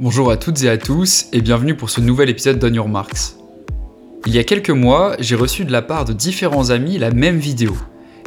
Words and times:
Bonjour 0.00 0.30
à 0.30 0.38
toutes 0.38 0.62
et 0.62 0.70
à 0.70 0.78
tous 0.78 1.26
et 1.30 1.42
bienvenue 1.42 1.74
pour 1.74 1.90
ce 1.90 2.00
nouvel 2.00 2.30
épisode 2.30 2.58
d'On 2.58 2.72
Your 2.72 2.88
Marks. 2.88 3.34
Il 4.24 4.34
y 4.34 4.38
a 4.38 4.44
quelques 4.44 4.70
mois, 4.70 5.14
j'ai 5.18 5.34
reçu 5.34 5.66
de 5.66 5.72
la 5.72 5.82
part 5.82 6.06
de 6.06 6.14
différents 6.14 6.70
amis 6.70 6.96
la 6.96 7.10
même 7.10 7.36
vidéo. 7.36 7.76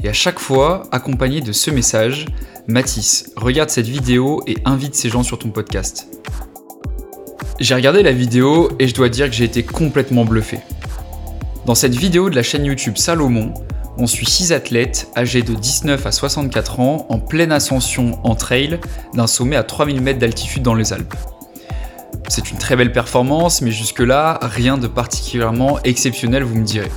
Et 0.04 0.08
à 0.08 0.14
chaque 0.14 0.38
fois, 0.38 0.84
accompagné 0.92 1.42
de 1.42 1.52
ce 1.52 1.72
message, 1.72 2.28
Mathis, 2.68 3.32
regarde 3.36 3.72
cette 3.72 3.88
vidéo 3.88 4.44
et 4.46 4.58
invite 4.66 4.94
ces 4.94 5.10
gens 5.10 5.24
sur 5.24 5.40
ton 5.40 5.50
podcast. 5.50 6.10
J'ai 7.60 7.74
regardé 7.74 8.04
la 8.04 8.12
vidéo 8.12 8.70
et 8.78 8.88
je 8.88 8.94
dois 8.94 9.10
dire 9.10 9.28
que 9.28 9.36
j'ai 9.36 9.46
été 9.46 9.64
complètement 9.64 10.26
bluffé. 10.26 10.60
Dans 11.66 11.74
cette 11.74 11.96
vidéo 11.96 12.30
de 12.30 12.36
la 12.36 12.44
chaîne 12.44 12.66
YouTube 12.66 12.98
Salomon, 12.98 13.52
on 13.98 14.06
suit 14.06 14.30
6 14.30 14.54
athlètes 14.54 15.08
âgés 15.18 15.42
de 15.42 15.56
19 15.56 16.06
à 16.06 16.12
64 16.12 16.80
ans 16.82 17.08
en 17.10 17.18
pleine 17.18 17.52
ascension 17.52 18.20
en 18.24 18.36
trail 18.36 18.80
d'un 19.16 19.26
sommet 19.26 19.56
à 19.56 19.64
3000 19.64 20.02
mètres 20.02 20.20
d'altitude 20.20 20.62
dans 20.62 20.76
les 20.76 20.94
Alpes. 20.94 21.16
C'est 22.28 22.52
une 22.52 22.58
très 22.58 22.76
belle 22.76 22.92
performance, 22.92 23.62
mais 23.62 23.72
jusque-là, 23.72 24.40
rien 24.42 24.78
de 24.78 24.88
particulièrement 24.88 25.80
exceptionnel, 25.84 26.44
vous 26.44 26.56
me 26.56 26.66
direz. 26.66 26.92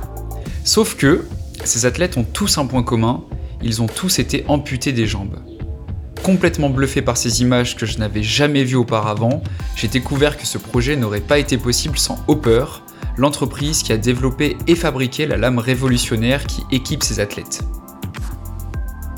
Sauf 0.63 0.95
que, 0.95 1.25
ces 1.63 1.85
athlètes 1.85 2.17
ont 2.17 2.23
tous 2.23 2.57
un 2.57 2.65
point 2.65 2.83
commun, 2.83 3.23
ils 3.61 3.81
ont 3.81 3.87
tous 3.87 4.19
été 4.19 4.45
amputés 4.47 4.91
des 4.91 5.07
jambes. 5.07 5.39
Complètement 6.23 6.69
bluffé 6.69 7.01
par 7.01 7.17
ces 7.17 7.41
images 7.41 7.75
que 7.75 7.85
je 7.85 7.99
n'avais 7.99 8.23
jamais 8.23 8.63
vues 8.63 8.75
auparavant, 8.75 9.41
j'ai 9.75 9.87
découvert 9.87 10.37
que 10.37 10.45
ce 10.45 10.57
projet 10.57 10.95
n'aurait 10.95 11.21
pas 11.21 11.39
été 11.39 11.57
possible 11.57 11.97
sans 11.97 12.19
Hopper, 12.27 12.65
l'entreprise 13.17 13.83
qui 13.83 13.93
a 13.93 13.97
développé 13.97 14.57
et 14.67 14.75
fabriqué 14.75 15.25
la 15.25 15.37
lame 15.37 15.59
révolutionnaire 15.59 16.45
qui 16.45 16.63
équipe 16.71 17.03
ces 17.03 17.19
athlètes. 17.19 17.63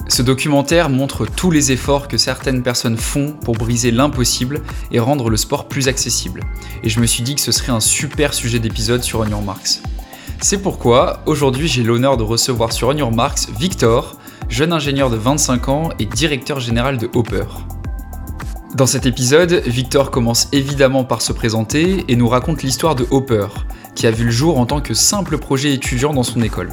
Ce 0.09 0.23
documentaire 0.23 0.89
montre 0.89 1.27
tous 1.27 1.51
les 1.51 1.71
efforts 1.71 2.07
que 2.07 2.17
certaines 2.17 2.63
personnes 2.63 2.97
font 2.97 3.31
pour 3.31 3.53
briser 3.53 3.91
l'impossible 3.91 4.63
et 4.91 4.99
rendre 4.99 5.29
le 5.29 5.37
sport 5.37 5.67
plus 5.67 5.87
accessible. 5.87 6.41
Et 6.83 6.89
je 6.89 6.99
me 6.99 7.05
suis 7.05 7.21
dit 7.21 7.35
que 7.35 7.41
ce 7.41 7.51
serait 7.51 7.71
un 7.71 7.79
super 7.79 8.33
sujet 8.33 8.57
d'épisode 8.57 9.03
sur 9.03 9.19
On 9.19 9.27
Your 9.27 9.43
Marks. 9.43 9.81
C'est 10.41 10.63
pourquoi 10.63 11.21
aujourd'hui 11.27 11.67
j'ai 11.67 11.83
l'honneur 11.83 12.17
de 12.17 12.23
recevoir 12.23 12.73
sur 12.73 12.87
On 12.87 12.97
Your 12.97 13.11
Marks 13.11 13.49
Victor, 13.59 14.17
jeune 14.49 14.73
ingénieur 14.73 15.11
de 15.11 15.15
25 15.15 15.69
ans 15.69 15.89
et 15.99 16.05
directeur 16.05 16.59
général 16.59 16.97
de 16.97 17.07
Hopper. 17.13 17.45
Dans 18.73 18.87
cet 18.87 19.05
épisode, 19.05 19.61
Victor 19.67 20.09
commence 20.09 20.47
évidemment 20.51 21.03
par 21.03 21.21
se 21.21 21.33
présenter 21.33 22.05
et 22.07 22.15
nous 22.15 22.27
raconte 22.27 22.63
l'histoire 22.63 22.95
de 22.95 23.05
Hopper, 23.11 23.47
qui 23.93 24.07
a 24.07 24.11
vu 24.11 24.25
le 24.25 24.31
jour 24.31 24.59
en 24.59 24.65
tant 24.65 24.81
que 24.81 24.95
simple 24.95 25.37
projet 25.37 25.71
étudiant 25.71 26.13
dans 26.13 26.23
son 26.23 26.41
école. 26.41 26.69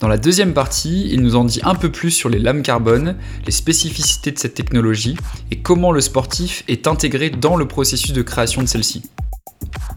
Dans 0.00 0.08
la 0.08 0.16
deuxième 0.16 0.54
partie, 0.54 1.10
il 1.12 1.20
nous 1.20 1.36
en 1.36 1.44
dit 1.44 1.60
un 1.62 1.74
peu 1.74 1.92
plus 1.92 2.10
sur 2.10 2.30
les 2.30 2.38
lames 2.38 2.62
carbone, 2.62 3.16
les 3.44 3.52
spécificités 3.52 4.30
de 4.30 4.38
cette 4.38 4.54
technologie 4.54 5.14
et 5.50 5.58
comment 5.58 5.92
le 5.92 6.00
sportif 6.00 6.64
est 6.68 6.86
intégré 6.86 7.28
dans 7.28 7.54
le 7.54 7.68
processus 7.68 8.14
de 8.14 8.22
création 8.22 8.62
de 8.62 8.66
celle-ci. 8.66 9.02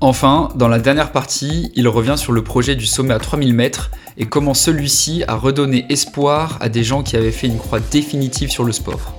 Enfin, 0.02 0.50
dans 0.56 0.68
la 0.68 0.80
dernière 0.80 1.14
partie, 1.14 1.72
il 1.76 1.88
revient 1.88 2.16
sur 2.18 2.34
le 2.34 2.44
projet 2.44 2.76
du 2.76 2.86
sommet 2.86 3.14
à 3.14 3.20
3000 3.20 3.54
mètres 3.54 3.92
et 4.18 4.26
comment 4.26 4.54
celui-ci 4.54 5.24
a 5.30 5.36
redonné 5.36 5.86
espoir 5.88 6.58
à 6.60 6.68
des 6.68 6.84
gens 6.84 7.02
qui 7.02 7.16
avaient 7.16 7.32
fait 7.32 7.48
une 7.48 7.58
croix 7.58 7.80
définitive 7.80 8.52
sur 8.52 8.66
le 8.66 8.74
sport. 8.74 9.16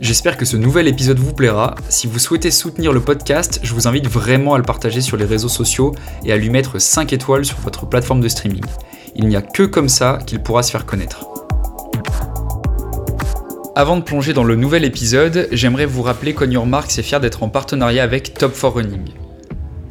J'espère 0.00 0.36
que 0.36 0.44
ce 0.44 0.56
nouvel 0.56 0.88
épisode 0.88 1.20
vous 1.20 1.32
plaira. 1.32 1.76
Si 1.88 2.08
vous 2.08 2.18
souhaitez 2.18 2.50
soutenir 2.50 2.92
le 2.92 3.00
podcast, 3.00 3.60
je 3.62 3.72
vous 3.74 3.86
invite 3.86 4.08
vraiment 4.08 4.54
à 4.54 4.58
le 4.58 4.64
partager 4.64 5.00
sur 5.00 5.16
les 5.16 5.24
réseaux 5.24 5.48
sociaux 5.48 5.94
et 6.24 6.32
à 6.32 6.36
lui 6.36 6.50
mettre 6.50 6.80
5 6.80 7.12
étoiles 7.12 7.44
sur 7.44 7.58
votre 7.60 7.86
plateforme 7.86 8.20
de 8.20 8.28
streaming. 8.28 8.64
Il 9.18 9.28
n'y 9.28 9.36
a 9.36 9.40
que 9.40 9.62
comme 9.62 9.88
ça 9.88 10.18
qu'il 10.26 10.42
pourra 10.42 10.62
se 10.62 10.70
faire 10.70 10.84
connaître. 10.84 11.26
Avant 13.74 13.96
de 13.96 14.02
plonger 14.02 14.34
dans 14.34 14.44
le 14.44 14.56
nouvel 14.56 14.84
épisode, 14.84 15.48
j'aimerais 15.52 15.86
vous 15.86 16.02
rappeler 16.02 16.34
qu'On 16.34 16.66
Marks 16.66 16.98
est 16.98 17.02
fier 17.02 17.18
d'être 17.18 17.42
en 17.42 17.48
partenariat 17.48 18.02
avec 18.02 18.34
Top 18.34 18.52
4 18.52 18.74
Running. 18.74 19.08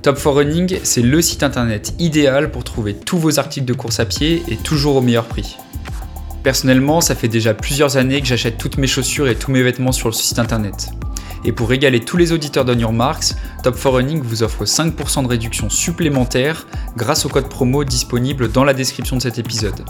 Top 0.03 0.17
4 0.17 0.29
Running, 0.31 0.79
c'est 0.83 1.01
le 1.01 1.23
site 1.23 1.41
internet 1.41 1.95
idéal 1.97 2.51
pour 2.51 2.63
trouver 2.63 2.93
tous 2.93 3.17
vos 3.17 3.39
articles 3.39 3.65
de 3.65 3.73
course 3.73 3.99
à 3.99 4.05
pied 4.05 4.43
et 4.47 4.57
toujours 4.57 4.97
au 4.97 5.01
meilleur 5.01 5.25
prix. 5.25 5.57
Personnellement, 6.43 7.01
ça 7.01 7.15
fait 7.15 7.27
déjà 7.27 7.55
plusieurs 7.55 7.97
années 7.97 8.21
que 8.21 8.27
j'achète 8.27 8.59
toutes 8.59 8.77
mes 8.77 8.85
chaussures 8.85 9.27
et 9.27 9.33
tous 9.33 9.49
mes 9.49 9.63
vêtements 9.63 9.91
sur 9.91 10.07
le 10.07 10.13
site 10.13 10.37
internet. 10.37 10.91
Et 11.45 11.51
pour 11.51 11.69
régaler 11.69 11.99
tous 11.99 12.17
les 12.17 12.31
auditeurs 12.31 12.65
d'On 12.65 12.77
Your 12.77 12.91
Marks, 12.91 13.35
Top 13.61 13.75
4 13.75 13.89
Running 13.91 14.21
vous 14.21 14.41
offre 14.41 14.65
5% 14.65 15.23
de 15.23 15.27
réduction 15.27 15.69
supplémentaire 15.69 16.65
grâce 16.97 17.23
au 17.25 17.29
code 17.29 17.49
promo 17.49 17.83
disponible 17.83 18.51
dans 18.51 18.63
la 18.63 18.73
description 18.73 19.15
de 19.15 19.21
cet 19.21 19.37
épisode. 19.37 19.85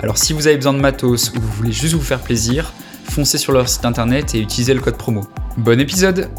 Alors 0.00 0.18
si 0.18 0.32
vous 0.32 0.46
avez 0.46 0.56
besoin 0.56 0.72
de 0.72 0.78
matos 0.78 1.32
ou 1.34 1.40
vous 1.40 1.52
voulez 1.52 1.72
juste 1.72 1.94
vous 1.94 2.00
faire 2.00 2.20
plaisir, 2.20 2.72
foncez 3.10 3.38
sur 3.38 3.52
leur 3.52 3.68
site 3.68 3.84
internet 3.84 4.36
et 4.36 4.40
utilisez 4.40 4.72
le 4.72 4.80
code 4.80 4.96
promo. 4.96 5.26
Bon 5.56 5.80
épisode 5.80 6.30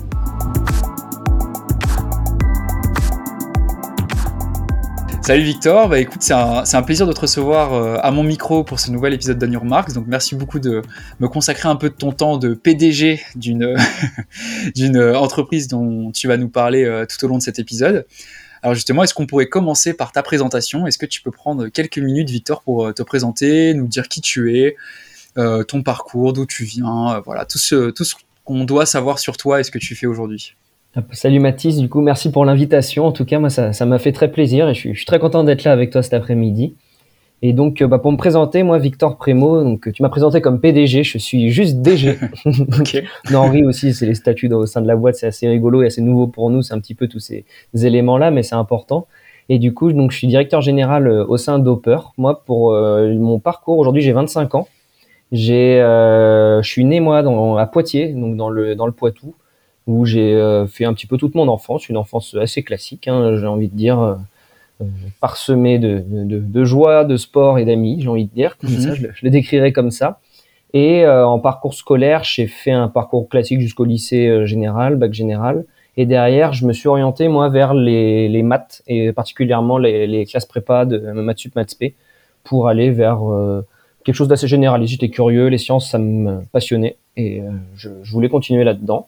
Salut 5.26 5.42
Victor, 5.42 5.90
bah 5.90 6.00
écoute, 6.00 6.22
c'est 6.22 6.36
un, 6.36 6.84
plaisir 6.84 7.08
de 7.08 7.12
te 7.12 7.22
recevoir 7.22 7.74
euh, 7.74 7.98
à 8.04 8.12
mon 8.12 8.22
micro 8.22 8.64
pour 8.64 8.80
ce 8.80 8.92
nouvel 8.92 9.12
épisode 9.12 9.40
d'On 9.40 9.52
Your 9.52 9.66
Marks. 9.66 9.92
Donc 9.92 10.06
merci 10.06 10.36
beaucoup 10.36 10.60
de 10.60 10.84
me 11.20 11.28
consacrer 11.28 11.68
un 11.68 11.76
peu 11.76 11.90
de 11.90 11.96
ton 11.96 12.12
temps 12.12 12.38
de 12.38 12.54
PDG 12.54 13.20
d'une 13.36 13.76
d'une 14.76 15.02
entreprise 15.02 15.68
dont 15.68 16.12
tu 16.12 16.28
vas 16.28 16.38
nous 16.38 16.48
parler 16.48 16.84
euh, 16.84 17.08
tout 17.08 17.26
au 17.26 17.28
long 17.28 17.40
de 17.40 17.42
cet 17.42 17.58
épisode. 17.58 18.06
Alors 18.62 18.76
justement, 18.76 19.02
est-ce 19.02 19.16
qu'on 19.16 19.26
pourrait 19.26 19.48
commencer 19.48 19.96
par 19.96 20.12
ta 20.12 20.22
présentation? 20.22 20.86
Est-ce 20.86 21.00
que 21.00 21.08
tu 21.08 21.24
peux 21.24 21.32
prendre 21.32 21.70
quelques 21.70 21.98
minutes, 21.98 22.30
Victor, 22.30 22.62
pour 22.62 22.86
euh, 22.86 22.94
te 22.94 23.02
présenter, 23.02 23.74
nous 23.74 23.88
dire 23.88 24.08
qui 24.10 24.22
tu 24.22 24.60
es, 24.60 24.76
ton 25.36 25.82
parcours, 25.82 26.34
d'où 26.34 26.46
tu 26.46 26.66
viens, 26.66 27.20
voilà, 27.26 27.46
tout 27.46 27.58
tout 27.96 28.04
ce 28.04 28.14
qu'on 28.44 28.64
doit 28.64 28.86
savoir 28.86 29.18
sur 29.18 29.38
toi 29.38 29.60
et 29.60 29.64
ce 29.64 29.72
que 29.72 29.80
tu 29.80 29.96
fais 29.96 30.06
aujourd'hui? 30.06 30.56
Salut 31.12 31.40
Mathis, 31.40 31.78
du 31.78 31.90
coup 31.90 32.00
merci 32.00 32.32
pour 32.32 32.46
l'invitation. 32.46 33.06
En 33.06 33.12
tout 33.12 33.26
cas, 33.26 33.38
moi 33.40 33.50
ça 33.50 33.86
m'a 33.86 34.00
fait 34.00 34.14
très 34.14 34.32
plaisir 34.32 34.70
et 34.70 34.74
je 34.74 34.80
suis, 34.94 35.06
très 35.06 35.20
content 35.20 35.44
d'être 35.44 35.66
là 35.66 35.74
avec 35.74 35.90
toi 35.90 36.02
cet 36.02 36.14
après-midi. 36.14 36.76
Et 37.42 37.52
donc 37.52 37.82
euh, 37.82 37.88
bah, 37.88 38.00
pour 38.00 38.14
me 38.14 38.18
présenter, 38.18 38.64
moi 38.64 38.80
Victor 38.80 39.18
Prémo, 39.18 39.62
donc 39.62 39.92
tu 39.92 40.02
m'as 40.02 40.10
présenté 40.10 40.40
comme 40.40 40.62
PDG, 40.62 41.04
je 41.04 41.18
suis 41.18 41.50
juste 41.50 41.82
DG. 41.82 42.18
Henri 43.34 43.66
aussi, 43.66 43.94
c'est 43.94 44.06
les 44.06 44.16
statuts 44.16 44.52
au 44.54 44.66
sein 44.66 44.82
de 44.82 44.88
la 44.88 44.96
boîte, 44.96 45.16
c'est 45.16 45.28
assez 45.28 45.50
rigolo 45.50 45.84
et 45.84 45.88
assez 45.88 46.02
nouveau 46.02 46.28
pour 46.28 46.50
nous, 46.50 46.62
c'est 46.62 46.74
un 46.74 46.80
petit 46.80 46.96
peu 46.96 47.10
tous 47.10 47.20
ces 47.20 47.44
éléments-là, 47.74 48.32
mais 48.32 48.42
c'est 48.42 48.56
important. 48.56 49.06
Et 49.50 49.60
du 49.60 49.74
coup, 49.74 49.92
donc 49.92 50.12
je 50.12 50.18
suis 50.18 50.28
directeur 50.28 50.62
général 50.62 51.08
euh, 51.08 51.26
au 51.28 51.36
sein 51.36 51.60
d'Hopper. 51.60 51.98
Moi, 52.18 52.42
pour 52.46 52.72
euh, 52.72 53.14
mon 53.16 53.40
parcours, 53.40 53.80
aujourd'hui 53.80 54.02
j'ai 54.02 54.14
25 54.14 54.56
ans. 54.56 54.68
J'ai, 55.34 55.80
je 55.82 56.68
suis 56.70 56.86
né 56.86 57.02
moi 57.02 57.22
dans, 57.22 57.58
à 57.58 57.66
Poitiers, 57.66 58.14
donc 58.14 58.38
dans 58.38 58.50
le 58.50 58.76
dans 58.76 58.86
le 58.86 58.94
Poitou 58.94 59.34
où 59.88 60.06
j'ai 60.06 60.34
euh, 60.34 60.68
fait 60.68 60.86
un 60.86 60.94
petit 60.94 61.08
peu 61.08 61.18
toute 61.18 61.36
mon 61.36 61.48
enfance, 61.48 61.90
une 61.90 61.98
enfance 61.98 62.36
assez 62.36 62.64
classique, 62.64 63.08
hein, 63.08 63.36
j'ai 63.40 63.46
envie 63.46 63.68
de 63.68 63.76
dire, 63.76 64.00
euh, 64.00 64.16
euh, 64.82 64.86
parsemée 65.22 65.80
de, 65.80 66.04
de, 66.08 66.40
de, 66.40 66.66
joie, 66.66 67.06
de 67.06 67.18
sport 67.18 67.60
et 67.60 67.66
d'amis, 67.66 68.02
j'ai 68.02 68.08
envie 68.08 68.26
de 68.26 68.34
dire, 68.34 68.58
comme 68.58 68.70
ça, 68.72 68.90
mhm. 68.90 68.96
je, 68.96 69.08
je, 69.14 69.26
le 69.26 69.30
décrirais 69.30 69.72
comme 69.72 69.92
ça. 69.92 70.20
Et 70.74 71.08
en 71.08 71.40
parcours 71.40 71.74
scolaire, 71.74 72.26
j'ai 72.26 72.48
fait 72.48 72.74
un 72.74 72.90
parcours 72.90 73.30
classique 73.30 73.62
jusqu'au 73.62 73.86
lycée 73.86 74.46
général, 74.46 74.98
bac 74.98 75.14
général. 75.14 75.64
Et 75.96 76.06
derrière, 76.06 76.52
je 76.52 76.66
me 76.66 76.74
suis 76.74 76.90
orienté 76.90 77.30
moi 77.30 77.48
vers 77.48 77.74
les, 77.74 78.28
les 78.28 78.44
maths 78.44 78.84
et 78.86 79.14
particulièrement 79.14 79.78
les, 79.78 80.06
les, 80.06 80.26
classes 80.26 80.46
prépa 80.46 80.84
de 80.84 80.98
maths 81.14 81.38
sup, 81.38 81.56
maths 81.56 81.78
p, 81.80 81.96
pour 82.44 82.68
aller 82.68 82.92
vers 82.92 83.22
quelque 84.04 84.16
chose 84.16 84.28
d'assez 84.28 84.50
généraliste. 84.50 84.92
J'étais 84.92 85.08
curieux, 85.08 85.48
les 85.48 85.60
sciences, 85.60 85.90
ça 85.90 85.98
me 85.98 86.42
passionnait 86.52 86.98
et 87.16 87.42
je, 87.78 87.88
je 88.04 88.12
voulais 88.12 88.28
continuer 88.28 88.66
là-dedans 88.66 89.08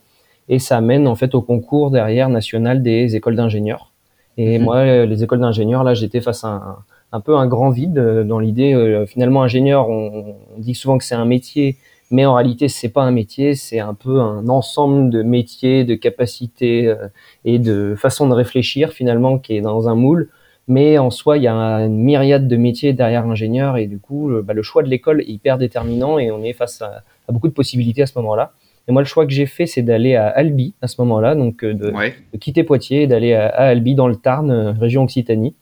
et 0.49 0.59
ça 0.59 0.81
mène 0.81 1.07
en 1.07 1.15
fait 1.15 1.35
au 1.35 1.41
concours 1.41 1.91
derrière 1.91 2.29
national 2.29 2.81
des 2.81 3.15
écoles 3.15 3.35
d'ingénieurs. 3.35 3.91
Et 4.37 4.59
mhm. 4.59 4.63
moi, 4.63 5.05
les 5.05 5.23
écoles 5.23 5.39
d'ingénieurs, 5.39 5.83
là, 5.83 5.93
j'étais 5.93 6.21
face 6.21 6.43
à 6.43 6.49
un, 6.49 6.77
un, 7.11 7.21
peu 7.21 7.35
un 7.35 7.47
grand 7.47 7.71
vide 7.71 7.97
euh, 7.97 8.23
dans 8.23 8.39
l'idée. 8.39 8.73
Euh, 8.73 9.05
finalement, 9.05 9.43
ingénieur, 9.43 9.89
on, 9.89 10.35
on, 10.55 10.59
dit 10.59 10.75
souvent 10.75 10.97
que 10.97 11.03
c'est 11.03 11.15
un 11.15 11.25
métier, 11.25 11.77
mais 12.11 12.25
en 12.25 12.35
réalité, 12.35 12.67
c'est 12.67 12.89
pas 12.89 13.01
un 13.01 13.11
métier, 13.11 13.55
c'est 13.55 13.79
un 13.79 13.95
peu 13.95 14.19
un 14.21 14.47
ensemble 14.47 15.09
de 15.09 15.23
métiers, 15.23 15.83
de 15.85 15.95
capacités 15.95 16.87
euh, 16.87 17.07
et 17.45 17.57
de 17.59 17.95
façon 17.97 18.27
de 18.27 18.33
réfléchir 18.33 18.91
finalement 18.91 19.39
qui 19.39 19.57
est 19.57 19.61
dans 19.61 19.89
un 19.89 19.95
moule. 19.95 20.29
Mais 20.69 20.97
en 20.97 21.09
soi, 21.09 21.37
il 21.37 21.43
y 21.43 21.47
a 21.47 21.53
une 21.55 21.97
myriade 21.97 22.47
de 22.47 22.57
métiers 22.57 22.91
derrière 22.91 23.25
ingénieur 23.25 23.77
et 23.77 23.87
du 23.87 23.99
coup, 23.99 24.29
bah, 24.43 24.53
le 24.53 24.61
choix 24.63 24.83
de 24.83 24.89
l'école 24.89 25.21
est 25.21 25.29
hyper 25.29 25.57
déterminant 25.57 26.19
et 26.19 26.29
on 26.29 26.43
est 26.43 26.51
face 26.51 26.81
à, 26.81 27.03
à 27.29 27.31
beaucoup 27.31 27.47
de 27.47 27.53
possibilités 27.53 28.01
à 28.01 28.05
ce 28.05 28.19
moment-là. 28.19 28.51
Et 28.87 28.93
moi, 28.93 29.01
le 29.01 29.07
choix 29.07 29.25
que 29.25 29.33
j'ai 29.33 29.45
fait, 29.45 29.65
c'est 29.65 29.81
d'aller 29.81 30.15
à 30.15 30.27
Albi 30.27 30.73
à 30.81 30.87
ce 30.87 31.01
moment-là, 31.01 31.35
donc 31.35 31.63
euh, 31.63 31.73
de, 31.73 31.93
quitter 32.37 32.63
Poitiers 32.63 33.03
et 33.03 33.07
d'aller 33.07 33.33
à, 33.33 33.47
Albi 33.47 33.95
dans 33.95 34.07
le 34.07 34.15
Tarn, 34.15 34.49
euh, 34.49 34.71
région 34.71 35.03
Occitanie, 35.03 35.55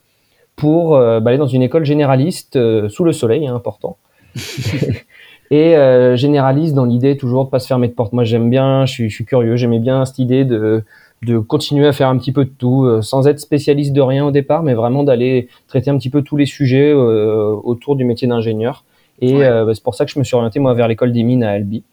pour 0.55 0.95
euh, 0.95 1.19
bah, 1.19 1.29
aller 1.29 1.39
dans 1.39 1.47
une 1.47 1.63
école 1.63 1.85
généraliste 1.85 2.59
sous 2.87 3.03
le 3.03 3.11
soleil, 3.11 3.47
hein, 3.47 3.55
important. 3.55 3.97
et 5.51 5.75
généraliste 6.15 6.73
dans 6.73 6.85
l'idée 6.85 7.17
toujours 7.17 7.45
de 7.45 7.49
pas 7.49 7.59
se 7.59 7.67
fermer 7.67 7.87
de 7.87 7.93
porte. 7.93 8.13
Moi, 8.13 8.25
j'aime 8.25 8.49
bien, 8.49 8.85
je 8.85 8.91
suis, 8.91 9.09
je 9.09 9.15
suis 9.15 9.25
curieux, 9.25 9.55
j'aimais 9.55 9.79
bien 9.79 10.05
cette 10.05 10.19
idée 10.19 10.45
de 10.45 10.83
de 11.21 11.39
continuer 11.39 11.87
à 11.87 11.93
faire 11.93 12.09
un 12.09 12.17
petit 12.19 12.33
peu 12.33 12.45
de 12.45 12.51
tout, 12.55 13.01
sans 13.01 13.27
être 13.27 13.39
spécialiste 13.39 13.93
de 13.93 14.01
rien 14.01 14.25
au 14.25 14.31
départ, 14.31 14.61
mais 14.61 14.75
vraiment 14.75 15.01
d'aller 15.01 15.47
traiter 15.67 15.89
un 15.89 15.97
petit 15.97 16.11
peu 16.11 16.21
tous 16.21 16.37
les 16.37 16.45
sujets 16.45 16.93
autour 16.93 17.95
du 17.95 18.03
métier 18.03 18.27
d'ingénieur. 18.27 18.83
Et 19.21 19.33
bah, 19.39 19.73
c'est 19.73 19.83
pour 19.83 19.95
ça 19.95 20.05
que 20.05 20.11
je 20.11 20.19
me 20.19 20.23
suis 20.23 20.35
orienté 20.35 20.59
moi 20.59 20.73
vers 20.75 20.87
l'école 20.87 21.13
des 21.13 21.23
mines 21.23 21.43
à 21.43 21.51
Albi. 21.51 21.83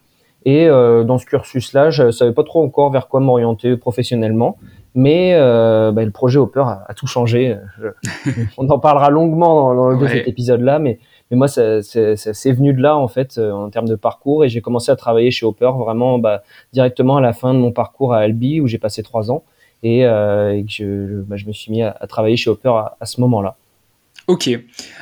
Et 0.45 0.67
dans 0.67 1.17
ce 1.17 1.25
cursus-là, 1.25 1.89
je 1.89 2.11
savais 2.11 2.33
pas 2.33 2.43
trop 2.43 2.63
encore 2.63 2.91
vers 2.91 3.07
quoi 3.07 3.19
m'orienter 3.19 3.77
professionnellement. 3.77 4.57
Mais 4.93 5.33
bah, 5.33 6.03
le 6.03 6.11
projet 6.11 6.37
Hopper 6.37 6.63
a, 6.65 6.83
a 6.87 6.93
tout 6.93 7.07
changé. 7.07 7.57
on 8.57 8.69
en 8.69 8.79
parlera 8.79 9.09
longuement 9.09 9.73
dans, 9.73 9.97
dans 9.97 10.07
cet 10.07 10.27
épisode-là, 10.27 10.79
mais 10.79 10.99
mais 11.33 11.37
moi, 11.37 11.47
ça, 11.47 11.81
c'est 11.81 12.51
venu 12.51 12.73
de 12.73 12.81
là, 12.81 12.95
en 12.95 13.07
fait, 13.07 13.39
euh, 13.39 13.51
en 13.51 13.71
termes 13.71 13.87
de 13.87 13.95
parcours. 13.95 14.45
Et 14.45 14.49
j'ai 14.49 14.61
commencé 14.61 14.91
à 14.91 14.95
travailler 14.95 15.31
chez 15.31 15.47
Hopper 15.47 15.71
vraiment 15.79 16.19
bah, 16.19 16.43
directement 16.73 17.17
à 17.17 17.21
la 17.21 17.33
fin 17.33 17.55
de 17.55 17.59
mon 17.59 17.71
parcours 17.71 18.13
à 18.13 18.19
Albi, 18.19 18.61
où 18.61 18.67
j'ai 18.67 18.77
passé 18.77 19.01
trois 19.01 19.31
ans. 19.31 19.43
Et, 19.81 20.05
euh, 20.05 20.61
que 20.61 20.69
je, 20.69 21.21
bah, 21.21 21.35
je, 21.35 21.47
me 21.47 21.51
suis 21.51 21.71
mis 21.71 21.81
à, 21.81 21.91
travailler 22.07 22.37
chez 22.37 22.51
Hopper 22.51 22.73
à 22.99 23.05
ce 23.07 23.19
moment-là. 23.21 23.55
Ok. 24.27 24.49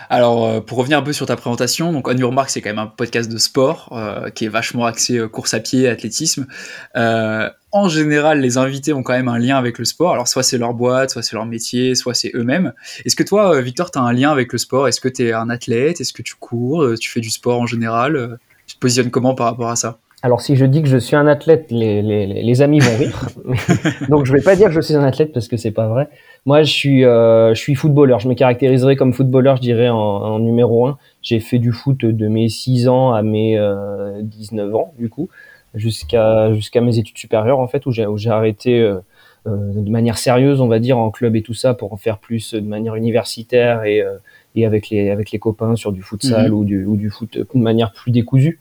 Alors, 0.10 0.46
euh, 0.46 0.62
pour 0.62 0.80
revenir 0.80 0.98
un 0.98 1.04
peu 1.04 1.14
sur 1.14 1.28
ta 1.28 1.36
présentation, 1.36 1.94
donc 1.94 2.08
On 2.08 2.18
Your 2.18 2.32
Mark, 2.32 2.50
c'est 2.50 2.60
quand 2.60 2.70
même 2.70 2.80
un 2.80 2.88
podcast 2.88 3.32
de 3.32 3.38
sport 3.38 3.90
euh, 3.92 4.30
qui 4.30 4.46
est 4.46 4.50
vachement 4.50 4.86
axé 4.86 5.18
euh, 5.18 5.28
course 5.28 5.54
à 5.54 5.60
pied, 5.60 5.88
athlétisme. 5.88 6.48
en 6.96 7.88
général, 7.88 8.42
les 8.42 8.58
invités 8.58 8.94
ont 8.94 9.04
quand 9.04 9.14
même 9.14 9.28
un 9.28 9.38
lien 9.38 9.58
avec 9.58 9.78
le 9.78 9.86
sport. 9.86 10.14
Alors, 10.14 10.28
soit 10.28 10.42
c'est 10.42 10.58
leur 10.58 10.74
boîte, 10.74 11.12
soit 11.12 11.22
c'est 11.22 11.36
leur 11.36 11.46
métier, 11.46 11.94
soit 11.94 12.16
c'est 12.16 12.32
eux-mêmes. 12.34 12.74
Est-ce 13.06 13.16
que 13.16 13.24
toi, 13.24 13.62
Victor, 13.62 13.92
tu 13.92 14.00
as 14.00 14.02
un 14.02 14.12
lien 14.12 14.32
avec 14.32 14.52
le 14.52 14.58
sport? 14.58 14.88
Est-ce 14.88 15.00
que 15.00 15.08
tu 15.08 15.28
es 15.28 15.34
un 15.34 15.50
athlète? 15.52 16.02
Est-ce 16.02 16.14
que 16.14 16.24
tu 16.24 16.34
cours? 16.36 16.96
Tu 17.00 17.10
fais 17.10 17.22
du 17.22 17.30
sport 17.30 17.62
en 17.62 17.68
général? 17.68 18.40
Tu 18.66 18.76
te 18.76 18.80
positionnes 18.80 19.12
comment 19.12 19.36
par 19.36 19.46
rapport 19.46 19.70
à 19.70 19.76
ça? 19.76 20.00
Alors 20.24 20.42
si 20.42 20.56
je 20.56 20.66
dis 20.66 20.84
que 20.84 20.88
je 20.88 20.98
suis 20.98 21.16
un 21.16 21.26
athlète, 21.26 21.68
les, 21.72 22.02
les, 22.02 22.28
les 22.28 22.62
amis 22.62 22.80
vont 22.80 22.96
rire. 22.96 23.30
Donc 24.10 24.26
je 24.26 24.34
vais 24.34 24.42
pas 24.42 24.56
dire 24.56 24.68
que 24.68 24.74
je 24.74 24.82
suis 24.82 24.96
un 24.96 25.04
athlète 25.04 25.34
parce 25.34 25.48
que 25.48 25.58
c'est 25.58 25.72
pas 25.72 25.88
vrai. 25.88 26.10
Moi 26.46 26.64
je 26.64 26.72
suis 26.72 27.06
euh, 27.06 27.54
je 27.54 27.60
suis 27.60 27.76
footballeur. 27.76 28.20
Je 28.20 28.28
me 28.28 28.34
caractériserais 28.34 28.96
comme 28.96 29.14
footballeur, 29.14 29.58
je 29.58 29.62
dirais 29.62 29.90
en, 29.90 29.98
en 29.98 30.40
numéro 30.40 30.88
un. 30.88 30.98
J'ai 31.22 31.40
fait 31.40 31.60
du 31.60 31.72
foot 31.72 32.04
de 32.04 32.28
mes 32.28 32.50
6 32.50 32.88
ans 32.88 33.14
à 33.14 33.22
mes 33.22 33.58
euh, 33.58 34.22
19 34.24 34.74
ans 34.76 34.94
du 34.98 35.10
coup, 35.10 35.30
jusqu'à 35.76 36.54
jusqu'à 36.54 36.82
mes 36.82 36.98
études 36.98 37.18
supérieures 37.18 37.60
en 37.60 37.68
fait 37.68 37.86
où 37.86 37.92
j'ai 37.92 38.08
où 38.08 38.18
j'ai 38.18 38.32
arrêté 38.32 38.80
euh, 38.80 39.00
euh, 39.48 39.74
de 39.74 39.90
manière 39.90 40.20
sérieuse, 40.20 40.62
on 40.62 40.68
va 40.68 40.78
dire 40.78 41.00
en 41.00 41.10
club 41.10 41.36
et 41.36 41.42
tout 41.42 41.56
ça 41.56 41.74
pour 41.74 41.94
en 41.94 41.98
faire 41.98 42.20
plus 42.20 42.54
de 42.54 42.60
manière 42.60 42.94
universitaire 42.94 43.84
et 43.86 44.00
euh, 44.02 44.18
et 44.54 44.68
avec 44.68 44.90
les 44.90 45.10
avec 45.10 45.32
les 45.32 45.40
copains 45.40 45.76
sur 45.76 45.92
du 45.92 46.04
futsal 46.04 46.50
mhm. 46.50 46.54
ou 46.54 46.64
du 46.64 46.86
ou 46.86 46.96
du 46.96 47.10
foot 47.10 47.38
de 47.38 47.60
manière 47.60 47.92
plus 47.92 48.12
décousue. 48.12 48.60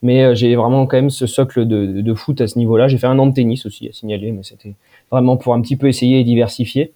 Mais 0.00 0.22
euh, 0.22 0.34
j'ai 0.34 0.56
vraiment 0.56 0.86
quand 0.86 0.96
même 0.96 1.10
ce 1.10 1.26
socle 1.26 1.66
de, 1.66 2.00
de 2.00 2.14
foot 2.14 2.40
à 2.40 2.48
ce 2.48 2.58
niveau-là. 2.58 2.88
J'ai 2.88 2.96
fait 2.96 3.06
un 3.06 3.18
an 3.18 3.26
de 3.26 3.34
tennis 3.34 3.66
aussi 3.66 3.88
à 3.88 3.92
signaler, 3.92 4.32
mais 4.32 4.42
c'était 4.42 4.74
vraiment 5.10 5.36
pour 5.36 5.52
un 5.52 5.60
petit 5.60 5.76
peu 5.76 5.86
essayer 5.86 6.20
et 6.20 6.24
diversifier. 6.24 6.92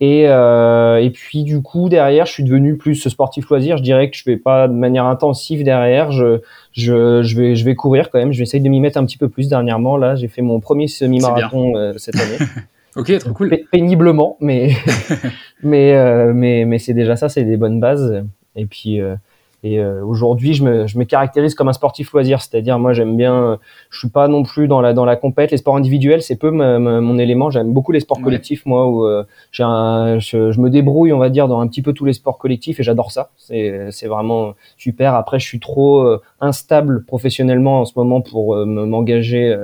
Et, 0.00 0.26
euh, 0.28 0.96
et 0.96 1.10
puis 1.10 1.44
du 1.44 1.60
coup 1.60 1.90
derrière, 1.90 2.24
je 2.24 2.32
suis 2.32 2.44
devenu 2.44 2.76
plus 2.78 2.94
sportif 3.08 3.48
loisir. 3.50 3.76
Je 3.76 3.82
dirais 3.82 4.10
que 4.10 4.16
je 4.16 4.22
fais 4.22 4.38
pas 4.38 4.66
de 4.66 4.72
manière 4.72 5.04
intensive 5.04 5.62
derrière. 5.62 6.10
Je, 6.10 6.40
je, 6.72 7.22
je 7.22 7.36
vais 7.36 7.54
je 7.54 7.64
vais 7.66 7.74
courir 7.74 8.10
quand 8.10 8.18
même. 8.18 8.32
Je 8.32 8.38
vais 8.38 8.44
essayer 8.44 8.62
de 8.62 8.68
m'y 8.68 8.80
mettre 8.80 8.98
un 8.98 9.04
petit 9.04 9.18
peu 9.18 9.28
plus 9.28 9.48
dernièrement. 9.48 9.98
Là, 9.98 10.14
j'ai 10.14 10.28
fait 10.28 10.40
mon 10.40 10.58
premier 10.58 10.88
semi-marathon 10.88 11.76
euh, 11.76 11.92
cette 11.98 12.16
année. 12.16 12.38
ok, 12.96 13.18
trop 13.18 13.32
cool. 13.34 13.58
péniblement, 13.70 14.38
mais 14.40 14.72
mais 15.62 15.94
euh, 15.94 16.32
mais 16.34 16.64
mais 16.64 16.78
c'est 16.78 16.94
déjà 16.94 17.16
ça. 17.16 17.28
C'est 17.28 17.44
des 17.44 17.58
bonnes 17.58 17.78
bases. 17.78 18.24
Et 18.56 18.64
puis 18.64 19.00
euh, 19.00 19.16
et 19.62 19.78
euh, 19.78 20.02
aujourd'hui, 20.04 20.54
je 20.54 20.64
me, 20.64 20.86
je 20.86 20.98
me 20.98 21.04
caractérise 21.04 21.54
comme 21.54 21.68
un 21.68 21.74
sportif 21.74 22.12
loisir, 22.12 22.40
c'est-à-dire 22.40 22.78
moi 22.78 22.94
j'aime 22.94 23.16
bien, 23.16 23.58
je 23.90 23.98
suis 23.98 24.08
pas 24.08 24.26
non 24.26 24.42
plus 24.42 24.68
dans 24.68 24.80
la 24.80 24.94
dans 24.94 25.04
la 25.04 25.16
compète. 25.16 25.50
Les 25.50 25.58
sports 25.58 25.76
individuels, 25.76 26.22
c'est 26.22 26.36
peu 26.36 26.50
mon 26.50 27.18
élément. 27.18 27.50
J'aime 27.50 27.72
beaucoup 27.72 27.92
les 27.92 28.00
sports 28.00 28.20
collectifs, 28.22 28.64
moi, 28.64 28.88
où 28.88 29.04
euh, 29.04 29.24
j'ai 29.52 29.62
un, 29.62 30.18
je, 30.18 30.50
je, 30.50 30.60
me 30.60 30.70
débrouille, 30.70 31.12
on 31.12 31.18
va 31.18 31.28
dire, 31.28 31.46
dans 31.46 31.60
un 31.60 31.68
petit 31.68 31.82
peu 31.82 31.92
tous 31.92 32.06
les 32.06 32.14
sports 32.14 32.38
collectifs 32.38 32.80
et 32.80 32.82
j'adore 32.82 33.12
ça. 33.12 33.30
C'est 33.36 33.90
c'est 33.90 34.06
vraiment 34.06 34.54
super. 34.78 35.14
Après, 35.14 35.38
je 35.38 35.46
suis 35.46 35.60
trop 35.60 36.00
euh, 36.00 36.22
instable 36.40 37.04
professionnellement 37.04 37.80
en 37.80 37.84
ce 37.84 37.92
moment 37.96 38.22
pour 38.22 38.56
m'engager 38.64 39.54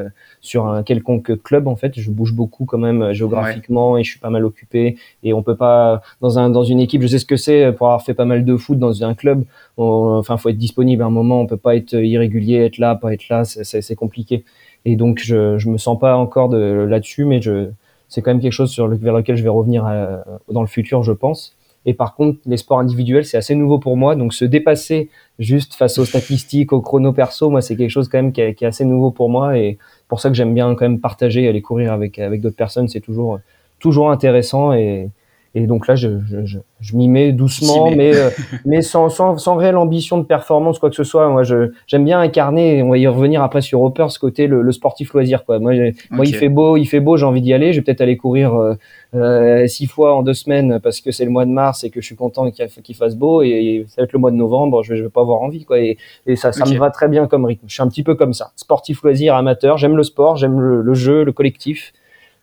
sur 0.41 0.67
un 0.67 0.83
quelconque 0.83 1.43
club 1.43 1.67
en 1.69 1.77
fait. 1.77 1.99
Je 1.99 2.11
bouge 2.11 2.33
beaucoup 2.33 2.65
quand 2.65 2.79
même 2.79 3.03
euh, 3.03 3.13
géographiquement 3.13 3.99
et 3.99 4.05
je 4.05 4.11
suis 4.11 4.21
pas 4.21 4.31
mal 4.31 4.45
occupé. 4.45 4.97
Et 5.23 5.33
on 5.33 5.43
peut 5.43 5.57
pas 5.57 6.03
dans 6.21 6.39
un 6.39 6.51
dans 6.51 6.65
une 6.65 6.81
équipe 6.81 7.03
je 7.03 7.07
sais 7.07 7.19
ce 7.19 7.27
que 7.27 7.37
c'est 7.37 7.73
pour 7.73 7.89
avoir 7.89 8.03
fait 8.03 8.15
pas 8.15 8.25
mal 8.25 8.45
de 8.45 8.57
foot 8.57 8.79
dans 8.79 9.05
un 9.05 9.15
club 9.15 9.45
enfin 9.77 10.37
faut 10.37 10.49
être 10.49 10.59
disponible 10.59 11.03
à 11.03 11.07
un 11.07 11.11
moment. 11.11 11.41
On 11.41 11.47
peut 11.47 11.57
pas 11.57 11.77
être 11.77 11.95
irrégulier 11.95 12.57
être 12.57 12.79
là 12.79 12.95
pas 12.95 13.13
être 13.13 13.29
là 13.29 13.45
c'est 13.45 13.97
compliqué. 13.97 14.45
Et 14.85 14.97
donc 14.97 15.21
je 15.23 15.59
je 15.59 15.69
me 15.69 15.79
sens 15.79 15.99
pas 15.99 16.17
encore 16.17 16.49
de 16.49 16.87
là-dessus 16.89 17.25
mais 17.25 17.41
je 17.43 17.69
c'est 18.09 18.23
quand 18.23 18.31
même 18.31 18.41
quelque 18.41 18.53
chose 18.53 18.71
sur 18.71 18.87
le, 18.87 18.97
vers 18.97 19.15
lequel 19.15 19.37
je 19.37 19.43
vais 19.43 19.49
revenir 19.49 19.85
euh, 19.87 20.19
dans 20.51 20.61
le 20.61 20.69
futur 20.69 21.03
je 21.03 21.13
pense 21.13 21.56
et 21.87 21.95
par 21.95 22.17
contre, 22.17 22.41
les 22.47 22.57
sports 22.57 22.81
individuels, 22.81 23.25
c'est 23.25 23.37
assez 23.37 23.55
nouveau 23.55 23.79
pour 23.79 23.97
moi. 23.97 24.17
Donc, 24.17 24.35
se 24.35 24.45
dépasser 24.45 25.09
juste 25.39 25.75
face 25.75 25.99
aux 25.99 26.05
statistiques, 26.05 26.73
aux 26.73 26.81
chrono 26.81 27.13
perso, 27.13 27.49
moi, 27.49 27.63
c'est 27.63 27.77
quelque 27.77 27.91
chose 27.91 28.09
quand 28.09 28.19
même 28.19 28.33
qui 28.33 28.41
est, 28.41 28.63
assez 28.65 28.85
nouveau 28.85 29.13
pour 29.13 29.31
moi. 29.31 29.57
Et 29.57 29.79
pour 30.09 30.19
ça 30.19 30.29
que 30.29 30.35
j'aime 30.35 30.53
bien 30.53 30.75
quand 30.75 30.85
même 30.85 30.99
partager, 30.99 31.49
aller 31.49 31.63
courir 31.63 31.93
avec, 31.93 32.19
avec 32.19 32.41
d'autres 32.41 32.57
personnes. 32.57 32.89
C'est 32.89 33.01
toujours, 33.01 33.39
toujours 33.79 34.11
intéressant. 34.11 34.73
Et, 34.73 35.11
et 35.57 35.67
donc 35.67 35.87
là, 35.87 35.97
je, 35.97 36.11
je, 36.45 36.59
je, 36.81 36.97
m'y 36.97 37.09
mets 37.09 37.33
doucement, 37.33 37.91
mais, 37.91 38.15
euh, 38.15 38.29
mais 38.67 38.83
sans, 38.83 39.09
sans, 39.09 39.39
sans, 39.39 39.57
réelle 39.57 39.79
ambition 39.79 40.19
de 40.19 40.23
performance, 40.23 40.79
quoi 40.79 40.91
que 40.91 40.97
ce 40.97 41.03
soit. 41.03 41.31
Moi, 41.31 41.45
je, 41.45 41.73
j'aime 41.87 42.05
bien 42.05 42.21
incarner, 42.21 42.83
on 42.83 42.91
va 42.91 42.99
y 42.99 43.07
revenir 43.07 43.43
après 43.43 43.63
sur 43.63 43.81
Hopper, 43.81 44.09
ce 44.11 44.19
côté, 44.19 44.49
le, 44.49 44.61
le 44.61 44.73
sportif 44.73 45.15
loisir. 45.15 45.47
Quoi. 45.47 45.59
Moi, 45.59 45.73
moi, 46.11 46.27
il 46.27 46.35
fait 46.35 46.51
beau, 46.51 46.77
il 46.77 46.85
fait 46.85 47.01
beau, 47.01 47.17
j'ai 47.17 47.25
envie 47.25 47.41
d'y 47.41 47.55
aller. 47.55 47.73
Je 47.73 47.79
vais 47.79 47.85
peut-être 47.85 48.03
aller 48.03 48.19
courir 48.19 48.55
euh, 48.55 48.75
euh, 49.15 49.67
six 49.67 49.87
fois 49.87 50.15
en 50.15 50.23
deux 50.23 50.35
semaines 50.35 50.79
parce 50.79 51.01
que 51.01 51.11
c'est 51.11 51.25
le 51.25 51.31
mois 51.31 51.47
de 51.47 51.53
mars 51.53 51.85
et 51.85 51.91
que 51.91 52.03
je 52.03 52.07
suis 52.07 52.17
content 52.17 52.51
qu'il, 52.51 52.67
qu'il 52.83 52.95
fasse 52.95 53.17
beau. 53.17 53.41
Et, 53.41 53.87
ça 53.89 54.03
va 54.03 54.05
être 54.05 54.13
le 54.13 54.19
mois 54.19 54.33
de 54.33 54.37
novembre, 54.37 54.83
je 54.83 54.93
vais, 54.93 54.99
je 54.99 55.05
vais 55.05 55.09
pas 55.09 55.23
avoir 55.23 55.41
envie. 55.41 55.65
Quoi. 55.65 55.81
Et, 55.81 55.97
et 56.27 56.37
ça, 56.37 56.53
ça 56.53 56.67
me 56.67 56.77
va 56.77 56.91
très 56.91 57.09
bien 57.09 57.27
comme 57.29 57.47
rythme. 57.47 57.65
Je 57.67 57.73
suis 57.73 57.83
un 57.83 57.89
petit 57.89 58.03
peu 58.03 58.15
comme 58.15 58.35
ça. 58.35 58.53
Sportif 58.57 59.03
loisir, 59.03 59.35
amateur. 59.35 59.79
J'aime 59.79 59.97
le 59.97 60.03
sport, 60.03 60.37
j'aime 60.37 60.61
le, 60.61 60.83
le 60.83 60.95
jeu, 60.95 61.25
le 61.25 61.33
collectif. 61.33 61.95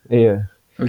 Et, 0.10 0.30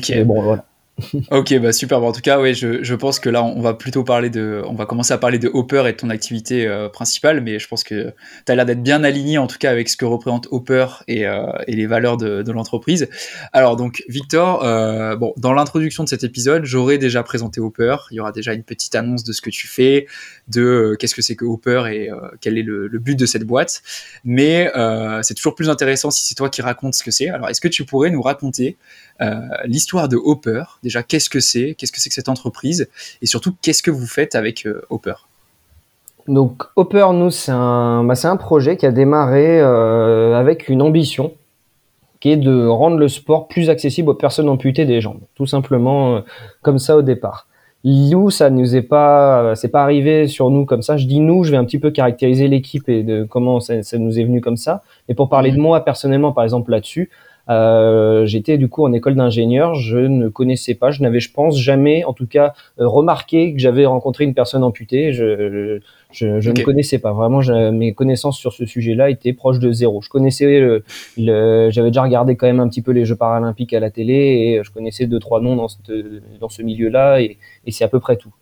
et 0.08 0.24
bon, 0.24 0.40
voilà 0.40 0.64
ok, 1.32 1.58
bah 1.58 1.72
super. 1.72 2.00
en 2.02 2.12
tout 2.12 2.20
cas, 2.20 2.40
ouais, 2.40 2.54
je, 2.54 2.84
je, 2.84 2.94
pense 2.94 3.18
que 3.18 3.28
là, 3.28 3.42
on 3.42 3.60
va 3.60 3.74
plutôt 3.74 4.04
parler 4.04 4.30
de, 4.30 4.62
on 4.68 4.74
va 4.74 4.86
commencer 4.86 5.12
à 5.12 5.18
parler 5.18 5.40
de 5.40 5.50
Hopper 5.52 5.82
et 5.88 5.92
de 5.92 5.96
ton 5.96 6.08
activité 6.08 6.68
euh, 6.68 6.88
principale, 6.88 7.40
mais 7.40 7.58
je 7.58 7.66
pense 7.66 7.82
que 7.82 8.14
tu 8.46 8.52
as 8.52 8.54
l'air 8.54 8.64
d'être 8.64 8.82
bien 8.82 9.02
aligné 9.02 9.36
en 9.38 9.48
tout 9.48 9.58
cas 9.58 9.72
avec 9.72 9.88
ce 9.88 9.96
que 9.96 10.04
représente 10.04 10.46
Hopper 10.52 10.86
et, 11.08 11.26
euh, 11.26 11.46
et 11.66 11.74
les 11.74 11.86
valeurs 11.86 12.16
de, 12.16 12.52
l'entreprise. 12.52 13.08
Alors 13.52 13.74
donc, 13.74 14.04
Victor, 14.08 14.64
euh, 14.64 15.16
bon, 15.16 15.34
dans 15.36 15.52
l'introduction 15.52 16.04
de 16.04 16.08
cet 16.08 16.22
épisode, 16.22 16.64
j'aurais 16.64 16.98
déjà 16.98 17.24
présenté 17.24 17.60
Hopper. 17.60 17.96
Il 18.12 18.14
y 18.14 18.20
aura 18.20 18.30
déjà 18.30 18.54
une 18.54 18.62
petite 18.62 18.94
annonce 18.94 19.24
de 19.24 19.32
ce 19.32 19.40
que 19.40 19.50
tu 19.50 19.66
fais, 19.66 20.06
de 20.46 20.96
qu'est-ce 21.00 21.16
que 21.16 21.22
c'est 21.22 21.34
que 21.34 21.44
Hopper 21.44 21.86
et 21.90 22.10
quel 22.40 22.56
est 22.56 22.62
le, 22.62 22.86
le, 22.86 22.98
but 23.00 23.18
de 23.18 23.26
cette 23.26 23.42
boîte. 23.42 23.82
Mais 24.24 24.70
c'est 25.22 25.34
toujours 25.34 25.56
plus 25.56 25.68
intéressant 25.68 26.12
si 26.12 26.24
c'est 26.24 26.36
toi 26.36 26.48
qui 26.48 26.62
racontes 26.62 26.94
ce 26.94 27.02
que 27.02 27.10
c'est. 27.10 27.28
Alors, 27.28 27.48
est-ce 27.48 27.60
que 27.60 27.66
tu 27.66 27.84
pourrais 27.84 28.10
nous 28.10 28.22
raconter 28.22 28.76
l'histoire 29.64 30.08
de 30.08 30.16
Hopper 30.16 30.64
Déjà, 30.82 31.02
qu'est-ce 31.02 31.30
que 31.30 31.40
c'est? 31.40 31.74
Qu'est-ce 31.74 31.92
que 31.92 32.00
c'est 32.00 32.08
que 32.08 32.14
cette 32.14 32.28
entreprise? 32.28 32.88
Et 33.22 33.26
surtout, 33.26 33.54
qu'est-ce 33.62 33.82
que 33.82 33.90
vous 33.90 34.06
faites 34.06 34.34
avec 34.34 34.66
euh, 34.66 34.82
Hopper? 34.90 35.14
Donc, 36.26 36.64
Hopper, 36.76 37.06
nous, 37.12 37.30
c'est 37.30 37.52
un, 37.52 38.04
bah, 38.04 38.14
un 38.22 38.36
projet 38.36 38.76
qui 38.76 38.86
a 38.86 38.92
démarré 38.92 39.60
euh, 39.60 40.34
avec 40.34 40.68
une 40.68 40.82
ambition 40.82 41.32
qui 42.20 42.30
est 42.30 42.36
de 42.36 42.66
rendre 42.66 42.96
le 42.96 43.08
sport 43.08 43.48
plus 43.48 43.68
accessible 43.68 44.08
aux 44.08 44.14
personnes 44.14 44.48
amputées 44.48 44.86
des 44.86 45.00
jambes. 45.02 45.20
Tout 45.34 45.46
simplement 45.46 46.16
euh, 46.16 46.20
comme 46.62 46.78
ça 46.78 46.96
au 46.96 47.02
départ. 47.02 47.46
Nous, 47.84 48.30
ça 48.30 48.48
nous 48.48 48.74
est 48.74 48.82
pas, 48.82 49.54
c'est 49.56 49.68
pas 49.68 49.82
arrivé 49.82 50.26
sur 50.26 50.48
nous 50.48 50.64
comme 50.64 50.80
ça. 50.80 50.96
Je 50.96 51.06
dis 51.06 51.20
nous, 51.20 51.44
je 51.44 51.50
vais 51.50 51.58
un 51.58 51.66
petit 51.66 51.78
peu 51.78 51.90
caractériser 51.90 52.48
l'équipe 52.48 52.88
et 52.88 53.02
de 53.02 53.24
comment 53.24 53.60
ça, 53.60 53.82
ça, 53.82 53.98
nous 53.98 54.18
est 54.18 54.24
venu 54.24 54.40
comme 54.40 54.56
ça. 54.56 54.82
Et 55.10 55.14
pour 55.14 55.28
parler 55.28 55.52
de 55.52 55.58
moi 55.58 55.84
personnellement, 55.84 56.32
par 56.32 56.44
exemple 56.44 56.70
là-dessus, 56.70 57.10
euh, 57.48 58.26
J'étais 58.26 58.58
du 58.58 58.68
coup 58.68 58.84
en 58.84 58.92
école 58.92 59.14
d'ingénieur, 59.14 59.74
je 59.74 59.98
ne 59.98 60.28
connaissais 60.28 60.74
pas, 60.74 60.90
je 60.90 61.02
n'avais, 61.02 61.20
je 61.20 61.32
pense, 61.32 61.58
jamais, 61.58 62.04
en 62.04 62.12
tout 62.12 62.26
cas, 62.26 62.54
euh, 62.80 62.86
remarqué 62.88 63.52
que 63.52 63.58
j'avais 63.58 63.86
rencontré 63.86 64.24
une 64.24 64.34
personne 64.34 64.62
amputée. 64.62 65.12
Je, 65.12 65.80
je, 66.10 66.40
je 66.40 66.50
ne 66.50 66.62
connaissais 66.62 66.98
pas 66.98 67.12
vraiment. 67.12 67.40
mes 67.72 67.92
connaissances 67.92 68.38
sur 68.38 68.52
ce 68.52 68.66
sujet-là 68.66 69.10
étaient 69.10 69.32
proches 69.32 69.58
de 69.58 69.72
zéro. 69.72 70.00
Je 70.00 70.08
connaissais, 70.08 70.60
le, 70.60 70.84
le 71.16 71.70
j'avais 71.70 71.90
déjà 71.90 72.02
regardé 72.02 72.36
quand 72.36 72.46
même 72.46 72.60
un 72.60 72.68
petit 72.68 72.82
peu 72.82 72.92
les 72.92 73.04
Jeux 73.04 73.16
paralympiques 73.16 73.72
à 73.72 73.80
la 73.80 73.90
télé 73.90 74.14
et 74.14 74.60
je 74.64 74.70
connaissais 74.70 75.06
deux 75.06 75.18
trois 75.18 75.40
noms 75.40 75.56
dans, 75.56 75.68
dans 76.40 76.48
ce 76.48 76.62
milieu-là 76.62 77.20
et, 77.20 77.38
et 77.66 77.70
c'est 77.72 77.84
à 77.84 77.88
peu 77.88 78.00
près 78.00 78.16
tout. 78.16 78.32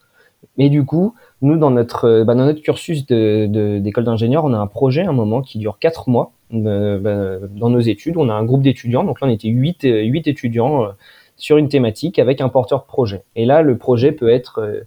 Mais 0.59 0.69
du 0.69 0.85
coup, 0.85 1.15
nous, 1.41 1.57
dans 1.57 1.71
notre, 1.71 2.25
bah, 2.25 2.35
dans 2.35 2.45
notre 2.45 2.61
cursus 2.61 3.07
d'école 3.07 3.51
de, 3.51 4.03
d'ingénieur, 4.03 4.45
on 4.45 4.53
a 4.53 4.59
un 4.59 4.67
projet, 4.67 5.03
un 5.03 5.13
moment, 5.13 5.41
qui 5.41 5.59
dure 5.59 5.79
quatre 5.79 6.09
mois 6.09 6.33
euh, 6.55 6.99
bah, 6.99 7.47
dans 7.57 7.71
nos 7.71 7.81
études. 7.81 8.17
On 8.17 8.29
a 8.29 8.35
un 8.35 8.45
groupe 8.45 8.63
d'étudiants, 8.63 9.05
donc 9.05 9.21
là, 9.21 9.27
on 9.27 9.31
était 9.31 9.49
huit, 9.49 9.85
euh, 9.85 10.03
huit 10.03 10.27
étudiants 10.29 10.85
euh, 10.85 10.89
sur 11.37 11.57
une 11.57 11.69
thématique 11.69 12.19
avec 12.19 12.41
un 12.41 12.49
porteur 12.51 12.81
de 12.81 12.87
projet. 12.87 13.23
Et 13.35 13.47
là, 13.47 13.63
le 13.63 13.79
projet 13.79 14.13
peut 14.13 14.29
être 14.29 14.85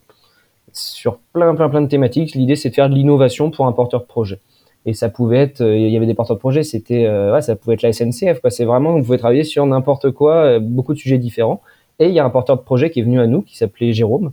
sur 0.72 1.18
plein, 1.34 1.56
plein, 1.56 1.70
plein 1.70 1.82
de 1.82 1.88
thématiques. 1.88 2.36
L'idée, 2.36 2.56
c'est 2.56 2.70
de 2.70 2.76
faire 2.76 2.90
de 2.90 2.96
l'innovation 2.96 3.50
pour 3.50 3.66
un 3.66 3.72
porteur 3.72 4.02
de 4.02 4.06
projet. 4.06 4.40
Et 4.86 4.94
ça 4.94 5.10
pouvait 5.10 5.40
être, 5.40 5.62
il 5.62 5.90
y 5.90 5.98
avait 5.98 6.06
des 6.06 6.14
porteurs 6.14 6.36
de 6.36 6.40
projet, 6.40 6.64
c'était, 6.64 7.10
ça 7.42 7.56
pouvait 7.56 7.74
être 7.74 7.82
la 7.82 7.92
SNCF. 7.92 8.40
C'est 8.50 8.66
vraiment, 8.66 8.94
vous 8.94 9.04
pouvez 9.04 9.18
travailler 9.18 9.44
sur 9.44 9.66
n'importe 9.66 10.12
quoi, 10.12 10.60
beaucoup 10.60 10.94
de 10.94 11.00
sujets 11.00 11.18
différents. 11.18 11.62
Et 12.00 12.08
il 12.08 12.14
y 12.14 12.20
a 12.20 12.26
un 12.26 12.30
porteur 12.30 12.56
de 12.56 12.62
projet 12.62 12.92
qui 12.92 13.00
est 13.00 13.04
venu 13.04 13.20
à 13.20 13.28
nous, 13.28 13.42
qui 13.42 13.58
s'appelait 13.58 13.92
Jérôme, 13.92 14.32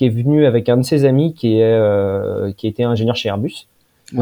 qui 0.00 0.06
est 0.06 0.08
venu 0.08 0.46
avec 0.46 0.70
un 0.70 0.78
de 0.78 0.82
ses 0.82 1.04
amis 1.04 1.34
qui, 1.34 1.58
est, 1.58 1.74
euh, 1.74 2.52
qui 2.56 2.66
était 2.66 2.84
ingénieur 2.84 3.16
chez 3.16 3.28
Airbus. 3.28 3.66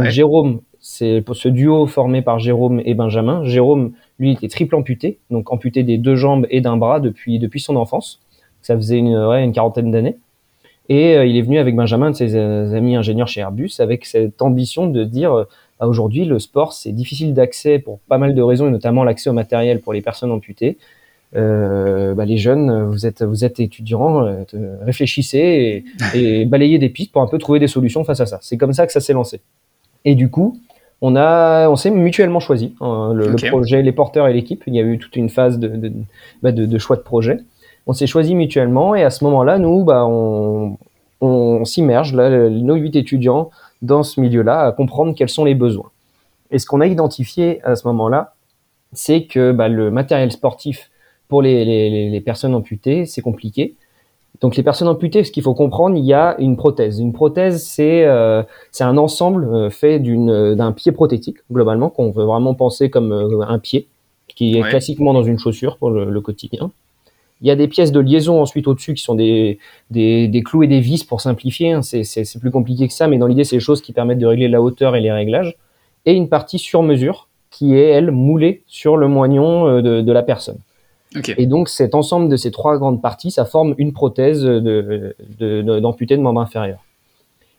Jérôme 0.09 0.59
C'est 0.81 1.23
ce 1.33 1.49
duo 1.49 1.87
formé 1.87 2.21
par 2.21 2.41
Jérôme 2.41 2.83
et 2.85 2.95
Benjamin. 2.95 3.45
Jérôme, 3.45 3.93
lui, 4.19 4.33
était 4.33 4.49
triple 4.49 4.75
amputé, 4.75 5.19
donc 5.31 5.53
amputé 5.53 5.85
des 5.85 5.97
deux 5.97 6.17
jambes 6.17 6.49
et 6.51 6.61
d'un 6.61 6.77
bras 6.77 6.99
depuis, 6.99 7.39
depuis 7.39 7.61
son 7.61 7.77
enfance. 7.77 8.19
Ça 8.61 8.75
faisait 8.75 8.99
une, 8.99 9.17
ouais, 9.17 9.45
une 9.45 9.53
quarantaine 9.53 9.93
d'années. 9.93 10.17
Et 10.89 11.15
euh, 11.15 11.25
il 11.25 11.37
est 11.37 11.43
venu 11.43 11.59
avec 11.59 11.77
Benjamin, 11.77 12.11
de 12.11 12.17
ses 12.17 12.35
euh, 12.35 12.75
amis 12.75 12.97
ingénieurs 12.97 13.29
chez 13.29 13.43
Airbus, 13.43 13.75
avec 13.79 14.05
cette 14.05 14.43
ambition 14.43 14.89
de 14.89 15.05
dire 15.05 15.33
euh, 15.33 15.45
bah, 15.79 15.87
aujourd'hui, 15.87 16.25
le 16.25 16.41
sport, 16.41 16.73
c'est 16.73 16.91
difficile 16.91 17.35
d'accès 17.35 17.79
pour 17.79 18.01
pas 18.01 18.19
mal 18.19 18.35
de 18.35 18.43
raisons, 18.43 18.67
et 18.67 18.73
notamment 18.73 19.05
l'accès 19.05 19.31
au 19.31 19.33
matériel 19.33 19.79
pour 19.79 19.93
les 19.93 20.03
personnes 20.03 20.33
amputées. 20.33 20.77
Euh, 21.37 22.15
bah, 22.15 22.25
les 22.25 22.39
jeunes, 22.39 22.85
vous 22.85 23.07
êtes, 23.07 23.23
vous 23.23 23.45
êtes 23.45 23.61
étudiants, 23.61 24.27
réfléchissez 24.81 25.85
et, 26.15 26.41
et, 26.41 26.45
balayez 26.47 26.79
des 26.79 26.89
pistes 26.89 27.13
pour 27.13 27.23
un 27.23 27.27
peu 27.27 27.39
trouver 27.39 27.59
des 27.59 27.69
solutions 27.69 28.05
face 28.05 28.21
à 28.21 28.27
ça. 28.27 28.39
C'est 28.41 28.57
comme 28.57 28.73
ça 28.73 28.87
que 28.87 28.93
ça 28.93 29.01
s'est 29.01 29.13
lancé. 29.13 29.41
Et 30.05 30.15
du 30.15 30.31
coup, 30.31 30.59
on 31.03 31.17
a, 31.17 31.69
on 31.69 31.77
s'est 31.77 31.91
mutuellement 31.91 32.41
choisi 32.41 32.75
hein, 32.81 33.13
le, 33.15 33.33
okay. 33.33 33.47
le, 33.47 33.51
projet, 33.51 33.83
les 33.83 33.93
porteurs 33.93 34.27
et 34.27 34.33
l'équipe. 34.33 34.65
Il 34.67 34.75
y 34.75 34.81
a 34.81 34.83
eu 34.83 34.99
toute 34.99 35.17
une 35.17 35.29
phase 35.29 35.59
de, 35.59 35.69
de, 35.69 35.93
bah, 36.43 36.53
de, 36.53 36.65
de 36.65 36.79
choix 36.79 36.97
de 36.97 37.03
projet 37.03 37.39
on 37.89 37.95
s'est 37.95 38.07
choisi 38.07 38.35
mutuellement 38.35 38.95
et 38.95 39.03
à 39.03 39.11
ce 39.11 39.25
moment-là, 39.25 39.59
nous, 39.59 39.83
bah, 39.83 40.05
on, 40.07 40.77
on 41.23 41.65
s'immerge, 41.65 42.15
là, 42.15 42.51
nos 42.51 42.77
huit 42.77 42.95
étudiants, 42.95 43.51
dans 43.81 44.03
ce 44.03 44.21
milieu-là, 44.21 44.61
à 44.61 44.73
comprendre 44.73 45.15
quels 45.17 45.31
sont 45.31 45.45
les 45.45 45.55
besoins. 45.55 45.91
Et 46.51 46.59
ce 46.59 46.67
qu'on 46.67 46.83
a 46.83 46.87
identifié 46.87 47.65
à 47.65 47.77
ce 47.77 47.89
moment-là, 47.89 48.35
c'est 48.93 49.25
que 49.25 49.53
bah, 49.53 49.69
le 49.69 49.91
matériel 49.91 50.31
sportif 50.31 50.91
pour 51.29 51.43
les, 51.43 51.65
les, 51.65 52.11
les 52.11 52.21
personnes 52.21 52.55
amputées, 52.55 53.07
c'est 53.07 53.23
compliqué. 53.23 53.75
Donc 54.41 54.57
les 54.57 54.63
personnes 54.63 54.89
amputées, 54.89 55.25
ce 55.25 55.33
qu'il 55.33 55.43
faut 55.43 55.55
comprendre, 55.55 55.97
il 55.97 56.05
y 56.05 56.13
a 56.13 56.37
une 56.39 56.57
prothèse. 56.57 57.01
Une 57.01 57.13
prothèse, 57.13 57.65
c'est 57.65 58.05
euh, 58.05 58.43
c'est 58.71 58.85
un 58.85 58.97
ensemble 58.97 59.45
euh, 59.45 59.71
fait 59.71 59.99
d'une 59.99 60.55
d'un 60.55 60.73
pied 60.73 60.93
prothétique 60.93 61.39
globalement 61.51 61.91
qu'on 61.91 62.11
veut 62.11 62.25
vraiment 62.25 62.55
penser 62.55 62.89
comme 62.89 63.13
euh, 63.13 63.41
un 63.49 63.59
pied 63.59 63.89
qui 64.29 64.57
est 64.57 64.63
ouais. 64.63 64.71
classiquement 64.71 65.13
dans 65.13 65.25
une 65.25 65.39
chaussure 65.39 65.77
pour 65.77 65.91
le, 65.91 66.09
le 66.09 66.21
quotidien. 66.21 66.71
Il 67.41 67.49
y 67.49 67.51
a 67.51 67.57
des 67.57 67.69
pièces 67.69 67.93
de 67.93 68.01
liaison 68.01 68.41
ensuite 68.41 68.67
au-dessus 68.67 68.95
qui 68.95 69.03
sont 69.03 69.15
des, 69.15 69.59
des, 69.91 70.27
des, 70.29 70.43
clous 70.43 70.65
et 70.65 70.67
des 70.67 70.81
vis 70.81 71.05
pour 71.05 71.21
simplifier. 71.21 71.73
Hein. 71.73 71.83
C'est 71.83 72.41
plus 72.41 72.51
compliqué 72.51 72.89
que 72.89 72.93
ça, 72.93 73.07
mais 73.07 73.17
dans 73.17 73.29
l'idée, 73.29 73.45
c'est 73.45 73.57
des 73.57 73.61
choses 73.61 73.81
qui 73.81 73.93
permettent 73.93 74.19
de 74.19 74.27
régler 74.27 74.49
la 74.49 74.61
hauteur 74.61 74.97
et 74.97 75.01
les 75.01 75.13
réglages. 75.13 75.57
Et 76.05 76.15
une 76.15 76.29
partie 76.29 76.59
sur 76.59 76.83
mesure 76.83 77.29
qui 77.53 77.77
est, 77.77 77.91
elle, 77.91 78.11
moulée 78.11 78.63
sur 78.67 78.97
le 78.97 79.07
moignon 79.07 79.81
de, 79.81 80.01
de 80.01 80.13
la 80.13 80.25
personne. 80.25 80.59
Okay. 81.17 81.35
Et 81.39 81.47
donc, 81.47 81.69
cet 81.69 81.95
ensemble 81.95 82.29
de 82.29 82.37
ces 82.37 82.51
trois 82.51 82.77
grandes 82.77 83.01
parties, 83.01 83.31
ça 83.31 83.45
forme 83.47 83.75
une 83.79 83.93
prothèse 83.93 84.45
d'amputé 84.45 85.07
de, 85.39 85.63
de, 85.63 85.81
de, 85.81 86.17
de 86.17 86.21
membre 86.21 86.41
inférieur. 86.41 86.85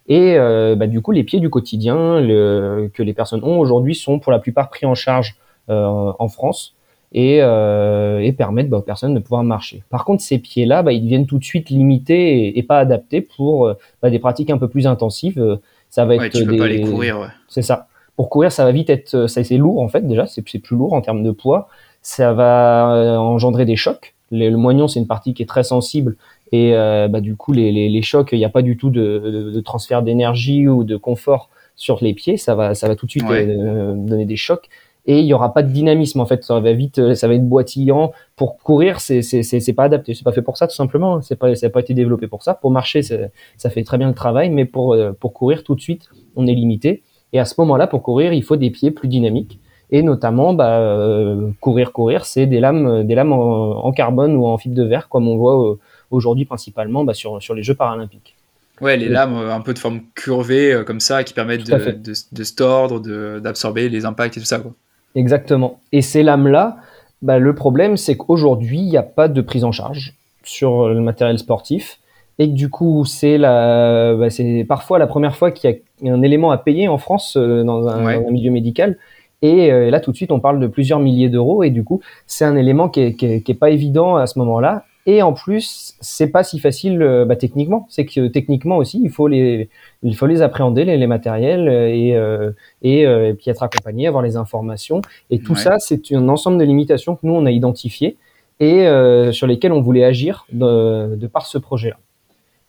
Et 0.08 0.36
euh, 0.38 0.76
bah, 0.76 0.88
du 0.88 1.02
coup, 1.02 1.12
les 1.12 1.24
pieds 1.24 1.40
du 1.40 1.50
quotidien 1.50 2.20
le, 2.20 2.90
que 2.94 3.04
les 3.04 3.14
personnes 3.14 3.44
ont 3.44 3.60
aujourd'hui 3.60 3.96
sont 3.96 4.20
pour 4.20 4.32
la 4.32 4.40
plupart 4.40 4.70
pris 4.70 4.86
en 4.86 4.96
charge 4.96 5.36
euh, 5.70 6.12
en 6.18 6.28
France 6.28 6.76
et, 7.12 7.40
euh, 7.42 8.20
et 8.20 8.32
permettre 8.32 8.70
bah, 8.70 8.78
aux 8.78 8.82
personnes 8.82 9.14
de 9.14 9.20
pouvoir 9.20 9.44
marcher. 9.44 9.84
Par 9.90 10.06
contre, 10.06 10.24
ces 10.24 10.40
pieds-là, 10.40 10.84
bah, 10.84 10.94
ils 10.94 11.02
deviennent 11.04 11.28
tout 11.28 11.38
de 11.38 11.44
suite 11.44 11.70
limités 11.70 12.48
et, 12.48 12.60
et 12.60 12.64
pas 12.64 12.80
adaptés 12.80 13.22
pour 13.22 13.74
des 14.04 14.20
pratiques 14.20 14.50
un 14.50 14.58
peu 14.58 14.68
plus 14.68 14.88
intensives. 14.88 15.60
Ça 15.90 16.06
va 16.06 16.16
être 16.16 16.22
ouais, 16.22 16.30
tu 16.30 16.46
peux 16.46 16.52
des... 16.52 16.58
pas 16.58 16.66
aller 16.66 16.82
courir. 16.82 17.20
Ouais. 17.20 17.28
C'est 17.48 17.64
ça. 17.64 17.88
Pour 18.16 18.30
courir, 18.30 18.52
ça 18.52 18.66
va 18.66 18.72
vite 18.72 18.90
être, 18.90 19.28
ça 19.28 19.44
c'est 19.44 19.58
lourd 19.58 19.82
en 19.82 19.88
fait 19.88 20.06
déjà, 20.06 20.28
c'est 20.28 20.42
plus 20.42 20.76
lourd 20.76 20.94
en 20.94 21.02
termes 21.02 21.24
de 21.24 21.32
poids. 21.32 21.70
Ça 22.02 22.34
va 22.34 22.96
euh, 22.96 23.18
engendrer 23.18 23.66
des 23.66 23.76
chocs. 23.76 24.16
Le, 24.32 24.50
le 24.50 24.58
moignon, 24.58 24.88
c'est 24.88 25.00
une 25.00 25.08
partie 25.08 25.34
qui 25.34 25.44
est 25.44 25.48
très 25.48 25.64
sensible 25.64 26.16
et 26.52 26.74
euh, 26.74 27.08
bah, 27.08 27.22
du 27.22 27.36
coup, 27.36 27.52
les, 27.52 27.72
les, 27.72 27.90
les 27.90 28.02
chocs, 28.02 28.30
il 28.32 28.40
n'y 28.40 28.46
a 28.46 28.50
pas 28.50 28.62
du 28.62 28.78
tout 28.78 28.90
de, 28.90 29.22
de, 29.24 29.52
de 29.52 29.60
transfert 29.62 30.02
d'énergie 30.02 30.68
ou 30.68 30.84
de 30.84 30.98
confort 30.98 31.50
sur 31.76 32.00
les 32.02 32.14
pieds. 32.14 32.38
Ça 32.38 32.56
va, 32.56 32.74
ça 32.76 32.88
va 32.88 32.96
tout 32.96 33.06
de 33.06 33.12
suite 33.12 33.28
ouais. 33.28 33.46
euh, 33.48 33.94
donner 33.96 34.26
des 34.26 34.36
chocs 34.36 34.68
et 35.06 35.20
il 35.20 35.26
y 35.26 35.34
aura 35.34 35.54
pas 35.54 35.64
de 35.64 35.72
dynamisme 35.72 36.20
en 36.20 36.26
fait. 36.26 36.44
Ça 36.44 36.60
va 36.60 36.74
vite 36.74 37.14
ça 37.16 37.28
va 37.28 37.34
être 37.34 37.48
boitillant. 37.48 38.12
Pour 38.36 38.58
courir 38.58 39.00
c'est 39.00 39.22
c'est 39.22 39.44
c'est 39.44 39.74
pas 39.74 39.86
adapté. 39.86 40.14
C'est 40.14 40.24
pas 40.24 40.34
fait 40.34 40.42
pour 40.42 40.58
ça 40.58 40.68
tout 40.68 40.76
simplement 40.76 41.22
c'est 41.22 41.38
pas 41.38 41.56
ça 41.56 41.68
n'a 41.68 41.72
pas 41.72 41.80
été 41.80 41.94
développé 41.94 42.28
pour 42.28 42.44
ça. 42.44 42.54
Pour 42.54 42.70
marcher 42.70 43.02
ça 43.02 43.70
fait 43.70 43.84
très 43.84 43.98
bien 43.98 44.10
le 44.10 44.14
travail 44.14 44.50
mais 44.50 44.66
pour 44.66 44.96
pour 45.20 45.34
courir 45.34 45.64
tout 45.64 45.74
de 45.74 45.82
suite 45.82 46.10
on 46.36 46.46
est 46.48 46.54
limité. 46.54 47.02
Et 47.32 47.40
à 47.40 47.46
ce 47.46 47.56
moment-là 47.60 47.88
pour 47.88 48.04
courir 48.04 48.34
il 48.34 48.44
faut 48.44 48.58
des 48.58 48.70
pieds 48.72 48.92
plus 48.92 49.08
dynamiques 49.08 49.60
et 49.92 50.04
notamment 50.04 50.54
bah, 50.54 50.80
euh, 50.80 51.50
courir 51.60 51.92
courir 51.92 52.26
c'est 52.26 52.46
des 52.46 52.60
lames 52.60 53.04
des 53.04 53.16
lames 53.16 53.34
en, 53.34 53.86
en, 53.86 53.92
carbone 53.92 54.36
ou 54.36 54.46
en 54.46 54.58
fibre 54.58 54.76
de 54.76 54.84
verre 54.84 55.10
comme 55.10 55.28
on 55.28 55.38
voit 55.38 55.78
aujourd'hui 56.12 56.46
principalement 56.46 57.04
bah, 57.04 57.14
sur 57.14 57.42
sur 57.42 57.54
les 57.54 57.64
Jeux 57.64 57.76
paralympiques 57.76 58.36
Ouais, 58.82 58.96
les 58.96 59.10
lames 59.10 59.36
un 59.36 59.60
peu 59.60 59.74
de 59.74 59.80
forme 59.80 60.00
curvée 60.16 60.84
comme 60.88 61.02
ça 61.02 61.26
qui 61.26 61.34
permettent 61.34 61.70
de, 61.70 61.92
de, 61.92 62.14
de, 62.32 62.44
se 62.46 62.56
tordre, 62.56 63.02
d'absorber 63.42 63.90
les 63.90 64.06
impacts 64.06 64.38
et 64.38 64.40
tout 64.40 64.46
ça. 64.46 64.60
Quoi. 64.60 64.72
Exactement. 65.16 65.80
Et 65.92 66.02
ces 66.02 66.24
lames-là, 66.24 66.78
bah, 67.22 67.40
le 67.40 67.54
problème, 67.56 67.98
c'est 67.98 68.16
qu'aujourd'hui, 68.16 68.80
il 68.80 68.90
n'y 68.90 68.98
a 68.98 69.04
pas 69.04 69.28
de 69.28 69.42
prise 69.42 69.64
en 69.64 69.72
charge 69.72 70.14
sur 70.44 70.90
le 70.90 71.02
matériel 71.02 71.38
sportif. 71.38 72.00
Et 72.42 72.48
que 72.48 72.54
du 72.54 72.70
coup, 72.70 73.04
c'est 73.06 73.38
bah, 73.38 74.28
parfois 74.68 74.98
la 74.98 75.08
première 75.08 75.36
fois 75.36 75.52
qu'il 75.52 75.82
y 76.02 76.10
a 76.10 76.14
un 76.14 76.22
élément 76.22 76.52
à 76.52 76.58
payer 76.58 76.88
en 76.88 76.98
France 76.98 77.36
euh, 77.36 77.64
dans, 77.64 77.88
un, 77.88 78.06
ouais. 78.06 78.22
dans, 78.22 78.30
un, 78.30 78.32
milieu 78.32 78.52
médical. 78.52 78.98
Et 79.42 79.72
euh, 79.72 79.90
là, 79.90 80.00
tout 80.00 80.12
de 80.12 80.18
suite, 80.18 80.32
on 80.32 80.40
parle 80.40 80.60
de 80.60 80.68
plusieurs 80.68 81.00
milliers 81.00 81.30
d'euros. 81.30 81.64
Et 81.64 81.70
du 81.70 81.84
coup, 81.84 82.02
c'est 82.28 82.46
un 82.46 82.56
élément 82.56 82.90
qui 82.90 83.02
est, 83.02 83.16
qui, 83.16 83.26
est, 83.26 83.42
qui 83.42 83.52
est, 83.52 83.56
pas 83.56 83.70
évident 83.70 84.16
à 84.16 84.28
ce 84.28 84.38
moment-là. 84.40 84.86
Et 85.06 85.22
en 85.24 85.34
plus, 85.34 85.96
c'est 86.02 86.28
pas 86.28 86.44
si 86.44 86.60
facile 86.60 87.02
euh, 87.02 87.26
bah, 87.26 87.36
techniquement. 87.36 87.88
C'est 87.90 88.06
que 88.06 88.28
techniquement 88.28 88.78
aussi, 88.78 89.00
il 89.02 89.10
faut 89.10 89.28
les, 89.28 89.70
il 90.04 90.16
faut 90.16 90.28
les 90.28 90.42
appréhender 90.42 90.86
les, 90.86 90.98
les 90.98 91.08
matériels 91.08 91.68
et 91.68 92.16
euh, 92.16 92.52
et, 92.82 93.06
euh, 93.06 93.30
et, 93.30 93.34
puis 93.34 93.50
être 93.50 93.64
accompagné, 93.64 94.08
avoir 94.08 94.24
les 94.24 94.36
informations. 94.36 95.02
Et 95.30 95.40
tout 95.40 95.54
ouais. 95.54 95.60
ça, 95.60 95.80
c'est 95.80 96.12
un 96.12 96.28
ensemble 96.28 96.58
de 96.58 96.66
limitations 96.66 97.16
que 97.16 97.26
nous 97.26 97.34
on 97.34 97.46
a 97.46 97.52
identifiées 97.52 98.18
et 98.60 98.88
euh, 98.88 99.32
sur 99.32 99.48
lesquelles 99.48 99.72
on 99.72 99.82
voulait 99.82 100.04
agir 100.04 100.46
de, 100.52 101.16
de 101.16 101.28
par 101.28 101.46
ce 101.46 101.58
projet-là. 101.58 101.98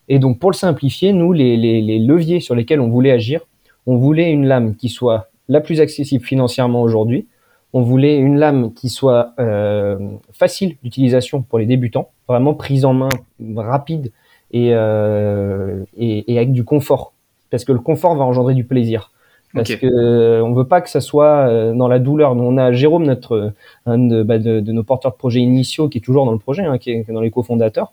Et 0.08 0.18
donc 0.18 0.38
pour 0.38 0.50
le 0.50 0.56
simplifier, 0.56 1.12
nous 1.12 1.32
les, 1.32 1.56
les, 1.56 1.82
les 1.82 1.98
leviers 1.98 2.40
sur 2.40 2.54
lesquels 2.54 2.80
on 2.80 2.88
voulait 2.88 3.10
agir, 3.10 3.42
on 3.86 3.96
voulait 3.96 4.30
une 4.30 4.46
lame 4.46 4.76
qui 4.76 4.88
soit 4.88 5.28
la 5.50 5.60
plus 5.60 5.80
accessible 5.80 6.24
financièrement 6.24 6.80
aujourd'hui, 6.80 7.26
on 7.72 7.82
voulait 7.82 8.16
une 8.16 8.38
lame 8.38 8.72
qui 8.72 8.88
soit 8.88 9.34
euh, 9.38 9.98
facile 10.32 10.76
d'utilisation 10.82 11.42
pour 11.42 11.58
les 11.58 11.66
débutants, 11.66 12.10
vraiment 12.28 12.54
prise 12.54 12.84
en 12.84 12.94
main 12.94 13.08
rapide 13.56 14.12
et, 14.52 14.70
euh, 14.72 15.84
et, 15.96 16.32
et, 16.32 16.36
avec 16.36 16.52
du 16.52 16.64
confort. 16.64 17.12
Parce 17.50 17.64
que 17.64 17.72
le 17.72 17.80
confort 17.80 18.14
va 18.16 18.24
engendrer 18.24 18.54
du 18.54 18.64
plaisir. 18.64 19.12
Parce 19.52 19.70
okay. 19.70 19.80
que 19.80 19.86
euh, 19.86 20.44
on 20.44 20.52
veut 20.52 20.66
pas 20.66 20.80
que 20.80 20.88
ça 20.88 21.00
soit 21.00 21.48
euh, 21.48 21.74
dans 21.74 21.88
la 21.88 21.98
douleur. 21.98 22.36
Nous, 22.36 22.44
on 22.44 22.56
a 22.56 22.70
Jérôme, 22.70 23.04
notre 23.04 23.52
un 23.86 23.98
de, 23.98 24.22
bah, 24.22 24.38
de, 24.38 24.60
de, 24.60 24.72
nos 24.72 24.84
porteurs 24.84 25.10
de 25.10 25.16
projets 25.16 25.40
initiaux, 25.40 25.88
qui 25.88 25.98
est 25.98 26.00
toujours 26.00 26.26
dans 26.26 26.32
le 26.32 26.38
projet, 26.38 26.62
hein, 26.62 26.78
qui 26.78 26.90
est 26.92 27.10
dans 27.10 27.20
les 27.20 27.32
cofondateurs, 27.32 27.92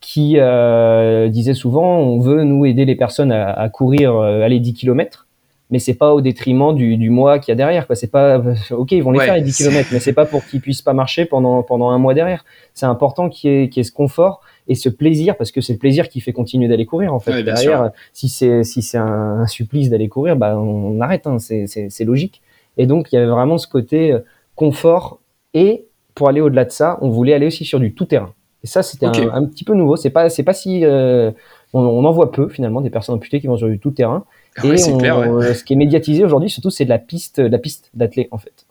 qui 0.00 0.34
euh, 0.38 1.28
disait 1.28 1.54
souvent, 1.54 1.98
on 1.98 2.18
veut 2.18 2.42
nous 2.42 2.66
aider 2.66 2.84
les 2.84 2.96
personnes 2.96 3.30
à, 3.30 3.52
à 3.52 3.68
courir, 3.68 4.16
aller 4.16 4.58
10 4.58 4.74
kilomètres 4.74 5.28
mais 5.70 5.78
c'est 5.78 5.94
pas 5.94 6.12
au 6.12 6.20
détriment 6.20 6.74
du, 6.74 6.96
du 6.96 7.10
mois 7.10 7.38
qu'il 7.38 7.52
y 7.52 7.52
a 7.52 7.54
derrière. 7.54 7.86
Quoi. 7.86 7.96
C'est 7.96 8.10
pas 8.10 8.42
ok, 8.70 8.92
ils 8.92 9.02
vont 9.02 9.12
les 9.12 9.20
ouais, 9.20 9.24
faire 9.24 9.34
les 9.34 9.42
10 9.42 9.56
km, 9.56 9.88
mais 9.92 10.00
c'est 10.00 10.12
pas 10.12 10.26
pour 10.26 10.44
qu'ils 10.44 10.60
puissent 10.60 10.82
pas 10.82 10.92
marcher 10.92 11.24
pendant 11.24 11.62
pendant 11.62 11.90
un 11.90 11.98
mois 11.98 12.14
derrière. 12.14 12.44
C'est 12.74 12.86
important 12.86 13.28
qu'il 13.28 13.50
y, 13.50 13.54
ait, 13.54 13.68
qu'il 13.68 13.78
y 13.78 13.80
ait 13.80 13.84
ce 13.84 13.92
confort 13.92 14.40
et 14.68 14.74
ce 14.74 14.88
plaisir 14.88 15.36
parce 15.36 15.52
que 15.52 15.60
c'est 15.60 15.74
le 15.74 15.78
plaisir 15.78 16.08
qui 16.08 16.20
fait 16.20 16.32
continuer 16.32 16.68
d'aller 16.68 16.86
courir 16.86 17.14
en 17.14 17.20
fait. 17.20 17.32
Ouais, 17.32 17.42
derrière, 17.42 17.78
sûr. 17.78 17.90
si 18.12 18.28
c'est 18.28 18.64
si 18.64 18.82
c'est 18.82 18.98
un, 18.98 19.40
un, 19.40 19.46
supplice 19.46 19.90
d'aller 19.90 20.08
courir, 20.08 20.36
bah 20.36 20.58
on, 20.58 20.96
on 20.96 21.00
arrête. 21.00 21.26
Hein, 21.26 21.38
c'est 21.38 21.66
c'est 21.66 22.04
logique. 22.04 22.42
Et 22.76 22.86
donc 22.86 23.12
il 23.12 23.16
y 23.16 23.18
avait 23.18 23.30
vraiment 23.30 23.58
ce 23.58 23.68
côté 23.68 24.12
euh, 24.12 24.20
confort 24.56 25.20
et 25.54 25.86
pour 26.14 26.28
aller 26.28 26.40
au-delà 26.40 26.64
de 26.64 26.70
ça, 26.70 26.98
on 27.00 27.10
voulait 27.10 27.34
aller 27.34 27.46
aussi 27.46 27.64
sur 27.64 27.78
du 27.80 27.94
tout 27.94 28.06
terrain. 28.06 28.32
Et 28.62 28.66
ça 28.66 28.82
c'était 28.82 29.06
okay. 29.06 29.24
un, 29.24 29.34
un, 29.34 29.44
petit 29.44 29.64
peu 29.64 29.74
nouveau. 29.74 29.96
C'est 29.96 30.10
pas 30.10 30.28
c'est 30.30 30.42
pas 30.42 30.52
si 30.52 30.84
euh, 30.84 31.30
on, 31.72 31.80
on, 31.80 32.04
en 32.04 32.10
voit 32.12 32.32
peu 32.32 32.48
finalement 32.48 32.80
des 32.80 32.90
personnes 32.90 33.14
amputées 33.14 33.40
qui 33.40 33.46
vont 33.46 33.56
sur 33.56 33.68
du 33.68 33.78
tout 33.78 33.90
terrain. 33.90 34.24
Ah 34.56 34.66
ouais, 34.66 34.80
et 34.80 34.92
on, 34.92 34.98
clair, 34.98 35.18
ouais. 35.18 35.54
ce 35.54 35.64
qui 35.64 35.74
est 35.74 35.76
médiatisé 35.76 36.24
aujourd'hui, 36.24 36.50
surtout, 36.50 36.70
c'est 36.70 36.84
de 36.84 36.90
la 36.90 36.98
piste, 36.98 37.40
de 37.40 37.46
la 37.48 37.58
piste 37.58 37.90
d'athlée 37.94 38.28
en 38.30 38.38
fait. 38.38 38.66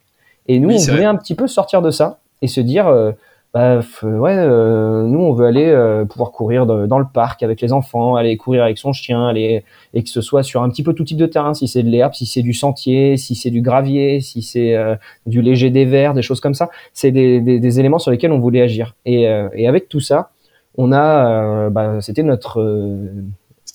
Et 0.47 0.59
nous, 0.59 0.69
oui, 0.69 0.77
on 0.79 0.91
voulait 0.91 1.05
un 1.05 1.15
petit 1.15 1.35
peu 1.35 1.47
sortir 1.47 1.81
de 1.81 1.91
ça 1.91 2.19
et 2.41 2.47
se 2.47 2.59
dire, 2.59 2.87
euh, 2.87 3.11
bah, 3.51 3.79
ouais, 4.03 4.35
euh, 4.35 5.07
nous, 5.07 5.19
on 5.19 5.33
veut 5.33 5.47
aller 5.47 5.65
euh, 5.65 6.05
pouvoir 6.05 6.31
courir 6.31 6.67
de, 6.67 6.85
dans 6.85 6.99
le 6.99 7.05
parc 7.11 7.41
avec 7.41 7.61
les 7.61 7.73
enfants, 7.73 8.15
aller 8.15 8.37
courir 8.37 8.63
avec 8.63 8.77
son 8.77 8.93
chien, 8.93 9.27
aller 9.27 9.63
et 9.95 10.03
que 10.03 10.09
ce 10.09 10.21
soit 10.21 10.43
sur 10.43 10.61
un 10.61 10.69
petit 10.69 10.83
peu 10.83 10.93
tout 10.93 11.03
type 11.03 11.17
de 11.17 11.25
terrain, 11.25 11.55
si 11.55 11.67
c'est 11.67 11.81
de 11.81 11.89
l'herbe, 11.89 12.13
si 12.13 12.27
c'est 12.27 12.43
du 12.43 12.53
sentier, 12.53 13.17
si 13.17 13.33
c'est 13.33 13.49
du 13.49 13.61
gravier, 13.61 14.21
si 14.21 14.43
c'est 14.43 14.75
euh, 14.75 14.95
du 15.25 15.41
léger 15.41 15.71
dévers, 15.71 16.13
des 16.13 16.21
choses 16.21 16.41
comme 16.41 16.53
ça. 16.53 16.69
C'est 16.93 17.09
des, 17.09 17.41
des, 17.41 17.59
des, 17.59 17.79
éléments 17.79 17.97
sur 17.97 18.11
lesquels 18.11 18.31
on 18.31 18.39
voulait 18.39 18.61
agir. 18.61 18.95
Et, 19.05 19.27
euh, 19.27 19.49
et 19.55 19.67
avec 19.67 19.89
tout 19.89 19.99
ça, 19.99 20.29
on 20.77 20.91
a, 20.91 21.69
bah, 21.69 22.01
c'était 22.01 22.23
notre 22.23 22.61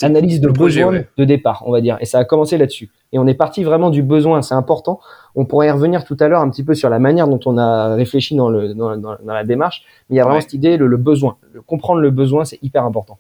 analyse 0.03 0.41
de 0.41 0.49
besoin 0.49 0.93
ouais. 0.93 1.09
de 1.17 1.25
départ, 1.25 1.63
on 1.67 1.73
va 1.73 1.81
dire. 1.81 1.97
Et 2.01 2.05
ça 2.05 2.19
a 2.19 2.25
commencé 2.25 2.59
là-dessus. 2.59 2.91
Et 3.13 3.19
on 3.19 3.27
est 3.27 3.35
parti 3.35 3.63
vraiment 3.63 3.91
du 3.91 4.03
besoin, 4.03 4.43
c'est 4.43 4.55
important. 4.55 5.01
On 5.37 5.45
pourrait 5.45 5.69
y 5.69 5.71
revenir 5.71 6.05
tout 6.05 6.17
à 6.19 6.29
l'heure 6.29 6.41
un 6.41 6.51
petit 6.51 6.65
peu 6.65 6.75
sur 6.75 6.91
la 6.91 6.99
manière 6.99 7.29
dont 7.29 7.41
on 7.47 7.59
a 7.59 7.95
réfléchi 7.95 8.35
dans, 8.35 8.49
le, 8.49 8.75
dans, 8.75 8.97
dans, 8.97 9.17
dans 9.23 9.35
la 9.35 9.45
démarche. 9.45 9.85
Mais 10.09 10.17
il 10.17 10.19
y 10.19 10.21
a 10.21 10.25
vraiment 10.25 10.37
ouais. 10.37 10.43
cette 10.43 10.55
idée, 10.55 10.77
le, 10.77 10.89
le 10.89 10.97
besoin. 10.97 11.37
Le, 11.53 11.63
comprendre 11.63 12.01
le 12.01 12.11
besoin, 12.11 12.45
c'est 12.45 12.59
hyper 12.63 12.85
important. 12.85 13.19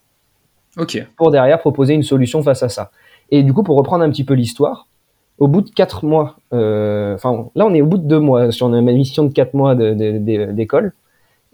Ok. 0.76 1.06
Pour 1.16 1.30
derrière 1.30 1.60
proposer 1.60 1.94
une 1.94 2.02
solution 2.02 2.42
face 2.42 2.62
à 2.64 2.68
ça. 2.68 2.90
Et 3.30 3.42
du 3.44 3.52
coup, 3.52 3.62
pour 3.62 3.76
reprendre 3.76 4.02
un 4.02 4.10
petit 4.10 4.24
peu 4.24 4.34
l'histoire, 4.34 4.88
au 5.38 5.48
bout 5.48 5.62
de 5.62 5.70
quatre 5.70 6.04
mois, 6.04 6.36
enfin 6.50 7.46
là 7.54 7.66
on 7.66 7.74
est 7.74 7.80
au 7.80 7.86
bout 7.86 7.98
de 7.98 8.06
deux 8.06 8.20
mois 8.20 8.52
sur 8.52 8.68
ma 8.68 8.80
mission 8.80 9.24
de 9.24 9.32
quatre 9.32 9.54
mois 9.54 9.74
d'école. 9.74 10.92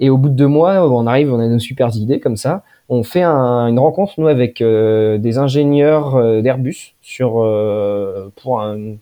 Et 0.01 0.09
au 0.09 0.17
bout 0.17 0.31
de 0.31 0.35
deux 0.35 0.47
mois, 0.47 0.89
on 0.91 1.07
arrive, 1.07 1.33
on 1.33 1.39
a 1.39 1.47
nos 1.47 1.59
super 1.59 1.95
idées 1.95 2.21
comme 2.21 2.37
ça. 2.37 2.63
On 2.89 3.03
fait 3.03 3.23
une 3.23 3.79
rencontre 3.79 4.15
nous 4.17 4.29
avec 4.29 4.63
euh, 4.63 5.19
des 5.19 5.37
ingénieurs 5.37 6.17
euh, 6.17 6.41
d'Airbus 6.41 6.95
sur 7.03 7.41
euh, 7.41 8.33
pour 8.43 8.63
un, 8.63 8.97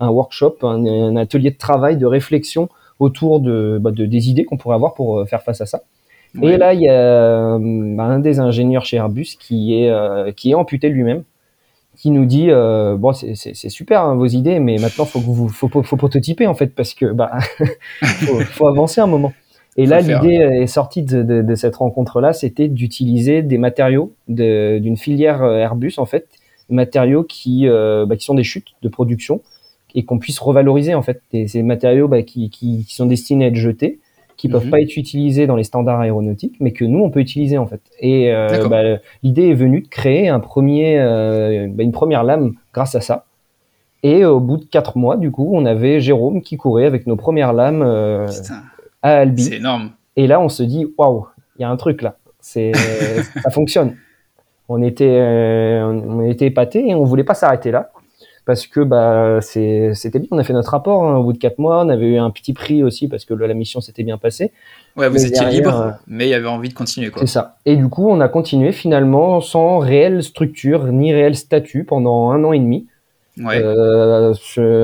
workshop, 0.00 0.56
un, 0.62 1.16
atelier 1.16 1.50
de 1.50 1.58
travail, 1.58 1.98
de 1.98 2.06
réflexion 2.06 2.70
autour 2.98 3.40
de, 3.40 3.78
bah, 3.80 3.90
des 3.92 4.30
idées 4.30 4.44
qu'on 4.44 4.56
pourrait 4.56 4.74
avoir 4.74 4.94
pour 4.94 5.28
faire 5.28 5.42
face 5.42 5.60
à 5.60 5.66
ça. 5.66 5.82
Et 6.42 6.56
là, 6.56 6.74
il 6.74 6.80
y 6.80 6.88
a 6.88 7.58
bah, 7.58 8.04
un 8.04 8.18
des 8.18 8.40
ingénieurs 8.40 8.84
chez 8.84 8.96
Airbus 8.96 9.36
qui 9.38 9.74
est 9.74 10.34
qui 10.34 10.50
est 10.50 10.54
amputé 10.54 10.88
lui-même, 10.88 11.24
qui 11.94 12.10
nous 12.10 12.24
dit 12.24 12.48
bon 12.48 13.12
c'est 13.12 13.68
super 13.68 14.02
hein, 14.02 14.14
vos 14.16 14.26
idées, 14.26 14.60
mais 14.60 14.76
maintenant 14.78 15.04
faut 15.04 15.20
que 15.20 15.24
vous 15.24 15.48
faut, 15.48 15.68
faut 15.68 15.96
prototyper 15.96 16.46
en 16.46 16.54
fait 16.54 16.74
parce 16.74 16.92
que 16.94 17.06
bah 17.12 17.38
faut, 18.02 18.40
faut 18.40 18.66
avancer 18.66 19.00
un 19.00 19.06
moment. 19.06 19.32
Et 19.76 19.86
là, 19.86 20.00
l'idée 20.00 20.34
est 20.34 20.66
sortie 20.66 21.02
de, 21.02 21.22
de, 21.22 21.42
de 21.42 21.54
cette 21.54 21.76
rencontre-là, 21.76 22.32
c'était 22.32 22.68
d'utiliser 22.68 23.42
des 23.42 23.58
matériaux 23.58 24.12
d'une 24.28 24.96
filière 24.96 25.42
euh, 25.42 25.58
Airbus, 25.58 25.94
en 25.98 26.06
fait, 26.06 26.26
matériaux 26.70 27.24
qui, 27.24 27.68
euh, 27.68 28.06
bah, 28.06 28.16
qui 28.16 28.24
sont 28.24 28.34
des 28.34 28.44
chutes 28.44 28.68
de 28.82 28.88
production 28.88 29.42
et 29.94 30.04
qu'on 30.04 30.18
puisse 30.18 30.38
revaloriser, 30.38 30.94
en 30.94 31.02
fait, 31.02 31.20
ces 31.30 31.62
matériaux 31.62 32.08
bah, 32.08 32.22
qui, 32.22 32.50
qui, 32.50 32.84
qui, 32.86 32.94
sont 32.94 33.06
destinés 33.06 33.46
à 33.46 33.48
être 33.48 33.56
jetés, 33.56 33.98
qui 34.36 34.48
peuvent 34.48 34.64
mhm. 34.64 34.70
pas 34.70 34.80
être 34.80 34.96
utilisés 34.96 35.46
dans 35.46 35.56
les 35.56 35.64
standards 35.64 36.00
aéronautiques, 36.00 36.56
mais 36.60 36.72
que 36.72 36.84
nous, 36.84 37.02
on 37.02 37.10
peut 37.10 37.20
utiliser, 37.20 37.56
en 37.58 37.66
fait. 37.66 37.80
Et 38.00 38.32
euh, 38.32 38.68
bah, 38.68 38.82
l'idée 39.22 39.48
est 39.48 39.54
venue 39.54 39.82
de 39.82 39.88
créer 39.88 40.28
un 40.28 40.40
premier, 40.40 40.98
euh, 40.98 41.68
bah, 41.70 41.82
une 41.82 41.92
première 41.92 42.24
lame 42.24 42.54
grâce 42.74 42.94
à 42.94 43.00
ça. 43.00 43.24
Et 44.02 44.24
au 44.24 44.40
bout 44.40 44.58
de 44.58 44.64
quatre 44.64 44.98
mois, 44.98 45.16
du 45.16 45.30
coup, 45.30 45.50
on 45.52 45.64
avait 45.64 46.00
Jérôme 46.00 46.42
qui 46.42 46.56
courait 46.56 46.84
avec 46.84 47.06
nos 47.06 47.16
premières 47.16 47.52
lames. 47.52 47.82
Albi. 49.10 49.44
C'est 49.44 49.56
énorme. 49.56 49.90
Et 50.16 50.26
là, 50.26 50.40
on 50.40 50.48
se 50.48 50.62
dit, 50.62 50.86
waouh, 50.96 51.26
il 51.58 51.62
y 51.62 51.64
a 51.64 51.70
un 51.70 51.76
truc 51.76 52.02
là. 52.02 52.16
C'est, 52.40 52.72
ça 53.42 53.50
fonctionne. 53.50 53.96
On 54.68 54.82
était, 54.82 55.18
euh, 55.20 55.84
on 55.84 56.22
était 56.22 56.46
épatés 56.46 56.88
et 56.88 56.94
on 56.94 57.04
voulait 57.04 57.24
pas 57.24 57.34
s'arrêter 57.34 57.70
là 57.70 57.92
parce 58.46 58.68
que 58.68 58.80
bah 58.80 59.40
c'était 59.42 60.20
bien. 60.20 60.28
On 60.30 60.38
a 60.38 60.44
fait 60.44 60.52
notre 60.52 60.70
rapport 60.70 61.04
hein, 61.04 61.16
au 61.16 61.24
bout 61.24 61.32
de 61.32 61.38
quatre 61.38 61.58
mois. 61.58 61.84
On 61.84 61.88
avait 61.88 62.06
eu 62.06 62.16
un 62.16 62.30
petit 62.30 62.52
prix 62.52 62.82
aussi 62.82 63.08
parce 63.08 63.24
que 63.24 63.34
la 63.34 63.52
mission 63.54 63.80
s'était 63.80 64.04
bien 64.04 64.18
passée. 64.18 64.52
Ouais, 64.96 65.08
vous 65.08 65.26
étiez 65.26 65.44
libre, 65.46 65.80
euh, 65.80 65.90
mais 66.06 66.26
il 66.26 66.30
y 66.30 66.34
avait 66.34 66.46
envie 66.46 66.68
de 66.68 66.74
continuer 66.74 67.10
quoi. 67.10 67.20
C'est 67.20 67.26
ça. 67.26 67.56
Et 67.66 67.76
du 67.76 67.88
coup, 67.88 68.08
on 68.08 68.20
a 68.20 68.28
continué 68.28 68.72
finalement 68.72 69.40
sans 69.40 69.78
réelle 69.78 70.22
structure 70.22 70.86
ni 70.86 71.12
réel 71.12 71.34
statut 71.34 71.84
pendant 71.84 72.30
un 72.30 72.42
an 72.44 72.52
et 72.52 72.60
demi. 72.60 72.86
Ouais. 73.38 73.60
Euh, 73.62 74.32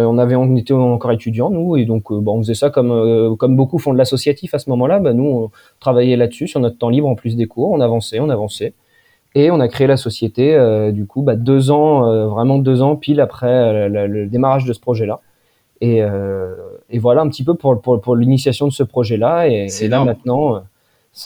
on 0.04 0.18
avait, 0.18 0.34
on 0.34 0.56
était 0.56 0.74
encore 0.74 1.10
étudiants 1.10 1.48
nous, 1.48 1.76
et 1.76 1.86
donc 1.86 2.12
euh, 2.12 2.20
bon, 2.20 2.38
on 2.38 2.42
faisait 2.42 2.54
ça 2.54 2.68
comme 2.68 2.90
euh, 2.90 3.34
comme 3.34 3.56
beaucoup 3.56 3.78
font 3.78 3.94
de 3.94 3.98
l'associatif 3.98 4.52
à 4.52 4.58
ce 4.58 4.68
moment-là. 4.70 4.98
Bah, 4.98 5.14
nous, 5.14 5.24
on 5.24 5.50
travaillait 5.80 6.16
là-dessus 6.16 6.48
sur 6.48 6.60
notre 6.60 6.76
temps 6.76 6.90
libre 6.90 7.08
en 7.08 7.14
plus 7.14 7.34
des 7.34 7.46
cours. 7.46 7.70
On 7.70 7.80
avançait, 7.80 8.20
on 8.20 8.28
avançait, 8.28 8.74
et 9.34 9.50
on 9.50 9.58
a 9.58 9.68
créé 9.68 9.86
la 9.86 9.96
société. 9.96 10.54
Euh, 10.54 10.92
du 10.92 11.06
coup, 11.06 11.22
bah, 11.22 11.36
deux 11.36 11.70
ans, 11.70 12.28
vraiment 12.28 12.58
deux 12.58 12.82
ans 12.82 12.96
pile 12.96 13.20
après 13.20 13.88
le 13.88 14.26
démarrage 14.26 14.66
de 14.66 14.72
ce 14.74 14.80
projet-là. 14.80 15.20
Et, 15.80 15.96
et, 16.90 16.98
voilà 16.98 17.22
un 17.22 17.28
petit 17.28 17.42
peu 17.42 17.54
pour 17.54 17.80
pour, 17.80 18.00
pour 18.00 18.16
l'initiation 18.16 18.66
de 18.66 18.72
ce 18.72 18.82
projet-là. 18.82 19.48
Et, 19.48 19.66
et 19.80 19.88
là 19.88 20.04
maintenant 20.04 20.62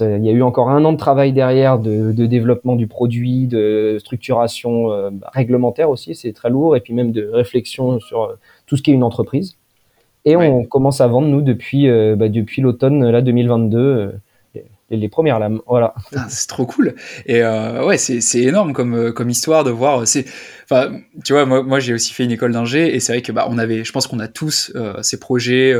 il 0.00 0.25
y 0.25 0.28
a 0.28 0.33
eu 0.33 0.43
encore 0.43 0.71
un 0.71 0.85
an 0.85 0.93
de 0.93 0.99
travail 0.99 1.33
derrière 1.33 1.78
de, 1.78 2.12
de 2.12 2.26
développement 2.26 2.75
du 2.75 2.88
produit, 2.88 3.47
de 3.47 3.99
structuration 4.00 4.90
euh, 4.90 5.11
réglementaire 5.33 5.90
aussi, 5.90 6.14
c'est 6.14 6.33
très 6.33 6.50
lourd, 6.50 6.76
et 6.76 6.81
puis 6.81 6.93
même 6.93 7.12
de 7.12 7.28
réflexion 7.33 8.00
sur 8.00 8.25
euh, 8.25 8.38
tout 8.66 8.76
ce 8.76 8.83
qui 8.83 8.90
est 8.90 8.95
une 8.95 9.05
entreprise. 9.05 9.57
Et 10.25 10.35
on 10.35 10.64
commence 10.64 11.00
à 11.00 11.07
vendre, 11.07 11.28
nous, 11.28 11.40
depuis, 11.40 11.88
euh, 11.88 12.16
bah, 12.16 12.28
depuis 12.28 12.61
l'automne 12.61 13.09
là, 13.09 13.23
2022, 13.23 14.14
les, 14.57 14.97
les, 14.97 15.09
premières 15.09 15.38
lames. 15.38 15.61
Voilà. 15.68 15.94
Ah, 16.16 16.27
c'est 16.29 16.49
trop 16.49 16.66
cool. 16.66 16.96
Et 17.27 17.42
ouais, 17.44 17.96
c'est 17.96 18.40
énorme 18.40 18.72
comme, 18.72 19.12
comme 19.12 19.31
histoire 19.31 19.62
de 19.62 19.70
voir. 19.70 20.03
Enfin, 20.64 20.99
tu 21.25 21.33
vois, 21.33 21.46
moi, 21.46 21.62
moi 21.62 21.79
j'ai 21.79 21.94
aussi 21.94 22.12
fait 22.12 22.25
une 22.25 22.33
école 22.33 22.51
d'ingé, 22.51 22.92
et 22.92 22.99
c'est 22.99 23.12
vrai 23.12 23.22
que 23.22 23.31
bah, 23.31 23.46
on 23.49 23.57
avait, 23.57 23.85
je 23.85 23.92
pense 23.92 24.09
qu'on 24.09 24.18
a 24.18 24.27
tous 24.27 24.72
ces 25.01 25.20
projets 25.20 25.72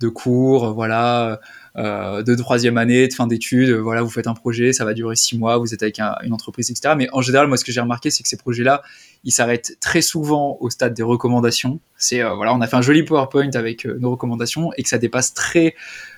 de 0.00 0.08
cours, 0.08 0.74
voilà 0.74 1.40
de 1.76 2.34
troisième 2.36 2.78
année, 2.78 3.08
de 3.08 3.12
fin 3.12 3.26
d'études, 3.26 3.70
euh, 3.70 3.78
voilà, 3.78 4.02
vous 4.02 4.10
faites 4.10 4.26
un 4.26 4.34
projet, 4.34 4.72
ça 4.72 4.84
va 4.84 4.94
durer 4.94 5.16
six 5.16 5.36
mois, 5.36 5.58
vous 5.58 5.74
êtes 5.74 5.82
avec 5.82 5.98
une 5.98 6.32
entreprise, 6.32 6.70
etc. 6.70 6.94
Mais 6.96 7.08
en 7.12 7.20
général, 7.20 7.48
moi, 7.48 7.56
ce 7.56 7.64
que 7.64 7.72
j'ai 7.72 7.80
remarqué, 7.80 8.10
c'est 8.10 8.22
que 8.22 8.28
ces 8.28 8.36
projets-là, 8.36 8.82
ils 9.24 9.32
s'arrêtent 9.32 9.76
très 9.80 10.02
souvent 10.02 10.56
au 10.60 10.70
stade 10.70 10.94
des 10.94 11.02
recommandations. 11.02 11.80
C'est 11.96 12.22
euh, 12.22 12.34
voilà, 12.34 12.54
on 12.54 12.60
a 12.60 12.66
fait 12.66 12.76
un 12.76 12.82
joli 12.82 13.02
PowerPoint 13.02 13.50
avec 13.54 13.86
nos 13.86 14.12
recommandations 14.12 14.70
et 14.76 14.82
que 14.82 14.88
ça 14.88 14.98
dépasse 14.98 15.34
très 15.34 15.74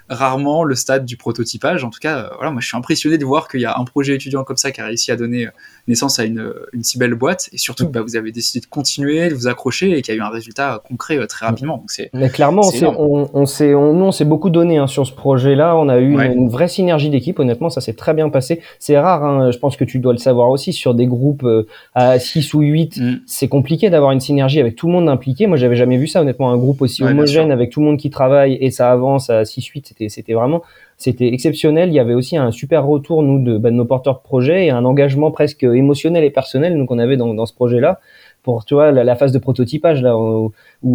rarement 0.08 0.64
le 0.64 0.74
stade 0.74 1.04
du 1.04 1.16
prototypage. 1.16 1.84
En 1.84 1.90
tout 1.90 1.98
cas, 2.00 2.18
euh, 2.18 2.28
voilà, 2.36 2.50
moi 2.50 2.60
je 2.60 2.66
suis 2.66 2.76
impressionné 2.76 3.18
de 3.18 3.24
voir 3.24 3.48
qu'il 3.48 3.60
y 3.60 3.64
a 3.64 3.76
un 3.78 3.84
projet 3.84 4.14
étudiant 4.14 4.44
comme 4.44 4.56
ça 4.56 4.70
qui 4.70 4.80
a 4.80 4.86
réussi 4.86 5.10
à 5.10 5.16
donner 5.16 5.46
euh, 5.46 5.50
naissance 5.88 6.18
à 6.18 6.24
une, 6.24 6.52
une 6.72 6.84
si 6.84 6.98
belle 6.98 7.14
boîte 7.14 7.48
et 7.52 7.58
surtout 7.58 7.86
que 7.86 7.92
bah, 7.92 8.02
vous 8.02 8.16
avez 8.16 8.32
décidé 8.32 8.60
de 8.60 8.66
continuer, 8.66 9.28
de 9.28 9.34
vous 9.34 9.48
accrocher 9.48 9.96
et 9.96 10.02
qu'il 10.02 10.14
y 10.14 10.16
a 10.16 10.20
eu 10.20 10.24
un 10.24 10.30
résultat 10.30 10.82
concret 10.86 11.18
euh, 11.18 11.26
très 11.26 11.46
rapidement. 11.46 11.78
Donc 11.78 11.90
c'est, 11.90 12.10
Mais 12.12 12.30
clairement, 12.30 12.62
on, 12.82 13.28
on, 13.32 13.46
s'est, 13.46 13.74
on, 13.74 13.94
nous 13.94 14.04
on 14.04 14.12
s'est 14.12 14.24
beaucoup 14.24 14.50
donné 14.50 14.78
hein, 14.78 14.86
sur 14.86 15.06
ce 15.06 15.12
projet-là. 15.12 15.76
On 15.76 15.88
a 15.88 15.98
eu 15.98 16.12
une, 16.12 16.48
vraie 16.48 16.68
synergie 16.68 17.10
d'équipe. 17.10 17.38
Honnêtement, 17.38 17.70
ça 17.70 17.80
s'est 17.80 17.94
très 17.94 18.14
bien 18.14 18.28
passé. 18.28 18.60
C'est 18.78 18.98
rare, 18.98 19.24
hein, 19.24 19.50
je 19.50 19.58
pense 19.58 19.76
que 19.76 19.84
tu 19.84 19.98
dois 19.98 20.12
le 20.12 20.18
savoir 20.18 20.50
aussi, 20.50 20.72
sur 20.72 20.94
des 20.94 21.06
groupes 21.06 21.46
à 21.94 22.18
6 22.18 22.54
ou 22.54 22.60
8, 22.60 22.98
mm. 22.98 23.20
c'est 23.26 23.48
compliqué 23.48 23.90
d'avoir 23.90 24.12
une 24.12 24.20
synergie 24.20 24.60
avec 24.60 24.76
tout 24.76 24.86
le 24.86 24.92
monde 24.92 25.08
impliqué. 25.08 25.46
Moi, 25.46 25.56
j'avais 25.56 25.76
jamais 25.76 25.96
vu 25.96 26.06
ça, 26.06 26.20
honnêtement, 26.20 26.50
un 26.50 26.56
groupe 26.56 26.82
aussi 26.82 27.02
homogène 27.02 27.50
avec 27.50 27.70
tout 27.70 27.80
le 27.80 27.86
monde 27.86 27.98
qui 27.98 28.10
travaille 28.10 28.54
et 28.60 28.70
ça 28.70 28.92
avance 28.92 29.30
à 29.30 29.42
6-8 29.42 29.95
c'était 30.08 30.34
vraiment 30.34 30.62
c'était 30.96 31.28
exceptionnel. 31.28 31.90
Il 31.90 31.94
y 31.94 32.00
avait 32.00 32.14
aussi 32.14 32.36
un 32.36 32.50
super 32.50 32.86
retour 32.86 33.22
nous 33.22 33.42
de, 33.42 33.58
bah, 33.58 33.70
nos 33.70 33.84
porteurs 33.84 34.18
de 34.18 34.22
projet 34.22 34.66
et 34.66 34.70
un 34.70 34.84
engagement 34.84 35.30
presque 35.30 35.62
émotionnel 35.62 36.24
et 36.24 36.30
personnel 36.30 36.84
qu'on 36.86 36.98
avait 36.98 37.16
dans, 37.16 37.46
ce 37.46 37.54
projet-là 37.54 38.00
pour 38.42 38.64
tu 38.64 38.76
la, 38.76 39.16
phase 39.16 39.32
de 39.32 39.38
prototypage 39.38 40.02
là 40.02 40.16
où, 40.16 40.52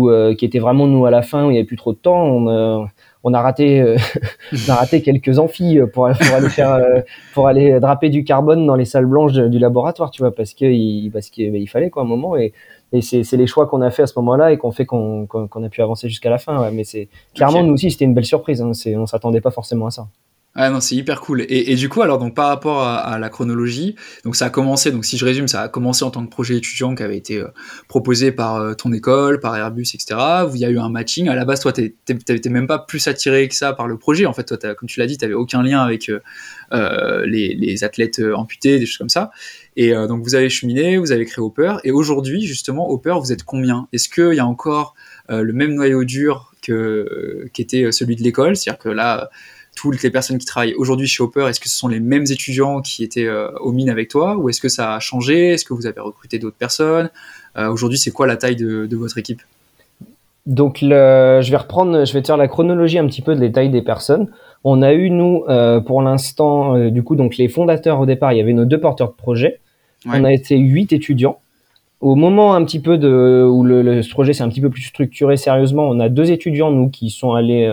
euh, 0.10 0.34
qui 0.36 0.46
était 0.46 0.60
vraiment 0.60 0.88
nous 0.88 1.06
à 1.06 1.12
la 1.12 1.22
fin 1.22 1.46
où 1.46 1.50
il 1.50 1.54
n'y 1.54 1.58
avait 1.58 1.68
plus 1.68 1.76
trop 1.76 1.92
de 1.92 1.98
temps. 1.98 2.24
On, 2.24 2.48
euh, 2.48 2.86
a 3.34 3.42
raté 3.42 3.82
euh, 3.82 3.98
on 4.54 4.72
a 4.72 4.76
raté 4.76 5.02
quelques 5.02 5.38
amphis 5.38 5.80
pour, 5.94 6.10
pour 7.34 7.48
aller 7.48 7.80
draper 7.80 8.10
du 8.10 8.24
carbone 8.24 8.66
dans 8.66 8.76
les 8.76 8.86
salles 8.86 9.06
blanches 9.06 9.34
du 9.34 9.60
laboratoire 9.60 10.12
tu 10.12 10.24
vois 10.24 10.34
parce 10.34 10.54
que 10.54 11.10
parce 11.10 11.30
qu'il 11.30 11.52
bah, 11.52 11.60
fallait 11.68 11.90
quoi 11.90 12.04
un 12.04 12.06
moment 12.06 12.38
et 12.38 12.54
et 12.94 13.02
c'est 13.02 13.38
les 13.38 13.48
choix 13.48 13.68
qu'on 13.68 13.82
a 13.82 13.90
fait 13.90 14.04
à 14.04 14.08
ce 14.08 14.14
moment-là 14.20 14.52
et 14.52 14.58
qu'on 14.58 14.72
fait 14.72 14.86
qu'on 14.86 15.28
a 15.28 15.70
pu 15.70 15.82
avancer 15.82 16.10
jusqu'à 16.10 16.30
la 16.30 16.38
fin. 16.38 16.70
Mais 16.72 16.84
c'est 16.84 17.08
clairement 17.34 17.64
nous 17.64 17.74
aussi 17.74 17.90
c'était 17.92 18.06
une 18.06 18.14
belle 18.14 18.26
surprise. 18.26 18.62
Hein. 18.62 18.72
On 18.98 19.06
s'attendait 19.06 19.42
pas 19.42 19.52
forcément 19.52 19.88
à 19.88 19.92
ça. 19.92 20.08
Ah 20.54 20.70
non, 20.70 20.82
c'est 20.82 20.96
hyper 20.96 21.22
cool. 21.22 21.46
Et, 21.48 21.76
du 21.76 21.88
coup, 21.88 22.02
alors 22.02 22.20
donc 22.20 22.36
par 22.36 22.50
rapport 22.50 22.84
à, 22.84 23.18
la 23.20 23.30
chronologie, 23.30 23.96
donc 24.26 24.36
ça 24.36 24.48
a 24.48 24.50
commencé. 24.50 24.92
Donc 24.92 25.06
si 25.06 25.18
je 25.18 25.24
résume, 25.24 25.48
ça 25.48 25.62
a 25.62 25.70
commencé 25.70 26.04
en 26.04 26.12
tant 26.12 26.26
que 26.26 26.30
projet 26.30 26.58
étudiant 26.58 26.94
qui 26.94 27.04
avait 27.04 27.16
été 27.16 27.38
euh, 27.38 27.48
proposé 27.88 28.34
par 28.34 28.58
euh, 28.58 28.74
ton 28.74 28.92
école, 28.92 29.40
par 29.40 29.56
Airbus, 29.56 29.86
etc. 29.94 30.20
Où 30.52 30.56
il 30.56 30.60
y 30.60 30.66
a 30.66 30.70
eu 30.70 30.78
un 30.78 30.90
matching. 30.90 31.30
À 31.30 31.36
la 31.36 31.46
base, 31.46 31.62
toi, 31.62 31.72
t'étais 31.72 32.50
même 32.50 32.68
pas 32.68 32.80
plus 32.80 33.08
attiré 33.08 33.48
que 33.48 33.56
ça 33.56 33.72
par 33.72 33.88
le 33.88 33.98
projet. 33.98 34.26
En 34.26 34.34
fait, 34.34 34.44
toi, 34.44 34.76
comme 34.76 34.90
tu 34.90 35.00
l'as 35.00 35.08
dit, 35.08 35.18
t'avais 35.18 35.34
aucun 35.34 35.64
lien 35.64 35.80
avec 35.80 36.10
euh, 36.74 37.26
les, 37.26 37.56
les, 37.56 37.84
athlètes 37.86 38.22
amputés, 38.36 38.78
des 38.78 38.86
choses 38.86 38.98
comme 38.98 39.10
ça. 39.10 39.32
Et 39.78 39.94
donc 39.94 40.22
vous 40.24 40.36
avez 40.36 40.50
cheminé, 40.50 40.98
vous 40.98 41.14
avez 41.14 41.26
créé 41.26 41.42
Hopper. 41.42 41.76
Et 41.86 41.92
aujourd'hui, 41.92 42.46
justement, 42.46 42.90
Hopper, 42.90 43.16
vous 43.22 43.32
êtes 43.32 43.44
combien? 43.44 43.88
Est-ce 43.94 44.10
qu'il 44.10 44.34
y 44.34 44.40
a 44.40 44.46
encore 44.46 44.96
le 45.30 45.54
même 45.54 45.76
noyau 45.76 46.04
dur 46.04 46.52
que 46.62 47.48
qu'était 47.54 47.90
celui 47.94 48.18
de 48.18 48.22
l'école? 48.22 48.58
C'est-à-dire 48.58 48.80
que 48.80 48.90
là 48.90 49.30
toutes 49.76 50.04
les 50.04 50.12
personnes 50.12 50.38
qui 50.38 50.46
travaillent 50.46 50.76
aujourd'hui 50.76 51.08
chez 51.08 51.24
Hopper, 51.24 51.48
est-ce 51.48 51.60
que 51.60 51.70
ce 51.70 51.78
sont 51.78 51.88
les 51.88 52.00
mêmes 52.00 52.26
étudiants 52.30 52.82
qui 52.82 53.04
étaient 53.04 53.26
euh, 53.26 53.52
aux 53.60 53.72
mines 53.72 53.90
avec 53.90 54.10
toi 54.10 54.38
ou 54.38 54.50
est-ce 54.50 54.62
que 54.62 54.70
ça 54.70 54.96
a 54.96 55.00
changé? 55.00 55.50
Est-ce 55.50 55.66
que 55.66 55.74
vous 55.74 55.86
avez 55.86 56.02
recruté 56.02 56.40
d'autres 56.40 56.58
personnes? 56.58 57.10
Euh, 57.58 57.70
Aujourd'hui, 57.70 57.98
c'est 57.98 58.12
quoi 58.12 58.28
la 58.28 58.38
taille 58.38 58.56
de, 58.56 58.96
votre 58.96 59.18
équipe? 59.18 59.42
Donc 60.46 60.80
je 60.82 61.52
vais 61.52 61.58
reprendre, 61.58 62.04
je 62.04 62.14
vais 62.14 62.22
te 62.22 62.28
faire 62.28 62.38
la 62.38 62.48
chronologie 62.48 62.98
un 62.98 63.06
petit 63.06 63.22
peu 63.22 63.36
de 63.36 63.42
la 63.42 63.50
taille 63.50 63.70
des 63.70 63.82
personnes. 63.82 64.28
On 64.64 64.82
a 64.82 64.94
eu 64.94 65.10
nous 65.10 65.44
euh, 65.50 65.80
pour 65.80 66.02
l'instant 66.02 66.90
du 66.90 67.04
coup 67.04 67.16
donc 67.16 67.38
les 67.38 67.48
fondateurs 67.48 68.00
au 68.00 68.06
départ, 68.06 68.34
il 68.34 68.38
y 68.38 68.42
avait 68.42 68.54
nos 68.54 68.66
deux 68.66 68.80
porteurs 68.80 69.10
de 69.10 69.16
projet. 69.16 69.60
On 70.06 70.24
a 70.24 70.34
été 70.34 70.58
huit 70.58 70.94
étudiants. 70.94 71.40
Au 72.00 72.16
moment 72.16 72.56
un 72.56 72.66
petit 72.66 72.80
peu 72.80 72.98
de 72.98 73.48
où 73.48 73.64
le, 73.64 74.02
projet 74.10 74.34
s'est 74.34 74.42
un 74.42 74.50
petit 74.50 74.62
peu 74.62 74.72
plus 74.72 74.82
structuré 74.82 75.38
sérieusement, 75.38 75.88
on 75.88 76.00
a 76.00 76.10
deux 76.10 76.32
étudiants 76.32 76.72
nous 76.72 76.90
qui 76.90 77.12
sont 77.12 77.34
allés 77.34 77.72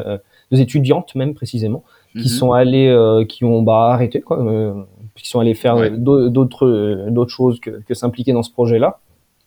deux 0.51 0.61
étudiantes 0.61 1.15
même 1.15 1.35
précisément, 1.35 1.85
qui 2.13 2.21
mhm. 2.21 2.27
sont 2.27 2.53
allées, 2.53 2.89
euh, 2.89 3.25
qui 3.25 3.45
ont 3.45 3.63
bah, 3.63 3.91
arrêté, 3.93 4.21
quoi, 4.21 4.41
euh, 4.41 4.75
qui 5.15 5.29
sont 5.29 5.41
allées 5.41 5.55
faire 5.55 5.91
d'autres 5.91 6.67
euh, 6.67 7.11
d'autres 7.11 7.33
choses 7.33 7.61
que, 7.61 7.83
que 7.87 7.95
s'impliquer 7.95 8.33
dans 8.33 8.43
ce 8.43 8.51
projet-là. 8.51 9.01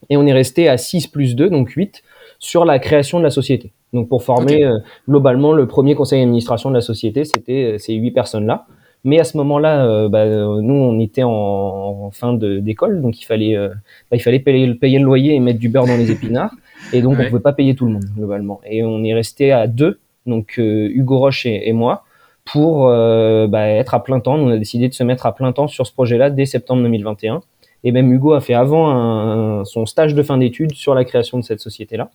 Et 0.10 0.18
on 0.18 0.26
est 0.26 0.34
resté 0.34 0.68
à 0.68 0.78
6 0.78 1.08
plus 1.08 1.36
2, 1.36 1.50
donc 1.50 1.70
8, 1.70 2.04
sur 2.40 2.66
la 2.66 2.80
création 2.80 3.20
de 3.20 3.24
la 3.24 3.30
société. 3.30 3.72
Donc 3.94 4.10
pour 4.10 4.24
former 4.24 4.68
globalement 5.08 5.54
le 5.54 5.68
premier 5.68 5.94
conseil 5.94 6.22
d'administration 6.22 6.70
de 6.70 6.76
la 6.76 6.82
société, 6.82 7.24
c'était 7.24 7.76
ces 7.78 7.94
huit 7.94 8.12
personnes-là. 8.12 8.66
Mais 9.04 9.20
à 9.20 9.24
ce 9.24 9.38
moment-là, 9.38 10.08
bah, 10.10 10.26
nous, 10.26 10.74
on 10.74 11.00
était 11.00 11.22
en, 11.22 11.30
en 11.30 12.12
fin 12.12 12.34
d'école, 12.34 13.02
donc 13.02 13.22
il 13.22 13.26
fallait, 13.26 13.56
bah, 13.56 14.18
il 14.18 14.22
fallait 14.22 14.40
payer, 14.40 14.74
payer, 14.74 14.98
le 14.98 15.06
loyer 15.06 15.36
et 15.36 15.40
mettre 15.40 15.60
du 15.60 15.70
beurre 15.70 15.86
dans 15.86 15.98
les 15.98 16.10
épinards. 16.10 16.54
Et 16.94 17.02
donc, 17.04 17.18
on 17.20 17.26
pouvait 17.26 17.40
pas 17.40 17.54
payer 17.54 17.76
tout 17.76 17.86
le 17.86 17.92
monde, 17.92 18.06
globalement. 18.18 18.60
Et 18.66 18.84
on 18.84 19.04
est 19.04 19.14
resté 19.14 19.52
à 19.52 19.68
deux, 19.68 20.00
donc 20.26 20.56
Hugo 20.58 21.18
Roche 21.18 21.46
et, 21.46 21.74
moi, 21.74 22.04
pour 22.46 22.88
bah, 22.88 23.68
être 23.68 23.94
à 23.94 24.04
plein 24.04 24.20
temps. 24.20 24.36
on 24.36 24.50
a 24.50 24.58
décidé 24.58 24.88
de 24.88 24.94
se 24.94 25.04
mettre 25.04 25.26
à 25.26 25.34
plein 25.34 25.52
temps 25.52 25.68
sur 25.68 25.88
ce 25.88 25.94
projet-là 25.94 26.30
dès 26.30 26.46
septembre 26.46 26.84
2021. 26.84 27.42
Et 27.84 27.92
même 27.92 28.12
Hugo 28.12 28.34
a 28.34 28.42
fait 28.42 28.54
avant 28.54 29.66
son 29.66 29.86
stage 29.86 30.14
de 30.14 30.24
fin 30.24 30.38
d'études 30.38 30.74
sur 30.74 30.94
la 30.94 31.04
création 31.06 31.40
de 31.40 31.44
cette 31.44 31.60
société-là. 31.60 32.10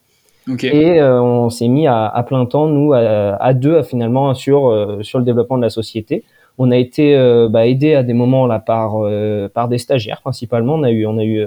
Et 0.62 1.00
euh, 1.00 1.20
on 1.20 1.50
s'est 1.50 1.68
mis 1.68 1.86
à, 1.86 2.06
à, 2.06 2.22
plein 2.22 2.46
temps, 2.46 2.68
nous, 2.68 2.92
à, 2.92 3.00
à 3.00 3.54
deux, 3.54 3.82
finalement, 3.82 4.32
sur, 4.34 4.68
euh, 4.68 5.02
sur 5.02 5.18
le 5.18 5.24
développement 5.24 5.56
de 5.56 5.62
la 5.62 5.70
société. 5.70 6.22
On 6.58 6.70
a 6.70 6.76
été 6.76 7.16
euh, 7.16 7.48
bah, 7.48 7.66
aidé 7.66 7.94
à 7.94 8.02
des 8.02 8.12
moments 8.12 8.46
là 8.46 8.60
par, 8.60 8.96
par 9.52 9.68
des 9.68 9.78
stagiaires 9.78 10.20
principalement. 10.22 10.74
On 10.74 10.82
a 10.84 10.90
eu, 10.90 11.04
on 11.06 11.18
a 11.18 11.24
eu 11.24 11.44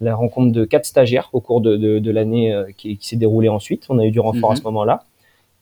la 0.00 0.14
rencontre 0.14 0.52
de 0.52 0.64
quatre 0.64 0.86
stagiaires 0.86 1.28
au 1.32 1.40
cours 1.40 1.60
de, 1.60 1.76
de, 1.76 1.98
de 1.98 2.10
l'année 2.10 2.52
qui, 2.76 2.96
qui 2.96 3.06
s'est 3.06 3.16
déroulée 3.16 3.48
ensuite. 3.48 3.84
On 3.90 3.98
a 3.98 4.06
eu 4.06 4.10
du 4.10 4.20
renfort 4.20 4.52
à 4.52 4.56
ce 4.56 4.62
mhm. 4.62 4.66
moment-là. 4.66 5.04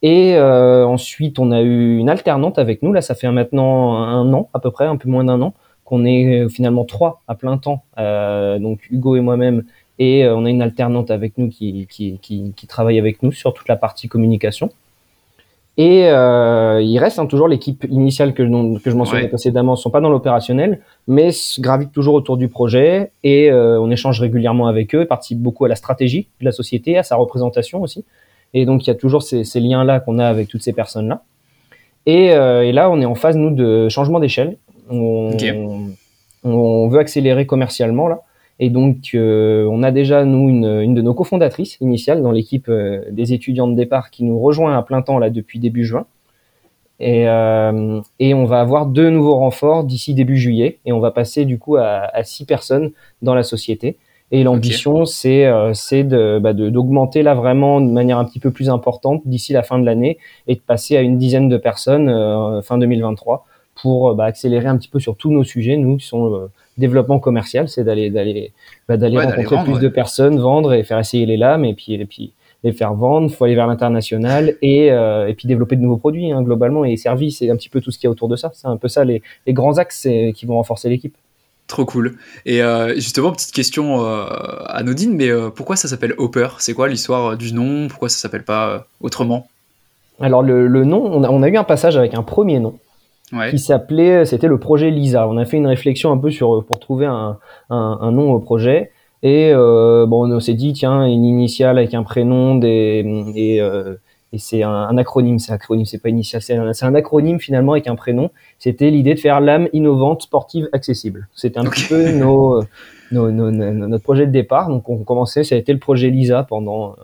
Et 0.02 0.38
ensuite, 0.38 1.38
on 1.40 1.50
a 1.50 1.60
eu 1.60 1.98
une 1.98 2.08
alternante 2.08 2.58
avec 2.58 2.82
nous. 2.82 2.92
Là, 2.92 3.00
ça 3.00 3.14
fait 3.16 3.30
maintenant 3.32 3.96
un 3.96 4.32
an, 4.32 4.48
à 4.54 4.60
peu 4.60 4.70
près, 4.70 4.86
un 4.86 4.96
peu 4.96 5.08
moins 5.08 5.24
d'un 5.24 5.42
an, 5.42 5.54
qu'on 5.84 6.04
est 6.04 6.48
finalement 6.48 6.84
trois 6.84 7.22
à 7.26 7.34
plein 7.34 7.58
temps. 7.58 7.82
donc 7.96 8.80
Hugo 8.90 9.16
et 9.16 9.20
moi-même 9.20 9.64
et 9.98 10.24
euh, 10.24 10.36
on 10.36 10.44
a 10.44 10.50
une 10.50 10.62
alternante 10.62 11.10
avec 11.10 11.38
nous 11.38 11.48
qui, 11.48 11.86
qui, 11.90 12.18
qui, 12.22 12.52
qui, 12.54 12.66
travaille 12.66 12.98
avec 12.98 13.22
nous 13.22 13.32
sur 13.32 13.52
toute 13.52 13.68
la 13.68 13.76
partie 13.76 14.08
communication. 14.08 14.70
Et 15.76 16.08
euh, 16.08 16.80
il 16.82 16.98
reste 16.98 17.20
hein, 17.20 17.26
toujours 17.26 17.46
l'équipe 17.46 17.84
initiale 17.88 18.34
que, 18.34 18.42
que 18.78 18.90
je 18.90 18.96
mentionnais 18.96 19.28
précédemment, 19.28 19.72
ne 19.72 19.76
sont 19.76 19.90
pas 19.90 20.00
dans 20.00 20.10
l'opérationnel, 20.10 20.80
mais 21.06 21.30
gravitent 21.60 21.92
toujours 21.92 22.14
autour 22.14 22.36
du 22.36 22.48
projet 22.48 23.12
et 23.22 23.50
euh, 23.50 23.80
on 23.80 23.88
échange 23.90 24.20
régulièrement 24.20 24.66
avec 24.66 24.94
eux, 24.96 25.06
participent 25.06 25.40
beaucoup 25.40 25.64
à 25.66 25.68
la 25.68 25.76
stratégie 25.76 26.26
de 26.40 26.44
la 26.44 26.52
société, 26.52 26.98
à 26.98 27.04
sa 27.04 27.14
représentation 27.14 27.80
aussi. 27.80 28.04
Et 28.54 28.64
donc 28.64 28.86
il 28.86 28.88
y 28.88 28.90
a 28.90 28.94
toujours 28.94 29.22
ces, 29.22 29.44
ces 29.44 29.60
liens-là 29.60 30.00
qu'on 30.00 30.18
a 30.18 30.26
avec 30.26 30.48
toutes 30.48 30.62
ces 30.62 30.72
personnes-là. 30.72 31.22
Et, 32.08 32.32
euh, 32.32 32.64
et, 32.64 32.72
là, 32.72 32.90
on 32.90 33.02
est 33.02 33.04
en 33.04 33.14
phase, 33.14 33.36
nous, 33.36 33.50
de 33.50 33.90
changement 33.90 34.18
d'échelle. 34.18 34.56
On, 34.88 35.30
on, 36.42 36.88
veut 36.88 37.00
accélérer 37.00 37.44
commercialement, 37.44 38.08
là. 38.08 38.22
Et 38.60 38.70
donc, 38.70 39.10
euh, 39.14 39.68
on 39.70 39.82
a 39.82 39.90
déjà, 39.90 40.24
nous, 40.24 40.48
une, 40.48 40.64
une 40.64 40.94
de 40.94 41.02
nos 41.02 41.12
cofondatrices 41.12 41.76
initiales 41.82 42.22
dans 42.22 42.32
l'équipe 42.32 42.70
euh, 42.70 43.04
des 43.10 43.34
étudiants 43.34 43.68
de 43.68 43.76
départ 43.76 44.10
qui 44.10 44.24
nous 44.24 44.40
rejoint 44.40 44.76
à 44.76 44.82
plein 44.82 45.02
temps 45.02 45.18
là 45.18 45.28
depuis 45.28 45.58
début 45.58 45.84
juin. 45.84 46.06
Et, 46.98 47.26
et 48.18 48.34
on 48.34 48.44
va 48.44 48.60
avoir 48.60 48.86
deux 48.86 49.10
nouveaux 49.10 49.36
renforts 49.36 49.84
d'ici 49.84 50.14
début 50.14 50.38
juillet. 50.38 50.78
Et 50.86 50.92
on 50.92 50.98
va 50.98 51.10
passer 51.10 51.44
du 51.44 51.58
coup 51.58 51.76
à, 51.76 52.10
à 52.12 52.24
six 52.24 52.44
personnes 52.44 52.90
dans 53.22 53.34
la 53.34 53.44
société. 53.44 53.98
Et 54.30 54.42
l'ambition, 54.44 55.06
c'est 55.06 55.50
c'est 55.72 56.04
de 56.04 56.38
bah, 56.38 56.52
d'augmenter 56.52 57.22
là 57.22 57.34
vraiment 57.34 57.80
de 57.80 57.90
manière 57.90 58.18
un 58.18 58.24
petit 58.24 58.40
peu 58.40 58.50
plus 58.50 58.68
importante 58.68 59.22
d'ici 59.24 59.54
la 59.54 59.62
fin 59.62 59.78
de 59.78 59.86
l'année 59.86 60.18
et 60.46 60.54
de 60.54 60.60
passer 60.60 60.96
à 60.96 61.00
une 61.00 61.16
dizaine 61.16 61.48
de 61.48 61.56
personnes 61.56 62.60
fin 62.62 62.76
2023 62.76 63.46
pour 63.80 64.14
bah, 64.14 64.24
accélérer 64.24 64.66
un 64.66 64.76
petit 64.76 64.88
peu 64.88 65.00
sur 65.00 65.16
tous 65.16 65.30
nos 65.30 65.44
sujets, 65.44 65.78
nous 65.78 65.96
qui 65.96 66.06
sont 66.06 66.50
développement 66.78 67.18
commercial, 67.18 67.68
c'est 67.68 67.84
d'aller 67.84 68.10
d'aller 68.10 68.52
bah, 68.88 68.96
d'aller 68.96 69.18
rencontrer 69.18 69.64
plus 69.64 69.80
de 69.80 69.88
personnes, 69.88 70.38
vendre 70.38 70.72
et 70.72 70.84
faire 70.84 70.98
essayer 70.98 71.26
les 71.26 71.36
lames 71.36 71.64
et 71.64 71.74
puis 71.74 71.94
et 71.94 72.06
puis 72.06 72.32
les 72.64 72.72
faire 72.72 72.94
vendre. 72.94 73.30
Faut 73.30 73.44
aller 73.44 73.54
vers 73.54 73.66
l'international 73.66 74.56
et 74.62 74.90
euh, 74.92 75.28
et 75.28 75.34
puis 75.34 75.46
développer 75.46 75.76
de 75.76 75.82
nouveaux 75.82 75.98
produits 75.98 76.32
hein, 76.32 76.42
globalement 76.42 76.84
et 76.84 76.96
services 76.96 77.42
et 77.42 77.50
un 77.50 77.56
petit 77.56 77.68
peu 77.68 77.80
tout 77.80 77.90
ce 77.90 77.98
qui 77.98 78.06
est 78.06 78.08
autour 78.08 78.28
de 78.28 78.36
ça. 78.36 78.50
C'est 78.54 78.68
un 78.68 78.76
peu 78.76 78.88
ça 78.88 79.04
les, 79.04 79.22
les 79.46 79.52
grands 79.52 79.78
axes 79.78 80.08
qui 80.34 80.46
vont 80.46 80.54
renforcer 80.54 80.88
l'équipe. 80.88 81.16
Trop 81.68 81.84
cool. 81.84 82.16
Et 82.44 82.62
euh, 82.62 82.94
justement, 82.94 83.30
petite 83.30 83.52
question 83.52 84.04
euh, 84.04 84.24
anodine, 84.66 85.14
mais 85.14 85.30
pourquoi 85.54 85.76
ça 85.76 85.86
s'appelle 85.86 86.14
Hopper? 86.18 86.48
C'est 86.58 86.74
quoi 86.74 86.88
l'histoire 86.88 87.36
du 87.36 87.52
nom? 87.52 87.86
Pourquoi 87.86 88.08
ça 88.08 88.18
s'appelle 88.18 88.44
pas 88.44 88.86
autrement? 89.00 89.46
Alors 90.20 90.42
le, 90.42 90.66
le 90.66 90.84
nom, 90.84 91.04
on 91.04 91.22
a, 91.22 91.30
on 91.30 91.42
a 91.44 91.48
eu 91.48 91.56
un 91.56 91.64
passage 91.64 91.96
avec 91.96 92.14
un 92.14 92.24
premier 92.24 92.58
nom 92.58 92.74
qui 93.50 93.58
s'appelait, 93.58 94.24
c'était 94.24 94.48
le 94.48 94.58
projet 94.58 94.90
Lisa. 94.90 95.28
On 95.28 95.36
a 95.36 95.44
fait 95.44 95.58
une 95.58 95.66
réflexion 95.66 96.10
un 96.10 96.16
peu 96.16 96.30
sur 96.30 96.64
pour 96.64 96.80
trouver 96.80 97.04
un, 97.04 97.36
un, 97.68 97.98
un 98.00 98.10
nom 98.10 98.32
au 98.32 98.38
projet. 98.40 98.90
Et 99.22 99.50
euh, 99.52 100.06
bon, 100.06 100.32
on 100.32 100.40
s'est 100.40 100.54
dit 100.54 100.72
tiens 100.72 101.04
une 101.04 101.24
initiale 101.24 101.76
avec 101.76 101.92
un 101.92 102.02
prénom 102.02 102.54
des, 102.54 103.04
et, 103.36 103.60
euh, 103.60 103.96
et 104.32 104.38
c'est 104.38 104.62
un, 104.62 104.70
un, 104.70 104.98
acronyme, 104.98 105.38
c'est 105.38 105.52
acronyme, 105.52 105.86
c'est 105.86 106.02
pas 106.02 106.10
initial, 106.10 106.42
c'est 106.42 106.54
un, 106.54 106.70
un, 106.80 106.94
acronyme 106.94 107.40
finalement 107.40 107.72
avec 107.72 107.86
un 107.86 107.96
prénom. 107.96 108.30
C'était 108.58 108.90
l'idée 108.90 109.14
de 109.14 109.20
faire 109.20 109.40
l'âme 109.40 109.68
innovante, 109.72 110.22
sportive, 110.22 110.68
accessible. 110.72 111.28
C'était 111.34 111.58
un 111.58 111.64
petit 111.64 111.86
peu 111.88 112.12
nos, 112.12 112.62
nos, 113.10 113.30
nos, 113.30 113.50
notre 113.50 114.04
projet 114.04 114.26
de 114.26 114.32
départ. 114.32 114.68
Donc 114.68 114.88
on 114.90 114.98
commençait, 114.98 115.44
ça 115.44 115.54
a 115.54 115.58
été 115.58 115.72
le 115.72 115.78
projet 115.78 116.10
Lisa 116.10 116.42
pendant 116.42 116.94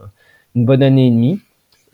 une 0.55 0.67
bonne 0.67 0.83
année 0.83 1.07
et 1.07 1.11
demie. 1.11 1.41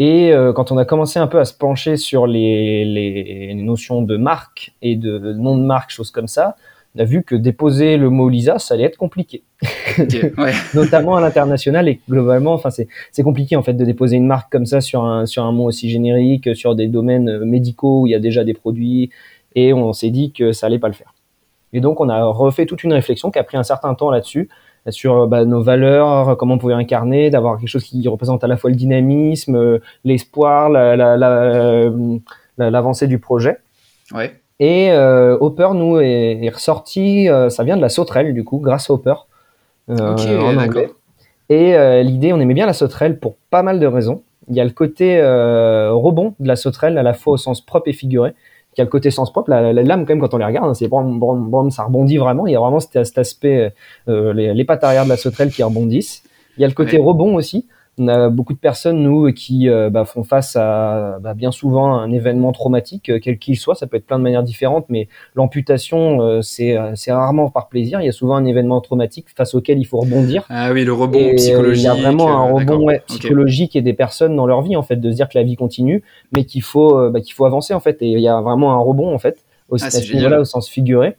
Et 0.01 0.33
euh, 0.33 0.53
quand 0.53 0.73
on 0.73 0.79
a 0.79 0.85
commencé 0.85 1.19
un 1.19 1.27
peu 1.27 1.39
à 1.39 1.45
se 1.45 1.55
pencher 1.55 1.97
sur 1.97 2.27
les, 2.27 2.85
les 2.85 3.55
notions 3.55 4.03
de 4.03 4.17
marque 4.17 4.73
et 4.83 4.97
de 4.97 5.35
nom 5.35 5.57
de 5.57 5.63
marque, 5.63 5.91
choses 5.91 6.11
comme 6.11 6.27
ça, 6.27 6.57
on 6.97 7.01
a 7.01 7.05
vu 7.05 7.23
que 7.23 7.37
déposer 7.37 7.99
le 7.99 8.11
mot 8.11 8.29
Lisa, 8.29 8.59
ça 8.59 8.75
allait 8.75 8.85
être 8.85 8.97
compliqué. 8.97 9.45
ouais. 9.99 10.53
Notamment 10.75 11.17
à 11.17 11.21
l'international 11.21 11.89
et 11.89 12.01
globalement, 12.09 12.55
enfin 12.55 12.71
c'est 12.71 13.23
compliqué 13.23 13.57
en 13.57 13.63
fait 13.63 13.75
de 13.75 13.85
déposer 13.85 14.17
une 14.17 14.27
marque 14.27 14.51
comme 14.51 14.67
ça 14.67 14.81
sur 14.81 15.05
un 15.05 15.27
sur 15.27 15.45
un 15.45 15.53
mot 15.53 15.65
aussi 15.65 15.91
générique, 15.91 16.57
sur 16.57 16.75
des 16.75 16.89
domaines 16.89 17.45
médicaux 17.45 18.03
où 18.03 18.07
il 18.07 18.11
y 18.11 18.15
a 18.15 18.19
déjà 18.19 18.45
des 18.45 18.55
produits 18.55 19.11
et 19.55 19.73
on 19.73 19.93
s'est 19.93 20.11
dit 20.11 20.33
que 20.33 20.53
ça 20.53 20.67
allait 20.67 20.79
pas 20.79 20.89
le 20.89 20.95
faire. 20.95 21.15
Et 21.73 21.81
donc 21.81 22.01
on 22.01 22.09
a 22.09 22.25
refait 22.25 22.67
toute 22.67 22.85
une 22.85 22.93
réflexion 22.93 23.31
qui 23.31 23.39
a 23.39 23.45
pris 23.45 23.57
un 23.57 23.63
certain 23.63 23.95
temps 23.95 24.11
là-dessus 24.11 24.49
sur 24.89 25.27
bah, 25.27 25.45
nos 25.45 25.63
valeurs, 25.63 26.37
comment 26.39 26.55
on 26.55 26.59
pouvait 26.59 26.75
incarner, 26.75 27.29
d'avoir 27.29 27.59
quelque 27.59 27.69
chose 27.69 27.85
qui 27.85 28.07
représente 28.09 28.43
à 28.45 28.47
la 28.47 28.57
fois 28.57 28.71
le 28.71 28.77
dynamisme, 28.77 29.55
euh, 29.55 29.79
l'espoir, 30.05 30.71
l'avancée 30.71 30.97
la, 32.57 32.71
la, 32.71 32.71
la, 32.71 33.07
du 33.07 33.19
projet. 33.19 33.59
Ouais. 34.15 34.41
Et 34.59 34.91
euh, 34.91 35.37
Hopper, 35.41 35.69
nous, 35.75 36.01
est, 36.01 36.45
est 36.45 36.51
ressorti, 36.51 37.29
euh, 37.29 37.49
ça 37.49 37.65
vient 37.65 37.77
de 37.77 37.83
la 37.83 37.89
sauterelle, 37.89 38.35
du 38.35 38.45
coup, 38.45 38.59
grâce 38.59 38.91
à 38.91 38.95
Hopper, 38.95 39.15
euh, 39.91 40.41
en 40.41 40.57
anglais. 40.57 40.91
Et 41.49 41.75
euh, 41.75 42.03
l'idée, 42.03 42.33
on 42.33 42.41
aimait 42.41 42.55
bien 42.55 42.67
la 42.67 42.73
sauterelle 42.73 43.19
pour 43.19 43.37
pas 43.51 43.63
mal 43.63 43.81
de 43.81 43.87
raisons. 43.87 44.23
Il 44.49 44.57
y 44.57 44.61
a 44.61 44.65
le 44.65 44.71
côté 44.71 45.21
rebond 45.23 46.35
de 46.41 46.49
la 46.49 46.57
sauterelle, 46.57 46.99
à 46.99 47.03
la 47.03 47.15
fois 47.15 47.35
au 47.35 47.37
sens 47.37 47.61
propre 47.61 47.89
et 47.89 47.93
figuré 47.93 48.35
qui 48.75 48.81
a 48.81 48.85
le 48.85 48.91
côté 48.91 49.11
sens 49.11 49.33
propre. 49.33 49.51
La, 49.51 49.73
lame, 49.73 50.07
quand 50.07 50.15
même, 50.15 50.21
quand 50.21 50.35
on 50.35 50.39
les 50.39 50.45
regarde, 50.45 50.69
hein, 50.69 50.75
c'est 50.75 50.89
ça 50.89 51.85
rebondit 51.85 52.17
vraiment. 52.19 52.47
Il 52.47 52.53
y 52.53 52.57
a 52.57 52.61
vraiment 52.61 52.81
cet, 52.81 53.05
cet 53.05 53.19
aspect, 53.19 53.73
euh, 54.09 54.33
les, 54.33 54.55
les, 54.55 54.65
pattes 54.65 54.85
arrière 54.85 55.05
de 55.05 55.09
la 55.09 55.17
sauterelle 55.17 55.51
qui 55.51 55.63
rebondissent. 55.63 56.23
Il 56.57 56.63
y 56.63 56.65
a 56.65 56.69
le 56.69 56.75
côté 56.75 56.99
rebond 56.99 57.35
aussi. 57.35 57.67
On 58.03 58.09
a 58.09 58.31
beaucoup 58.31 58.55
de 58.55 58.59
personnes, 58.59 59.03
nous, 59.03 59.31
qui 59.31 59.69
euh, 59.69 59.91
bah, 59.91 60.07
font 60.07 60.25
face 60.25 60.57
à 60.57 61.19
bah, 61.21 61.35
bien 61.35 61.53
souvent 61.53 61.99
un 61.99 62.11
événement 62.11 62.51
traumatique, 62.51 63.11
euh, 63.11 63.19
quel 63.23 63.37
qu'il 63.37 63.59
soit. 63.59 63.75
Ça 63.75 63.87
peut 63.87 63.99
être 63.99 64.07
plein 64.07 64.19
de 64.19 64.23
manières 64.23 64.43
différentes, 64.43 64.87
mais 64.89 65.07
l'amputation, 65.35 66.23
euh, 66.23 66.41
c'est 66.41 66.79
rarement 67.09 67.51
par 67.51 67.69
plaisir. 67.69 68.01
Il 68.01 68.07
y 68.07 68.09
a 68.09 68.13
souvent 68.13 68.37
un 68.37 68.47
événement 68.47 68.81
traumatique 68.81 69.27
face 69.37 69.55
auquel 69.55 69.79
il 69.79 69.85
faut 69.85 69.99
rebondir. 69.99 70.47
Ah 70.49 70.73
oui, 70.73 70.87
le 70.87 70.95
rebond 70.95 71.35
psychologique. 71.37 71.83
Il 71.83 71.85
y 71.85 71.89
a 71.89 71.95
vraiment 71.95 72.31
un 72.39 72.51
rebond 72.51 72.87
psychologique 73.07 73.77
et 73.77 73.83
des 73.83 73.93
personnes 73.93 74.35
dans 74.35 74.47
leur 74.47 74.63
vie, 74.63 74.77
en 74.77 74.83
fait, 74.83 74.97
de 74.97 75.11
se 75.11 75.17
dire 75.17 75.29
que 75.29 75.37
la 75.37 75.45
vie 75.45 75.57
continue, 75.57 76.03
mais 76.33 76.45
qu'il 76.45 76.63
faut, 76.63 77.11
bah, 77.11 77.21
qu'il 77.21 77.35
faut 77.35 77.45
avancer, 77.45 77.75
en 77.75 77.81
fait. 77.81 78.01
Et 78.01 78.13
il 78.13 78.21
y 78.21 78.29
a 78.29 78.41
vraiment 78.41 78.73
un 78.73 78.79
rebond, 78.79 79.15
en 79.15 79.19
fait, 79.19 79.45
au, 79.69 79.77
ah, 79.79 79.85
à 79.85 79.91
ce 79.91 80.11
niveau-là, 80.15 80.41
au 80.41 80.47
sens 80.47 80.71
figuré. 80.71 81.17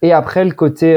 Et 0.00 0.12
après, 0.12 0.46
le 0.46 0.52
côté 0.52 0.96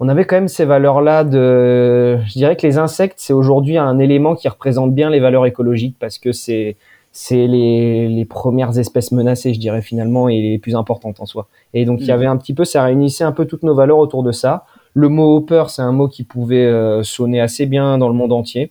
on 0.00 0.08
avait 0.08 0.24
quand 0.24 0.36
même 0.36 0.48
ces 0.48 0.64
valeurs-là 0.64 1.24
de, 1.24 2.18
je 2.24 2.32
dirais 2.34 2.56
que 2.56 2.66
les 2.66 2.78
insectes, 2.78 3.16
c'est 3.18 3.32
aujourd'hui 3.32 3.78
un 3.78 3.98
élément 3.98 4.36
qui 4.36 4.48
représente 4.48 4.94
bien 4.94 5.10
les 5.10 5.18
valeurs 5.18 5.44
écologiques 5.44 5.96
parce 5.98 6.18
que 6.18 6.30
c'est, 6.30 6.76
c'est 7.10 7.48
les, 7.48 8.08
les, 8.08 8.24
premières 8.24 8.78
espèces 8.78 9.10
menacées, 9.10 9.54
je 9.54 9.58
dirais 9.58 9.82
finalement, 9.82 10.28
et 10.28 10.40
les 10.40 10.58
plus 10.58 10.76
importantes 10.76 11.20
en 11.20 11.26
soi. 11.26 11.48
Et 11.74 11.84
donc 11.84 12.00
il 12.00 12.06
y 12.06 12.10
mm. 12.10 12.14
avait 12.14 12.26
un 12.26 12.36
petit 12.36 12.54
peu, 12.54 12.64
ça 12.64 12.84
réunissait 12.84 13.24
un 13.24 13.32
peu 13.32 13.44
toutes 13.44 13.64
nos 13.64 13.74
valeurs 13.74 13.98
autour 13.98 14.22
de 14.22 14.30
ça. 14.30 14.66
Le 14.94 15.08
mot 15.08 15.36
hopper, 15.36 15.64
c'est 15.68 15.82
un 15.82 15.92
mot 15.92 16.06
qui 16.06 16.22
pouvait 16.22 16.66
euh, 16.66 17.02
sonner 17.02 17.40
assez 17.40 17.66
bien 17.66 17.98
dans 17.98 18.08
le 18.08 18.14
monde 18.14 18.32
entier. 18.32 18.70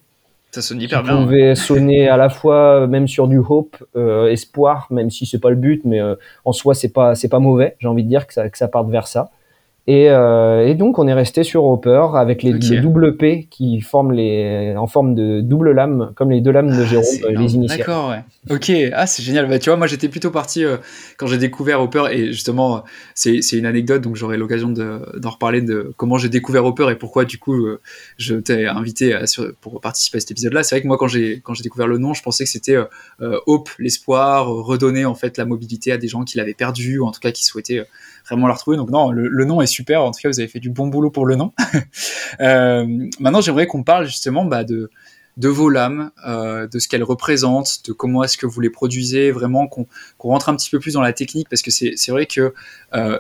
Ça 0.52 0.62
sonne 0.62 0.82
hyper 0.82 1.04
bien. 1.04 1.22
pouvait 1.24 1.56
sonner 1.56 2.08
à 2.08 2.16
la 2.16 2.30
fois 2.30 2.82
euh, 2.82 2.88
même 2.88 3.08
sur 3.08 3.28
du 3.28 3.38
hope, 3.38 3.76
euh, 3.98 4.32
espoir, 4.32 4.88
même 4.92 5.10
si 5.10 5.26
c'est 5.26 5.40
pas 5.40 5.50
le 5.50 5.58
but, 5.58 5.82
mais 5.84 6.00
en 6.46 6.54
soi 6.54 6.74
c'est 6.74 6.94
pas 6.94 7.16
c'est 7.16 7.28
pas 7.28 7.40
mauvais. 7.40 7.76
J'ai 7.80 7.88
envie 7.90 8.04
de 8.04 8.10
dire 8.10 8.28
que 8.28 8.34
ça 8.34 8.50
que 8.50 8.58
ça 8.58 8.70
parte 8.70 8.90
vers 8.90 9.08
ça. 9.08 9.30
Et, 9.90 10.10
euh, 10.10 10.68
et, 10.68 10.76
donc 10.76 11.00
on 11.00 11.08
est 11.08 11.14
resté 11.14 11.46
sur 11.46 11.64
Hopper 11.64 12.08
avec 12.16 12.44
les, 12.44 12.52
double 12.82 13.16
P 13.16 13.48
qui 13.50 13.80
forment 13.80 14.12
les 14.12 14.76
en 14.76 14.86
forme 14.86 15.16
de 15.16 15.40
double 15.40 15.72
lame 15.72 16.12
comme 16.18 16.30
les 16.30 16.42
deux 16.42 16.52
lames 16.52 16.68
de 16.68 16.82
ah, 16.82 16.86
Jérôme 16.86 17.06
euh, 17.24 17.40
les 17.40 17.56
initiales. 17.56 17.80
D'accord, 17.80 18.10
ouais. 18.10 18.54
Ok, 18.54 18.70
ah 18.92 19.08
c'est 19.08 19.24
génial. 19.24 19.48
Bah, 19.48 19.60
tu 19.60 19.70
vois, 19.70 19.78
moi 19.78 19.88
j'étais 19.88 20.10
plutôt 20.10 20.30
parti 20.30 20.66
euh, 20.66 20.76
quand 21.16 21.28
j'ai 21.28 21.38
découvert 21.38 21.80
Hopper 21.80 22.04
et 22.12 22.34
justement 22.34 22.84
c'est 23.16 23.40
une 23.54 23.66
anecdote 23.66 24.02
donc 24.02 24.18
j'aurai 24.18 24.36
l'occasion 24.36 24.68
d'en 24.72 25.30
reparler 25.30 25.62
de 25.62 25.94
comment 25.96 26.18
j'ai 26.18 26.28
découvert 26.28 26.66
Hopper 26.66 26.92
et 26.92 26.96
pourquoi 26.96 27.24
du 27.24 27.38
coup 27.38 27.66
je 28.18 28.36
t'ai 28.36 28.68
invité 28.68 29.14
à, 29.14 29.26
sur, 29.26 29.54
pour 29.62 29.80
participer 29.80 30.18
à 30.18 30.20
cet 30.20 30.32
épisode-là. 30.32 30.64
C'est 30.64 30.76
vrai 30.76 30.82
que 30.82 30.88
moi 30.88 30.98
quand 30.98 31.08
j'ai 31.08 31.40
quand 31.40 31.54
j'ai 31.54 31.64
découvert 31.64 31.88
le 31.88 31.98
nom, 31.98 32.14
je 32.14 32.24
pensais 32.24 32.44
que 32.44 32.50
c'était 32.50 32.78
Hope, 33.22 33.70
l'espoir, 33.80 34.48
redonner 34.50 35.06
en 35.06 35.16
fait 35.16 35.38
la 35.38 35.46
mobilité 35.46 35.94
à 35.94 35.98
des 35.98 36.10
gens 36.10 36.26
qui 36.26 36.38
l'avaient 36.38 36.54
perdu 36.54 37.00
ou 37.00 37.06
en 37.06 37.12
tout 37.12 37.22
cas 37.22 37.32
qui 37.32 37.46
souhaitaient 37.46 37.86
vraiment 38.30 38.48
la 38.48 38.54
retrouver. 38.54 38.78
Donc 38.78 38.90
non, 38.90 39.12
le, 39.12 39.46
nom 39.46 39.62
est 39.62 39.68
super. 39.68 40.04
En 40.04 40.12
tout 40.12 40.20
cas, 40.22 40.30
vous 40.30 40.40
avez 40.40 40.48
fait 40.48 40.60
du 40.60 40.70
bon 40.70 40.88
boulot 40.88 41.10
pour 41.10 41.26
le 41.26 41.36
nom. 41.36 41.54
euh, 42.40 42.86
maintenant, 43.20 43.42
j'aimerais 43.42 43.68
qu'on 43.68 43.84
parle 43.84 44.06
justement 44.06 44.46
bah, 44.46 44.64
de 44.64 44.90
de 45.38 45.50
vos 45.50 45.70
lames, 45.70 46.10
de 46.26 46.80
ce 46.80 46.88
qu'elles 46.88 47.04
représentent, 47.04 47.86
de 47.86 47.94
comment 47.94 48.24
est-ce 48.24 48.40
que 48.40 48.48
vous 48.48 48.60
les 48.60 48.72
produisez, 48.72 49.30
vraiment 49.30 49.68
qu'on 49.68 49.86
rentre 50.18 50.50
un 50.50 50.56
petit 50.56 50.72
peu 50.72 50.80
plus 50.80 50.94
dans 50.94 51.02
la 51.02 51.14
technique, 51.14 51.48
parce 51.48 51.62
que 51.62 51.70
c'est 51.70 52.10
vrai 52.10 52.26
que 52.26 52.56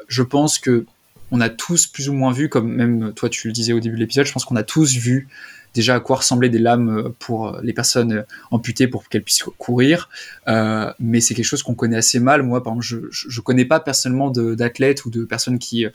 je 0.07 0.23
pense 0.23 0.57
que 0.57 0.87
on 1.29 1.41
a 1.41 1.49
tous 1.49 1.87
plus 1.87 2.09
ou 2.09 2.13
moins 2.13 2.31
vu, 2.31 2.49
comme 2.49 2.71
même 2.71 3.13
toi 3.13 3.29
tu 3.29 3.47
le 3.47 3.53
disais 3.53 3.73
au 3.73 3.79
début 3.79 3.95
de 3.95 3.99
l'épisode, 3.99 4.25
je 4.25 4.33
pense 4.33 4.45
qu'on 4.45 4.55
a 4.55 4.63
tous 4.63 4.95
vu 4.95 5.27
déjà 5.73 5.95
à 5.95 5.99
quoi 5.99 6.17
ressemblaient 6.17 6.49
des 6.49 6.59
lames 6.59 6.89
euh, 6.89 7.15
pour 7.19 7.57
les 7.61 7.73
personnes 7.73 8.11
euh, 8.11 8.23
amputées 8.51 8.87
pour 8.87 9.07
qu'elles 9.09 9.23
puissent 9.23 9.43
courir. 9.57 10.09
Euh, 10.47 10.91
mais 10.99 11.21
c'est 11.21 11.33
quelque 11.33 11.45
chose 11.45 11.63
qu'on 11.63 11.75
connaît 11.75 11.97
assez 11.97 12.19
mal. 12.19 12.43
Moi, 12.43 12.63
par 12.63 12.73
exemple, 12.73 13.09
je 13.11 13.39
ne 13.39 13.43
connais 13.43 13.65
pas 13.65 13.79
personnellement 13.79 14.29
d'athlètes 14.31 15.05
ou 15.05 15.09
de 15.09 15.23
personnes 15.23 15.59
qui, 15.59 15.85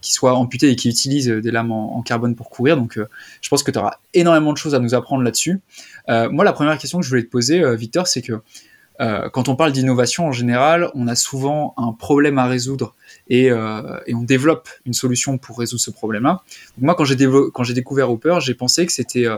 qui 0.00 0.12
soient 0.12 0.34
amputées 0.34 0.70
et 0.70 0.76
qui 0.76 0.88
utilisent 0.88 1.28
des 1.28 1.50
lames 1.50 1.72
en, 1.72 2.02
carbone 2.02 2.34
pour 2.34 2.50
courir. 2.50 2.76
Donc, 2.76 2.98
je 3.40 3.48
pense 3.48 3.62
que 3.62 3.70
tu 3.70 3.78
auras 3.78 3.98
énormément 4.14 4.52
de 4.52 4.58
choses 4.58 4.74
à 4.74 4.78
nous 4.78 4.94
apprendre 4.94 5.22
là-dessus. 5.22 5.60
moi, 6.08 6.44
la 6.44 6.52
première 6.52 6.78
question 6.78 6.98
que 6.98 7.04
je 7.04 7.10
voulais 7.10 7.24
te 7.24 7.30
poser, 7.30 7.76
Victor, 7.76 8.06
c'est 8.06 8.22
que 8.22 8.40
quand 9.32 9.48
on 9.48 9.56
parle 9.56 9.72
d'innovation 9.72 10.26
en 10.26 10.32
général, 10.32 10.90
on 10.94 11.06
a 11.08 11.14
souvent 11.14 11.74
un 11.76 11.92
problème 11.92 12.38
à 12.38 12.46
résoudre 12.46 12.94
euh, 13.30 14.00
et, 14.06 14.14
on 14.14 14.22
développe 14.22 14.68
une 14.86 14.94
solution 14.94 15.38
pour 15.38 15.58
résoudre 15.58 15.80
ce 15.80 15.90
problème-là. 15.90 16.42
moi, 16.78 16.94
quand 16.94 17.04
j'ai, 17.04 17.74
découvert 17.74 18.10
Hopper, 18.10 18.38
j'ai 18.40 18.54
pensé 18.54 18.86
que 18.86 18.92
c'était, 18.92 19.26
euh, 19.26 19.36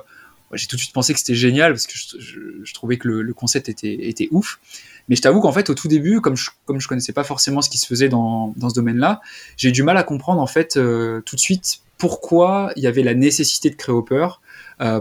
j'ai 0.52 0.66
tout 0.66 0.76
de 0.76 0.80
suite 0.80 0.94
pensé 0.94 1.12
que 1.12 1.18
c'était 1.18 1.34
génial 1.34 1.72
parce 1.72 1.86
que 1.86 1.94
je, 1.94 2.74
trouvais 2.74 2.98
que 2.98 3.08
le, 3.08 3.34
concept 3.34 3.68
était, 3.68 4.28
ouf. 4.30 4.60
Mais 5.08 5.16
je 5.16 5.22
t'avoue 5.22 5.40
qu'en 5.40 5.52
fait, 5.52 5.70
au 5.70 5.74
tout 5.74 5.88
début, 5.88 6.20
comme 6.20 6.36
je, 6.36 6.50
comme 6.66 6.80
connaissais 6.80 7.12
pas 7.12 7.24
forcément 7.24 7.62
ce 7.62 7.70
qui 7.70 7.78
se 7.78 7.86
faisait 7.86 8.08
dans, 8.08 8.54
dans 8.56 8.70
ce 8.70 8.74
domaine-là, 8.74 9.20
j'ai 9.56 9.70
eu 9.70 9.72
du 9.72 9.82
mal 9.82 9.96
à 9.96 10.04
comprendre 10.04 10.40
en 10.40 10.46
fait 10.46 10.76
euh, 10.76 11.20
tout 11.22 11.34
de 11.34 11.40
suite 11.40 11.80
pourquoi 11.98 12.72
il 12.76 12.84
y 12.84 12.86
avait 12.86 13.02
la 13.02 13.14
nécessité 13.14 13.70
de 13.70 13.74
créer 13.74 13.94
Hopper. 13.94 14.28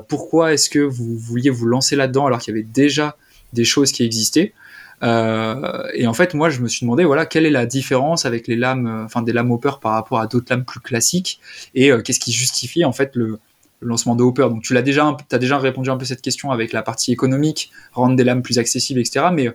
pourquoi 0.09 0.53
est-ce 0.53 0.69
que 0.69 0.79
vous 0.79 1.17
vouliez 1.17 1.49
vous 1.49 1.65
lancer 1.65 1.95
là-dedans 1.95 2.25
alors 2.25 2.39
qu'il 2.39 2.53
y 2.53 2.57
avait 2.57 2.67
déjà 2.67 3.15
des 3.53 3.63
choses 3.63 3.91
qui 3.91 4.03
existaient 4.03 4.53
euh, 5.03 5.83
et 5.93 6.07
en 6.07 6.13
fait, 6.13 6.33
moi, 6.33 6.49
je 6.49 6.61
me 6.61 6.67
suis 6.67 6.85
demandé, 6.85 7.05
voilà, 7.05 7.25
quelle 7.25 7.45
est 7.45 7.51
la 7.51 7.65
différence 7.65 8.25
avec 8.25 8.47
les 8.47 8.55
lames, 8.55 8.87
euh, 8.87 9.05
enfin 9.05 9.21
des 9.21 9.33
lames 9.33 9.51
Hopper 9.51 9.73
par 9.81 9.93
rapport 9.93 10.19
à 10.19 10.27
d'autres 10.27 10.47
lames 10.49 10.65
plus 10.65 10.79
classiques, 10.79 11.39
et 11.75 11.91
euh, 11.91 12.01
qu'est-ce 12.01 12.19
qui 12.19 12.31
justifie 12.31 12.83
en 12.85 12.91
fait 12.91 13.15
le, 13.15 13.39
lancement 13.81 14.15
de 14.15 14.23
Hopper? 14.23 14.49
Donc, 14.49 14.61
tu 14.63 14.73
l'as 14.73 14.81
déjà, 14.81 15.15
as 15.31 15.37
déjà 15.37 15.57
répondu 15.57 15.89
un 15.89 15.97
peu 15.97 16.03
à 16.03 16.07
cette 16.07 16.21
question 16.21 16.51
avec 16.51 16.73
la 16.73 16.81
partie 16.81 17.11
économique, 17.11 17.71
rendre 17.93 18.15
des 18.15 18.23
lames 18.23 18.41
plus 18.41 18.59
accessibles, 18.59 18.99
etc. 18.99 19.27
Mais 19.33 19.49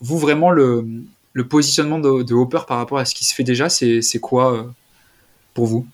vous, 0.00 0.18
vraiment, 0.18 0.50
le, 0.50 0.84
positionnement 1.48 2.00
de, 2.00 2.34
Hopper 2.34 2.60
par 2.66 2.78
rapport 2.78 2.98
à 2.98 3.04
ce 3.04 3.14
qui 3.14 3.24
se 3.24 3.34
fait 3.34 3.44
déjà, 3.44 3.68
c'est 3.68 4.20
quoi 4.20 4.66
pour 5.54 5.66
vous? 5.66 5.86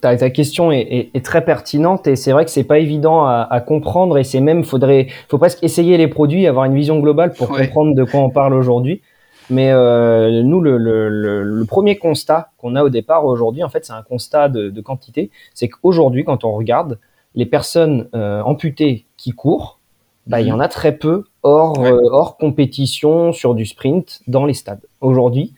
Ta, 0.00 0.16
ta, 0.16 0.30
question 0.30 0.70
est, 0.70 1.10
est, 1.14 1.24
très 1.24 1.44
pertinente 1.44 2.06
et 2.06 2.16
c'est 2.16 2.32
vrai 2.32 2.44
que 2.44 2.50
c'est 2.50 2.64
pas 2.64 2.78
évident 2.78 3.24
à, 3.24 3.46
à, 3.50 3.60
comprendre 3.60 4.18
et 4.18 4.24
c'est 4.24 4.40
même 4.40 4.64
faudrait 4.64 5.06
faut 5.28 5.38
presque 5.38 5.62
essayer 5.64 5.96
les 5.96 6.08
produits 6.08 6.46
avoir 6.46 6.66
une 6.66 6.74
vision 6.74 7.00
globale 7.00 7.32
pour 7.32 7.48
comprendre 7.48 7.94
de 7.94 8.04
quoi 8.04 8.20
on 8.20 8.30
parle 8.30 8.54
aujourd'hui. 8.54 9.02
Mais 9.48 9.70
euh, 9.70 10.42
nous 10.42 10.60
le, 10.60 10.76
le, 10.76 11.08
le, 11.08 11.64
premier 11.64 11.96
constat 11.96 12.50
qu'on 12.58 12.74
a 12.74 12.82
au 12.82 12.88
départ 12.88 13.24
aujourd'hui 13.24 13.62
en 13.62 13.68
fait 13.68 13.86
c'est 13.86 13.92
un 13.92 14.02
constat 14.02 14.48
de, 14.48 14.68
de 14.70 14.80
quantité. 14.80 15.30
C'est 15.54 15.68
qu'aujourd'hui 15.68 16.24
quand 16.24 16.44
on 16.44 16.52
regarde 16.52 16.98
les 17.34 17.46
personnes 17.46 18.08
euh, 18.14 18.42
amputées 18.42 19.06
qui 19.16 19.30
courent 19.30 19.78
bah, 20.26 20.40
il 20.40 20.48
y 20.48 20.52
en 20.52 20.58
a 20.58 20.68
très 20.68 20.92
peu 20.92 21.24
hors 21.44 21.82
euh, 21.84 22.00
hors 22.10 22.36
compétition 22.36 23.32
sur 23.32 23.54
du 23.54 23.64
sprint 23.64 24.20
dans 24.26 24.44
les 24.44 24.54
stades. 24.54 24.84
Aujourd'hui 25.00 25.54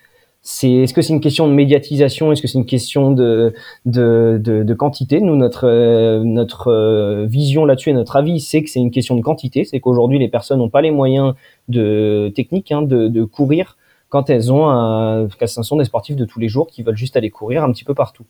c'est 0.51 0.71
est-ce 0.71 0.95
que 0.95 1.03
c'est 1.03 1.13
une 1.13 1.21
question 1.21 1.47
de 1.47 1.53
médiatisation? 1.53 2.33
Est-ce 2.33 2.41
que 2.41 2.49
c'est 2.49 2.57
une 2.57 2.65
question 2.65 3.11
de 3.11 3.53
de, 3.85 4.41
de, 4.43 4.63
de 4.63 4.75
quantité? 4.75 5.21
Nous 5.21 5.37
notre 5.37 5.69
euh, 5.69 6.23
notre 6.25 6.69
euh, 6.69 7.27
vision 7.27 7.67
là-dessus 7.67 7.91
et 7.91 7.93
notre 7.93 8.17
avis 8.17 8.41
c'est 8.41 8.63
que 8.63 8.71
c'est 8.71 8.81
une 8.81 8.91
question 8.91 9.15
de 9.15 9.21
quantité. 9.21 9.65
C'est 9.65 9.79
qu'aujourd'hui 9.79 10.19
les 10.19 10.29
personnes 10.29 10.61
n'ont 10.61 10.71
pas 10.71 10.81
les 10.81 10.91
moyens 10.91 11.35
de 11.69 12.33
technique 12.35 12.73
hein, 12.73 12.81
de, 12.81 13.09
de 13.09 13.25
courir 13.25 13.77
quand 14.09 14.31
elles 14.31 14.51
ont 14.51 14.71
un 14.71 15.29
ce 15.29 15.63
sont 15.63 15.77
des 15.77 15.85
sportifs 15.85 16.17
de 16.17 16.25
tous 16.25 16.41
les 16.41 16.49
jours 16.49 16.69
qui 16.69 16.83
veulent 16.83 16.97
juste 16.97 17.19
aller 17.19 17.29
courir 17.29 17.63
un 17.63 17.71
petit 17.71 17.85
peu 17.85 17.93
partout. 17.93 18.25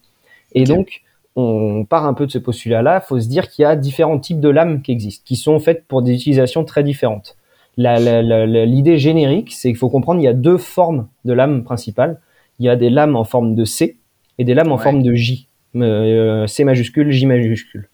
Et 0.57 0.64
donc 0.64 1.02
on 1.37 1.85
part 1.85 2.04
un 2.04 2.14
peu 2.14 2.26
de 2.26 2.33
ce 2.33 2.38
postulat 2.38 2.83
là 2.83 3.00
faut 3.00 3.20
se 3.20 3.28
dire 3.28 3.48
qu'il 3.48 3.62
y 3.62 3.66
a 3.66 3.76
différents 3.76 4.18
types 4.18 4.40
de 4.40 4.48
lames 4.48 4.83
qui 4.83 4.90
existent 4.90 5.22
qui 5.24 5.37
sont 5.37 5.61
faites 5.61 5.87
pour 5.87 6.02
des 6.02 6.14
utilisations 6.14 6.64
très 6.64 6.83
différentes 6.83 7.38
l'idée 7.79 8.99
générique, 8.99 9.53
c'est 9.53 9.69
qu'il 9.69 9.79
faut 9.79 9.88
comprendre, 9.88 10.21
il 10.21 10.25
y 10.25 10.29
a 10.29 10.33
deux 10.33 10.59
formes 10.59 11.09
de 11.25 11.33
lames 11.33 11.64
principales. 11.64 12.21
Il 12.59 12.67
y 12.67 12.69
a 12.69 12.77
des 12.77 12.91
lames 12.91 13.14
en 13.14 13.25
forme 13.25 13.55
de 13.55 13.64
C 13.64 13.99
et 14.38 14.45
des 14.45 14.55
lames 14.55 14.73
en 14.73 14.79
forme 14.79 15.03
de 15.03 15.14
J. 15.14 15.47
Euh, 15.77 16.47
C 16.47 16.64
majuscule, 16.64 17.11
J 17.11 17.27
majuscule. 17.27 17.88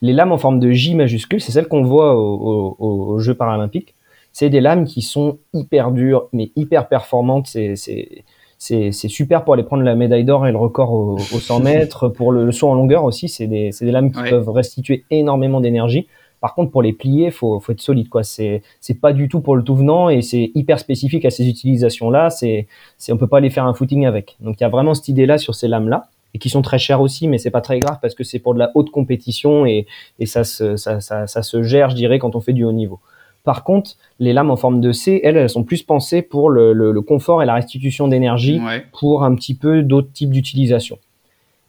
Les 0.00 0.12
lames 0.12 0.32
en 0.32 0.38
forme 0.38 0.60
de 0.60 0.70
J 0.70 0.94
majuscule, 0.94 1.40
c'est 1.40 1.52
celles 1.52 1.68
qu'on 1.68 1.82
voit 1.82 2.14
aux 2.16 3.18
Jeux 3.18 3.34
paralympiques. 3.34 3.94
C'est 4.32 4.48
des 4.48 4.60
lames 4.60 4.84
qui 4.84 5.02
sont 5.02 5.38
hyper 5.52 5.90
dures, 5.90 6.28
mais 6.32 6.52
hyper 6.56 6.88
performantes. 6.88 7.48
C'est 7.48 8.92
super 8.92 9.44
pour 9.44 9.54
aller 9.54 9.64
prendre 9.64 9.82
la 9.82 9.96
médaille 9.96 10.24
d'or 10.24 10.46
et 10.46 10.52
le 10.52 10.58
record 10.58 10.92
au, 10.92 11.18
100 11.18 11.60
mètres. 11.64 12.08
Pour 12.08 12.30
le, 12.30 12.52
saut 12.52 12.68
en 12.68 12.74
longueur 12.74 13.04
aussi, 13.04 13.28
c'est 13.28 13.48
des, 13.48 13.70
des, 13.78 13.90
lames 13.90 14.12
qui 14.12 14.22
peuvent 14.22 14.48
restituer 14.48 15.04
énormément 15.10 15.60
d'énergie. 15.60 16.06
Par 16.40 16.54
contre, 16.54 16.70
pour 16.70 16.82
les 16.82 16.92
plier, 16.92 17.30
faut, 17.30 17.60
faut 17.60 17.72
être 17.72 17.80
solide, 17.80 18.08
quoi. 18.08 18.22
C'est, 18.22 18.62
c'est 18.80 18.98
pas 18.98 19.12
du 19.12 19.28
tout 19.28 19.40
pour 19.40 19.56
le 19.56 19.62
tout 19.62 19.74
venant 19.74 20.08
et 20.08 20.22
c'est 20.22 20.50
hyper 20.54 20.78
spécifique 20.78 21.24
à 21.24 21.30
ces 21.30 21.46
utilisations-là. 21.46 22.30
C'est, 22.30 22.66
c'est, 22.96 23.12
on 23.12 23.18
peut 23.18 23.26
pas 23.26 23.38
aller 23.38 23.50
faire 23.50 23.66
un 23.66 23.74
footing 23.74 24.06
avec. 24.06 24.36
Donc, 24.40 24.56
il 24.58 24.62
y 24.62 24.66
a 24.66 24.70
vraiment 24.70 24.94
cette 24.94 25.08
idée-là 25.08 25.36
sur 25.36 25.54
ces 25.54 25.68
lames-là 25.68 26.08
et 26.32 26.38
qui 26.38 26.48
sont 26.48 26.62
très 26.62 26.78
chères 26.78 27.00
aussi, 27.00 27.28
mais 27.28 27.38
c'est 27.38 27.50
pas 27.50 27.60
très 27.60 27.78
grave 27.78 27.98
parce 28.00 28.14
que 28.14 28.24
c'est 28.24 28.38
pour 28.38 28.54
de 28.54 28.58
la 28.58 28.70
haute 28.74 28.90
compétition 28.90 29.66
et, 29.66 29.86
et 30.18 30.26
ça, 30.26 30.44
se, 30.44 30.76
ça, 30.76 31.00
ça, 31.00 31.26
ça, 31.26 31.42
se 31.42 31.62
gère, 31.62 31.90
je 31.90 31.96
dirais, 31.96 32.18
quand 32.18 32.36
on 32.36 32.40
fait 32.40 32.52
du 32.52 32.64
haut 32.64 32.72
niveau. 32.72 33.00
Par 33.44 33.64
contre, 33.64 33.92
les 34.18 34.32
lames 34.32 34.50
en 34.50 34.56
forme 34.56 34.80
de 34.80 34.92
C, 34.92 35.20
elles, 35.24 35.36
elles 35.36 35.50
sont 35.50 35.64
plus 35.64 35.82
pensées 35.82 36.22
pour 36.22 36.50
le, 36.50 36.72
le, 36.72 37.00
confort 37.00 37.42
et 37.42 37.46
la 37.46 37.54
restitution 37.54 38.06
d'énergie 38.06 38.60
pour 38.98 39.24
un 39.24 39.34
petit 39.34 39.54
peu 39.54 39.82
d'autres 39.82 40.12
types 40.12 40.30
d'utilisation. 40.30 40.98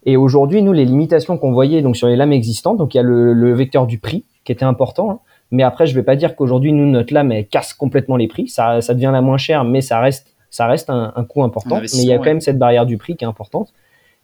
Et 0.04 0.16
aujourd'hui, 0.16 0.62
nous, 0.62 0.72
les 0.72 0.84
limitations 0.84 1.38
qu'on 1.38 1.52
voyait 1.52 1.80
donc 1.80 1.96
sur 1.96 2.08
les 2.08 2.16
lames 2.16 2.32
existantes, 2.32 2.76
donc 2.76 2.94
il 2.94 2.98
y 2.98 3.00
a 3.00 3.04
le, 3.04 3.32
le 3.32 3.54
vecteur 3.54 3.86
du 3.86 3.98
prix, 3.98 4.24
qui 4.44 4.52
était 4.52 4.64
important. 4.64 5.10
Hein. 5.10 5.18
Mais 5.50 5.62
après, 5.62 5.86
je 5.86 5.94
vais 5.94 6.02
pas 6.02 6.16
dire 6.16 6.34
qu'aujourd'hui, 6.34 6.72
nous, 6.72 6.86
notre 6.86 7.12
lame, 7.12 7.30
elle 7.30 7.46
casse 7.46 7.74
complètement 7.74 8.16
les 8.16 8.26
prix. 8.26 8.48
Ça, 8.48 8.80
ça 8.80 8.94
devient 8.94 9.10
la 9.12 9.20
moins 9.20 9.36
chère, 9.36 9.64
mais 9.64 9.82
ça 9.82 10.00
reste, 10.00 10.34
ça 10.50 10.66
reste 10.66 10.88
un, 10.88 11.12
un 11.14 11.24
coût 11.24 11.42
important. 11.42 11.80
Mais 11.80 11.88
il 11.92 12.06
y 12.06 12.12
a 12.12 12.16
quand 12.16 12.24
même 12.24 12.40
cette 12.40 12.58
barrière 12.58 12.86
du 12.86 12.96
prix 12.96 13.16
qui 13.16 13.24
est 13.24 13.28
importante. 13.28 13.72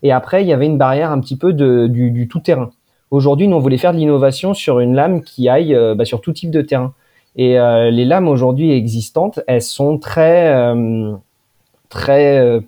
Et 0.03 0.11
après, 0.11 0.43
il 0.43 0.49
y 0.49 0.53
avait 0.53 0.67
une 0.67 0.79
barrière 0.79 1.11
un 1.11 1.21
petit 1.21 1.37
peu 1.37 1.53
de, 1.53 1.87
du, 1.87 2.11
du 2.11 2.29
tout-terrain. 2.29 2.71
Aujourd'hui, 3.11 3.47
nous, 3.47 3.57
on 3.57 3.61
voulait 3.61 3.79
faire 3.79 3.93
de 3.93 3.99
l'innovation 3.99 4.55
sur 4.55 4.81
une 4.81 4.95
lame 4.95 5.23
qui 5.23 5.49
aille 5.49 5.75
euh, 5.75 5.95
bah, 5.95 6.05
sur 6.05 6.21
tout 6.21 6.33
type 6.33 6.51
de 6.51 6.63
terrain. 6.63 6.95
Et 7.37 7.59
euh, 7.59 7.91
les 7.91 8.05
lames 8.05 8.29
aujourd'hui 8.29 8.73
existantes, 8.73 9.41
elles 9.47 9.63
sont 9.63 9.99
très, 9.99 10.49
euh, 10.49 11.13
très 11.89 12.61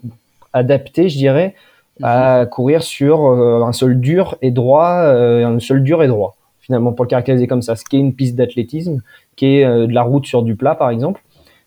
adaptées, 0.53 1.09
je 1.09 1.17
dirais, 1.17 1.55
à 2.03 2.43
mhm. 2.43 2.49
courir 2.51 2.83
sur 2.83 3.25
un 3.27 3.73
sol 3.73 4.01
dur 4.01 4.37
et 4.43 4.51
droit, 4.51 4.93
un 4.93 5.59
sol 5.61 5.83
dur 5.83 6.03
et 6.03 6.09
droit 6.09 6.37
finalement 6.61 6.93
pour 6.93 7.05
le 7.05 7.09
caractériser 7.09 7.47
comme 7.47 7.63
ça, 7.63 7.77
ce 7.77 7.85
qui 7.85 7.97
est 7.97 8.01
une 8.01 8.15
piste 8.15 8.37
d'athlétisme, 8.37 9.03
qui 9.37 9.59
est 9.59 9.65
euh, 9.65 9.87
de 9.87 9.93
la 9.93 10.03
route 10.03 10.27
sur 10.27 10.43
du 10.43 10.57
plat 10.57 10.75
par 10.75 10.91
exemple, 10.91 11.23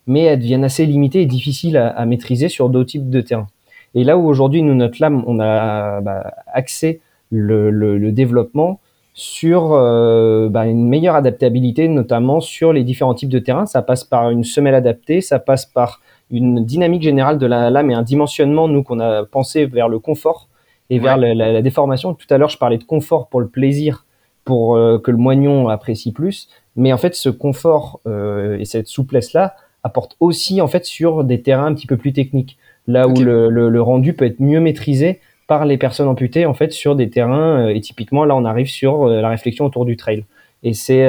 mais 0.08 0.22
elles 0.22 0.40
deviennent 0.40 0.64
assez 0.64 0.86
limitées 0.86 1.22
et 1.22 1.26
difficiles 1.26 1.78
à, 1.78 2.06
maîtriser 2.06 2.50
sur 2.50 2.70
d'autres 2.70 2.90
types 2.90 3.10
de 3.10 3.22
terrains. 3.22 3.48
Et 3.96 4.04
là 4.04 4.18
où 4.18 4.28
aujourd'hui 4.28 4.62
nous 4.62 4.74
notre 4.74 4.98
lame, 5.00 5.24
on 5.28 5.40
a 5.40 6.02
bah, 6.02 6.34
axé 6.52 7.00
le, 7.32 8.12
développement 8.12 8.80
sur 9.14 9.74
euh, 9.74 10.50
bah, 10.50 10.66
une 10.66 10.88
meilleure 10.88 11.16
adaptabilité, 11.16 11.88
notamment 11.88 12.42
sur 12.42 12.74
les 12.74 12.84
différents 12.84 13.14
types 13.14 13.30
de 13.30 13.40
terrains. 13.40 13.66
Ça 13.66 13.82
passe 13.82 14.04
par 14.04 14.30
une 14.30 14.44
semelle 14.44 14.76
adaptée, 14.76 15.22
ça 15.22 15.40
passe 15.40 15.66
par 15.66 16.02
une 16.32 16.66
dynamique 16.66 17.04
générale 17.04 17.38
de 17.38 17.46
la 17.46 17.70
lame 17.70 17.92
et 17.92 17.94
un 17.94 18.02
dimensionnement, 18.02 18.68
nous, 18.68 18.84
qu'on 18.84 19.00
a 19.00 19.24
pensé 19.26 19.66
vers 19.66 19.88
le 19.88 20.00
confort 20.00 20.48
et 20.90 21.00
vers 21.00 21.18
la, 21.18 21.62
déformation. 21.62 22.14
Tout 22.14 22.28
à 22.30 22.38
l'heure, 22.38 22.50
je 22.50 22.58
parlais 22.58 22.78
de 22.78 22.84
confort 22.84 23.28
pour 23.28 23.40
le 23.40 23.48
plaisir 23.48 24.06
pour 24.46 24.76
euh, 24.76 25.00
que 25.00 25.12
le 25.12 25.18
moignon 25.18 25.70
apprécie 25.70 26.12
plus. 26.12 26.50
Mais 26.76 26.92
en 26.94 26.98
fait, 26.98 27.16
ce 27.16 27.30
confort 27.30 28.00
euh, 28.08 28.58
et 28.58 28.66
cette 28.66 28.88
souplesse-là 28.88 29.56
apporte 29.84 30.16
aussi 30.20 30.62
en 30.62 30.68
fait 30.68 30.86
sur 30.86 31.24
des 31.24 31.42
terrains 31.42 31.66
un 31.66 31.74
petit 31.74 31.88
peu 31.88 31.98
plus 31.98 32.14
techniques, 32.14 32.58
là 32.88 33.08
où 33.08 33.14
le, 33.16 33.50
le, 33.50 33.82
rendu 33.82 34.14
peut 34.14 34.26
être 34.26 34.40
mieux 34.40 34.60
maîtrisé 34.60 35.20
par 35.48 35.66
les 35.66 35.78
personnes 35.78 36.08
amputées 36.08 36.46
en 36.46 36.54
fait 36.54 36.72
sur 36.72 36.96
des 36.96 37.10
terrains. 37.10 37.68
Euh, 37.68 37.76
et 37.76 37.82
typiquement, 37.82 38.26
là, 38.26 38.36
on 38.36 38.46
arrive 38.46 38.68
sur 38.68 39.08
la 39.08 39.30
réflexion 39.30 39.66
autour 39.66 39.86
du 39.86 39.98
trail. 39.98 40.26
Et 40.66 40.74
c'est 40.74 41.04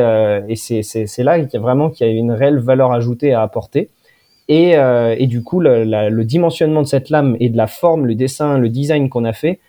et 0.48 0.56
c'est 0.56 0.82
c'est 0.82 1.22
là 1.22 1.38
qu'il 1.38 1.48
y 1.54 1.56
a 1.56 1.60
vraiment 1.60 1.88
qu'il 1.88 2.04
y 2.04 2.10
a 2.10 2.12
une 2.12 2.32
réelle 2.32 2.58
valeur 2.58 2.90
ajoutée 2.90 3.32
à 3.32 3.42
apporter. 3.42 3.88
Et, 4.48 4.72
et 4.72 5.26
du 5.28 5.44
coup, 5.44 5.60
le, 5.60 5.84
le 5.84 6.24
dimensionnement 6.24 6.82
de 6.82 6.88
cette 6.88 7.08
lame 7.08 7.36
et 7.38 7.50
de 7.50 7.56
la 7.56 7.68
forme, 7.68 8.04
le 8.04 8.16
dessin, 8.16 8.58
le 8.58 8.68
design 8.68 9.08
qu'on 9.08 9.24
a 9.24 9.32
fait 9.32 9.60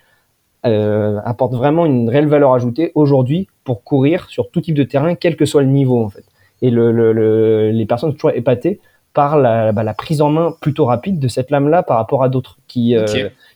euh, 0.66 1.20
apporte 1.26 1.54
vraiment 1.54 1.86
une 1.86 2.10
réelle 2.10 2.28
valeur 2.28 2.54
ajoutée 2.54 2.92
aujourd'hui 2.96 3.48
pour 3.64 3.84
courir 3.84 4.28
sur 4.30 4.50
tout 4.50 4.62
type 4.62 4.76
de 4.76 4.84
terrain, 4.84 5.16
quel 5.16 5.36
que 5.36 5.46
soit 5.46 5.62
le 5.62 5.70
niveau 5.70 6.04
en 6.04 6.10
fait. 6.10 6.24
Et 6.62 6.70
le, 6.70 6.92
le, 6.92 7.72
les 7.72 7.86
personnes 7.86 8.12
sont 8.12 8.16
toujours 8.16 8.32
épatées 8.32 8.80
par 9.16 9.38
la, 9.38 9.72
bah, 9.72 9.84
la, 9.84 9.94
prise 9.94 10.22
en 10.22 10.30
main 10.30 10.54
plutôt 10.60 10.86
rapide 10.86 11.20
de 11.20 11.28
cette 11.28 11.50
lame-là 11.50 11.82
par 11.82 11.98
rapport 11.98 12.22
à 12.22 12.30
d'autres, 12.30 12.58
qui, 12.68 12.96
euh, 12.96 13.06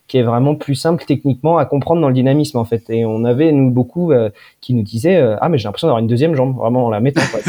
qui 0.08 0.18
est 0.18 0.24
vraiment 0.24 0.56
plus 0.56 0.74
simple 0.74 1.04
techniquement 1.06 1.58
à 1.58 1.66
comprendre 1.66 2.02
dans 2.02 2.08
le 2.08 2.14
dynamisme 2.14 2.58
en 2.58 2.66
fait. 2.66 2.90
Et 2.90 3.06
on 3.06 3.26
avait 3.26 3.52
nous 3.52 3.70
beaucoup 3.70 4.12
euh, 4.12 4.30
qui 4.62 4.74
nous 4.74 4.82
disaient 4.82 5.18
euh, 5.18 5.36
ah 5.42 5.50
mais 5.50 5.58
j'ai 5.58 5.66
l'impression 5.66 5.88
d'avoir 5.88 6.02
une 6.02 6.08
deuxième 6.08 6.34
jambe 6.34 6.56
vraiment 6.56 6.86
en 6.86 6.90
la 6.90 7.02
mettant. 7.02 7.22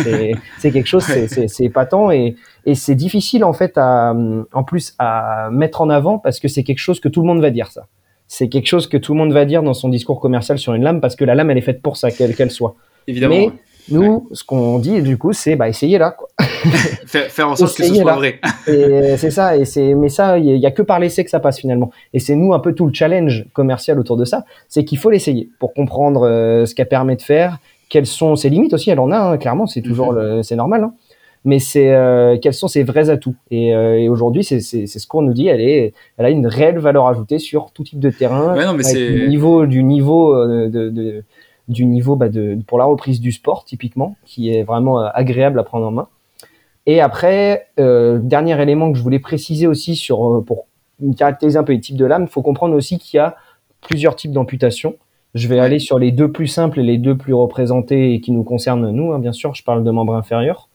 C'est 0.59 0.73
quelque 0.73 0.87
chose, 0.87 1.05
c'est 1.05 1.65
épatant 1.65 2.11
et, 2.11 2.37
et 2.67 2.75
c'est 2.75 2.97
difficile 2.97 3.45
en 3.45 3.53
fait 3.53 3.79
à 3.79 4.15
en 4.53 4.65
plus 4.65 4.95
à 4.99 5.49
mettre 5.51 5.81
en 5.81 5.89
avant 5.89 6.19
parce 6.19 6.41
que 6.41 6.49
c'est 6.49 6.65
quelque 6.65 6.79
chose 6.79 7.01
que 7.01 7.09
tout 7.09 7.21
le 7.21 7.27
monde 7.27 7.41
va 7.41 7.51
dire 7.51 7.69
ça. 7.69 7.87
C'est 8.33 8.49
quelque 8.49 8.69
chose 8.69 8.87
que 8.87 8.97
tout 8.97 9.13
le 9.13 9.19
monde 9.19 9.33
va 9.33 9.45
dire 9.45 9.65
dans 9.65 9.75
son 9.75 9.89
discours 9.89 10.21
commercial 10.21 10.57
sur 10.57 10.73
une 10.73 10.85
lame 10.85 11.01
parce 11.01 11.17
que 11.17 11.25
la 11.25 11.35
lame 11.35 11.51
elle 11.51 11.59
est 11.59 11.63
faite 11.63 11.83
pour 11.83 11.97
ça, 11.97 12.13
quelle 12.13 12.37
qu'elle 12.37 12.53
soit. 12.53 12.77
Évidemment. 13.09 13.51
Nous, 13.91 14.29
ce 14.31 14.45
qu'on 14.45 14.79
dit 14.79 15.03
du 15.03 15.19
coup, 15.19 15.33
c'est 15.33 15.57
bah 15.57 15.69
essayez 15.69 15.99
là, 15.99 16.13
quoi. 16.13 16.29
faire, 17.07 17.49
en 17.51 17.57
sorte 17.57 17.77
que 17.77 17.83
ce 17.83 17.93
soit 17.93 18.15
vrai. 18.15 18.39
c'est 18.67 19.33
ça, 19.33 19.57
et 19.57 19.65
c'est 19.65 19.95
mais 19.95 20.09
ça, 20.09 20.39
il 20.39 20.47
y, 20.47 20.67
a 20.67 20.71
que 20.71 20.83
par 20.83 21.01
l'essai 21.01 21.25
que 21.25 21.31
ça 21.31 21.41
passe 21.41 21.59
finalement. 21.59 21.91
Et 22.15 22.21
c'est 22.21 22.37
nous 22.37 22.55
un 22.55 22.61
peu 22.61 22.73
tout 22.73 22.87
le 22.87 22.95
challenge 22.95 23.47
commercial 23.53 23.99
autour 23.99 24.17
de 24.17 24.25
ça, 24.25 24.45
c'est 24.69 24.85
qu'il 24.85 24.99
faut 24.99 25.11
l'essayer 25.11 25.49
pour 25.59 25.75
comprendre 25.75 26.25
euh, 26.25 26.67
ce 26.67 26.77
qu'elle 26.77 26.89
permet 26.89 27.17
de 27.17 27.23
faire, 27.23 27.59
quelles 27.89 28.07
sont 28.07 28.37
ses 28.37 28.49
limites 28.49 28.75
aussi. 28.75 28.91
Elle 28.91 29.01
en 29.01 29.11
a 29.11 29.19
hein, 29.19 29.39
clairement, 29.39 29.67
c'est 29.67 29.83
toujours 29.83 30.13
mhm. 30.13 30.45
c'est 30.45 30.55
normal. 30.57 30.85
Hein. 30.85 30.93
Mais 31.45 31.59
c'est 31.59 31.93
euh, 31.95 32.37
quels 32.41 32.55
sont 32.55 32.69
ses 32.69 32.83
vrais 32.83 33.09
atouts? 33.09 33.35
Et, 33.51 33.75
euh, 33.75 33.99
et 33.99 34.09
aujourd'hui, 34.09 34.45
c'est 34.45 34.61
ce 34.61 35.07
qu'on 35.07 35.23
nous 35.23 35.33
dit. 35.33 35.47
Elle 35.47 35.63
est, 35.63 35.95
elle 36.19 36.27
a 36.27 36.31
une 36.31 36.47
réelle 36.47 36.79
valeur 36.79 37.07
ajoutée 37.07 37.39
sur 37.39 37.71
tout 37.73 37.85
type 37.85 38.01
de 38.01 38.11
terrain, 38.11 38.55
ouais, 38.55 38.67
non, 38.67 38.75
mais 38.75 38.85
du 38.93 39.29
niveau 39.29 39.65
du 39.67 39.83
niveau 39.83 40.37
de, 40.47 40.91
de 40.91 41.25
du 41.71 41.87
niveau 41.87 42.17
bah, 42.17 42.29
de, 42.29 42.59
pour 42.67 42.79
la 42.79 42.85
reprise 42.85 43.21
du 43.21 43.33
sport, 43.33 43.65
typiquement, 43.65 44.17
qui 44.27 44.53
est 44.53 44.65
vraiment 44.65 45.01
euh, 45.01 45.09
agréable 45.15 45.59
à 45.59 45.63
prendre 45.63 45.87
en 45.87 45.91
main. 45.93 46.09
Et 46.87 47.01
après, 47.01 47.69
euh, 47.79 48.19
dernier 48.19 48.61
élément 48.61 48.91
que 48.91 48.99
je 48.99 49.03
voulais 49.03 49.21
préciser 49.21 49.67
aussi 49.67 49.95
sur, 49.95 50.27
euh, 50.27 50.45
pour 50.45 50.67
caractériser 51.17 51.59
un 51.59 51.63
peu 51.63 51.73
les 51.73 51.81
types 51.81 51.97
de 51.97 52.05
lames, 52.05 52.25
il 52.25 52.29
faut 52.29 52.43
comprendre 52.43 52.75
aussi 52.75 52.99
qu'il 52.99 53.19
y 53.19 53.21
a 53.21 53.37
plusieurs 53.81 54.17
types 54.17 54.33
d'amputations. 54.33 54.97
Je 55.35 55.47
vais 55.47 55.61
aller 55.61 55.79
sur 55.79 55.99
les 55.99 56.11
deux 56.11 56.31
plus 56.33 56.49
simples 56.49 56.81
et 56.81 56.83
les 56.83 56.99
deux 56.99 57.17
plus 57.17 57.35
représentés 57.35 58.15
et 58.15 58.21
qui 58.21 58.33
nous 58.33 58.43
concernent 58.43 58.91
nous, 58.91 59.13
hein, 59.13 59.21
bien 59.21 59.33
sûr, 59.33 59.55
je 59.55 59.63
parle 59.63 59.85
de 59.85 59.91
membres 59.93 60.17
inférieurs. 60.17 60.69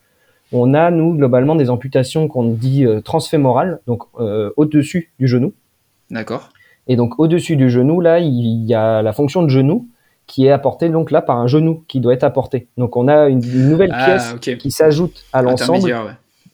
On 0.56 0.74
a, 0.74 0.90
nous, 0.92 1.16
globalement, 1.16 1.56
des 1.56 1.70
amputations 1.70 2.28
qu'on 2.28 2.46
dit 2.46 2.86
transfémorales, 3.04 3.80
donc 3.88 4.04
au-dessus 4.56 5.12
du 5.20 5.28
genou. 5.28 5.54
D'accord. 6.10 6.50
Et 6.88 6.96
donc, 6.96 7.20
au-dessus 7.20 7.56
du 7.56 7.70
genou, 7.70 8.00
là, 8.00 8.20
il 8.20 8.66
y 8.66 8.74
a 8.74 9.02
la 9.02 9.14
fonction 9.14 9.44
de 9.44 9.50
genou 9.50 9.88
qui 10.28 10.46
est 10.46 10.52
apporté 10.52 10.90
donc 10.90 11.12
là 11.12 11.22
par 11.22 11.38
un 11.38 11.48
genou 11.48 11.84
qui 11.88 12.00
doit 12.00 12.14
être 12.14 12.24
apporté. 12.24 12.68
Donc 12.78 12.98
on 12.98 13.08
a 13.08 13.28
une, 13.28 13.40
nouvelle 13.70 13.92
ah, 13.94 14.06
pièce 14.06 14.58
qui 14.58 14.72
s'ajoute 14.72 15.24
à 15.34 15.42
l'ensemble, 15.42 15.94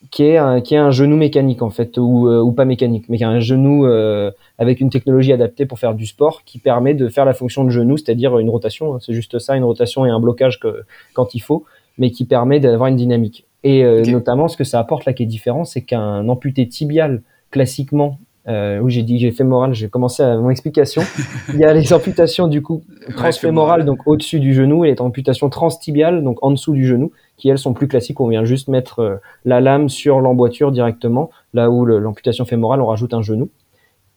qui 0.10 0.24
est 0.24 0.38
un 0.38 0.60
qui 0.60 0.76
est 0.76 0.78
un 0.78 0.92
genou 0.92 1.16
mécanique 1.16 1.62
en 1.62 1.70
fait 1.70 1.98
ou, 1.98 2.28
euh, 2.28 2.42
ou 2.42 2.52
pas 2.52 2.66
mécanique, 2.66 3.06
mais 3.08 3.18
qui 3.18 3.24
est 3.24 3.28
un 3.28 3.40
genou 3.40 3.86
euh, 3.86 4.32
avec 4.58 4.82
une 4.82 4.90
technologie 4.90 5.32
adaptée 5.32 5.66
pour 5.66 5.80
faire 5.80 5.94
du 5.94 6.06
sport 6.06 6.44
qui 6.44 6.60
permet 6.60 6.94
de 6.94 7.08
faire 7.08 7.26
la 7.26 7.34
fonction 7.34 7.64
de 7.64 7.70
genou, 7.70 7.98
c'est-à-dire 7.98 8.38
une 8.40 8.50
rotation. 8.50 8.96
Hein. 8.96 9.00
c'est 9.02 9.14
juste 9.14 9.40
ça, 9.40 9.56
une 9.56 9.64
rotation 9.64 10.06
et 10.06 10.10
un 10.10 10.20
blocage 10.20 10.60
que, 10.60 10.84
quand 11.14 11.34
il 11.34 11.40
faut, 11.40 11.64
mais 11.98 12.12
qui 12.12 12.26
permet 12.26 12.60
d'avoir 12.60 12.90
une 12.90 12.98
dynamique. 12.98 13.46
Et 13.64 13.84
euh, 13.84 14.04
notamment 14.04 14.48
ce 14.48 14.58
que 14.58 14.64
ça 14.64 14.80
apporte 14.80 15.06
là 15.06 15.14
qui 15.14 15.24
est 15.24 15.28
différent, 15.28 15.66
c'est 15.66 15.82
qu'un 15.82 16.28
amputé 16.28 16.68
tibial 16.68 17.22
classiquement 17.52 18.18
euh, 18.48 18.80
oui, 18.80 18.92
j'ai 18.92 19.04
dit 19.04 19.20
j'ai 19.20 19.32
fait 19.32 19.44
moral, 19.44 19.74
j'ai 19.74 19.88
commencé 19.88 20.24
à 20.24 20.36
mon 20.38 20.50
explication. 20.50 21.04
Il 21.54 21.60
y 21.60 21.64
a 21.64 21.74
les 21.74 21.94
amputations 21.94 22.48
du 22.48 22.62
coup 22.62 22.84
transfémorales, 23.16 23.86
donc 23.86 24.08
au-dessus 24.08 24.40
du 24.40 24.54
genou, 24.54 24.84
et 24.84 24.92
les 24.92 25.02
amputations 25.02 25.50
transtibiales, 25.50 26.24
donc 26.24 26.40
en 26.42 26.52
dessous 26.52 26.74
du 26.74 26.88
genou, 26.88 27.12
qui 27.38 27.50
elles 27.50 27.60
sont 27.60 27.74
plus 27.74 27.88
classiques. 27.88 28.20
On 28.20 28.28
vient 28.28 28.44
juste 28.44 28.68
mettre 28.68 29.00
euh, 29.00 29.16
la 29.46 29.62
lame 29.62 29.90
sur 29.90 30.22
l'emboîture 30.22 30.72
directement, 30.72 31.30
là 31.54 31.70
où 31.70 31.86
l'amputation 31.86 32.46
fémorale, 32.46 32.82
on 32.82 32.88
rajoute 32.88 33.14
un 33.14 33.22
genou. 33.22 33.50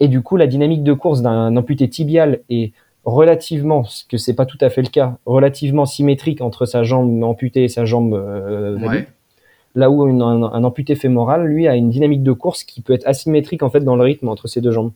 Et 0.00 0.08
du 0.08 0.22
coup, 0.22 0.36
la 0.36 0.46
dynamique 0.46 0.82
de 0.82 0.92
course 0.92 1.20
d'un 1.22 1.56
amputé 1.56 1.88
tibial 1.88 2.40
est 2.48 2.72
relativement, 3.04 3.84
ce 3.84 4.04
que 4.04 4.16
c'est 4.16 4.34
pas 4.34 4.46
tout 4.46 4.58
à 4.62 4.70
fait 4.70 4.82
le 4.82 4.88
cas, 4.88 5.18
relativement 5.26 5.84
symétrique 5.84 6.40
entre 6.40 6.64
sa 6.64 6.82
jambe 6.82 7.22
amputée 7.22 7.64
et 7.64 7.68
sa 7.68 7.84
jambe 7.84 8.14
euh, 8.14 8.78
là 9.74 9.90
où 9.90 10.02
un, 10.02 10.64
amputé 10.64 10.94
fémoral, 10.94 11.46
lui, 11.46 11.66
a 11.66 11.74
une 11.74 11.90
dynamique 11.90 12.22
de 12.22 12.32
course 12.32 12.64
qui 12.64 12.80
peut 12.80 12.92
être 12.92 13.06
asymétrique 13.06 13.62
en 13.62 13.70
fait 13.70 13.80
dans 13.80 13.96
le 13.96 14.02
rythme 14.02 14.28
entre 14.28 14.46
ses 14.46 14.60
deux 14.60 14.70
jambes 14.70 14.92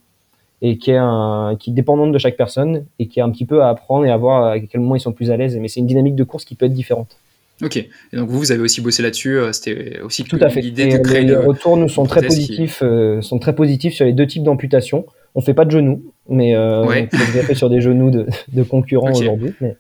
et 0.63 0.79
qui 0.79 0.91
est, 0.91 0.97
un, 0.97 1.57
qui 1.59 1.71
est 1.71 1.73
dépendante 1.73 2.13
de 2.13 2.19
chaque 2.19 2.37
personne 2.37 2.85
et 2.99 3.07
qui 3.07 3.21
est 3.21 3.23
un 3.23 3.31
petit 3.31 3.45
peu 3.45 3.63
à 3.63 3.69
apprendre 3.69 4.05
et 4.07 4.11
à 4.11 4.17
voir 4.17 4.45
à 4.45 4.59
quel 4.59 4.81
moment 4.81 4.97
ils 4.97 5.01
sont 5.01 5.13
plus 5.13 5.31
à 5.31 5.37
l'aise. 5.37 5.57
Mais 5.57 5.69
c'est 5.69 5.81
une 5.81 5.87
dynamique 5.87 6.17
de 6.17 6.25
course 6.25 6.45
qui 6.45 6.55
peut 6.55 6.67
être 6.67 6.73
différente. 6.73 7.17
Ok. 7.63 7.77
Et 7.77 7.89
donc 8.13 8.29
vous, 8.29 8.39
vous 8.39 8.53
avez 8.53 8.63
aussi 8.63 8.81
bossé 8.81 9.03
là-dessus. 9.03 9.37
Euh, 9.37 9.53
c'était 9.53 10.01
aussi 10.01 10.25
tout 10.25 10.39
à 10.41 10.49
fait. 10.49 10.61
L'idée 10.61 10.87
de 10.87 10.99
créer 10.99 11.25
les, 11.25 11.37
retours 11.37 11.77
nous 11.77 11.89
sont 11.89 12.05
très 12.05 12.23
positifs, 12.23 12.81
euh, 12.83 13.21
sont 13.21 13.39
très 13.39 13.55
positifs 13.55 13.95
sur 13.95 14.05
les 14.05 14.13
deux 14.13 14.27
types 14.27 14.45
d'amputation. 14.45 15.07
On 15.35 15.41
fait 15.41 15.55
pas 15.55 15.65
de 15.65 15.71
genoux, 15.71 16.03
mais 16.29 16.57
euh, 16.57 16.85
on 16.85 16.89
fait 16.89 17.55
sur 17.55 17.69
des 17.71 17.81
genoux 17.81 18.11
de, 18.11 18.27
de 18.53 18.63
concurrents 18.63 19.13
aujourd'hui. 19.13 19.53
Mais... 19.61 19.77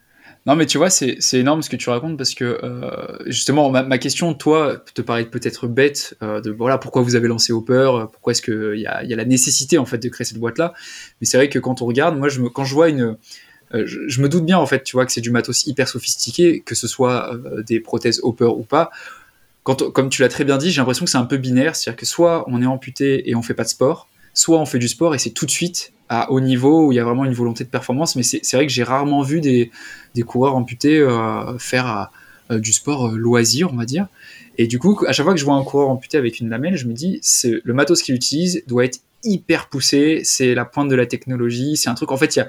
Non, 0.49 0.57
mais 0.57 0.65
tu 0.65 0.79
vois, 0.79 0.89
c'est 0.89 1.19
énorme 1.35 1.61
ce 1.61 1.69
que 1.69 1.77
tu 1.77 1.91
racontes 1.91 2.17
parce 2.17 2.35
que 2.35 2.59
euh, 2.63 3.19
justement, 3.27 3.69
ma, 3.69 3.99
question, 3.99 4.33
toi, 4.33 4.83
te 4.95 5.03
paraît 5.03 5.27
peut-être 5.27 5.67
bête 5.67 6.17
euh, 6.23 6.41
de 6.41 6.51
voilà 6.51 6.79
pourquoi 6.79 7.03
vous 7.03 7.17
avez 7.17 7.29
lancé 7.29 7.53
Hopper, 7.53 7.75
euh, 7.75 8.07
pourquoi 8.07 8.31
est-ce 8.31 8.41
qu'il 8.41 8.81
y 8.81 8.87
a, 8.87 9.05
y 9.05 9.13
a 9.13 9.17
la 9.17 9.27
nécessité 9.27 9.77
en 9.77 9.85
fait 9.85 9.99
de 9.99 10.09
créer 10.09 10.25
cette 10.25 10.39
boîte-là? 10.39 10.73
Mais 11.21 11.27
c'est 11.27 11.37
vrai 11.37 11.51
que 11.51 11.59
quand 11.59 11.83
on 11.83 11.85
regarde, 11.85 12.17
moi, 12.17 12.31
je 12.31 12.41
me, 12.41 12.49
quand 12.49 12.65
je 12.65 12.73
vois 12.73 12.89
une, 12.89 13.19
je, 13.75 14.23
me 14.23 14.29
doute 14.31 14.47
bien 14.47 14.57
en 14.57 14.65
fait, 14.65 14.85
tu 14.85 14.97
vois, 14.97 15.05
que 15.05 15.13
c'est 15.13 15.21
du 15.21 15.31
matos 15.31 15.67
hyper 15.67 15.87
sophistiqué, 15.87 16.63
que 16.65 16.75
ce 16.75 16.89
soit 16.89 17.31
des 17.67 17.79
prothèses 17.79 18.21
Hopper 18.23 18.47
ou 18.47 18.63
pas. 18.63 18.91
Quand, 19.65 19.93
comme 19.93 20.09
tu 20.09 20.23
l'as 20.23 20.31
très 20.31 20.45
bien 20.45 20.57
dit, 20.57 20.71
j'ai 20.71 20.81
l'impression 20.81 21.05
que 21.05 21.11
c'est 21.11 21.19
un 21.19 21.27
peu 21.27 21.37
binaire, 21.37 21.77
c'est-à-dire 21.77 21.99
que 21.99 22.07
soit 22.07 22.47
on 22.49 22.63
est 22.63 22.67
amputé 22.67 23.29
et 23.29 23.35
on 23.35 23.43
fait 23.43 23.53
pas 23.53 23.65
de 23.65 23.69
sport, 23.69 24.09
soit 24.33 24.59
on 24.59 24.65
fait 24.65 24.79
du 24.79 24.89
sport 24.89 25.15
et 25.15 25.19
c'est 25.19 25.33
tout 25.33 25.45
de 25.45 25.51
suite 25.51 25.93
à 26.09 26.31
haut 26.31 26.41
niveau 26.41 26.87
où 26.87 26.93
il 26.93 26.97
y 26.97 26.99
a 26.99 27.05
vraiment 27.05 27.25
une 27.25 27.33
volonté 27.33 27.65
de 27.65 27.69
performance. 27.69 28.17
Mais 28.17 28.23
c'est 28.23 28.53
vrai 28.55 28.67
que 28.67 28.73
j'ai 28.73 28.83
rarement 28.83 29.23
vu 29.23 29.41
des, 29.41 29.71
des 30.15 30.23
coureurs 30.23 30.57
amputés 30.57 30.99
euh, 30.99 31.59
faire 31.59 32.11
euh, 32.51 32.59
du 32.59 32.73
sport 32.73 33.09
euh, 33.09 33.17
loisir, 33.17 33.71
on 33.73 33.77
va 33.77 33.85
dire. 33.85 34.09
Et 34.57 34.67
du 34.67 34.79
coup, 34.79 34.99
à 35.07 35.13
chaque 35.13 35.25
fois 35.25 35.35
que 35.35 35.41
je 35.41 35.45
vois 35.45 35.55
un 35.55 35.65
coureur 35.65 35.89
amputé 35.89 36.19
avec 36.19 36.41
une 36.41 36.49
lamelle, 36.49 36.77
je 36.77 36.87
me 36.87 36.93
dis, 36.93 37.21
le 37.45 37.75
matos 37.75 38.03
qu'il 38.03 38.15
utilise 38.15 38.63
doit 38.67 38.85
être 38.85 39.01
hyper 39.23 39.69
poussé, 39.69 40.23
c'est 40.25 40.55
la 40.55 40.65
pointe 40.65 40.89
de 40.89 40.97
la 40.97 41.07
technologie, 41.07 41.77
c'est 41.77 41.89
un 41.89 41.95
truc. 41.95 42.11
En 42.11 42.17
fait, 42.17 42.41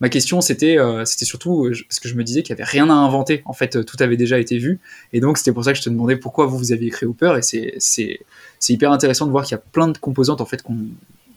ma 0.00 0.08
question 0.08 0.40
c'était 0.40 0.76
surtout 1.22 1.70
parce 1.88 2.00
que 2.00 2.08
je 2.08 2.14
me 2.16 2.24
disais 2.24 2.42
qu'il 2.42 2.54
n'y 2.54 2.60
avait 2.60 2.68
rien 2.68 2.90
à 2.90 2.94
inventer 2.94 3.42
en 3.44 3.52
fait 3.52 3.84
tout 3.84 3.96
avait 4.00 4.16
déjà 4.16 4.40
été 4.40 4.58
vu 4.58 4.80
et 5.12 5.20
donc 5.20 5.38
c'était 5.38 5.52
pour 5.52 5.62
ça 5.62 5.72
que 5.72 5.78
je 5.78 5.84
te 5.84 5.88
demandais 5.88 6.16
pourquoi 6.16 6.46
vous 6.46 6.58
vous 6.58 6.72
aviez 6.72 6.90
créé 6.90 7.06
Hooper 7.06 7.36
et 7.38 7.42
c'est 7.42 7.76
c'est 7.78 8.72
hyper 8.72 8.90
intéressant 8.90 9.24
de 9.24 9.30
voir 9.30 9.44
qu'il 9.44 9.52
y 9.52 9.60
a 9.60 9.62
plein 9.70 9.86
de 9.86 9.96
composantes 9.96 10.40
en 10.40 10.46
fait 10.46 10.62
qu'on 10.62 10.78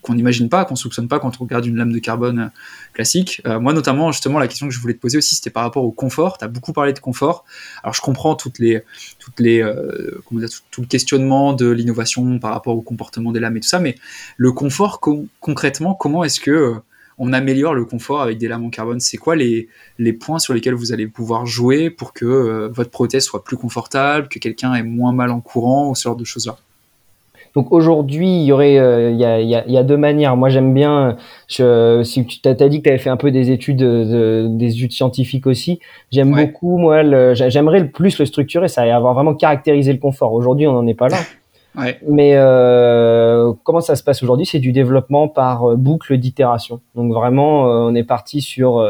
qu'on 0.07 0.15
n'imagine 0.15 0.49
pas, 0.49 0.65
qu'on 0.65 0.75
soupçonne 0.75 1.07
pas 1.07 1.19
quand 1.19 1.39
on 1.39 1.43
regarde 1.43 1.65
une 1.65 1.75
lame 1.75 1.91
de 1.91 1.99
carbone 1.99 2.39
euh, 2.39 2.47
classique. 2.93 3.41
Euh, 3.45 3.59
moi, 3.59 3.73
notamment, 3.73 4.11
justement, 4.11 4.39
la 4.39 4.47
question 4.47 4.67
que 4.67 4.73
je 4.73 4.79
voulais 4.79 4.93
te 4.93 4.99
poser 4.99 5.17
aussi, 5.17 5.35
c'était 5.35 5.49
par 5.49 5.63
rapport 5.63 5.83
au 5.83 5.91
confort. 5.91 6.37
Tu 6.37 6.45
as 6.45 6.47
beaucoup 6.47 6.73
parlé 6.73 6.93
de 6.93 6.99
confort. 6.99 7.45
Alors, 7.83 7.93
je 7.93 8.01
comprends 8.01 8.35
toutes 8.35 8.59
les, 8.59 8.81
toutes 9.19 9.39
les, 9.39 9.61
euh, 9.61 10.21
comment 10.25 10.39
dire, 10.39 10.49
tout, 10.71 10.81
le 10.81 10.87
questionnement 10.87 11.53
de 11.53 11.69
l'innovation 11.69 12.39
par 12.39 12.53
rapport 12.53 12.75
au 12.75 12.81
comportement 12.81 13.31
des 13.31 13.39
lames 13.39 13.57
et 13.57 13.59
tout 13.59 13.67
ça, 13.67 13.79
mais 13.79 13.95
le 14.37 14.51
confort, 14.51 15.01
concrètement, 15.39 15.93
comment 15.93 16.23
est-ce 16.23 16.39
que 16.39 16.75
on 17.19 17.33
améliore 17.33 17.73
le 17.73 17.83
confort 17.83 18.21
avec 18.21 18.37
des 18.37 18.47
lames 18.47 18.63
en 18.63 18.69
carbone? 18.69 18.99
C'est 18.99 19.17
quoi 19.17 19.35
les, 19.35 19.67
les 19.97 20.13
points 20.13 20.37
sur 20.37 20.53
lesquels 20.53 20.75
vous 20.75 20.93
allez 20.93 21.07
pouvoir 21.07 21.47
jouer 21.47 21.89
pour 21.89 22.13
que 22.13 22.69
votre 22.71 22.91
prothèse 22.91 23.25
soit 23.25 23.43
plus 23.43 23.57
confortable, 23.57 24.29
que 24.29 24.37
quelqu'un 24.37 24.75
ait 24.75 24.83
moins 24.83 25.13
mal 25.13 25.31
en 25.31 25.41
courant, 25.41 25.89
ou 25.89 25.95
ce 25.95 26.03
genre 26.03 26.15
de 26.15 26.23
choses-là? 26.23 26.57
Donc 27.57 27.71
aujourd'hui, 27.71 28.27
il 28.27 28.43
y 28.43 28.51
aurait, 28.51 28.77
euh, 28.77 29.09
il, 29.09 29.17
y 29.17 29.25
a, 29.25 29.39
il, 29.39 29.49
y 29.49 29.77
a, 29.77 29.83
deux 29.83 29.97
manières. 29.97 30.37
Moi, 30.37 30.49
j'aime 30.49 30.75
bien. 30.75 31.17
Je, 31.47 32.03
si 32.03 32.23
tu 32.23 32.39
t'as 32.39 32.53
dit 32.53 32.77
que 32.77 32.83
tu 32.83 32.89
avais 32.89 32.99
fait 32.99 33.09
un 33.09 33.17
peu 33.17 33.31
des 33.31 33.49
études, 33.49 33.81
des 33.81 34.73
études 34.75 34.91
scientifiques 34.91 35.47
aussi. 35.47 35.79
J'aime 36.11 36.35
beaucoup. 36.35 36.77
Moi, 36.77 37.01
j'aimerais 37.33 37.79
le 37.79 37.89
plus 37.89 38.19
le 38.19 38.25
structurer, 38.27 38.67
ça 38.67 38.85
et 38.85 38.91
avoir 38.91 39.15
vraiment 39.15 39.33
caractérisé 39.33 39.91
le 39.91 39.97
confort. 39.97 40.33
Aujourd'hui, 40.33 40.67
on 40.67 40.73
n'en 40.73 40.85
est 40.85 40.93
pas 40.93 41.07
là. 41.07 41.17
Ouais. 41.75 41.99
Mais 42.07 42.31
euh, 42.33 43.53
comment 43.63 43.81
ça 43.81 43.95
se 43.95 44.01
passe 44.01 44.23
aujourd'hui? 44.23 44.47
C'est 44.47 44.57
du 44.57 44.71
développement 44.71 45.27
par 45.27 45.69
euh, 45.69 45.75
boucle 45.75 46.17
d'itération. 46.17 46.81
Donc 46.95 47.13
vraiment, 47.13 47.65
on 47.65 47.93
est 47.93 48.03
parti 48.03 48.41
sur 48.41 48.83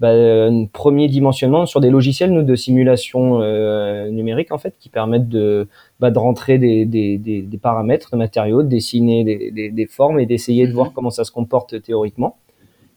bah, 0.00 0.12
un 0.12 0.64
premier 0.64 1.08
dimensionnement 1.08 1.66
sur 1.66 1.80
des 1.80 1.90
logiciels 1.90 2.32
nous, 2.32 2.42
de 2.42 2.54
simulation 2.56 3.42
euh, 3.42 4.08
numérique 4.08 4.50
en 4.50 4.56
fait 4.56 4.74
qui 4.80 4.88
permettent 4.88 5.28
de, 5.28 5.68
bah, 6.00 6.10
de 6.10 6.18
rentrer 6.18 6.56
des, 6.56 6.86
des, 6.86 7.18
des, 7.18 7.42
des, 7.42 7.58
paramètres 7.58 8.08
de 8.12 8.16
matériaux, 8.16 8.62
de 8.62 8.68
dessiner 8.68 9.24
des, 9.24 9.70
des 9.70 9.86
formes 9.86 10.18
et 10.18 10.24
d'essayer 10.24 10.66
de 10.66 10.72
voir 10.72 10.88
mhm. 10.88 10.92
comment 10.94 11.10
ça 11.10 11.24
se 11.24 11.30
comporte 11.30 11.82
théoriquement. 11.82 12.38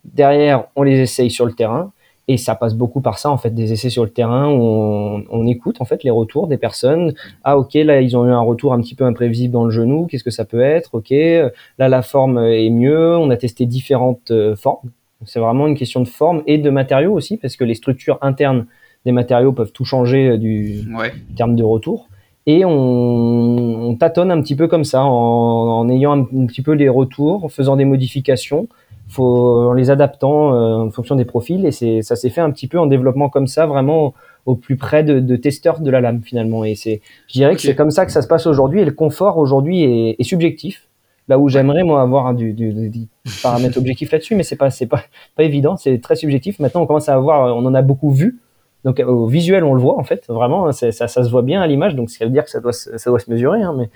Derrière, 0.05 0.65
on 0.77 0.83
les 0.83 0.99
essaye 0.99 1.29
sur 1.29 1.45
le 1.45 1.51
terrain 1.51 1.91
et 2.29 2.37
ça 2.37 2.55
passe 2.55 2.73
beaucoup 2.73 3.01
par 3.01 3.19
ça 3.19 3.29
en 3.29 3.37
fait 3.37 3.51
des 3.51 3.73
essais 3.73 3.89
sur 3.89 4.05
le 4.05 4.09
terrain 4.09 4.47
où 4.47 4.61
on, 4.61 5.25
on, 5.29 5.45
écoute 5.45 5.81
en 5.81 5.85
fait 5.85 6.05
les 6.05 6.09
retours 6.09 6.47
des 6.47 6.57
personnes 6.57 7.13
ah 7.43 7.57
ok 7.57 7.73
là 7.73 7.99
ils 7.99 8.15
ont 8.15 8.25
eu 8.25 8.31
un 8.31 8.39
retour 8.39 8.71
un 8.73 8.79
petit 8.79 8.95
peu 8.95 9.03
imprévisible 9.03 9.51
dans 9.51 9.65
le 9.65 9.71
genou 9.71 10.07
qu'est-ce 10.07 10.23
que 10.23 10.31
ça 10.31 10.45
peut 10.45 10.61
être? 10.61 10.95
Ok 10.95 11.09
là 11.09 11.89
la 11.89 12.01
forme 12.01 12.37
est 12.37 12.69
mieux 12.69 13.17
on 13.17 13.29
a 13.29 13.35
testé 13.35 13.65
différentes 13.65 14.31
euh, 14.31 14.55
formes 14.55 14.89
c'est 15.25 15.39
vraiment 15.39 15.67
une 15.67 15.75
question 15.75 16.01
de 16.01 16.07
forme 16.07 16.43
et 16.47 16.57
de 16.57 16.69
matériaux 16.69 17.13
aussi, 17.13 17.37
parce 17.37 17.55
que 17.55 17.63
les 17.63 17.75
structures 17.75 18.17
internes 18.21 18.65
des 19.05 19.11
matériaux 19.11 19.51
peuvent 19.51 19.71
tout 19.71 19.85
changer 19.85 20.29
euh, 20.29 20.37
du 20.37 20.87
terme 21.35 21.55
de 21.55 21.63
retour. 21.63 22.07
et 22.45 22.63
on, 22.65 23.95
tâtonne 23.99 24.31
un 24.31 24.41
petit 24.41 24.55
peu 24.55 24.67
comme 24.67 24.83
ça, 24.83 25.03
en, 25.03 25.87
ayant 25.89 26.13
un, 26.13 26.45
petit 26.45 26.61
peu 26.61 26.73
les 26.73 26.89
retours, 26.89 27.45
en 27.45 27.49
faisant 27.49 27.75
des 27.75 27.85
modifications, 27.85 28.67
faut, 29.07 29.69
en 29.69 29.73
les 29.73 29.89
adaptant 29.89 30.53
euh, 30.53 30.85
en 30.85 30.89
fonction 30.89 31.15
des 31.15 31.25
profils. 31.25 31.65
Et 31.65 32.01
ça 32.01 32.15
s'est 32.15 32.29
fait 32.29 32.41
un 32.41 32.51
petit 32.51 32.67
peu 32.67 32.79
en 32.79 32.85
développement 32.85 33.29
comme 33.29 33.47
ça, 33.47 33.65
vraiment 33.65 34.13
au, 34.45 34.55
plus 34.55 34.75
près 34.75 35.03
de, 35.03 35.35
testeurs 35.35 35.79
de 35.79 35.89
la 35.89 36.01
lame 36.01 36.21
finalement. 36.21 36.63
Et 36.63 36.75
c'est, 36.75 37.01
je 37.27 37.33
dirais 37.33 37.55
que 37.55 37.61
c'est 37.61 37.75
comme 37.75 37.91
ça 37.91 38.05
que 38.05 38.11
ça 38.11 38.21
se 38.21 38.27
passe 38.27 38.47
aujourd'hui. 38.47 38.81
Et 38.81 38.85
le 38.85 38.91
confort 38.91 39.37
aujourd'hui 39.37 39.83
est, 40.17 40.23
subjectif. 40.23 40.87
Là 41.29 41.39
où 41.39 41.47
j'aimerais 41.47 41.83
moi 41.83 42.01
avoir 42.01 42.33
du, 42.33 42.53
du, 42.53 42.89
du, 42.89 43.07
paramètre 43.41 43.77
objectif 43.77 44.11
là-dessus, 44.11 44.35
mais 44.35 44.43
c'est 44.43 44.57
pas 44.57 44.69
c'est 44.69 44.87
pas 44.87 45.03
pas 45.35 45.43
évident, 45.43 45.77
c'est 45.77 45.99
très 45.99 46.15
subjectif. 46.15 46.59
Maintenant, 46.59 46.81
on 46.81 46.85
commence 46.85 47.07
à 47.07 47.15
avoir, 47.15 47.55
on 47.55 47.65
en 47.65 47.73
a 47.73 47.81
beaucoup 47.81 48.11
vu 48.11 48.39
donc 48.83 48.99
au 48.99 49.27
visuel, 49.27 49.63
on 49.63 49.73
le 49.73 49.81
voit 49.81 49.97
en 49.97 50.03
fait, 50.03 50.25
vraiment, 50.27 50.71
ça, 50.73 50.91
ça, 50.91 51.07
se 51.07 51.29
voit 51.29 51.41
bien 51.41 51.61
à 51.61 51.67
l'image, 51.67 51.95
donc 51.95 52.09
ça 52.09 52.25
veut 52.25 52.31
dire 52.31 52.43
que 52.43 52.49
ça 52.49 52.59
doit, 52.59 52.73
ça 52.73 53.09
doit 53.09 53.19
se 53.19 53.31
mesurer, 53.31 53.61
hein, 53.61 53.73
mais, 53.77 53.89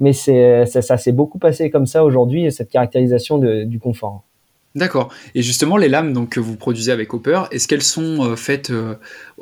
mais 0.00 0.12
c'est, 0.12 0.66
ça, 0.66 0.82
ça 0.82 0.96
s'est 0.96 1.12
beaucoup 1.12 1.38
passé 1.38 1.70
comme 1.70 1.86
ça 1.86 2.04
aujourd'hui, 2.04 2.50
cette 2.50 2.70
caractérisation 2.70 3.38
de, 3.38 3.62
du 3.62 3.78
confort. 3.78 4.24
D'accord. 4.74 5.12
Et 5.34 5.42
justement, 5.42 5.76
les 5.76 5.88
lames 5.88 6.14
donc, 6.14 6.30
que 6.30 6.40
vous 6.40 6.56
produisez 6.56 6.92
avec 6.92 7.12
Hopper, 7.12 7.42
est-ce 7.50 7.68
qu'elles 7.68 7.82
sont 7.82 8.24
euh, 8.24 8.36
faites, 8.36 8.70
euh, 8.70 8.94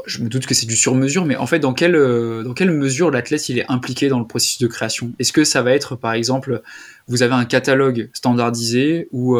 je 0.04 0.24
me 0.24 0.28
doute 0.28 0.44
que 0.44 0.54
c'est 0.54 0.66
du 0.66 0.74
sur-mesure, 0.74 1.24
mais 1.24 1.36
en 1.36 1.46
fait, 1.46 1.60
dans 1.60 1.72
quelle, 1.72 1.94
euh, 1.94 2.42
dans 2.42 2.52
quelle 2.52 2.72
mesure 2.72 3.12
l'athlète 3.12 3.48
il 3.48 3.58
est 3.60 3.70
impliqué 3.70 4.08
dans 4.08 4.18
le 4.18 4.26
processus 4.26 4.58
de 4.58 4.66
création? 4.66 5.12
Est-ce 5.20 5.32
que 5.32 5.44
ça 5.44 5.62
va 5.62 5.72
être, 5.72 5.94
par 5.94 6.14
exemple, 6.14 6.62
vous 7.10 7.22
avez 7.22 7.34
un 7.34 7.44
catalogue 7.44 8.08
standardisé 8.14 9.08
ou, 9.12 9.36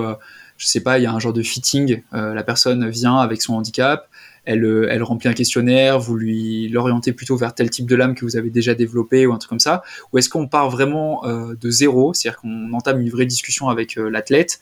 je 0.59 0.67
sais 0.67 0.81
pas, 0.81 0.99
il 0.99 1.05
y 1.05 1.07
a 1.07 1.13
un 1.13 1.19
genre 1.19 1.33
de 1.33 1.43
fitting, 1.43 2.03
la 2.13 2.43
personne 2.43 2.89
vient 2.91 3.17
avec 3.17 3.41
son 3.41 3.55
handicap, 3.55 4.11
euh, 4.49 4.87
elle, 4.91 5.03
remplit 5.03 5.29
un 5.29 5.35
questionnaire, 5.35 5.99
vous 5.99 6.17
lui 6.17 6.69
l'orientez 6.69 7.13
plutôt 7.13 7.37
vers 7.37 7.55
tel 7.55 7.71
type 7.71 7.87
de 7.87 7.95
lame 7.95 8.15
que 8.15 8.25
vous 8.25 8.37
avez 8.37 8.51
déjà 8.51 8.75
développé 8.75 9.27
ou 9.27 9.33
un 9.33 9.39
truc 9.39 9.51
comme 9.51 9.61
ça 9.61 9.83
Ou 10.13 10.19
est-ce 10.19 10.29
qu'on 10.29 10.49
part 10.49 10.71
vraiment 10.71 11.25
euh, 11.25 11.55
de 11.61 11.71
zéro, 11.71 12.15
c'est-à-dire 12.15 12.41
qu'on 12.41 12.73
entame 12.73 13.01
une 13.01 13.11
vraie 13.11 13.27
discussion 13.27 13.69
avec 13.69 13.97
euh, 13.99 14.09
l'athlète, 14.09 14.61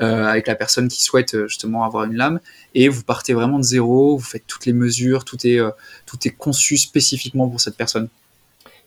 avec 0.00 0.46
la 0.46 0.54
personne 0.54 0.86
qui 0.86 1.02
souhaite 1.02 1.48
justement 1.48 1.82
avoir 1.82 2.04
une 2.04 2.14
lame, 2.14 2.38
et 2.72 2.88
vous 2.88 3.02
partez 3.02 3.34
vraiment 3.34 3.58
de 3.58 3.64
zéro, 3.64 4.16
vous 4.16 4.24
faites 4.24 4.44
toutes 4.46 4.64
les 4.64 4.72
mesures, 4.72 5.24
tout 5.24 5.44
est, 5.44 5.58
tout 6.06 6.16
est 6.24 6.30
conçu 6.30 6.76
spécifiquement 6.76 7.48
pour 7.48 7.60
cette 7.60 7.76
personne? 7.76 8.06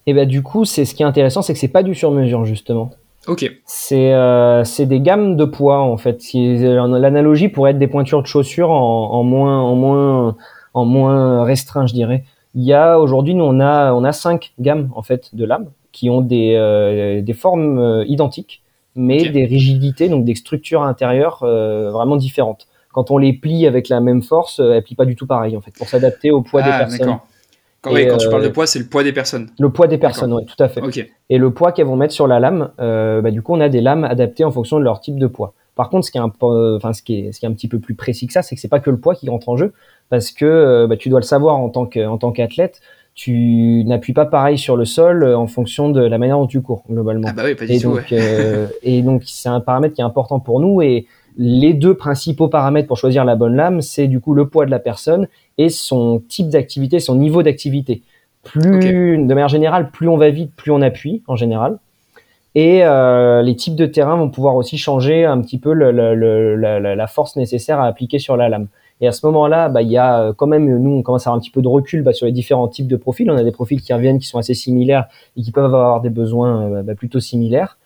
Et 0.07 0.13
bien 0.13 0.25
du 0.25 0.41
coup, 0.41 0.63
c'est 0.63 0.85
ce 0.85 0.95
qui 0.95 1.03
est 1.03 1.05
intéressant, 1.05 1.41
c'est 1.41 1.51
que 1.51 1.59
c'est 1.59 1.67
pas 1.67 1.83
du 1.83 1.95
sur-mesure 1.95 2.45
justement. 2.45 2.93
Ok. 3.27 3.49
C'est 3.65 4.13
euh, 4.13 4.63
des 4.79 4.99
gammes 4.99 5.35
de 5.35 5.45
poids 5.45 5.79
en 5.79 5.97
fait. 5.97 6.21
L'analogie 6.33 7.49
pourrait 7.49 7.71
être 7.71 7.79
des 7.79 7.87
pointures 7.87 8.21
de 8.21 8.27
chaussures 8.27 8.71
en, 8.71 9.11
en, 9.11 9.23
moins 9.23 9.59
en 9.61 9.75
moins 9.75 10.35
en 10.73 10.85
moins 10.85 11.43
restreint, 11.43 11.85
je 11.85 11.93
dirais. 11.93 12.23
Il 12.55 12.63
y 12.63 12.73
a 12.73 12.99
aujourd'hui, 12.99 13.33
nous 13.33 13.43
on 13.43 13.59
a 13.59 13.93
on 13.93 14.03
a 14.03 14.11
cinq 14.11 14.53
gammes 14.59 14.91
en 14.95 15.03
fait 15.03 15.35
de 15.35 15.45
lames 15.45 15.69
qui 15.91 16.09
ont 16.09 16.21
des 16.21 16.55
euh, 16.55 17.21
des 17.21 17.33
formes 17.33 17.79
euh, 17.79 18.05
identiques, 18.07 18.61
mais 18.95 19.29
des 19.29 19.45
rigidités 19.45 20.09
donc 20.09 20.25
des 20.25 20.35
structures 20.35 20.83
intérieures 20.83 21.43
euh, 21.43 21.91
vraiment 21.91 22.17
différentes. 22.17 22.67
Quand 22.93 23.09
on 23.09 23.17
les 23.17 23.33
plie 23.33 23.67
avec 23.67 23.87
la 23.87 24.01
même 24.01 24.21
force, 24.21 24.59
elles 24.59 24.83
plient 24.83 24.95
pas 24.95 25.05
du 25.05 25.15
tout 25.15 25.27
pareil 25.27 25.55
en 25.55 25.61
fait 25.61 25.71
pour 25.71 25.87
s'adapter 25.87 26.31
au 26.31 26.41
poids 26.41 26.61
des 26.61 26.71
ah, 26.71 26.79
personnes. 26.79 27.17
Quand, 27.81 27.91
quand 27.91 28.17
tu 28.17 28.29
parles 28.29 28.43
de 28.43 28.47
euh, 28.47 28.51
poids, 28.51 28.67
c'est 28.67 28.77
le 28.77 28.85
poids 28.85 29.03
des 29.03 29.11
personnes. 29.11 29.49
Le 29.59 29.71
poids 29.71 29.87
des 29.87 29.97
personnes, 29.97 30.31
oui, 30.33 30.45
tout 30.45 30.61
à 30.63 30.69
fait. 30.69 30.81
Et 31.29 31.37
le 31.39 31.51
poids 31.51 31.71
qu'elles 31.71 31.87
vont 31.87 31.95
mettre 31.95 32.13
sur 32.13 32.27
la 32.27 32.39
lame, 32.39 32.69
euh, 32.79 33.21
bah, 33.21 33.31
du 33.31 33.41
coup, 33.41 33.53
on 33.55 33.59
a 33.59 33.69
des 33.69 33.81
lames 33.81 34.03
adaptées 34.03 34.43
en 34.43 34.51
fonction 34.51 34.77
de 34.77 34.83
leur 34.83 34.99
type 34.99 35.17
de 35.17 35.25
poids. 35.27 35.53
Par 35.75 35.89
contre, 35.89 36.05
ce 36.05 36.11
qui 36.11 36.19
est 36.19 36.21
un, 36.21 36.31
enfin, 36.41 36.93
ce 36.93 37.01
qui 37.01 37.21
est, 37.21 37.31
ce 37.31 37.39
qui 37.39 37.45
est 37.45 37.49
un 37.49 37.53
petit 37.53 37.67
peu 37.67 37.79
plus 37.79 37.95
précis 37.95 38.27
que 38.27 38.33
ça, 38.33 38.43
c'est 38.43 38.53
que 38.53 38.61
c'est 38.61 38.67
pas 38.67 38.79
que 38.79 38.91
le 38.91 38.97
poids 38.97 39.15
qui 39.15 39.29
rentre 39.29 39.49
en 39.49 39.57
jeu, 39.57 39.73
parce 40.09 40.31
que 40.31 40.45
euh, 40.45 40.85
bah, 40.85 40.95
tu 40.95 41.09
dois 41.09 41.19
le 41.19 41.25
savoir 41.25 41.57
en 41.57 41.69
tant 41.69 41.87
que, 41.87 42.05
en 42.05 42.17
tant 42.17 42.31
qu'athlète. 42.31 42.81
Tu 43.13 43.83
n'appuies 43.85 44.13
pas 44.13 44.25
pareil 44.25 44.57
sur 44.57 44.77
le 44.77 44.85
sol 44.85 45.25
en 45.35 45.45
fonction 45.45 45.89
de 45.89 46.01
la 46.01 46.17
manière 46.17 46.37
dont 46.37 46.47
tu 46.47 46.61
cours 46.61 46.83
globalement. 46.89 47.27
Ah 47.29 47.33
bah 47.33 47.43
oui, 47.45 47.55
pas 47.55 47.65
du 47.65 47.73
et 47.73 47.79
tout. 47.79 47.95
Donc, 47.95 48.13
et 48.83 49.01
donc, 49.01 49.23
c'est 49.25 49.49
un 49.49 49.59
paramètre 49.59 49.95
qui 49.95 50.01
est 50.01 50.05
important 50.05 50.39
pour 50.39 50.61
nous 50.61 50.81
et 50.81 51.07
les 51.37 51.73
deux 51.73 51.93
principaux 51.93 52.47
paramètres 52.47 52.87
pour 52.87 52.97
choisir 52.97 53.25
la 53.25 53.35
bonne 53.35 53.55
lame, 53.55 53.81
c'est 53.81 54.07
du 54.07 54.19
coup 54.19 54.33
le 54.33 54.47
poids 54.47 54.65
de 54.65 54.71
la 54.71 54.79
personne 54.79 55.27
et 55.61 55.69
son 55.69 56.23
type 56.27 56.49
d'activité, 56.49 56.99
son 56.99 57.15
niveau 57.15 57.43
d'activité. 57.43 58.01
Plus, 58.43 59.17
de 59.17 59.33
manière 59.33 59.47
générale, 59.47 59.91
plus 59.91 60.09
on 60.09 60.17
va 60.17 60.31
vite, 60.31 60.51
plus 60.55 60.71
on 60.71 60.81
appuie 60.81 61.21
en 61.27 61.35
général. 61.35 61.77
Et 62.55 62.83
euh, 62.83 63.43
les 63.43 63.55
types 63.55 63.75
de 63.75 63.85
terrain 63.85 64.17
vont 64.17 64.29
pouvoir 64.29 64.55
aussi 64.55 64.79
changer 64.79 65.23
un 65.23 65.39
petit 65.39 65.59
peu 65.59 65.73
le, 65.73 65.91
la, 66.55 67.07
force 67.07 67.35
nécessaire 67.35 67.79
à 67.79 67.85
appliquer 67.85 68.17
sur 68.17 68.35
la 68.35 68.49
lame. 68.49 68.67
Et 69.01 69.07
à 69.07 69.11
ce 69.11 69.25
moment-là, 69.27 69.69
bah, 69.69 69.83
il 69.83 69.91
y 69.91 69.97
a 69.97 70.21
euh, 70.21 70.33
quand 70.33 70.47
même, 70.47 70.65
nous, 70.79 70.91
on 70.91 71.03
commence 71.03 71.27
à 71.27 71.29
avoir 71.29 71.37
un 71.37 71.41
petit 71.41 71.51
peu 71.51 71.61
de 71.61 71.67
recul 71.67 72.01
bah, 72.01 72.13
sur 72.13 72.25
les 72.25 72.31
différents 72.31 72.67
types 72.67 72.87
de 72.87 72.95
profils. 72.95 73.29
On 73.29 73.37
a 73.37 73.43
des 73.43 73.51
profils 73.51 73.81
qui 73.81 73.93
reviennent, 73.93 74.19
qui 74.19 74.27
sont 74.27 74.39
assez 74.39 74.55
similaires 74.55 75.05
et 75.37 75.43
qui 75.43 75.51
peuvent 75.51 75.65
avoir 75.65 76.01
des 76.01 76.09
besoins 76.09 76.63
euh, 76.63 76.83
bah, 76.83 76.95
plutôt 76.95 77.19
similaires. 77.19 77.77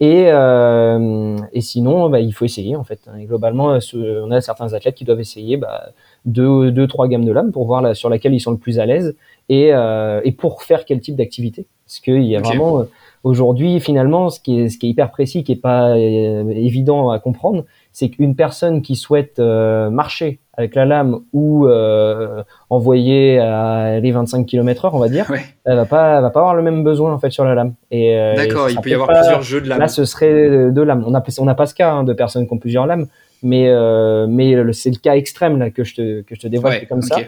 Et, 0.00 0.26
euh, 0.28 1.36
et 1.52 1.60
sinon, 1.60 2.08
bah, 2.08 2.20
il 2.20 2.32
faut 2.32 2.44
essayer 2.44 2.76
en 2.76 2.84
fait. 2.84 3.00
Et 3.18 3.24
globalement, 3.24 3.78
on 3.94 4.30
a 4.30 4.40
certains 4.40 4.72
athlètes 4.72 4.94
qui 4.94 5.04
doivent 5.04 5.20
essayer 5.20 5.56
bah, 5.56 5.90
deux, 6.24 6.70
deux, 6.70 6.86
trois 6.86 7.08
gammes 7.08 7.24
de 7.24 7.32
lames 7.32 7.50
pour 7.50 7.66
voir 7.66 7.82
la, 7.82 7.94
sur 7.94 8.08
laquelle 8.08 8.34
ils 8.34 8.40
sont 8.40 8.52
le 8.52 8.58
plus 8.58 8.78
à 8.78 8.86
l'aise 8.86 9.16
et, 9.48 9.72
euh, 9.72 10.20
et 10.24 10.32
pour 10.32 10.62
faire 10.62 10.84
quel 10.84 11.00
type 11.00 11.16
d'activité. 11.16 11.66
Parce 11.84 12.00
qu'il 12.00 12.24
y 12.24 12.36
a 12.36 12.40
vraiment 12.40 12.84
aujourd'hui 13.24 13.80
finalement 13.80 14.30
ce 14.30 14.40
qui 14.40 14.60
est 14.60 14.68
ce 14.68 14.78
qui 14.78 14.86
est 14.86 14.90
hyper 14.90 15.10
précis, 15.10 15.44
qui 15.44 15.52
est 15.52 15.56
pas 15.56 15.90
euh, 15.90 16.48
évident 16.50 17.10
à 17.10 17.18
comprendre, 17.18 17.64
c'est 17.92 18.10
qu'une 18.10 18.36
personne 18.36 18.82
qui 18.82 18.96
souhaite 18.96 19.38
euh, 19.38 19.90
marcher 19.90 20.38
avec 20.58 20.74
la 20.74 20.84
lame 20.84 21.20
ou 21.32 21.66
euh, 21.66 22.42
envoyer 22.68 23.38
à 23.38 24.00
les 24.00 24.10
25 24.10 24.44
km 24.44 24.86
heure, 24.86 24.94
on 24.94 24.98
va 24.98 25.08
dire, 25.08 25.30
elle 25.64 25.76
va 25.76 25.84
pas, 25.84 26.16
elle 26.16 26.22
va 26.22 26.30
pas 26.30 26.40
avoir 26.40 26.56
le 26.56 26.62
même 26.62 26.82
besoin 26.82 27.14
en 27.14 27.18
fait 27.20 27.30
sur 27.30 27.44
la 27.44 27.54
lame. 27.54 27.74
Et 27.92 28.18
euh, 28.18 28.34
d'accord, 28.34 28.68
il 28.68 28.78
peut 28.80 28.90
y 28.90 28.94
avoir 28.94 29.08
plusieurs 29.08 29.42
jeux 29.42 29.60
de 29.60 29.68
lames. 29.68 29.78
Là, 29.78 29.86
ce 29.86 30.04
serait 30.04 30.72
deux 30.72 30.82
lames. 30.82 31.04
On 31.06 31.14
a, 31.14 31.22
on 31.38 31.44
n'a 31.44 31.54
pas 31.54 31.66
ce 31.66 31.74
cas 31.74 31.92
hein, 31.92 32.02
de 32.02 32.12
personnes 32.12 32.48
qui 32.48 32.52
ont 32.52 32.58
plusieurs 32.58 32.86
lames, 32.86 33.06
mais 33.44 33.68
euh, 33.68 34.26
mais 34.28 34.72
c'est 34.72 34.90
le 34.90 34.98
cas 34.98 35.14
extrême 35.14 35.60
là 35.60 35.70
que 35.70 35.84
je 35.84 35.94
te 35.94 36.20
que 36.22 36.34
je 36.34 36.40
te 36.40 36.48
dévoile 36.48 36.88
comme 36.88 37.02
ça, 37.02 37.18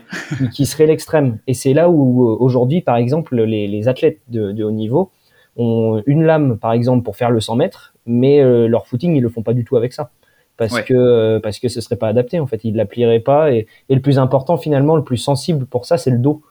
qui 0.53 0.67
serait 0.67 0.87
l'extrême. 0.87 1.39
Et 1.47 1.55
c'est 1.55 1.73
là 1.73 1.89
où 1.89 2.23
aujourd'hui, 2.41 2.81
par 2.81 2.97
exemple, 2.97 3.41
les, 3.41 3.69
les 3.69 3.87
athlètes 3.87 4.19
de, 4.29 4.51
de, 4.51 4.65
haut 4.65 4.73
niveau 4.73 5.13
ont 5.57 6.03
une 6.07 6.25
lame, 6.25 6.59
par 6.59 6.73
exemple, 6.73 7.05
pour 7.05 7.15
faire 7.15 7.31
le 7.31 7.39
100 7.39 7.55
mètres, 7.55 7.95
mais 8.07 8.43
leur 8.67 8.89
footing 8.89 9.15
ils 9.15 9.23
le 9.23 9.29
font 9.29 9.43
pas 9.43 9.55
du 9.55 9.65
tout 9.65 9.77
avec 9.77 9.93
ça 9.93 10.11
parce 10.61 10.83
que 10.83 10.93
euh, 10.93 11.41
parce 11.41 11.59
que 11.59 11.69
ce 11.69 11.81
serait 11.81 11.97
pas 11.97 12.09
adapté 12.09 12.39
en 12.39 12.47
fait, 12.47 12.61
il 12.65 12.77
l'applierait 12.77 13.21
pas 13.21 13.51
et, 13.51 13.67
et 13.89 13.95
le 13.95 14.03
plus 14.03 14.19
important 14.19 14.59
finalement, 14.59 14.95
le 14.95 15.03
plus 15.03 15.17
sensible 15.17 15.65
pour 15.65 15.87
ça, 15.87 15.97
c'est 15.97 16.11
le 16.11 16.19
dos. 16.19 16.43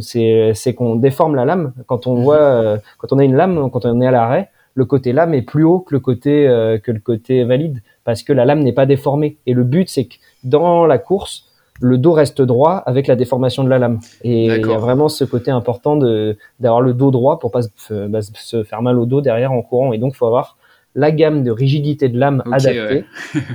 C'est 0.00 0.52
c'est 0.54 0.74
qu'on 0.74 0.96
déforme 0.96 1.34
la 1.34 1.46
lame 1.46 1.72
quand 1.86 2.06
on 2.06 2.16
mhm. 2.16 2.22
voit 2.22 2.42
euh, 2.42 2.76
quand 2.98 3.12
on 3.12 3.18
a 3.18 3.24
une 3.24 3.34
lame, 3.34 3.70
quand 3.70 3.86
on 3.86 4.00
est 4.02 4.06
à 4.06 4.10
l'arrêt, 4.10 4.50
le 4.74 4.84
côté 4.84 5.12
lame 5.12 5.32
est 5.32 5.42
plus 5.42 5.64
haut 5.64 5.78
que 5.78 5.94
le 5.94 6.00
côté 6.00 6.46
euh, 6.46 6.78
que 6.78 6.92
le 6.92 7.00
côté 7.00 7.44
valide 7.44 7.80
parce 8.04 8.22
que 8.22 8.34
la 8.34 8.44
lame 8.44 8.60
n'est 8.60 8.72
pas 8.72 8.86
déformée 8.86 9.38
et 9.46 9.54
le 9.54 9.64
but 9.64 9.88
c'est 9.88 10.04
que 10.04 10.16
dans 10.42 10.84
la 10.84 10.98
course 10.98 11.46
le 11.80 11.96
dos 11.96 12.12
reste 12.12 12.42
droit 12.42 12.82
avec 12.86 13.06
la 13.06 13.16
déformation 13.16 13.64
de 13.64 13.68
la 13.68 13.78
lame. 13.78 13.98
Et 14.22 14.46
il 14.46 14.66
y 14.66 14.72
a 14.72 14.78
vraiment 14.78 15.08
ce 15.08 15.24
côté 15.24 15.50
important 15.50 15.96
de 15.96 16.36
d'avoir 16.60 16.80
le 16.80 16.92
dos 16.92 17.10
droit 17.10 17.40
pour 17.40 17.50
pas 17.50 17.62
se, 17.62 18.06
bah, 18.06 18.20
se, 18.22 18.62
faire 18.62 18.80
mal 18.80 18.98
au 18.98 19.06
dos 19.06 19.20
derrière 19.20 19.50
en 19.50 19.60
courant. 19.60 19.92
Et 19.92 19.98
donc, 19.98 20.12
il 20.14 20.16
faut 20.16 20.26
avoir 20.26 20.56
la 20.94 21.10
gamme 21.10 21.42
de 21.42 21.50
rigidité 21.50 22.08
de 22.08 22.18
lame 22.18 22.42
adaptée. 22.50 23.04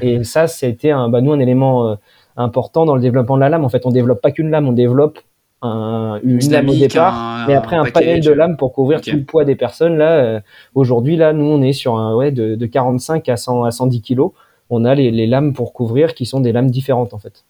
et 0.02 0.24
ça, 0.24 0.48
c'était 0.48 0.92
un, 0.92 1.10
bah, 1.10 1.22
nous 1.22 1.32
un 1.32 1.40
élément 1.40 1.90
euh, 1.90 1.96
important 2.38 2.86
dans 2.86 2.96
le 2.96 3.02
développement 3.02 3.36
de 3.36 3.42
la 3.42 3.50
lame. 3.50 3.64
En 3.64 3.70
fait, 3.70 3.86
on 3.86 3.92
développe 3.92 4.22
pas 4.22 4.32
qu'une 4.32 4.50
lame, 4.50 4.68
on 4.68 4.74
développe 4.74 5.20
un, 5.62 6.20
une, 6.24 6.40
lame 6.50 6.70
au 6.70 6.76
départ, 6.76 7.46
mais 7.48 7.54
après 7.54 7.76
un, 7.76 7.86
panel 7.86 8.22
de 8.22 8.32
lames 8.32 8.56
pour 8.56 8.72
couvrir 8.72 9.02
tout 9.02 9.16
le 9.16 9.24
poids 9.24 9.46
des 9.46 9.56
personnes. 9.56 9.98
Là, 9.98 10.12
euh, 10.18 10.40
aujourd'hui, 10.76 11.18
là, 11.18 11.34
nous, 11.34 11.46
on 11.46 11.62
est 11.62 11.74
sur 11.74 11.98
un 11.98 12.16
ouais 12.16 12.32
de, 12.32 12.56
de 12.56 12.66
45 12.66 13.28
à 13.28 13.38
100 13.38 13.64
à 13.64 13.72
110 13.72 14.02
kilos. 14.02 14.32
On 14.70 14.86
a 14.86 14.96
les, 14.96 15.12
les 15.12 15.28
lames 15.28 15.54
pour 15.54 15.74
couvrir 15.74 16.14
qui 16.14 16.26
sont 16.26 16.40
des 16.40 16.52
lames 16.52 16.70
différentes 16.70 17.14
en 17.14 17.18
fait. 17.18 17.44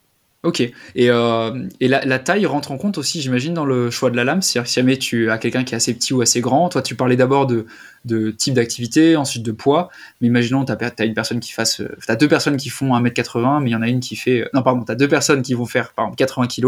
Ok. 0.43 0.61
Et, 0.61 0.73
euh, 1.09 1.67
et 1.81 1.89
la, 1.89 2.05
la, 2.05 2.17
taille 2.17 2.45
rentre 2.45 2.71
en 2.71 2.77
compte 2.77 2.97
aussi, 2.97 3.19
j'imagine, 3.19 3.53
dans 3.53 3.65
le 3.65 3.89
choix 3.89 4.09
de 4.09 4.15
la 4.15 4.23
lame. 4.23 4.41
C'est-à-dire 4.41 4.63
que 4.63 4.69
si 4.69 4.75
jamais 4.75 4.95
tu 4.95 5.29
as 5.29 5.37
quelqu'un 5.37 5.65
qui 5.65 5.73
est 5.73 5.75
assez 5.75 5.93
petit 5.93 6.13
ou 6.13 6.21
assez 6.21 6.39
grand, 6.39 6.69
toi, 6.69 6.81
tu 6.81 6.95
parlais 6.95 7.17
d'abord 7.17 7.45
de, 7.45 7.65
de 8.05 8.31
type 8.31 8.53
d'activité, 8.53 9.17
ensuite 9.17 9.43
de 9.43 9.51
poids. 9.51 9.89
Mais 10.21 10.27
imaginons, 10.27 10.63
tu 10.63 10.71
as, 10.71 11.03
une 11.03 11.13
personne 11.13 11.41
qui 11.41 11.51
fasse. 11.51 11.81
Euh, 11.81 11.93
tu 12.05 12.09
as 12.09 12.15
deux 12.15 12.29
personnes 12.29 12.55
qui 12.55 12.69
font 12.69 12.97
1m80, 12.97 13.61
mais 13.61 13.71
il 13.71 13.73
y 13.73 13.75
en 13.75 13.81
a 13.81 13.89
une 13.89 13.99
qui 13.99 14.15
fait. 14.15 14.47
Non, 14.53 14.63
pardon, 14.63 14.85
tu 14.85 14.91
as 14.93 14.95
deux 14.95 15.09
personnes 15.09 15.41
qui 15.41 15.55
vont 15.55 15.65
faire, 15.65 15.91
par 15.91 16.05
exemple, 16.05 16.17
80 16.19 16.47
kg, 16.47 16.67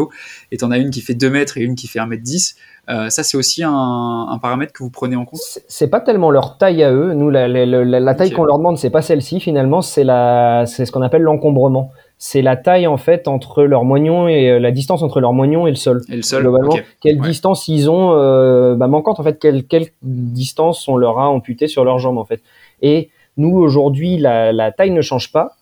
et 0.51 0.57
tu 0.57 0.65
en 0.65 0.71
as 0.71 0.77
une 0.77 0.89
qui 0.89 0.99
fait 0.99 1.13
2 1.13 1.29
mètres 1.29 1.57
et 1.57 1.61
une 1.61 1.75
qui 1.75 1.87
fait 1.87 1.99
1m10. 1.99 2.55
Euh, 2.89 3.09
ça, 3.09 3.23
c'est 3.23 3.37
aussi 3.37 3.63
un, 3.63 3.71
un, 3.71 4.37
paramètre 4.39 4.73
que 4.73 4.83
vous 4.83 4.89
prenez 4.89 5.15
en 5.15 5.23
compte? 5.23 5.39
C'est 5.69 5.87
pas 5.87 6.01
tellement 6.01 6.29
leur 6.29 6.57
taille 6.57 6.83
à 6.83 6.91
eux. 6.91 7.13
Nous, 7.13 7.29
la, 7.29 7.47
la, 7.47 7.65
la, 7.65 8.15
taille 8.15 8.31
qu'on 8.31 8.43
leur 8.43 8.57
demande, 8.57 8.77
c'est 8.77 8.89
pas 8.89 9.01
celle-ci, 9.01 9.39
finalement, 9.39 9.81
c'est 9.81 10.03
ce 10.03 10.91
qu'on 10.91 11.03
appelle 11.03 11.21
l'encombrement 11.21 11.93
c'est 12.23 12.43
la 12.43 12.55
taille 12.55 12.85
en 12.85 12.97
fait 12.97 13.27
entre 13.27 13.63
leur 13.63 13.83
moignon 13.83 14.27
et 14.27 14.51
euh, 14.51 14.59
la 14.59 14.69
distance 14.69 15.01
entre 15.01 15.19
leur 15.19 15.33
moignon 15.33 15.65
et 15.65 15.71
le 15.71 15.75
sol. 15.75 16.03
Et 16.07 16.17
le 16.17 16.21
sol. 16.21 16.43
Globalement, 16.43 16.77
quelle 17.01 17.19
distance 17.19 17.67
ils 17.67 17.89
ont 17.89 18.13
euh, 18.13 18.75
bah, 18.75 18.85
manquante 18.85 19.19
en 19.19 19.23
fait, 19.23 19.39
quelle, 19.39 19.65
quelle 19.65 19.87
distance 20.03 20.87
on 20.87 20.97
leur 20.97 21.17
a 21.17 21.29
amputé 21.29 21.67
sur 21.67 21.83
leurs 21.83 21.97
jambes 21.97 22.19
en 22.19 22.23
fait. 22.23 22.43
Et 22.83 23.09
nous 23.37 23.57
aujourd'hui, 23.57 24.19
la, 24.19 24.53
la 24.53 24.71
taille 24.71 24.91
ne 24.91 25.01
change 25.01 25.31
pas, 25.31 25.55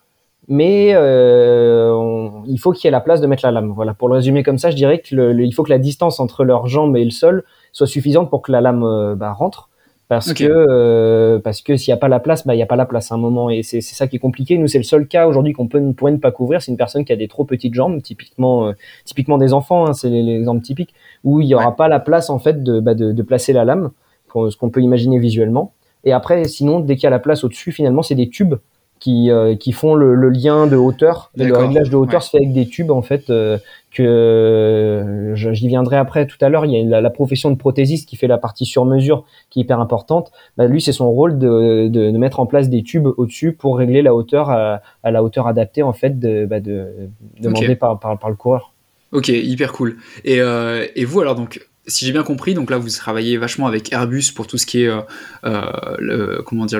mais 0.49 0.89
euh, 0.95 1.97
il 2.45 2.57
faut 2.57 2.73
qu'il 2.73 2.83
y 2.83 2.87
ait 2.89 2.91
la 2.91 2.99
place 2.99 3.21
de 3.21 3.27
mettre 3.27 3.45
la 3.45 3.53
lame. 3.53 3.71
Voilà, 3.71 3.93
pour 3.93 4.09
le 4.09 4.15
résumer 4.15 4.43
comme 4.43 4.57
ça, 4.57 4.69
je 4.69 4.75
dirais 4.75 4.99
que 4.99 5.15
le, 5.15 5.41
il 5.41 5.53
faut 5.53 5.63
que 5.63 5.69
la 5.69 5.79
distance 5.79 6.19
entre 6.19 6.43
leurs 6.43 6.67
jambes 6.67 6.97
et 6.97 7.05
le 7.05 7.11
sol 7.11 7.45
soit 7.71 7.87
suffisante 7.87 8.29
pour 8.29 8.41
que 8.41 8.51
la 8.51 8.59
lame 8.59 9.15
bah, 9.15 9.31
rentre 9.31 9.69
parce 10.09 10.33
que 10.33 10.43
euh, 10.43 11.37
parce 11.37 11.61
que 11.61 11.77
s'il 11.77 11.91
n'y 11.91 11.93
a 11.93 11.97
pas 11.97 12.07
la 12.07 12.19
place, 12.19 12.45
bah 12.45 12.55
il 12.55 12.57
y 12.57 12.63
a 12.63 12.65
pas 12.65 12.75
la 12.75 12.87
place 12.87 13.11
à 13.11 13.15
un 13.15 13.19
moment. 13.19 13.51
Et 13.51 13.61
c'est 13.61 13.79
ça 13.79 14.07
qui 14.07 14.15
est 14.15 14.19
compliqué. 14.19 14.57
Nous 14.57 14.67
c'est 14.67 14.79
le 14.79 14.83
seul 14.83 15.07
cas 15.07 15.27
aujourd'hui 15.27 15.53
qu'on 15.53 15.67
peut 15.67 15.79
pourrait 15.93 16.11
ne 16.11 16.17
pas 16.17 16.31
couvrir, 16.31 16.63
c'est 16.63 16.71
une 16.71 16.77
personne 16.77 17.05
qui 17.05 17.13
a 17.13 17.15
des 17.15 17.27
trop 17.27 17.45
petites 17.45 17.75
jambes, 17.75 18.01
typiquement 18.01 18.67
euh, 18.67 18.73
typiquement 19.05 19.37
des 19.37 19.53
enfants, 19.53 19.85
hein, 19.85 19.93
c'est 19.93 20.09
l'exemple 20.09 20.63
typique 20.63 20.95
où 21.23 21.41
il 21.41 21.45
n'y 21.45 21.53
aura 21.53 21.75
pas 21.75 21.87
la 21.87 21.99
place 21.99 22.31
en 22.31 22.39
fait 22.39 22.63
de, 22.63 22.79
bah, 22.79 22.95
de, 22.95 23.11
de 23.11 23.21
placer 23.21 23.53
la 23.53 23.65
lame, 23.65 23.91
ce 24.33 24.57
qu'on 24.57 24.71
peut 24.71 24.81
imaginer 24.81 25.19
visuellement. 25.19 25.73
Et 26.03 26.11
après 26.11 26.43
sinon 26.45 26.79
dès 26.79 26.95
qu'il 26.95 27.03
y 27.03 27.07
a 27.07 27.11
la 27.11 27.19
place 27.19 27.43
au-dessus, 27.43 27.71
finalement 27.71 28.01
c'est 28.01 28.15
des 28.15 28.29
tubes 28.29 28.55
qui, 28.99 29.31
euh, 29.31 29.55
qui 29.55 29.71
font 29.71 29.95
le, 29.95 30.13
le, 30.13 30.29
lien 30.29 30.67
de 30.67 30.75
hauteur. 30.75 31.31
Le 31.35 31.55
réglage 31.55 31.89
de 31.89 31.95
hauteur 31.95 32.21
se 32.21 32.31
fait 32.31 32.37
avec 32.37 32.51
des 32.51 32.67
tubes 32.67 32.91
en 32.91 33.01
fait 33.01 33.29
euh, 33.29 33.57
que 33.91 35.33
j'y 35.35 35.67
viendrai 35.67 35.97
après 35.97 36.27
tout 36.27 36.37
à 36.41 36.49
l'heure. 36.49 36.65
Il 36.65 36.71
y 36.71 36.81
a 36.81 36.83
la, 36.83 37.01
la, 37.01 37.09
profession 37.09 37.49
de 37.49 37.55
prothésiste 37.55 38.07
qui 38.07 38.17
fait 38.17 38.27
la 38.27 38.37
partie 38.37 38.65
sur 38.65 38.85
mesure 38.85 39.23
qui 39.49 39.59
est 39.59 39.63
hyper 39.63 39.79
importante. 39.79 40.31
Bah, 40.57 40.67
lui, 40.67 40.81
c'est 40.81 40.91
son 40.91 41.09
rôle 41.11 41.39
de, 41.39 41.87
de, 41.87 42.11
de, 42.11 42.17
mettre 42.17 42.39
en 42.39 42.45
place 42.45 42.69
des 42.69 42.83
tubes 42.83 43.07
au-dessus 43.17 43.53
pour 43.53 43.77
régler 43.77 44.01
la 44.01 44.13
hauteur 44.13 44.49
à, 44.49 44.81
à, 45.03 45.11
la 45.11 45.23
hauteur 45.23 45.47
adaptée 45.47 45.81
en 45.81 45.93
fait 45.93 46.19
de, 46.19 46.45
bah, 46.45 46.59
de 46.59 47.09
demandée 47.39 47.75
par, 47.75 47.99
par, 47.99 48.19
par, 48.19 48.29
le 48.29 48.35
coureur. 48.35 48.73
Ok, 49.11 49.29
hyper 49.29 49.71
cool. 49.71 49.97
Et, 50.25 50.41
euh, 50.41 50.85
et 50.95 51.05
vous 51.05 51.21
alors 51.21 51.35
donc 51.35 51.68
si 51.89 52.05
j'ai 52.05 52.11
bien 52.11 52.23
compris, 52.23 52.53
donc 52.53 52.69
là 52.69 52.77
vous 52.77 52.89
travaillez 52.89 53.37
vachement 53.37 53.67
avec 53.67 53.91
Airbus 53.91 54.31
pour 54.33 54.47
tout 54.47 54.57
ce 54.57 54.65
qui 54.65 54.83
est 54.83 54.87
euh, 54.87 55.01
euh 55.43 56.41
comment 56.45 56.65
dire 56.65 56.79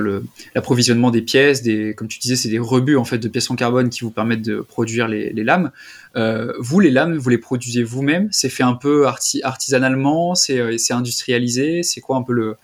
l'approvisionnement 0.56 1.12
des 1.12 1.22
pièces, 1.22 1.64
comme 1.96 2.08
tu 2.08 2.20
disais 2.20 2.36
c'est 2.36 2.50
des 2.50 2.60
rebuts 2.60 2.96
en 2.96 3.06
fait 3.06 3.18
de 3.18 3.28
pièces 3.28 3.50
en 3.52 3.56
carbone 3.56 3.90
qui 3.90 4.02
vous 4.02 4.12
permettent 4.12 4.44
de 4.44 4.62
produire 4.62 5.08
les, 5.08 5.32
lames. 5.44 5.72
Euh, 6.16 6.54
vous 6.60 6.80
les 6.80 6.92
lames 6.92 7.18
vous 7.18 7.30
les 7.30 7.38
produisez 7.38 7.84
vous-même? 7.84 8.30
C'est 8.32 8.50
fait 8.50 8.64
un 8.64 8.76
peu 8.76 9.08
artisanalement? 9.44 10.36
C'est 10.36 10.78
c'est 10.78 10.94
industrialisé? 10.94 11.84
C'est 11.84 12.02
quoi 12.02 12.18
un 12.18 12.24
peu 12.24 12.34
le 12.34 12.56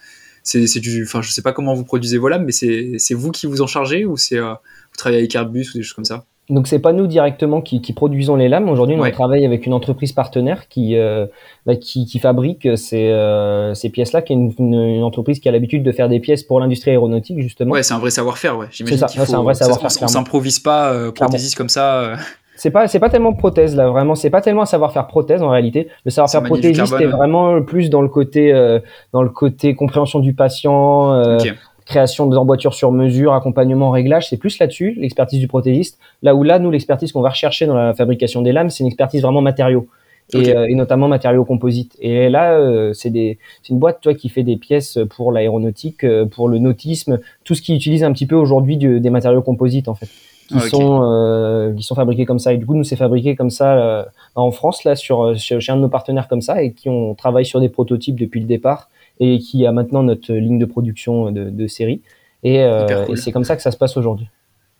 c'est 0.43 0.79
du 0.79 1.03
enfin 1.03 1.21
je 1.21 1.31
sais 1.31 1.41
pas 1.41 1.53
comment 1.53 1.73
vous 1.73 1.85
produisez 1.85 2.17
vos 2.17 2.27
lames 2.27 2.45
mais 2.45 2.51
c'est 2.51 3.13
vous 3.13 3.31
qui 3.31 3.47
vous 3.47 3.61
en 3.61 3.67
chargez 3.67 4.05
ou 4.05 4.15
c'est 4.17 4.39
vous 4.39 4.97
travaillez 4.97 5.19
avec 5.19 5.35
Airbus 5.35 5.71
ou 5.73 5.77
des 5.77 5.83
choses 5.83 5.93
comme 5.93 6.05
ça? 6.05 6.25
Donc 6.49 6.67
c'est 6.67 6.79
pas 6.79 6.93
nous 6.93 7.07
directement 7.07 7.61
qui, 7.61 7.81
qui 7.81 7.93
produisons 7.93 8.35
les 8.35 8.47
lames. 8.47 8.69
Aujourd'hui, 8.69 8.95
on 8.99 9.11
travaille 9.11 9.45
avec 9.45 9.65
une 9.65 9.73
entreprise 9.73 10.11
partenaire 10.11 10.67
qui 10.67 10.95
euh, 10.95 11.25
bah, 11.65 11.75
qui, 11.75 12.05
qui, 12.05 12.19
fabrique 12.19 12.77
ces, 12.77 13.09
euh, 13.09 13.73
ces 13.73 13.89
pièces-là, 13.89 14.21
qui 14.21 14.33
est 14.33 14.35
une, 14.35 14.53
une, 14.59 15.03
entreprise 15.03 15.39
qui 15.39 15.49
a 15.49 15.51
l'habitude 15.51 15.83
de 15.83 15.91
faire 15.91 16.07
des 16.07 16.19
pièces 16.19 16.43
pour 16.43 16.59
l'industrie 16.59 16.91
aéronautique 16.91 17.41
justement. 17.41 17.71
Ouais, 17.71 17.83
c'est 17.83 17.93
un 17.93 17.99
vrai 17.99 18.11
savoir-faire. 18.11 18.57
Ouais, 18.57 18.67
j'imagine. 18.71 18.97
C'est 18.97 19.07
ça, 19.07 19.25
c'est 19.25 19.33
un 19.33 19.41
vrai 19.41 19.55
savoir-faire. 19.55 19.89
On, 20.01 20.05
on 20.05 20.07
s'improvise 20.07 20.59
pas 20.59 20.91
euh, 20.91 21.11
prothésiste 21.11 21.55
comme 21.55 21.69
ça. 21.69 21.99
Euh. 22.01 22.15
C'est 22.55 22.71
pas 22.71 22.87
c'est 22.87 22.99
pas 22.99 23.09
tellement 23.09 23.33
prothèse 23.33 23.75
là 23.75 23.89
vraiment 23.89 24.15
c'est 24.15 24.29
pas 24.29 24.39
tellement 24.39 24.61
un 24.61 24.65
savoir-faire 24.65 25.07
prothèse 25.07 25.43
en 25.43 25.49
réalité 25.49 25.89
le 26.05 26.11
savoir-faire 26.11 26.43
prothésiste 26.43 26.93
est 27.01 27.05
vraiment 27.05 27.61
plus 27.61 27.89
dans 27.89 28.01
le 28.01 28.07
côté 28.07 28.53
euh, 28.53 28.79
dans 29.11 29.21
le 29.21 29.29
côté 29.29 29.75
compréhension 29.75 30.19
du 30.19 30.33
patient 30.33 31.11
euh, 31.13 31.37
okay 31.37 31.51
création 31.85 32.25
d'emboîtures 32.25 32.73
sur 32.73 32.91
mesure, 32.91 33.33
accompagnement, 33.33 33.91
réglage, 33.91 34.29
c'est 34.29 34.37
plus 34.37 34.57
là-dessus, 34.59 34.95
l'expertise 34.97 35.39
du 35.39 35.47
prothésiste. 35.47 35.99
Là 36.23 36.35
où 36.35 36.43
là, 36.43 36.59
nous, 36.59 36.71
l'expertise 36.71 37.11
qu'on 37.11 37.21
va 37.21 37.29
rechercher 37.29 37.67
dans 37.67 37.75
la 37.75 37.93
fabrication 37.93 38.41
des 38.41 38.51
lames, 38.51 38.69
c'est 38.69 38.83
une 38.83 38.87
expertise 38.87 39.21
vraiment 39.21 39.41
matériaux. 39.41 39.87
Et, 40.33 40.55
euh, 40.55 40.65
et, 40.67 40.73
notamment 40.73 41.07
matériaux 41.07 41.45
composites. 41.45 41.95
Et 41.99 42.29
là, 42.29 42.53
euh, 42.53 42.93
c'est 42.93 43.11
une 43.69 43.77
boîte 43.77 44.01
toi 44.01 44.15
qui 44.15 44.29
fait 44.29 44.41
des 44.41 44.57
pièces 44.57 44.97
pour 45.11 45.31
l'aéronautique, 45.31 46.03
euh, 46.03 46.25
pour 46.25 46.49
le 46.49 46.57
nautisme, 46.57 47.19
tout 47.43 47.53
ce 47.53 47.61
qui 47.61 47.75
utilise 47.75 48.03
un 48.03 48.11
petit 48.11 48.25
peu 48.25 48.33
aujourd'hui 48.33 48.75
des 48.75 49.09
matériaux 49.11 49.43
composites 49.43 49.87
en 49.87 49.93
fait, 49.93 50.09
qui 50.47 50.57
okay. 50.57 50.69
sont 50.69 51.01
euh, 51.03 51.71
qui 51.75 51.83
sont 51.83 51.93
fabriqués 51.93 52.25
comme 52.25 52.39
ça. 52.39 52.53
Et 52.53 52.57
du 52.57 52.65
coup, 52.65 52.73
nous 52.73 52.83
c'est 52.83 52.95
fabriqué 52.95 53.35
comme 53.35 53.51
ça 53.51 54.07
en 54.33 54.49
France 54.49 54.83
là 54.83 54.95
sur 54.95 55.37
chez 55.37 55.59
un 55.71 55.75
de 55.75 55.81
nos 55.81 55.89
partenaires 55.89 56.27
comme 56.27 56.41
ça 56.41 56.63
et 56.63 56.71
qui 56.71 56.89
on 56.89 57.13
travaille 57.13 57.45
sur 57.45 57.59
des 57.59 57.69
prototypes 57.69 58.19
depuis 58.19 58.39
le 58.39 58.47
départ 58.47 58.89
et 59.19 59.39
qui 59.39 59.65
a 59.65 59.71
maintenant 59.71 60.03
notre 60.03 60.33
ligne 60.33 60.59
de 60.59 60.65
production 60.65 61.31
de, 61.31 61.49
de 61.49 61.67
série. 61.67 62.01
Et, 62.43 62.61
euh, 62.61 63.05
et 63.07 63.15
c'est 63.15 63.31
comme 63.31 63.43
ça 63.43 63.55
que 63.55 63.61
ça 63.61 63.71
se 63.71 63.77
passe 63.77 63.97
aujourd'hui. 63.97 64.27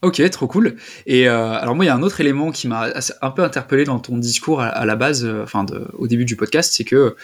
Ok, 0.02 0.22
trop 0.30 0.46
cool. 0.46 0.76
Et 1.08 1.28
euh, 1.28 1.54
alors 1.54 1.74
moi, 1.74 1.84
il 1.84 1.88
y 1.88 1.92
a 1.92 1.96
un 1.96 2.04
autre 2.04 2.22
élément 2.22 2.52
qui 2.52 2.68
m'a 2.68 2.90
un 3.22 3.32
peu 3.32 3.44
interpellé 3.44 3.86
dans 3.86 3.98
ton 3.98 4.18
discours 4.20 4.62
à, 4.62 4.68
à 4.68 4.86
la 4.86 4.96
base, 4.96 5.26
euh, 5.26 5.42
enfin 5.42 5.64
de, 5.64 5.88
au 5.98 6.08
début 6.08 6.26
du 6.26 6.36
podcast, 6.36 6.74
c'est 6.76 6.84
que 6.84 7.16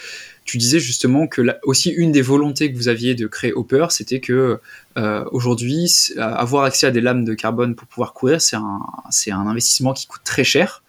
tu 0.45 0.57
disais 0.57 0.79
justement 0.79 1.27
que 1.27 1.43
aussi 1.61 1.91
une 1.91 2.11
des 2.11 2.23
volontés 2.23 2.71
que 2.71 2.77
vous 2.77 2.87
aviez 2.87 3.13
de 3.13 3.27
créer 3.27 3.53
Hopper, 3.53 3.87
c'était 3.91 4.19
que 4.19 4.59
euh, 4.97 5.23
aujourd'hui, 5.31 5.93
avoir 6.17 6.63
accès 6.63 6.87
à 6.87 6.91
des 6.91 7.01
lames 7.01 7.23
de 7.23 7.35
carbone 7.35 7.75
pour 7.75 7.87
pouvoir 7.87 8.13
courir, 8.13 8.41
c'est 8.41 8.55
un, 8.55 8.79
c'est 9.11 9.31
un 9.31 9.45
investissement 9.45 9.93
qui 9.93 10.07
coûte 10.07 10.23
très 10.23 10.43
cher 10.43 10.83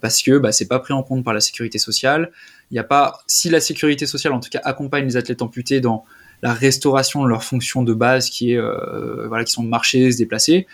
parce 0.00 0.22
que 0.22 0.38
bah, 0.38 0.52
c'est 0.52 0.68
pas 0.68 0.78
pris 0.78 0.94
en 0.94 1.02
compte 1.02 1.22
par 1.22 1.34
la 1.34 1.40
sécurité 1.40 1.78
sociale. 1.78 2.30
Il 2.70 2.74
n'y 2.74 2.80
a 2.80 2.84
pas, 2.84 3.20
si 3.26 3.48
la 3.48 3.60
sécurité 3.60 4.06
sociale 4.06 4.32
en 4.32 4.40
tout 4.40 4.50
cas 4.50 4.60
accompagne 4.64 5.04
les 5.04 5.16
athlètes 5.16 5.42
amputés 5.42 5.80
dans 5.80 6.04
la 6.42 6.52
restauration 6.52 7.22
de 7.22 7.28
leur 7.28 7.44
fonction 7.44 7.82
de 7.82 7.94
base 7.94 8.28
qui 8.28 8.52
est 8.52 8.58
euh, 8.58 9.26
voilà 9.28 9.44
qui 9.44 9.52
sont 9.52 9.62
de 9.62 9.68
marcher, 9.68 10.10
se 10.12 10.18
déplacer, 10.18 10.66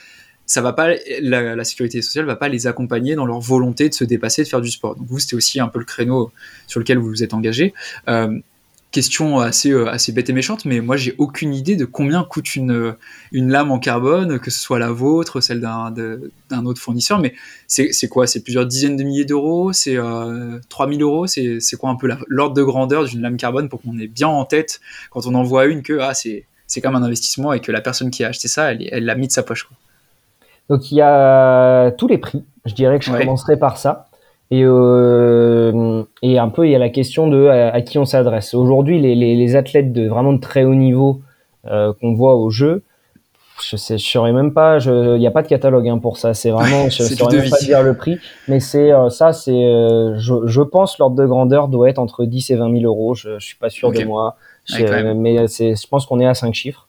ça 0.46 0.60
va 0.60 0.72
pas 0.72 0.94
la, 1.20 1.54
la, 1.54 1.64
sécurité 1.64 2.02
sociale 2.02 2.24
va 2.24 2.36
pas 2.36 2.48
les 2.48 2.66
accompagner 2.66 3.14
dans 3.14 3.26
leur 3.26 3.40
volonté 3.40 3.88
de 3.88 3.94
se 3.94 4.04
dépasser, 4.04 4.42
de 4.42 4.48
faire 4.48 4.60
du 4.60 4.70
sport. 4.70 4.96
Donc 4.96 5.06
vous 5.06 5.18
c'était 5.18 5.36
aussi 5.36 5.60
un 5.60 5.68
peu 5.68 5.78
le 5.78 5.84
créneau 5.84 6.32
sur 6.66 6.80
lequel 6.80 6.98
vous 6.98 7.08
vous 7.08 7.22
êtes 7.22 7.34
engagé. 7.34 7.74
Euh, 8.08 8.38
question 8.92 9.40
assez, 9.40 9.70
euh, 9.70 9.90
assez 9.90 10.12
bête 10.12 10.28
et 10.30 10.32
méchante, 10.32 10.64
mais 10.64 10.80
moi 10.80 10.96
j'ai 10.96 11.14
aucune 11.18 11.54
idée 11.54 11.76
de 11.76 11.84
combien 11.84 12.22
coûte 12.22 12.54
une, 12.54 12.94
une 13.32 13.50
lame 13.50 13.72
en 13.72 13.78
carbone, 13.78 14.38
que 14.38 14.50
ce 14.50 14.60
soit 14.60 14.78
la 14.78 14.92
vôtre, 14.92 15.40
celle 15.40 15.60
d'un 15.60 16.66
autre 16.66 16.80
fournisseur, 16.80 17.18
mais 17.18 17.34
c'est 17.66 18.08
quoi? 18.08 18.26
C'est 18.26 18.44
plusieurs 18.44 18.66
dizaines 18.66 18.96
de 18.96 19.02
milliers 19.02 19.24
d'euros? 19.24 19.72
C'est 19.72 19.96
euh, 19.96 20.58
3000 20.68 21.02
euros? 21.02 21.26
C'est 21.26 21.76
quoi 21.78 21.90
un 21.90 21.96
peu 21.96 22.08
l'ordre 22.28 22.54
de 22.54 22.62
grandeur 22.62 23.06
d'une 23.06 23.22
lame 23.22 23.38
carbone 23.38 23.68
pour 23.68 23.80
qu'on 23.80 23.98
ait 23.98 24.06
bien 24.06 24.28
en 24.28 24.44
tête 24.44 24.80
quand 25.10 25.26
on 25.26 25.34
en 25.34 25.42
voit 25.42 25.64
une 25.66 25.82
que 25.82 25.98
ah, 26.00 26.12
c'est 26.14 26.80
comme 26.82 26.94
un 26.94 27.02
investissement 27.02 27.54
et 27.54 27.60
que 27.60 27.72
la 27.72 27.80
personne 27.80 28.10
qui 28.10 28.22
a 28.24 28.28
acheté 28.28 28.46
ça, 28.46 28.72
elle 28.72 29.04
l'a 29.04 29.14
mis 29.14 29.26
de 29.26 29.32
sa 29.32 29.42
poche. 29.42 29.64
Quoi. 29.64 29.76
Donc 30.68 30.92
il 30.92 30.96
y 30.96 31.00
a 31.00 31.90
tous 31.92 32.08
les 32.08 32.18
prix, 32.18 32.44
je 32.66 32.74
dirais 32.74 32.98
que 32.98 33.04
je 33.04 33.10
ouais. 33.10 33.20
commencerai 33.20 33.56
par 33.56 33.78
ça. 33.78 34.08
Et, 34.52 34.64
euh, 34.66 36.02
et 36.20 36.38
un 36.38 36.50
peu, 36.50 36.66
il 36.66 36.72
y 36.72 36.74
a 36.74 36.78
la 36.78 36.90
question 36.90 37.26
de 37.26 37.46
à, 37.46 37.68
à 37.72 37.80
qui 37.80 37.96
on 37.96 38.04
s'adresse. 38.04 38.52
Aujourd'hui, 38.52 39.00
les, 39.00 39.14
les, 39.14 39.34
les, 39.34 39.56
athlètes 39.56 39.94
de 39.94 40.06
vraiment 40.06 40.34
de 40.34 40.40
très 40.40 40.64
haut 40.64 40.74
niveau 40.74 41.22
euh, 41.68 41.94
qu'on 41.98 42.12
voit 42.12 42.36
au 42.36 42.50
jeu, 42.50 42.82
je 43.62 43.76
sais, 43.76 43.96
je 43.96 44.06
saurais 44.06 44.34
même 44.34 44.52
pas. 44.52 44.76
Il 44.84 45.18
n'y 45.18 45.26
a 45.26 45.30
pas 45.30 45.40
de 45.40 45.48
catalogue 45.48 45.88
hein, 45.88 45.96
pour 45.96 46.18
ça. 46.18 46.34
C'est 46.34 46.50
vraiment, 46.50 46.84
je 46.90 47.02
saurais 47.02 47.38
même 47.38 47.48
pas 47.48 47.60
dire 47.60 47.82
le 47.82 47.96
prix. 47.96 48.18
Mais 48.46 48.60
c'est 48.60 48.92
euh, 48.92 49.08
ça, 49.08 49.32
c'est, 49.32 49.52
je, 50.18 50.46
je, 50.46 50.60
pense 50.60 50.98
l'ordre 50.98 51.16
de 51.16 51.24
grandeur 51.24 51.68
doit 51.68 51.88
être 51.88 51.98
entre 51.98 52.26
10 52.26 52.50
et 52.50 52.56
20 52.56 52.78
000 52.78 52.84
euros. 52.84 53.14
Je, 53.14 53.38
je 53.38 53.46
suis 53.46 53.56
pas 53.56 53.70
sûr 53.70 53.88
okay. 53.88 54.02
de 54.02 54.04
moi, 54.04 54.36
ouais, 54.78 55.14
mais 55.14 55.48
c'est, 55.48 55.76
je 55.76 55.88
pense 55.88 56.04
qu'on 56.04 56.20
est 56.20 56.26
à 56.26 56.34
5 56.34 56.52
chiffres 56.52 56.88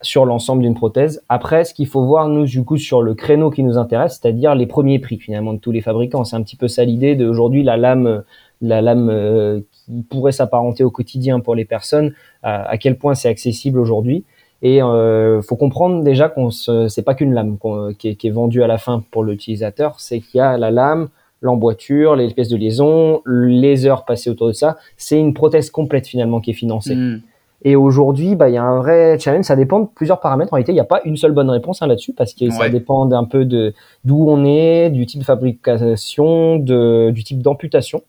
sur 0.00 0.24
l'ensemble 0.24 0.62
d'une 0.62 0.74
prothèse. 0.74 1.22
Après, 1.28 1.64
ce 1.64 1.74
qu'il 1.74 1.86
faut 1.86 2.04
voir, 2.04 2.28
nous, 2.28 2.44
du 2.44 2.64
coup, 2.64 2.76
sur 2.76 3.02
le 3.02 3.14
créneau 3.14 3.50
qui 3.50 3.62
nous 3.62 3.78
intéresse, 3.78 4.18
c'est-à-dire 4.20 4.54
les 4.54 4.66
premiers 4.66 4.98
prix, 4.98 5.18
finalement, 5.18 5.52
de 5.52 5.58
tous 5.58 5.72
les 5.72 5.80
fabricants. 5.80 6.24
C'est 6.24 6.36
un 6.36 6.42
petit 6.42 6.56
peu 6.56 6.68
ça 6.68 6.84
l'idée 6.84 7.16
d'aujourd'hui, 7.16 7.62
la 7.62 7.76
lame, 7.76 8.22
la 8.60 8.80
lame 8.80 9.10
euh, 9.10 9.60
qui 9.72 10.02
pourrait 10.08 10.32
s'apparenter 10.32 10.84
au 10.84 10.90
quotidien 10.90 11.40
pour 11.40 11.54
les 11.54 11.64
personnes, 11.64 12.14
à, 12.42 12.78
quel 12.78 12.96
point 12.96 13.14
c'est 13.14 13.28
accessible 13.28 13.78
aujourd'hui. 13.78 14.24
Et 14.62 14.82
euh, 14.82 15.40
faut 15.42 15.56
comprendre 15.56 16.02
déjà 16.02 16.28
qu'on 16.28 16.50
c'est 16.50 17.02
pas 17.04 17.14
qu'une 17.14 17.32
lame 17.32 17.58
qu 17.58 17.96
qui, 17.96 18.08
est, 18.08 18.14
qui, 18.16 18.26
est, 18.26 18.30
vendue 18.30 18.62
à 18.62 18.66
la 18.66 18.78
fin 18.78 19.04
pour 19.12 19.22
l'utilisateur, 19.22 20.00
c'est 20.00 20.20
qu'il 20.20 20.38
y 20.38 20.40
a 20.40 20.58
la 20.58 20.72
lame, 20.72 21.08
l'emboîture, 21.40 22.16
les 22.16 22.28
pièces 22.32 22.48
de 22.48 22.56
liaison, 22.56 23.22
les 23.26 23.86
heures 23.86 24.04
passées 24.04 24.30
autour 24.30 24.48
de 24.48 24.52
ça. 24.52 24.76
C'est 24.96 25.18
une 25.18 25.34
prothèse 25.34 25.70
complète 25.70 26.06
finalement 26.06 26.40
qui 26.40 26.50
est 26.50 26.54
financée. 26.54 26.96
Mmh. 26.96 27.22
Et 27.62 27.74
aujourd'hui, 27.74 28.36
bah, 28.36 28.48
il 28.48 28.54
y 28.54 28.56
a 28.56 28.62
un 28.62 28.78
vrai 28.78 29.18
challenge. 29.18 29.44
Ça 29.44 29.56
dépend 29.56 29.80
de 29.80 29.88
plusieurs 29.92 30.20
paramètres. 30.20 30.52
En 30.52 30.56
réalité, 30.56 30.72
il 30.72 30.76
n'y 30.76 30.80
a 30.80 30.84
pas 30.84 31.00
une 31.04 31.16
seule 31.16 31.32
bonne 31.32 31.50
réponse 31.50 31.82
hein, 31.82 31.86
là-dessus 31.86 32.12
parce 32.12 32.34
que 32.34 32.44
ouais. 32.44 32.50
ça 32.50 32.68
dépend 32.68 33.06
d'un 33.06 33.24
peu 33.24 33.44
de 33.44 33.74
d'où 34.04 34.28
on 34.28 34.44
est, 34.44 34.90
du 34.90 35.06
type 35.06 35.20
de 35.20 35.24
fabrication, 35.24 36.56
de, 36.56 37.10
du 37.10 37.24
type 37.24 37.42
d'amputation, 37.42 38.02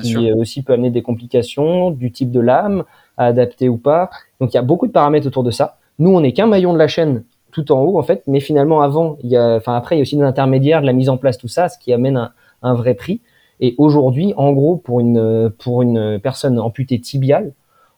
qui 0.00 0.08
sûr. 0.08 0.36
aussi 0.36 0.62
peut 0.62 0.72
amener 0.72 0.90
des 0.90 1.02
complications, 1.02 1.90
du 1.92 2.10
type 2.10 2.32
de 2.32 2.40
lame 2.40 2.84
à 3.16 3.26
adapter 3.26 3.68
ou 3.68 3.76
pas. 3.76 4.10
Donc, 4.40 4.52
il 4.52 4.56
y 4.56 4.58
a 4.60 4.62
beaucoup 4.62 4.88
de 4.88 4.92
paramètres 4.92 5.26
autour 5.26 5.44
de 5.44 5.52
ça. 5.52 5.78
Nous, 6.00 6.10
on 6.10 6.20
n'est 6.20 6.32
qu'un 6.32 6.46
maillon 6.46 6.72
de 6.72 6.78
la 6.78 6.88
chaîne 6.88 7.24
tout 7.52 7.70
en 7.70 7.80
haut, 7.80 7.98
en 7.98 8.02
fait. 8.02 8.24
Mais 8.26 8.40
finalement, 8.40 8.82
avant, 8.82 9.16
il 9.22 9.30
y 9.30 9.36
a, 9.36 9.56
enfin, 9.56 9.76
après, 9.76 9.94
il 9.94 9.98
y 9.98 10.00
a 10.00 10.02
aussi 10.02 10.16
des 10.16 10.22
intermédiaires, 10.22 10.80
de 10.80 10.86
la 10.86 10.92
mise 10.92 11.08
en 11.08 11.16
place, 11.16 11.38
tout 11.38 11.48
ça, 11.48 11.68
ce 11.68 11.78
qui 11.78 11.92
amène 11.92 12.16
un, 12.16 12.32
un 12.62 12.74
vrai 12.74 12.94
prix. 12.94 13.20
Et 13.60 13.74
aujourd'hui, 13.78 14.34
en 14.36 14.52
gros, 14.52 14.76
pour 14.76 15.00
une, 15.00 15.50
pour 15.58 15.82
une 15.82 16.18
personne 16.20 16.58
amputée 16.58 17.00
tibiale, 17.00 17.52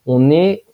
on 0.06 0.30
est 0.30 0.64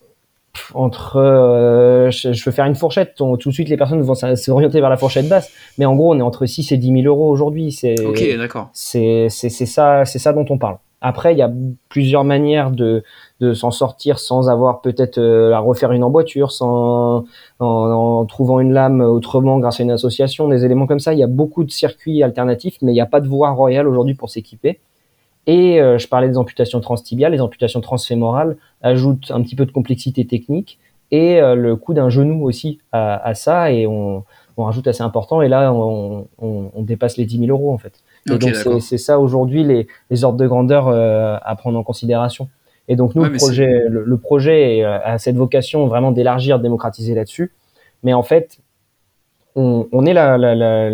entre 0.74 1.16
euh, 1.16 2.10
je, 2.10 2.32
je, 2.32 2.44
veux 2.44 2.52
faire 2.52 2.64
une 2.66 2.74
fourchette. 2.74 3.20
On, 3.20 3.36
tout 3.36 3.50
de 3.50 3.54
suite 3.54 3.68
les 3.68 3.76
personnes 3.76 4.00
vont 4.02 4.14
s'orienter 4.14 4.80
vers 4.80 4.90
la 4.90 4.96
fourchette 4.96 5.28
basse. 5.28 5.50
Mais 5.78 5.84
en 5.84 5.94
gros 5.94 6.14
on 6.14 6.18
est 6.18 6.22
entre 6.22 6.46
6 6.46 6.72
et 6.72 6.76
10 6.76 7.02
000 7.02 7.06
euros 7.06 7.30
aujourd'hui. 7.30 7.72
C'est 7.72 8.00
ok 8.04 8.36
d'accord. 8.36 8.70
c'est 8.72 9.28
c'est 9.28 9.50
ça 9.50 10.04
c'est 10.04 10.18
ça 10.18 10.32
dont 10.32 10.46
on 10.50 10.58
parle. 10.58 10.78
Après 11.00 11.32
il 11.32 11.38
y 11.38 11.42
a 11.42 11.50
plusieurs 11.88 12.24
manières 12.24 12.70
de 12.70 13.04
de 13.40 13.52
s'en 13.52 13.70
sortir 13.70 14.18
sans 14.18 14.48
avoir 14.48 14.80
peut-être 14.80 15.18
euh, 15.18 15.52
à 15.52 15.58
refaire 15.58 15.92
une 15.92 16.02
emboîture 16.02 16.52
sans 16.52 17.24
en, 17.58 17.66
en, 17.66 18.24
trouvant 18.24 18.60
une 18.60 18.72
lame 18.72 19.00
autrement 19.00 19.58
grâce 19.58 19.80
à 19.80 19.82
une 19.82 19.90
association 19.90 20.48
des 20.48 20.64
éléments 20.64 20.86
comme 20.86 21.00
ça. 21.00 21.12
Il 21.12 21.18
y 21.18 21.24
a 21.24 21.28
beaucoup 21.28 21.64
de 21.64 21.70
circuits 21.70 22.22
alternatifs 22.22 22.78
mais 22.82 22.92
il 22.92 22.94
n'y 22.94 23.00
a 23.00 23.06
pas 23.06 23.20
de 23.20 23.28
voie 23.28 23.50
royale 23.50 23.86
aujourd'hui 23.88 24.14
pour 24.14 24.30
s'équiper 24.30 24.80
Et 25.46 25.78
je 25.78 26.08
parlais 26.08 26.28
des 26.28 26.38
amputations 26.38 26.80
transtibiales, 26.80 27.32
les 27.32 27.40
amputations 27.40 27.80
transfémorales 27.80 28.56
ajoutent 28.82 29.30
un 29.30 29.42
petit 29.42 29.54
peu 29.54 29.64
de 29.64 29.70
complexité 29.70 30.24
technique 30.26 30.78
et 31.12 31.40
le 31.40 31.76
coût 31.76 31.94
d'un 31.94 32.08
genou 32.08 32.44
aussi 32.44 32.80
à, 32.90 33.32
ça 33.34 33.70
et 33.70 33.86
on, 33.86 34.24
on, 34.56 34.64
rajoute 34.64 34.88
assez 34.88 35.02
important 35.02 35.42
et 35.42 35.48
là 35.48 35.72
on, 35.72 36.26
on, 36.42 36.70
on 36.74 36.82
dépasse 36.82 37.16
les 37.16 37.26
10 37.26 37.46
000 37.46 37.50
euros 37.50 37.72
en 37.72 37.78
fait. 37.78 37.92
Et 38.28 38.38
donc 38.38 38.56
c'est 38.80 38.98
ça 38.98 39.20
aujourd'hui 39.20 39.62
les, 39.62 39.86
les, 40.10 40.24
ordres 40.24 40.38
de 40.38 40.48
grandeur 40.48 40.88
à 40.88 41.56
prendre 41.56 41.78
en 41.78 41.84
considération. 41.84 42.48
Et 42.88 42.96
donc 42.96 43.14
nous, 43.14 43.22
le, 43.22 43.32
projet, 43.32 43.84
le, 43.88 44.16
projet 44.16 44.82
a 44.82 45.18
cette 45.18 45.36
vocation 45.36 45.86
vraiment 45.86 46.10
d'élargir, 46.10 46.58
de 46.58 46.64
démocratiser 46.64 47.14
là-dessus. 47.14 47.52
Mais 48.02 48.14
en 48.14 48.22
fait, 48.22 48.58
on, 49.56 49.88
on 49.90 50.06
est 50.06 50.12
la, 50.12 50.38
la, 50.38 50.54
la, 50.54 50.90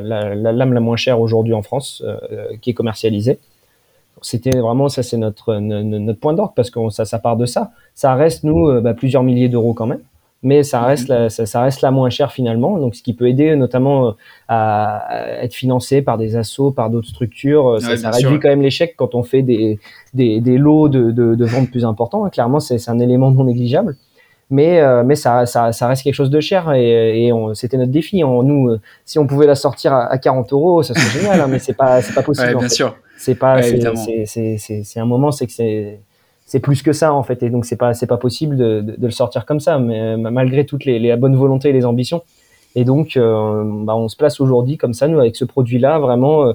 la, 0.00 0.34
lame 0.34 0.72
la 0.72 0.80
moins 0.80 0.96
chère 0.96 1.20
aujourd'hui 1.20 1.54
en 1.54 1.62
France 1.62 2.02
euh, 2.04 2.18
qui 2.60 2.70
est 2.70 2.74
commercialisée. 2.74 3.38
C'était 4.22 4.58
vraiment 4.58 4.88
ça, 4.88 5.02
c'est 5.02 5.16
notre, 5.16 5.56
notre 5.56 6.20
point 6.20 6.32
d'ordre 6.34 6.52
parce 6.56 6.70
que 6.70 6.88
ça, 6.90 7.04
ça 7.04 7.18
part 7.18 7.36
de 7.36 7.46
ça. 7.46 7.70
Ça 7.94 8.14
reste 8.14 8.44
nous 8.44 8.68
euh, 8.68 8.80
bah, 8.80 8.94
plusieurs 8.94 9.22
milliers 9.22 9.48
d'euros 9.48 9.74
quand 9.74 9.86
même 9.86 10.00
mais 10.42 10.62
ça 10.62 10.80
mhm. 10.80 10.86
reste, 10.86 11.08
la, 11.08 11.28
ça, 11.28 11.62
reste 11.62 11.82
la 11.82 11.90
moins 11.90 12.10
chère 12.10 12.30
finalement. 12.30 12.78
Donc, 12.78 12.94
ce 12.94 13.02
qui 13.02 13.14
peut 13.14 13.28
aider 13.28 13.56
notamment 13.56 14.08
euh, 14.08 14.12
à, 14.48 15.42
être 15.42 15.54
financé 15.54 16.02
par 16.02 16.18
des 16.18 16.36
assos, 16.36 16.70
par 16.70 16.88
d'autres 16.88 17.08
structures. 17.08 17.68
Euh, 17.68 17.80
ça, 17.80 18.10
réduit 18.10 18.38
quand 18.38 18.48
même 18.48 18.62
l'échec 18.62 18.94
quand 18.96 19.14
on 19.14 19.22
fait 19.22 19.42
des, 19.42 19.80
des, 20.14 20.40
des 20.40 20.58
lots 20.58 20.88
de, 20.88 21.10
de, 21.10 21.34
de 21.34 21.44
ventes 21.44 21.70
plus 21.70 21.84
importants. 21.84 22.24
Hein. 22.24 22.30
Clairement, 22.30 22.60
c'est 22.60 22.88
un 22.88 22.98
élément 22.98 23.30
non 23.30 23.44
négligeable. 23.44 23.96
Mais, 24.48 24.80
euh, 24.80 25.02
mais 25.04 25.16
ça, 25.16 25.44
ça, 25.44 25.72
ça, 25.72 25.88
reste 25.88 26.04
quelque 26.04 26.14
chose 26.14 26.30
de 26.30 26.38
cher 26.38 26.72
et, 26.72 27.26
et 27.26 27.32
c'était 27.54 27.76
notre 27.76 27.90
défi. 27.90 28.22
En, 28.22 28.44
nous, 28.44 28.76
si 29.04 29.18
on 29.18 29.26
pouvait 29.26 29.46
la 29.46 29.56
sortir 29.56 29.92
à, 29.92 30.16
40 30.18 30.52
euros, 30.52 30.82
ça 30.84 30.94
serait 30.94 31.20
génial, 31.20 31.40
hein, 31.40 31.48
mais 31.48 31.58
c'est 31.58 31.74
pas, 31.74 32.00
c'est 32.00 32.14
pas 32.14 32.22
possible. 32.22 32.56
bien 32.56 32.68
sûr. 32.68 32.96
C'est 33.18 33.34
pas, 33.34 33.60
c'est 33.62 35.00
un 35.00 35.04
moment, 35.04 35.32
c'est 35.32 35.46
que 35.46 35.52
c'est 35.52 35.98
c'est 36.46 36.60
plus 36.60 36.82
que 36.82 36.92
ça 36.92 37.12
en 37.12 37.24
fait 37.24 37.42
et 37.42 37.50
donc 37.50 37.64
c'est 37.64 37.76
pas 37.76 37.92
c'est 37.92 38.06
pas 38.06 38.16
possible 38.16 38.56
de, 38.56 38.80
de, 38.80 38.92
de, 38.96 39.04
le 39.04 39.10
sortir 39.10 39.44
comme 39.44 39.60
ça 39.60 39.78
mais 39.78 40.00
euh, 40.00 40.16
malgré 40.16 40.64
toutes 40.64 40.84
les, 40.84 40.98
les 40.98 41.14
bonnes 41.16 41.36
volontés 41.36 41.70
et 41.70 41.72
les 41.72 41.84
ambitions 41.84 42.22
et 42.76 42.84
donc 42.84 43.16
euh, 43.16 43.64
bah, 43.84 43.96
on 43.96 44.08
se 44.08 44.16
place 44.16 44.40
aujourd'hui 44.40 44.78
comme 44.78 44.94
ça 44.94 45.08
nous 45.08 45.18
avec 45.18 45.34
ce 45.36 45.44
produit 45.44 45.78
là 45.78 45.98
vraiment 45.98 46.46
euh, 46.46 46.52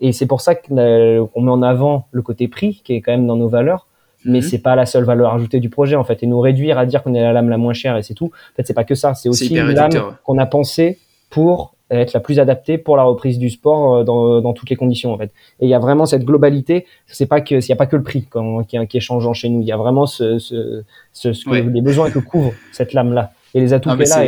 et 0.00 0.12
c'est 0.12 0.26
pour 0.26 0.42
ça 0.42 0.54
qu'on 0.54 0.74
met 0.74 1.50
en 1.50 1.62
avant 1.62 2.06
le 2.12 2.22
côté 2.22 2.48
prix 2.48 2.82
qui 2.84 2.94
est 2.94 3.00
quand 3.00 3.12
même 3.12 3.26
dans 3.26 3.36
nos 3.36 3.48
valeurs 3.48 3.86
mais 4.24 4.38
mhm. 4.38 4.42
c'est 4.42 4.58
pas 4.58 4.76
la 4.76 4.86
seule 4.86 5.04
valeur 5.04 5.34
ajoutée 5.34 5.60
du 5.60 5.70
projet 5.70 5.96
en 5.96 6.04
fait 6.04 6.22
et 6.22 6.26
nous 6.26 6.40
réduire 6.40 6.78
à 6.78 6.86
dire 6.86 7.02
qu'on 7.02 7.14
est 7.14 7.22
la 7.22 7.32
lame 7.32 7.48
la 7.48 7.58
moins 7.58 7.72
chère 7.72 7.96
et 7.96 8.02
c'est 8.02 8.14
tout 8.14 8.26
en 8.26 8.56
fait 8.56 8.66
c'est 8.66 8.74
pas 8.74 8.84
que 8.84 8.94
ça 8.94 9.14
c'est 9.14 9.28
aussi 9.28 9.54
une 9.54 9.72
lame 9.72 9.90
qu'on 10.24 10.38
a 10.38 10.46
pensé 10.46 10.98
pour 11.30 11.74
être 11.90 12.12
la 12.12 12.20
plus 12.20 12.38
adaptée 12.38 12.78
pour 12.78 12.96
la 12.96 13.02
reprise 13.02 13.38
du 13.38 13.50
sport 13.50 13.96
euh, 13.96 14.04
dans, 14.04 14.40
dans 14.40 14.52
toutes 14.52 14.70
les 14.70 14.76
conditions 14.76 15.12
en 15.12 15.18
fait. 15.18 15.32
Et 15.60 15.66
il 15.66 15.68
y 15.68 15.74
a 15.74 15.78
vraiment 15.78 16.06
cette 16.06 16.24
globalité. 16.24 16.86
C'est 17.06 17.26
pas 17.26 17.40
que 17.40 17.60
s'il 17.60 17.72
n'y 17.72 17.76
a 17.76 17.76
pas 17.76 17.86
que 17.86 17.96
le 17.96 18.02
prix 18.02 18.26
quand, 18.30 18.62
qui, 18.64 18.78
qui, 18.86 18.96
est 18.96 19.00
changeant 19.00 19.32
chez 19.32 19.48
nous. 19.48 19.60
Il 19.60 19.66
y 19.66 19.72
a 19.72 19.76
vraiment 19.76 20.06
ce, 20.06 20.38
ce, 20.38 20.84
ce, 21.12 21.32
ce 21.32 21.50
les 21.50 21.80
besoins 21.80 22.10
que 22.10 22.18
couvre 22.18 22.52
cette 22.72 22.92
lame 22.92 23.12
là 23.12 23.32
et 23.54 23.60
les 23.60 23.72
atouts 23.72 23.96
qu'elle 23.96 24.12
a. 24.12 24.24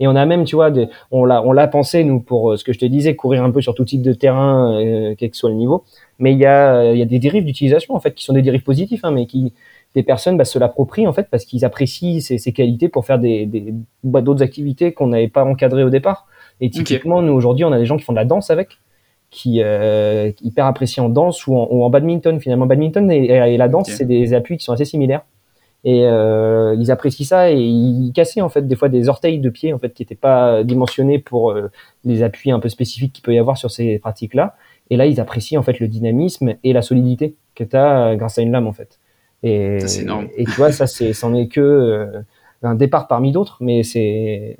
Et 0.00 0.06
on, 0.08 0.16
a 0.16 0.26
même, 0.26 0.44
tu 0.44 0.56
vois, 0.56 0.70
on 1.10 1.24
l'a, 1.24 1.42
on 1.42 1.52
l'a 1.52 1.68
pensé 1.68 2.02
nous 2.04 2.20
pour 2.20 2.52
euh, 2.52 2.56
ce 2.56 2.64
que 2.64 2.72
je 2.72 2.78
te 2.78 2.84
disais, 2.84 3.14
courir 3.14 3.44
un 3.44 3.50
peu 3.50 3.60
sur 3.60 3.74
tout 3.74 3.84
type 3.84 4.02
de 4.02 4.12
terrain, 4.12 4.80
euh, 4.80 5.14
quel 5.16 5.30
que 5.30 5.36
soit 5.36 5.50
le 5.50 5.56
niveau. 5.56 5.84
Mais 6.18 6.32
il 6.32 6.38
y 6.38 6.46
a, 6.46 6.92
il 6.92 6.98
y 6.98 7.02
a 7.02 7.06
des 7.06 7.18
dérives 7.18 7.44
d'utilisation 7.44 7.94
en 7.94 8.00
fait 8.00 8.14
qui 8.14 8.24
sont 8.24 8.32
des 8.32 8.42
dérives 8.42 8.62
positifs, 8.62 9.04
hein, 9.04 9.10
mais 9.10 9.26
qui 9.26 9.52
des 9.94 10.02
personnes 10.02 10.36
bah, 10.36 10.44
se 10.44 10.58
l'approprient 10.58 11.06
en 11.06 11.12
fait 11.12 11.28
parce 11.30 11.44
qu'ils 11.44 11.64
apprécient 11.64 12.20
ses, 12.20 12.38
ses, 12.38 12.52
qualités 12.52 12.88
pour 12.88 13.04
faire 13.04 13.18
des, 13.18 13.46
des 13.46 13.74
bah, 14.04 14.22
d'autres 14.22 14.42
activités 14.42 14.92
qu'on 14.92 15.08
n'avait 15.08 15.28
pas 15.28 15.44
encadrées 15.44 15.84
au 15.84 15.90
départ. 15.90 16.26
Et 16.60 16.70
typiquement, 16.70 17.22
nous 17.22 17.32
aujourd'hui, 17.32 17.64
on 17.64 17.72
a 17.72 17.78
des 17.78 17.86
gens 17.86 17.96
qui 17.96 18.04
font 18.04 18.12
de 18.12 18.18
la 18.18 18.24
danse 18.24 18.50
avec, 18.50 18.78
qui 19.30 19.62
euh, 19.62 20.30
hyper 20.42 20.66
apprécient 20.66 21.06
en 21.06 21.08
danse 21.08 21.46
ou 21.46 21.56
en, 21.56 21.90
badminton. 21.90 22.40
Finalement, 22.40 22.66
badminton 22.66 23.10
et, 23.10 23.56
la 23.56 23.68
danse, 23.68 23.90
c'est 23.90 24.04
des 24.04 24.34
appuis 24.34 24.56
qui 24.58 24.64
sont 24.64 24.72
assez 24.72 24.84
similaires. 24.84 25.22
Et 25.84 26.06
euh, 26.06 26.76
ils 26.78 26.92
apprécient 26.92 27.26
ça 27.26 27.50
et 27.50 27.58
ils 27.58 28.12
cassaient 28.12 28.40
en 28.40 28.48
fait 28.48 28.68
des 28.68 28.76
fois 28.76 28.88
des 28.88 29.08
orteils 29.08 29.40
de 29.40 29.50
pied 29.50 29.72
en 29.72 29.78
fait 29.78 29.92
qui 29.92 30.02
n'étaient 30.02 30.14
pas 30.14 30.62
dimensionnés 30.62 31.18
pour 31.18 31.50
euh, 31.50 31.70
les 32.04 32.22
appuis 32.22 32.52
un 32.52 32.60
peu 32.60 32.68
spécifiques 32.68 33.14
qu'il 33.14 33.24
peut 33.24 33.34
y 33.34 33.38
avoir 33.38 33.56
sur 33.58 33.70
ces 33.70 33.98
pratiques-là. 33.98 34.54
Et 34.90 34.96
là, 34.96 35.06
ils 35.06 35.20
apprécient 35.20 35.58
en 35.58 35.62
fait 35.62 35.80
le 35.80 35.88
dynamisme 35.88 36.54
et 36.62 36.72
la 36.72 36.82
solidité 36.82 37.34
que 37.54 37.64
tu 37.64 37.76
as 37.76 38.08
euh, 38.08 38.16
grâce 38.16 38.38
à 38.38 38.42
une 38.42 38.52
lame 38.52 38.66
en 38.66 38.72
fait. 38.72 39.00
Et, 39.42 39.78
et 40.36 40.44
tu 40.44 40.52
vois, 40.52 40.70
ça, 40.70 40.86
c'est, 40.86 41.12
c'en 41.12 41.34
est 41.34 41.48
que 41.48 41.60
euh, 41.60 42.20
un 42.62 42.74
départ 42.74 43.08
parmi 43.08 43.32
d'autres, 43.32 43.56
mais 43.60 43.82
c'est. 43.82 44.56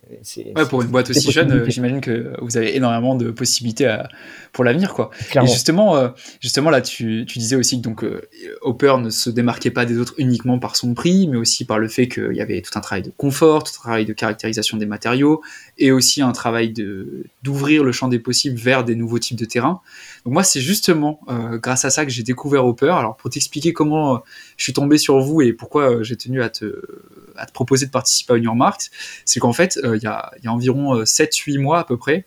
Ouais, 0.57 0.66
pour 0.68 0.82
une 0.82 0.88
boîte 0.88 1.11
aussi 1.11 1.30
jeune, 1.30 1.53
euh, 1.53 1.64
j'imagine 1.68 2.00
que 2.00 2.32
vous 2.40 2.57
avez 2.57 2.76
énormément 2.76 3.14
de 3.14 3.30
possibilités 3.30 3.86
à, 3.86 4.09
pour 4.53 4.64
l'avenir, 4.64 4.92
quoi. 4.92 5.11
Et 5.34 5.46
justement, 5.46 5.96
euh, 5.96 6.09
justement 6.40 6.70
là, 6.70 6.80
tu, 6.80 7.24
tu, 7.26 7.38
disais 7.38 7.57
aussi 7.57 7.80
que 7.80 7.82
donc 7.82 8.03
euh, 8.03 8.22
Hopper 8.62 8.96
ne 8.98 9.11
se 9.11 9.30
démarquait 9.30 9.70
pas 9.70 9.84
des 9.84 9.98
autres 9.98 10.14
uniquement 10.18 10.59
par 10.59 10.74
son 10.74 10.94
prix, 10.94 11.28
mais 11.28 11.36
aussi 11.36 11.64
par 11.64 11.78
le 11.78 11.88
fait 11.88 12.09
qu'il 12.09 12.32
y 12.32 12.40
avait 12.40 12.61
tout 12.61 12.76
un 12.76 12.80
travail 12.80 13.03
de 13.03 13.12
confort, 13.16 13.62
tout 13.62 13.72
un 13.78 13.82
travail 13.82 14.05
de 14.05 14.12
caractérisation 14.12 14.76
des 14.78 14.86
matériaux, 14.86 15.40
et 15.78 15.92
aussi 15.92 16.22
un 16.22 16.32
travail 16.32 16.72
de 16.72 17.24
d'ouvrir 17.42 17.84
le 17.84 17.92
champ 17.92 18.09
des 18.09 18.18
possibles 18.18 18.57
vers 18.57 18.84
des 18.84 18.96
nouveaux 18.96 19.18
types 19.18 19.38
de 19.38 19.44
terrains. 19.44 19.80
Donc 20.24 20.34
moi, 20.34 20.42
c'est 20.42 20.61
justement 20.61 21.20
grâce 21.62 21.84
à 21.84 21.90
ça 21.90 22.05
que 22.05 22.11
j'ai 22.11 22.22
découvert 22.22 22.64
Hopper. 22.64 22.90
Alors 22.90 23.16
pour 23.16 23.30
t'expliquer 23.30 23.72
comment 23.72 24.22
je 24.57 24.64
suis 24.64 24.72
tombé 24.72 24.98
sur 24.98 25.20
vous 25.20 25.40
et 25.42 25.53
pourquoi 25.53 26.03
j'ai 26.03 26.16
tenu 26.16 26.42
à 26.42 26.48
te 26.48 26.82
à 27.37 27.47
te 27.47 27.53
proposer 27.53 27.87
de 27.87 27.91
participer 27.91 28.35
à 28.35 28.39
New 28.39 28.55
Marks, 28.55 28.91
c'est 29.24 29.41
qu'en 29.41 29.53
fait, 29.53 29.78
euh, 29.85 29.97
il 29.97 30.03
y, 30.03 30.07
a, 30.07 30.33
environ 30.47 31.03
7-8 31.03 31.57
euh, 31.57 31.61
mois 31.61 31.78
à 31.80 31.85
peu 31.85 31.97
près, 31.97 32.26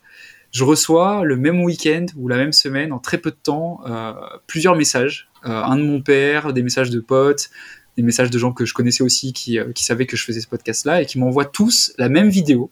je 0.51 0.63
reçois 0.63 1.23
le 1.23 1.35
même 1.35 1.61
week-end 1.63 2.05
ou 2.15 2.27
la 2.27 2.37
même 2.37 2.53
semaine, 2.53 2.93
en 2.93 2.99
très 2.99 3.17
peu 3.17 3.31
de 3.31 3.37
temps, 3.41 3.81
euh, 3.85 4.13
plusieurs 4.47 4.75
messages. 4.75 5.29
un 5.43 5.77
de 5.77 5.83
mon 5.83 6.01
père, 6.01 6.53
des 6.53 6.63
messages 6.63 6.89
de 6.89 6.99
potes, 6.99 7.49
des 7.97 8.03
messages 8.03 8.31
de 8.31 8.39
gens 8.39 8.51
que 8.51 8.65
je 8.65 8.73
connaissais 8.73 9.03
aussi 9.03 9.31
qui, 9.31 9.59
qui 9.75 9.83
savaient 9.83 10.07
que 10.07 10.17
je 10.17 10.25
faisais 10.25 10.41
ce 10.41 10.47
podcast-là 10.47 11.03
et 11.03 11.05
qui 11.05 11.19
m'envoient 11.19 11.45
tous 11.45 11.93
la 11.99 12.09
même 12.09 12.29
vidéo 12.29 12.71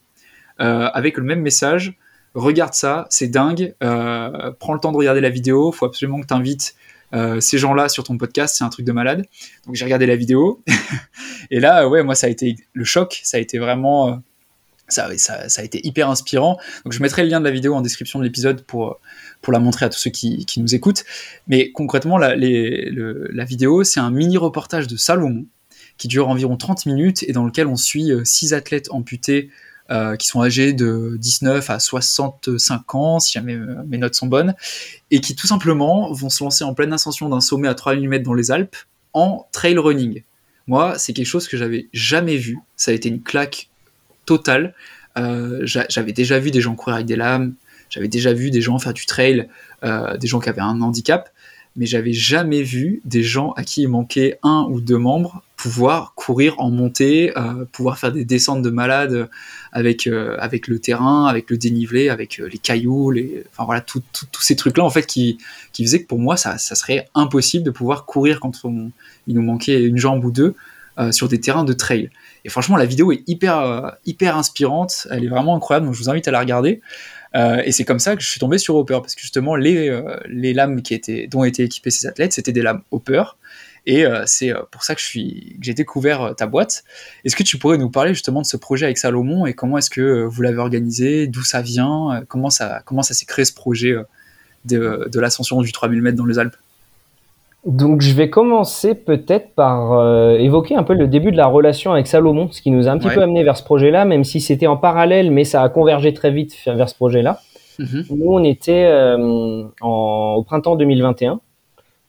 avec 0.58 1.18
le 1.18 1.24
même 1.24 1.42
message. 1.42 1.94
Regarde 2.34 2.74
ça, 2.74 3.06
c'est 3.12 3.28
dingue. 3.28 3.76
prends 3.80 4.74
le 4.74 4.80
temps 4.80 4.92
de 4.92 4.98
regarder 4.98 5.22
la 5.22 5.30
vidéo. 5.30 5.72
Faut 5.72 5.86
absolument 5.86 6.20
que 6.20 6.26
tu 6.26 6.34
euh, 7.14 7.40
ces 7.40 7.58
gens-là 7.58 7.90
sur 7.90 8.04
ton 8.04 8.18
podcast, 8.18 8.56
c'est 8.58 8.64
un 8.64 8.70
truc 8.70 8.86
de 8.86 8.92
malade. 8.92 9.26
Donc 9.66 9.76
j'ai 9.76 9.86
regardé 9.86 10.06
la 10.06 10.16
vidéo 10.16 10.62
et 11.52 11.60
là, 11.60 11.88
ouais, 11.88 12.04
moi 12.04 12.16
ça 12.16 12.28
a 12.28 12.30
été 12.30 12.56
le 12.74 12.84
choc, 12.84 13.22
ça 13.24 13.38
a 13.38 13.40
été 13.40 13.60
vraiment, 13.60 14.10
euh, 14.10 14.16
ça, 14.88 15.10
ça, 15.18 15.62
a 15.62 15.64
été 15.64 15.86
hyper 15.86 16.10
inspirant. 16.10 16.58
Donc 16.84 16.94
je 16.94 17.02
mettrai 17.02 17.24
le 17.24 17.30
lien 17.30 17.40
de 17.40 17.46
la 17.46 17.52
vidéo 17.52 17.74
en 17.76 17.82
description 17.82 18.20
de 18.20 18.24
l'épisode 18.24 18.64
pour 18.64 19.00
pour 19.42 19.52
la 19.52 19.60
montrer 19.60 19.86
à 19.86 19.90
tous 19.90 20.00
ceux 20.00 20.12
qui, 20.12 20.46
qui 20.46 20.62
nous 20.62 20.74
écoutent. 20.74 21.04
Mais 21.48 21.72
concrètement, 21.72 22.18
la, 22.18 22.36
la 22.36 23.46
vidéo, 23.46 23.84
c'est 23.84 24.00
un 24.00 24.10
mini 24.10 24.38
reportage 24.38 24.88
de 24.88 24.96
Salomon 24.96 25.46
qui 25.98 26.08
dure 26.08 26.30
environ 26.30 26.58
30 26.58 26.86
minutes 26.86 27.24
et 27.24 27.34
dans 27.34 27.46
lequel 27.46 27.68
on 27.68 27.76
suit 27.76 28.12
euh, 28.12 28.24
six 28.24 28.54
athlètes 28.54 28.90
amputés 28.92 29.50
euh, 29.92 30.16
qui 30.16 30.28
sont 30.28 30.42
âgés 30.42 30.72
de 30.72 31.18
19 31.20 31.70
à 31.70 31.78
65 31.78 32.96
ans, 32.96 33.20
si 33.20 33.34
jamais 33.34 33.56
euh, 33.56 33.84
mes 33.86 33.98
notes 33.98 34.16
sont 34.16 34.28
bonnes, 34.28 34.56
et 35.12 35.20
qui 35.20 35.36
tout 35.36 35.46
simplement 35.46 36.10
vont 36.14 36.30
se 36.30 36.42
lancer 36.42 36.64
en 36.64 36.74
pleine 36.74 36.94
ascension 36.94 37.28
d'un 37.28 37.42
sommet 37.42 37.68
à 37.68 37.76
3000 37.76 38.08
mètres 38.08 38.24
dans 38.24 38.34
les 38.34 38.50
Alpes 38.50 38.78
en 39.12 39.46
trail 39.52 39.78
running. 39.78 40.24
Moi, 40.68 40.98
c'est 40.98 41.12
quelque 41.12 41.28
chose 41.28 41.50
que 41.50 41.58
j'avais 41.58 41.90
jamais 41.92 42.38
vu. 42.38 42.60
Ça 42.78 42.92
a 42.92 42.94
été 42.94 43.10
une 43.10 43.22
claque 43.22 43.70
totale. 44.26 44.74
Euh, 45.18 45.60
j'avais 45.66 46.14
déjà 46.14 46.40
vu 46.40 46.50
des 46.50 46.62
gens 46.62 46.76
courir 46.76 46.96
avec 46.96 47.08
des 47.08 47.18
lames, 47.18 47.54
j'avais 47.90 48.08
déjà 48.08 48.32
vu 48.32 48.52
des 48.52 48.62
gens 48.62 48.80
faire 48.80 48.94
du 48.94 49.06
trail, 49.06 49.50
des 49.84 50.28
gens 50.28 50.40
qui 50.40 50.48
avaient 50.48 50.62
un 50.62 50.82
handicap, 50.82 51.30
mais 51.76 51.86
j'avais 51.86 52.14
jamais 52.14 52.64
vu 52.64 53.02
des 53.04 53.22
gens 53.22 53.52
à 53.52 53.64
qui 53.64 53.82
il 53.82 53.90
manquait 53.90 54.40
un 54.44 54.66
ou 54.70 54.80
deux 54.80 54.98
membres 54.98 55.44
pouvoir 55.64 56.14
courir 56.16 56.60
en 56.60 56.70
montée, 56.70 57.32
euh, 57.38 57.64
pouvoir 57.72 57.98
faire 57.98 58.12
des 58.12 58.26
descentes 58.26 58.62
de 58.62 58.70
malades 58.70 59.30
avec 59.72 60.08
euh, 60.08 60.36
avec 60.38 60.68
le 60.68 60.78
terrain, 60.78 61.26
avec 61.26 61.50
le 61.50 61.56
dénivelé, 61.58 62.10
avec 62.10 62.42
euh, 62.42 62.50
les 62.52 62.58
cailloux, 62.58 63.14
enfin 63.50 63.64
voilà, 63.64 63.80
tous 63.80 64.04
ces 64.42 64.58
trucs 64.58 64.78
là 64.78 64.84
en 64.84 64.90
fait 64.90 65.06
qui 65.06 65.38
qui 65.72 65.86
faisaient 65.86 66.02
que 66.02 66.08
pour 66.08 66.20
moi 66.20 66.36
ça, 66.36 66.58
serait 66.58 67.08
impossible 67.16 67.64
de 67.64 67.72
pouvoir 67.72 68.06
courir 68.06 68.42
quand 68.42 68.62
il 68.66 69.36
nous 69.36 69.42
manquait 69.42 69.82
une 69.82 69.98
jambe 69.98 70.26
ou 70.26 70.32
deux 70.32 70.54
sur 71.12 71.30
des 71.30 71.40
terrains 71.40 71.64
de 71.64 71.74
trail. 71.74 72.10
Et 72.44 72.50
franchement 72.50 72.76
la 72.76 72.86
vidéo 72.86 73.14
est 73.14 73.24
hyper 73.26 73.96
hyper 74.06 74.36
inspirante, 74.36 75.08
elle 75.12 75.24
est 75.24 75.30
vraiment 75.30 75.56
incroyable, 75.56 75.86
donc 75.86 75.96
je 75.96 76.00
vous 76.00 76.10
invite 76.10 76.28
à 76.28 76.32
la 76.32 76.42
regarder. 76.42 76.82
Euh, 77.36 77.62
et 77.66 77.72
c'est 77.72 77.84
comme 77.84 78.00
ça 78.00 78.16
que 78.16 78.22
je 78.22 78.30
suis 78.30 78.40
tombé 78.40 78.58
sur 78.58 78.76
Hopper, 78.76 79.00
parce 79.02 79.16
que 79.16 79.22
justement, 79.22 79.56
les, 79.56 79.90
euh, 79.90 80.18
les 80.28 80.54
lames 80.54 80.82
qui 80.82 80.94
étaient, 80.94 81.28
dont 81.28 81.44
étaient 81.44 81.64
équipés 81.64 81.90
ces 81.90 82.08
athlètes, 82.08 82.34
c'était 82.34 82.52
des 82.52 82.62
lames 82.62 82.82
Hopper. 82.92 83.24
Et 83.86 84.06
euh, 84.06 84.24
c'est 84.26 84.54
pour 84.72 84.84
ça 84.84 84.96
que, 84.96 85.02
j'ai 85.02 85.74
découvert 85.74 86.34
ta 86.36 86.48
boîte. 86.48 86.84
Est-ce 87.26 87.36
que 87.36 87.44
tu 87.44 87.58
pourrais 87.58 87.78
nous 87.78 87.90
parler 87.90 88.14
justement 88.14 88.42
de 88.42 88.46
ce 88.46 88.58
projet 88.58 88.86
avec 88.86 88.98
Salomon 88.98 89.46
et 89.46 89.54
comment 89.54 89.78
est-ce 89.78 89.90
que 89.90 90.24
vous 90.24 90.42
l'avez 90.42 90.60
organisé, 90.60 91.28
d'où 91.28 91.44
ça 91.44 91.62
vient, 91.62 92.24
comment 92.28 92.50
ça, 92.50 92.82
comment 92.86 93.04
ça 93.04 93.14
s'est 93.14 93.26
créé 93.26 93.44
ce 93.46 93.54
projet 93.54 93.96
de, 94.66 95.10
de 95.12 95.20
l'ascension 95.20 95.62
du 95.62 95.72
3000 95.72 96.02
mètres 96.02 96.18
dans 96.18 96.26
les 96.26 96.40
Alpes? 96.40 96.56
Donc 97.66 98.02
je 98.02 98.14
vais 98.14 98.30
commencer 98.30 98.94
peut-être 98.94 99.54
par 99.56 99.94
euh, 99.94 100.36
évoquer 100.38 100.76
un 100.76 100.84
peu 100.84 100.94
le 100.94 101.08
début 101.08 101.32
de 101.32 101.38
la 101.38 101.46
relation 101.46 101.94
avec 101.94 102.08
Salomon, 102.08 102.50
ce 102.52 102.62
qui 102.62 102.72
nous 102.72 102.90
a 102.90 102.92
un 102.92 102.98
petit 102.98 103.08
peu 103.08 103.22
amené 103.22 103.44
vers 103.44 103.56
ce 103.56 103.64
projet-là, 103.64 104.04
même 104.04 104.26
si 104.26 104.42
c'était 104.42 104.68
en 104.68 104.76
parallèle, 104.76 105.32
mais 105.32 105.46
ça 105.46 105.64
a 105.64 105.70
convergé 105.70 106.14
très 106.14 106.32
vite 106.32 106.58
vers 106.66 106.90
ce 106.90 106.96
projet-là. 106.96 107.40
Mhm. 107.80 108.06
Nous, 108.10 108.28
on 108.28 108.44
était 108.44 108.86
euh, 108.86 109.64
en, 109.80 110.36
au 110.38 110.44
printemps 110.44 110.76
2021. 110.76 111.40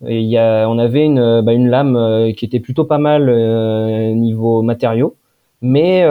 Et 0.06 0.20
y 0.22 0.38
a, 0.38 0.68
on 0.68 0.78
avait 0.78 1.04
une, 1.04 1.40
bah, 1.42 1.52
une 1.52 1.68
lame 1.68 2.32
qui 2.36 2.44
était 2.44 2.60
plutôt 2.60 2.84
pas 2.84 2.98
mal 2.98 3.26
niveau 4.14 4.62
matériaux. 4.62 5.16
Mais 5.62 6.04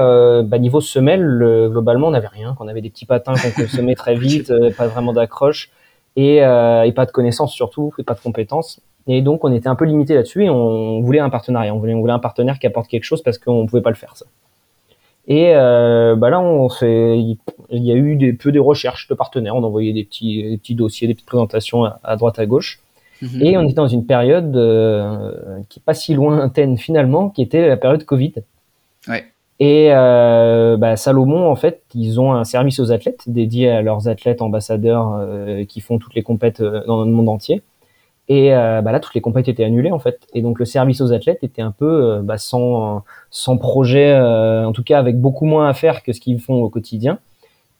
bah, 0.43 0.57
niveau 0.57 0.81
semelle, 0.81 1.69
globalement, 1.69 2.07
on 2.07 2.11
n'avait 2.11 2.27
rien. 2.27 2.55
On 2.59 2.67
avait 2.67 2.81
des 2.81 2.89
petits 2.89 3.05
patins 3.05 3.33
qu'on 3.33 3.61
consommait 3.63 3.95
très 3.95 4.15
vite, 4.19 4.51
pas 4.77 4.87
vraiment 4.87 5.13
d'accroche 5.13 5.69
et, 6.15 6.37
et, 6.37 6.91
pas 6.95 7.05
de 7.05 7.11
connaissances 7.11 7.53
surtout, 7.53 7.93
et 7.99 8.03
pas 8.03 8.13
de 8.15 8.19
compétences. 8.19 8.81
Et 9.07 9.21
donc, 9.21 9.43
on 9.43 9.51
était 9.51 9.67
un 9.67 9.75
peu 9.75 9.85
limité 9.85 10.15
là-dessus 10.15 10.45
et 10.45 10.49
on 10.49 11.01
voulait 11.01 11.19
un 11.19 11.29
partenariat. 11.29 11.73
On 11.75 11.79
voulait, 11.79 11.93
on 11.93 11.99
voulait 11.99 12.13
un 12.13 12.19
partenaire 12.19 12.57
qui 12.59 12.67
apporte 12.67 12.87
quelque 12.87 13.03
chose 13.03 13.21
parce 13.21 13.37
qu'on 13.37 13.65
pouvait 13.65 13.81
pas 13.81 13.89
le 13.89 13.95
faire, 13.95 14.15
ça. 14.15 14.25
Et 15.27 15.55
euh, 15.55 16.15
bah 16.15 16.29
là, 16.29 16.41
on 16.41 16.67
fait, 16.69 17.17
il 17.17 17.37
y 17.69 17.91
a 17.91 17.95
eu 17.95 18.15
des, 18.15 18.33
peu 18.33 18.51
de 18.51 18.59
recherches 18.59 19.07
de 19.07 19.13
partenaires. 19.13 19.55
On 19.55 19.63
envoyait 19.63 19.93
des 19.93 20.03
petits, 20.03 20.43
des 20.43 20.57
petits 20.57 20.75
dossiers, 20.75 21.07
des 21.07 21.13
petites 21.13 21.27
présentations 21.27 21.85
à, 22.03 22.15
droite, 22.17 22.39
à 22.39 22.45
gauche. 22.45 22.81
Mhm. 23.23 23.41
Et 23.41 23.57
on 23.57 23.63
était 23.63 23.73
dans 23.73 23.87
une 23.87 24.05
période 24.05 24.55
euh, 24.55 25.31
qui 25.69 25.79
est 25.79 25.83
pas 25.83 25.93
si 25.93 26.13
lointaine 26.13 26.77
finalement, 26.77 27.29
qui 27.29 27.41
était 27.41 27.67
la 27.67 27.77
période 27.77 28.03
Covid. 28.05 28.33
Ouais. 29.07 29.25
Et 29.59 29.89
euh, 29.91 30.77
bah, 30.77 30.95
Salomon, 30.95 31.49
en 31.49 31.55
fait, 31.55 31.83
ils 31.95 32.19
ont 32.19 32.33
un 32.33 32.43
service 32.43 32.79
aux 32.79 32.91
athlètes 32.91 33.23
dédié 33.27 33.69
à 33.69 33.81
leurs 33.81 34.07
athlètes 34.07 34.41
ambassadeurs 34.41 35.15
euh, 35.17 35.63
qui 35.65 35.79
font 35.79 35.99
toutes 35.99 36.15
les 36.15 36.23
compètes 36.23 36.61
dans 36.61 37.03
le 37.03 37.11
monde 37.11 37.29
entier. 37.29 37.61
Et 38.29 38.53
euh, 38.53 38.81
bah 38.81 38.91
là, 38.91 38.99
toutes 38.99 39.15
les 39.15 39.21
compétitions 39.21 39.53
étaient 39.53 39.63
annulées 39.63 39.91
en 39.91 39.99
fait. 39.99 40.19
Et 40.33 40.41
donc 40.41 40.59
le 40.59 40.65
service 40.65 41.01
aux 41.01 41.11
athlètes 41.11 41.43
était 41.43 41.61
un 41.61 41.71
peu 41.71 41.85
euh, 41.85 42.21
bah, 42.21 42.37
sans, 42.37 43.03
sans 43.31 43.57
projet, 43.57 44.11
euh, 44.13 44.65
en 44.65 44.71
tout 44.71 44.83
cas 44.83 44.97
avec 44.97 45.19
beaucoup 45.19 45.45
moins 45.45 45.67
à 45.67 45.73
faire 45.73 46.03
que 46.03 46.13
ce 46.13 46.21
qu'ils 46.21 46.39
font 46.39 46.61
au 46.61 46.69
quotidien. 46.69 47.19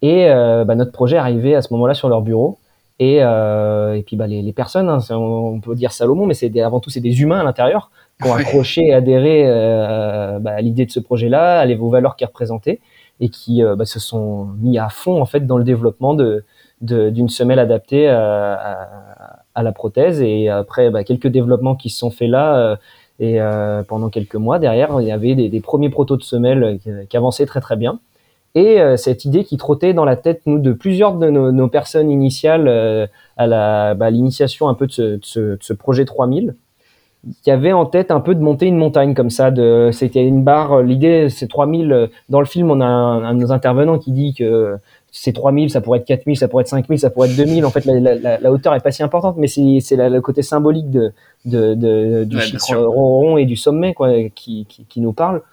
Et 0.01 0.27
bah, 0.27 0.75
notre 0.75 0.91
projet 0.91 1.15
arrivait 1.15 1.55
à 1.55 1.61
ce 1.61 1.71
moment-là 1.73 1.93
sur 1.93 2.09
leur 2.09 2.21
bureau. 2.21 2.57
Et, 2.99 3.17
et 3.17 4.03
puis 4.05 4.15
bah, 4.15 4.27
les, 4.27 4.41
les 4.41 4.53
personnes, 4.53 4.87
hein, 4.87 4.99
on 5.11 5.59
peut 5.59 5.75
dire 5.75 5.91
Salomon, 5.91 6.25
mais 6.25 6.33
c'est 6.33 6.57
avant 6.61 6.79
tout 6.79 6.89
c'est 6.89 7.01
des 7.01 7.21
humains 7.21 7.39
à 7.39 7.43
l'intérieur 7.43 7.91
qui 8.21 8.29
ont 8.29 8.33
accroché 8.33 8.81
et 8.85 8.93
adhéré 8.93 9.43
bah, 10.39 10.51
à 10.51 10.61
l'idée 10.61 10.85
de 10.85 10.91
ce 10.91 10.99
projet-là, 10.99 11.59
à 11.59 11.65
les, 11.65 11.75
vos 11.75 11.89
valeurs 11.89 12.15
qu'ils 12.15 12.27
représentaient, 12.27 12.79
et 13.19 13.29
qui 13.29 13.61
bah, 13.63 13.85
se 13.85 13.99
sont 13.99 14.45
mis 14.61 14.77
à 14.77 14.89
fond 14.89 15.19
en 15.19 15.25
fait 15.25 15.45
dans 15.45 15.57
le 15.57 15.63
développement 15.63 16.13
de 16.13 16.45
d'une 16.81 17.29
semelle 17.29 17.59
adaptée 17.59 18.09
à, 18.09 18.53
à, 18.53 19.43
à 19.55 19.63
la 19.63 19.71
prothèse. 19.71 20.21
Et 20.21 20.49
après, 20.49 20.89
bah, 20.89 21.03
quelques 21.03 21.27
développements 21.27 21.75
qui 21.75 21.89
se 21.89 21.99
sont 21.99 22.11
faits 22.11 22.29
là. 22.29 22.57
Euh, 22.57 22.75
et 23.19 23.39
euh, 23.39 23.83
pendant 23.83 24.09
quelques 24.09 24.35
mois, 24.35 24.57
derrière, 24.57 24.99
il 24.99 25.07
y 25.07 25.11
avait 25.11 25.35
des, 25.35 25.47
des 25.47 25.61
premiers 25.61 25.89
protos 25.89 26.17
de 26.17 26.23
semelles 26.23 26.79
qui, 26.81 26.89
qui, 27.07 27.17
avançaient 27.17 27.45
très 27.45 27.61
très 27.61 27.75
bien. 27.75 27.99
Et 28.55 28.79
euh, 28.79 28.97
cette 28.97 29.25
idée 29.25 29.43
qui 29.43 29.57
trottait 29.57 29.93
dans 29.93 30.05
la 30.05 30.15
tête, 30.15 30.41
nous, 30.45 30.59
de 30.59 30.73
plusieurs 30.73 31.15
de 31.15 31.29
nos, 31.29 31.51
nos 31.51 31.67
personnes 31.67 32.11
initiales 32.11 33.09
à 33.37 33.47
la, 33.47 33.93
bah, 33.95 34.09
l'initiation 34.09 34.69
un 34.69 34.73
peu 34.75 34.87
de 34.87 34.91
ce, 34.91 35.01
de 35.01 35.19
ce, 35.23 35.39
de 35.39 35.57
ce 35.61 35.73
projet 35.73 36.05
3000, 36.05 36.55
qui 37.41 37.51
avait 37.51 37.71
en 37.71 37.85
tête 37.85 38.11
un 38.11 38.19
peu 38.19 38.35
de 38.35 38.41
monter 38.41 38.65
une 38.67 38.77
montagne 38.77 39.13
comme 39.13 39.29
ça. 39.29 39.49
De, 39.49 39.89
c'était 39.91 40.23
une 40.23 40.43
barre. 40.43 40.81
L'idée, 40.83 41.29
c'est 41.29 41.47
3000. 41.47 42.09
Dans 42.29 42.39
le 42.39 42.45
film, 42.45 42.69
on 42.69 42.81
a 42.81 42.85
un, 42.85 43.23
un 43.23 43.33
de 43.33 43.39
nos 43.39 43.51
intervenants 43.51 43.97
qui 43.97 44.11
dit 44.11 44.33
que 44.33 44.77
c'est 45.15 45.31
3000, 45.31 45.69
ça 45.69 45.79
pourrait 45.79 45.99
être 45.99 46.05
4000, 46.05 46.35
ça 46.37 46.47
pourrait 46.47 46.63
être 46.63 46.69
5000, 46.69 46.99
ça 46.99 47.11
pourrait 47.11 47.29
être 47.29 47.37
2000. 47.37 47.65
En 47.65 47.69
fait, 47.69 47.85
la, 47.85 48.15
la, 48.15 48.39
la 48.39 48.51
hauteur 48.51 48.73
est 48.73 48.79
pas 48.79 48.91
si 48.91 49.03
importante, 49.03 49.35
mais 49.37 49.47
c'est, 49.47 49.79
c'est 49.79 49.95
le 49.95 50.21
côté 50.21 50.41
symbolique 50.41 50.89
de, 50.89 51.13
de, 51.45 51.75
de 51.75 52.23
du 52.23 52.39
chiffre 52.41 52.75
rond 52.75 53.37
et 53.37 53.45
du 53.45 53.55
sommet 53.55 53.93
quoi, 53.93 54.09
qui, 54.33 54.65
qui, 54.67 54.85
qui 54.85 55.01
nous 55.01 55.13
parle. 55.13 55.43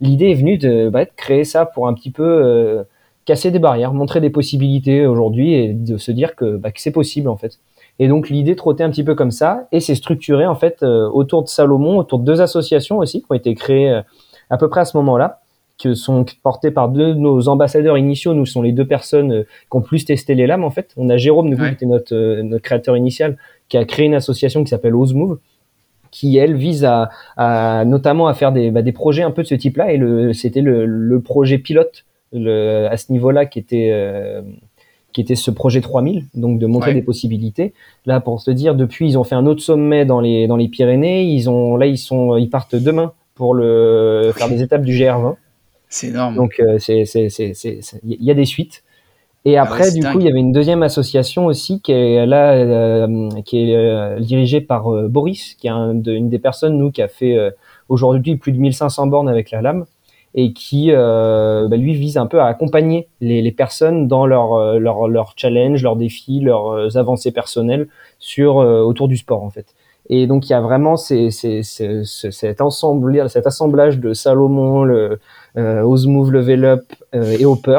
L'idée 0.00 0.30
est 0.30 0.34
venue 0.34 0.58
de, 0.58 0.88
bah, 0.88 1.04
de 1.04 1.10
créer 1.16 1.44
ça 1.44 1.66
pour 1.66 1.88
un 1.88 1.94
petit 1.94 2.10
peu 2.10 2.24
euh, 2.24 2.84
casser 3.24 3.50
des 3.50 3.58
barrières, 3.58 3.92
montrer 3.92 4.20
des 4.20 4.30
possibilités 4.30 5.06
aujourd'hui 5.06 5.54
et 5.54 5.72
de 5.72 5.98
se 5.98 6.10
dire 6.10 6.36
que, 6.36 6.56
bah, 6.56 6.70
que 6.72 6.80
c'est 6.80 6.92
possible 6.92 7.28
en 7.28 7.36
fait. 7.36 7.58
Et 7.98 8.08
donc 8.08 8.30
l'idée 8.30 8.56
trottait 8.56 8.82
un 8.82 8.90
petit 8.90 9.04
peu 9.04 9.14
comme 9.14 9.30
ça 9.30 9.68
et 9.72 9.80
c'est 9.80 9.94
structuré 9.94 10.46
en 10.46 10.54
fait 10.54 10.82
euh, 10.82 11.08
autour 11.10 11.42
de 11.42 11.48
Salomon, 11.48 11.98
autour 11.98 12.18
de 12.18 12.24
deux 12.24 12.40
associations 12.40 12.98
aussi 12.98 13.20
qui 13.20 13.26
ont 13.28 13.34
été 13.34 13.54
créées 13.54 13.90
euh, 13.90 14.02
à 14.48 14.56
peu 14.56 14.68
près 14.68 14.80
à 14.80 14.84
ce 14.84 14.96
moment-là 14.96 15.40
qui 15.80 15.96
sont 15.96 16.26
portés 16.42 16.70
par 16.70 16.90
deux 16.90 17.14
de 17.14 17.18
nos 17.18 17.48
ambassadeurs 17.48 17.96
initiaux. 17.96 18.34
Nous 18.34 18.44
sont 18.44 18.60
les 18.60 18.72
deux 18.72 18.86
personnes 18.86 19.44
qui 19.44 19.76
ont 19.76 19.80
plus 19.80 20.04
testé 20.04 20.34
les 20.34 20.46
lames 20.46 20.64
en 20.64 20.70
fait. 20.70 20.92
On 20.96 21.08
a 21.08 21.16
Jérôme, 21.16 21.48
nous, 21.48 21.56
qui 21.56 21.64
était 21.64 21.86
notre, 21.86 22.14
euh, 22.14 22.42
notre 22.42 22.62
créateur 22.62 22.96
initial, 22.96 23.38
qui 23.68 23.78
a 23.78 23.84
créé 23.84 24.06
une 24.06 24.14
association 24.14 24.62
qui 24.62 24.68
s'appelle 24.68 24.94
Ozmove 24.94 25.38
qui 26.10 26.36
elle 26.36 26.56
vise 26.56 26.84
à, 26.84 27.10
à, 27.36 27.84
notamment 27.84 28.26
à 28.26 28.34
faire 28.34 28.52
des, 28.52 28.70
bah, 28.70 28.82
des 28.82 28.92
projets 28.92 29.22
un 29.22 29.30
peu 29.30 29.42
de 29.42 29.48
ce 29.48 29.54
type-là 29.54 29.92
et 29.92 29.96
le 29.96 30.32
c'était 30.32 30.60
le, 30.60 30.86
le, 30.86 31.20
projet 31.20 31.58
pilote 31.58 32.04
le, 32.32 32.86
à 32.90 32.96
ce 32.96 33.12
niveau-là 33.12 33.46
qui 33.46 33.58
était 33.58 33.90
euh, 33.92 34.42
qui 35.12 35.20
était 35.20 35.36
ce 35.36 35.50
projet 35.50 35.80
3000 35.80 36.26
donc 36.34 36.58
de 36.58 36.66
montrer 36.66 36.90
ouais. 36.90 36.94
des 36.94 37.02
possibilités 37.02 37.72
là 38.06 38.20
pour 38.20 38.40
se 38.40 38.50
dire 38.50 38.74
depuis 38.74 39.08
ils 39.08 39.18
ont 39.18 39.24
fait 39.24 39.34
un 39.34 39.46
autre 39.46 39.62
sommet 39.62 40.04
dans 40.04 40.20
les 40.20 40.46
dans 40.46 40.56
les 40.56 40.68
Pyrénées 40.68 41.24
ils 41.24 41.48
ont 41.48 41.76
là 41.76 41.86
ils 41.86 41.98
sont 41.98 42.36
ils 42.36 42.50
partent 42.50 42.76
demain 42.76 43.12
pour 43.34 43.54
le 43.54 44.32
faire 44.34 44.48
des 44.48 44.62
étapes 44.62 44.82
du 44.82 44.92
GR20 44.92 45.36
c'est 45.90 46.06
énorme. 46.06 46.36
Donc, 46.36 46.60
euh, 46.60 46.78
c'est, 46.78 47.04
c'est, 47.04 47.28
c'est, 47.28 47.82
il 48.04 48.22
y 48.22 48.30
a 48.30 48.34
des 48.34 48.46
suites. 48.46 48.84
Et 49.44 49.56
après, 49.56 49.84
ah 49.84 49.86
ouais, 49.86 49.92
du 49.92 50.00
dingue. 50.00 50.12
coup, 50.12 50.20
il 50.20 50.26
y 50.26 50.28
avait 50.28 50.38
une 50.40 50.52
deuxième 50.52 50.82
association 50.82 51.46
aussi 51.46 51.80
qui 51.80 51.92
est 51.92 52.26
là, 52.26 52.52
euh, 52.52 53.28
qui 53.44 53.70
est 53.70 53.76
euh, 53.76 54.20
dirigée 54.20 54.60
par 54.60 54.92
euh, 54.92 55.08
Boris, 55.08 55.54
qui 55.54 55.66
est 55.66 55.70
un 55.70 55.94
de, 55.94 56.12
une 56.12 56.28
des 56.28 56.38
personnes, 56.38 56.76
nous, 56.76 56.90
qui 56.90 57.00
a 57.00 57.08
fait 57.08 57.36
euh, 57.36 57.50
aujourd'hui 57.88 58.36
plus 58.36 58.52
de 58.52 58.58
1500 58.58 59.06
bornes 59.06 59.28
avec 59.28 59.50
la 59.50 59.62
lame 59.62 59.86
et 60.34 60.52
qui, 60.52 60.92
bah, 60.92 61.76
lui, 61.76 61.94
vise 61.94 62.16
un 62.16 62.26
peu 62.26 62.40
à 62.40 62.46
accompagner 62.46 63.08
les, 63.20 63.42
les 63.42 63.50
personnes 63.50 64.06
dans 64.06 64.26
leur, 64.26 64.78
leur, 64.78 65.08
leur 65.08 65.32
challenge, 65.36 65.82
leurs 65.82 65.96
défis, 65.96 66.38
leurs 66.38 66.96
avancées 66.96 67.32
personnelles 67.32 67.88
sur, 68.20 68.54
autour 68.58 69.08
du 69.08 69.16
sport, 69.16 69.42
en 69.42 69.50
fait. 69.50 69.74
Et 70.08 70.26
donc 70.26 70.48
il 70.48 70.52
y 70.52 70.54
a 70.54 70.60
vraiment 70.60 70.96
ces, 70.96 71.30
ces, 71.30 71.62
ces, 71.62 72.02
cet, 72.04 72.60
ensemble, 72.60 73.30
cet 73.30 73.46
assemblage 73.46 74.00
de 74.00 74.12
Salomon, 74.12 74.82
le 74.82 75.20
euh, 75.56 75.82
Osmove, 75.82 76.32
Level 76.32 76.64
Up 76.64 76.82
euh, 77.14 77.36
et 77.38 77.44
Hopper 77.44 77.78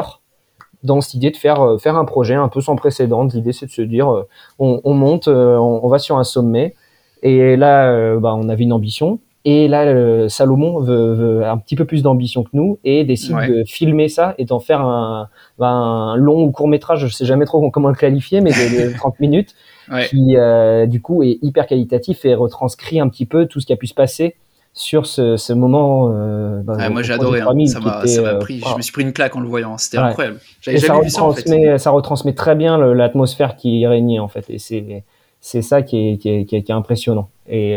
dans 0.82 1.00
cette 1.00 1.14
idée 1.14 1.30
de 1.30 1.36
faire 1.36 1.60
euh, 1.60 1.78
faire 1.78 1.96
un 1.96 2.04
projet 2.04 2.34
un 2.34 2.48
peu 2.48 2.60
sans 2.60 2.76
précédent. 2.76 3.24
L'idée 3.24 3.52
c'est 3.52 3.66
de 3.66 3.70
se 3.70 3.82
dire 3.82 4.12
euh, 4.12 4.28
on, 4.58 4.80
on 4.84 4.94
monte, 4.94 5.28
euh, 5.28 5.56
on, 5.56 5.84
on, 5.84 5.88
va 5.88 5.98
sur 5.98 6.18
un 6.18 6.24
sommet 6.24 6.74
et 7.22 7.56
là 7.56 8.16
bah, 8.18 8.34
on 8.36 8.48
avait 8.48 8.64
une 8.64 8.72
ambition. 8.72 9.18
Et 9.44 9.66
là, 9.66 10.28
Salomon 10.28 10.78
veut, 10.78 11.14
veut, 11.14 11.44
un 11.44 11.58
petit 11.58 11.74
peu 11.74 11.84
plus 11.84 12.02
d'ambition 12.02 12.44
que 12.44 12.50
nous 12.52 12.78
et 12.84 13.02
décide 13.02 13.34
ouais. 13.34 13.48
de 13.48 13.64
filmer 13.64 14.08
ça 14.08 14.36
et 14.38 14.44
d'en 14.44 14.60
faire 14.60 14.82
un, 14.82 15.28
bah, 15.58 15.70
un, 15.70 16.14
long 16.14 16.44
ou 16.44 16.52
court 16.52 16.68
métrage, 16.68 17.08
je 17.08 17.12
sais 17.12 17.24
jamais 17.24 17.44
trop 17.44 17.68
comment 17.70 17.88
le 17.88 17.96
qualifier, 17.96 18.40
mais 18.40 18.50
de, 18.50 18.90
de 18.90 18.94
30 18.96 19.18
minutes, 19.18 19.56
ouais. 19.90 20.06
qui 20.06 20.36
euh, 20.36 20.86
du 20.86 21.02
coup 21.02 21.24
est 21.24 21.38
hyper 21.42 21.66
qualitatif 21.66 22.24
et 22.24 22.36
retranscrit 22.36 23.00
un 23.00 23.08
petit 23.08 23.26
peu 23.26 23.46
tout 23.46 23.58
ce 23.58 23.66
qui 23.66 23.72
a 23.72 23.76
pu 23.76 23.88
se 23.88 23.94
passer 23.94 24.36
sur 24.72 25.06
ce, 25.06 25.36
ce 25.36 25.52
moment. 25.52 26.10
Euh, 26.12 26.60
bah, 26.62 26.76
ouais, 26.76 26.88
moi 26.88 27.02
j'ai 27.02 27.12
adoré, 27.12 27.40
hein. 27.40 27.66
ça 27.66 27.80
m'a 27.80 28.02
euh, 28.02 28.38
pris. 28.38 28.60
je 28.60 28.76
me 28.76 28.82
suis 28.82 28.92
pris 28.92 29.02
une 29.02 29.12
claque 29.12 29.36
en 29.36 29.40
le 29.40 29.48
voyant, 29.48 29.76
c'était 29.78 29.98
ouais. 29.98 30.04
incroyable. 30.04 30.38
J'avais 30.60 30.78
jamais 30.78 30.98
ça 30.98 31.04
vu 31.04 31.10
ça 31.10 31.22
en 31.24 31.32
fait. 31.32 31.78
Ça 31.78 31.90
retransmet 31.90 32.34
très 32.34 32.54
bien 32.54 32.78
l'atmosphère 32.78 33.56
qui 33.56 33.86
régnait 33.86 34.18
en 34.18 34.28
fait, 34.28 34.46
et 34.48 34.58
c'est 34.58 35.04
c'est 35.40 35.62
ça 35.62 35.82
qui 35.82 35.96
est, 35.98 36.16
qui 36.18 36.28
est, 36.28 36.44
qui 36.44 36.56
est, 36.56 36.62
qui 36.62 36.70
est 36.70 36.74
impressionnant. 36.74 37.28
Et, 37.48 37.76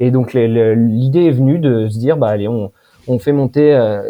et 0.00 0.10
donc 0.10 0.32
l'idée 0.32 1.26
est 1.26 1.30
venue 1.30 1.58
de 1.58 1.88
se 1.88 1.98
dire 1.98 2.16
bah 2.16 2.28
allez 2.28 2.48
on, 2.48 2.72
on 3.08 3.18
fait 3.18 3.32
monter 3.32 3.74
euh, 3.74 4.02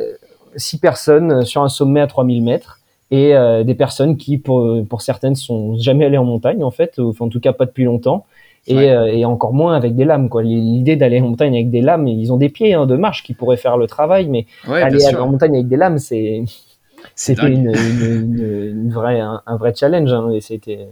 six 0.56 0.78
personnes 0.78 1.44
sur 1.44 1.62
un 1.62 1.68
sommet 1.68 2.00
à 2.00 2.06
3000 2.06 2.42
mètres 2.42 2.80
et 3.10 3.34
euh, 3.34 3.62
des 3.64 3.74
personnes 3.74 4.16
qui, 4.16 4.38
pour, 4.38 4.86
pour 4.88 5.02
certaines, 5.02 5.34
sont 5.34 5.76
jamais 5.76 6.06
allées 6.06 6.18
en 6.18 6.24
montagne 6.24 6.64
en 6.64 6.70
fait, 6.70 6.98
ou 6.98 7.14
en 7.18 7.28
tout 7.28 7.40
cas 7.40 7.52
pas 7.52 7.66
depuis 7.66 7.84
longtemps, 7.84 8.24
et, 8.66 8.76
ouais. 8.76 8.90
euh, 8.90 9.06
et 9.06 9.24
encore 9.24 9.52
moins 9.52 9.74
avec 9.74 9.96
des 9.96 10.04
lames. 10.04 10.28
Quoi. 10.28 10.42
L'idée 10.42 10.96
d'aller 10.96 11.20
en 11.20 11.28
montagne 11.28 11.54
avec 11.54 11.70
des 11.70 11.80
lames, 11.80 12.06
ils 12.06 12.32
ont 12.32 12.36
des 12.36 12.48
pieds 12.48 12.74
hein, 12.74 12.86
de 12.86 12.96
marche 12.96 13.22
qui 13.22 13.34
pourraient 13.34 13.56
faire 13.56 13.76
le 13.76 13.86
travail, 13.86 14.28
mais 14.28 14.46
ouais, 14.68 14.82
aller 14.82 15.04
en 15.16 15.28
montagne 15.28 15.54
avec 15.54 15.68
des 15.68 15.76
lames, 15.76 15.98
c'est 15.98 16.44
c'était 17.16 17.48
une, 17.48 17.72
une, 17.74 18.04
une, 18.04 18.68
une, 18.84 18.92
vraie 18.92 19.18
un, 19.18 19.42
un 19.44 19.56
vrai 19.56 19.74
challenge, 19.74 20.12
hein, 20.12 20.30
et 20.30 20.40
c'était 20.40 20.86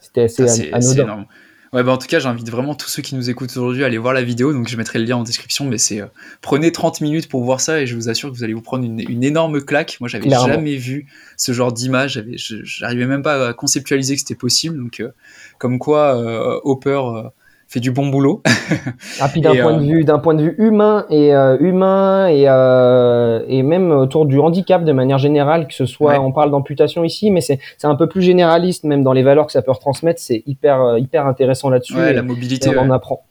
c'était 0.00 0.22
assez 0.22 0.70
ah, 0.72 0.76
anodin. 0.76 1.26
Ouais, 1.74 1.82
bah 1.82 1.92
en 1.92 1.98
tout 1.98 2.06
cas, 2.06 2.18
j'invite 2.18 2.48
vraiment 2.50 2.74
tous 2.74 2.88
ceux 2.88 3.02
qui 3.02 3.14
nous 3.14 3.28
écoutent 3.28 3.50
aujourd'hui 3.50 3.82
à 3.82 3.86
aller 3.86 3.98
voir 3.98 4.14
la 4.14 4.22
vidéo. 4.22 4.54
Donc, 4.54 4.68
je 4.68 4.76
mettrai 4.76 4.98
le 4.98 5.04
lien 5.04 5.16
en 5.16 5.22
description. 5.22 5.66
Mais 5.66 5.76
c'est 5.76 6.00
euh, 6.00 6.06
prenez 6.40 6.72
30 6.72 7.02
minutes 7.02 7.28
pour 7.28 7.44
voir 7.44 7.60
ça 7.60 7.80
et 7.80 7.86
je 7.86 7.94
vous 7.94 8.08
assure 8.08 8.30
que 8.30 8.36
vous 8.36 8.44
allez 8.44 8.54
vous 8.54 8.62
prendre 8.62 8.84
une, 8.84 9.00
une 9.00 9.22
énorme 9.22 9.60
claque. 9.60 9.98
Moi, 10.00 10.08
j'avais 10.08 10.30
jamais 10.30 10.76
vu 10.76 11.06
ce 11.36 11.52
genre 11.52 11.72
d'image. 11.72 12.24
J'arrivais 12.36 13.06
même 13.06 13.22
pas 13.22 13.48
à 13.48 13.52
conceptualiser 13.52 14.14
que 14.14 14.20
c'était 14.20 14.34
possible. 14.34 14.78
Donc, 14.78 15.00
euh, 15.00 15.10
comme 15.58 15.78
quoi, 15.78 16.16
euh, 16.16 16.60
Hopper 16.64 16.90
euh, 16.90 17.22
fait 17.66 17.80
du 17.80 17.90
bon 17.90 18.08
boulot. 18.08 18.42
ah, 19.20 19.28
puis 19.28 19.40
d'un 19.40 19.54
point, 19.54 19.74
euh... 19.74 19.80
de 19.80 19.84
vue, 19.84 20.04
d'un 20.04 20.18
point 20.18 20.34
de 20.34 20.42
vue 20.42 20.54
humain 20.58 21.04
et 21.10 21.34
euh, 21.34 21.58
humain 21.60 22.28
et, 22.28 22.44
euh, 22.46 23.42
et 23.46 23.62
même 23.62 23.90
autour 23.90 24.24
du 24.24 24.38
handicap 24.38 24.84
de 24.84 24.92
manière 24.92 25.18
générale, 25.18 25.66
que 25.68 25.74
ce 25.74 25.84
soit, 25.84 26.12
ouais. 26.12 26.18
on 26.18 26.32
parle 26.32 26.50
d'amputation 26.50 27.04
ici, 27.04 27.30
mais 27.30 27.42
c'est, 27.42 27.60
un 27.82 27.94
peu 27.94 28.08
plus 28.08 28.22
généraliste 28.22 28.84
même 28.84 29.02
dans 29.02 29.12
les 29.12 29.22
valeurs 29.22 29.46
que 29.46 29.52
ça 29.52 29.62
peut 29.62 29.72
retransmettre, 29.72 30.20
c'est 30.20 30.42
hyper, 30.46 30.96
hyper 30.98 31.26
intéressant 31.26 31.68
là-dessus. 31.68 31.94
Ouais, 31.94 32.12
la 32.12 32.22
mobilité. 32.22 32.70
on 32.70 32.80
en 32.80 32.90
apprend. 32.90 33.24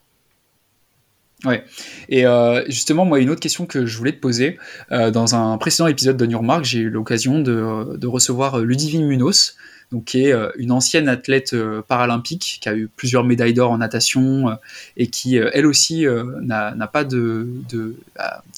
Ouais. 1.44 1.62
Et 2.08 2.24
justement, 2.66 3.04
moi, 3.04 3.20
une 3.20 3.30
autre 3.30 3.40
question 3.40 3.66
que 3.66 3.86
je 3.86 3.96
voulais 3.96 4.10
te 4.10 4.18
poser, 4.18 4.58
dans 4.90 5.36
un 5.36 5.56
précédent 5.58 5.86
épisode 5.86 6.16
de 6.16 6.26
New 6.26 6.42
Mark, 6.42 6.64
j'ai 6.64 6.80
eu 6.80 6.90
l'occasion 6.90 7.38
de, 7.38 7.96
de, 7.96 8.06
recevoir 8.08 8.58
Ludivine 8.58 9.06
Munoz, 9.06 9.54
donc 9.90 10.04
qui 10.04 10.24
est 10.24 10.32
euh, 10.32 10.50
une 10.56 10.70
ancienne 10.70 11.08
athlète 11.08 11.54
euh, 11.54 11.80
paralympique 11.80 12.58
qui 12.60 12.68
a 12.68 12.76
eu 12.76 12.88
plusieurs 12.88 13.24
médailles 13.24 13.54
d'or 13.54 13.70
en 13.70 13.78
natation 13.78 14.50
euh, 14.50 14.54
et 14.98 15.06
qui 15.06 15.36
elle 15.36 15.66
aussi 15.66 16.04
n'a 16.42 16.86
pas 16.92 17.04
de, 17.04 17.48
de 17.68 17.96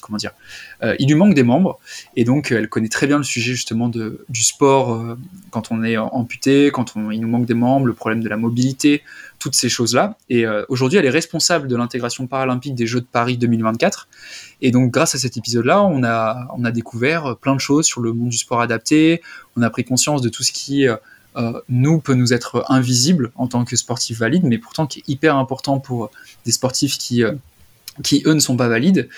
comment 0.03 0.17
dire 0.17 0.33
il 0.99 1.07
lui 1.07 1.15
manque 1.15 1.35
des 1.35 1.43
membres 1.43 1.79
et 2.17 2.25
donc 2.25 2.51
elle 2.51 2.69
connaît 2.69 2.89
très 2.89 3.07
bien 3.07 3.19
le 3.19 3.25
sujet 3.25 3.53
justement 3.53 3.89
de, 3.89 4.25
du 4.29 4.43
sport 4.43 5.17
quand 5.51 5.71
on 5.71 5.85
est 5.85 5.97
amputé 5.97 6.71
quand 6.73 6.95
il 7.13 7.21
nous 7.21 7.29
manque 7.29 7.47
des 7.47 7.55
membres 7.55 7.87
le 7.87 7.93
problème 7.93 8.23
de 8.23 8.29
la 8.29 8.37
mobilité 8.37 9.03
toutes 9.39 9.55
ces 9.55 9.69
choses 9.69 9.95
là 9.95 10.17
et 10.29 10.47
aujourd'hui 10.69 10.99
elle 10.99 11.07
est 11.07 11.11
responsable 11.11 11.69
de 11.69 11.77
l'intégration 11.77 12.27
paralympique 12.27 12.75
des 12.75 12.87
Jeux 12.87 13.01
de 13.01 13.07
Paris 13.07 13.37
2024 13.37 14.09
et 14.63 14.71
donc 14.71 14.91
grâce 14.91 15.15
à 15.15 15.19
cet 15.19 15.37
épisode 15.37 15.67
là 15.67 15.83
on 15.83 16.03
a 16.03 16.49
on 16.57 16.65
a 16.65 16.71
découvert 16.71 17.37
plein 17.37 17.55
de 17.55 17.61
choses 17.61 17.87
sur 17.87 18.01
le 18.01 18.13
monde 18.13 18.31
du 18.31 18.39
sport 18.39 18.61
adapté 18.61 19.23
on 19.57 19.63
a 19.63 19.71
pris 19.71 19.85
conscience 19.85 20.23
de 20.23 20.29
tout 20.29 20.43
ce 20.43 20.53
qui 20.53 20.87
euh, 21.37 21.61
nous 21.69 22.01
peut 22.01 22.15
nous 22.15 22.33
être 22.33 22.65
invisible 22.69 23.31
en 23.37 23.47
tant 23.47 23.65
que 23.65 23.77
sportif 23.77 24.19
valide, 24.19 24.45
mais 24.45 24.59
pourtant 24.59 24.87
qui 24.87 25.01
est 25.01 25.09
hyper 25.09 25.37
important 25.37 25.79
pour 25.79 26.11
des 26.45 26.53
sportifs 26.53 26.99
qui 26.99 27.23
euh, 27.23 27.33
qui 28.03 28.23
eux 28.27 28.35
ne 28.35 28.41
sont 28.41 28.57
pas 28.57 28.69
valides. 28.69 29.09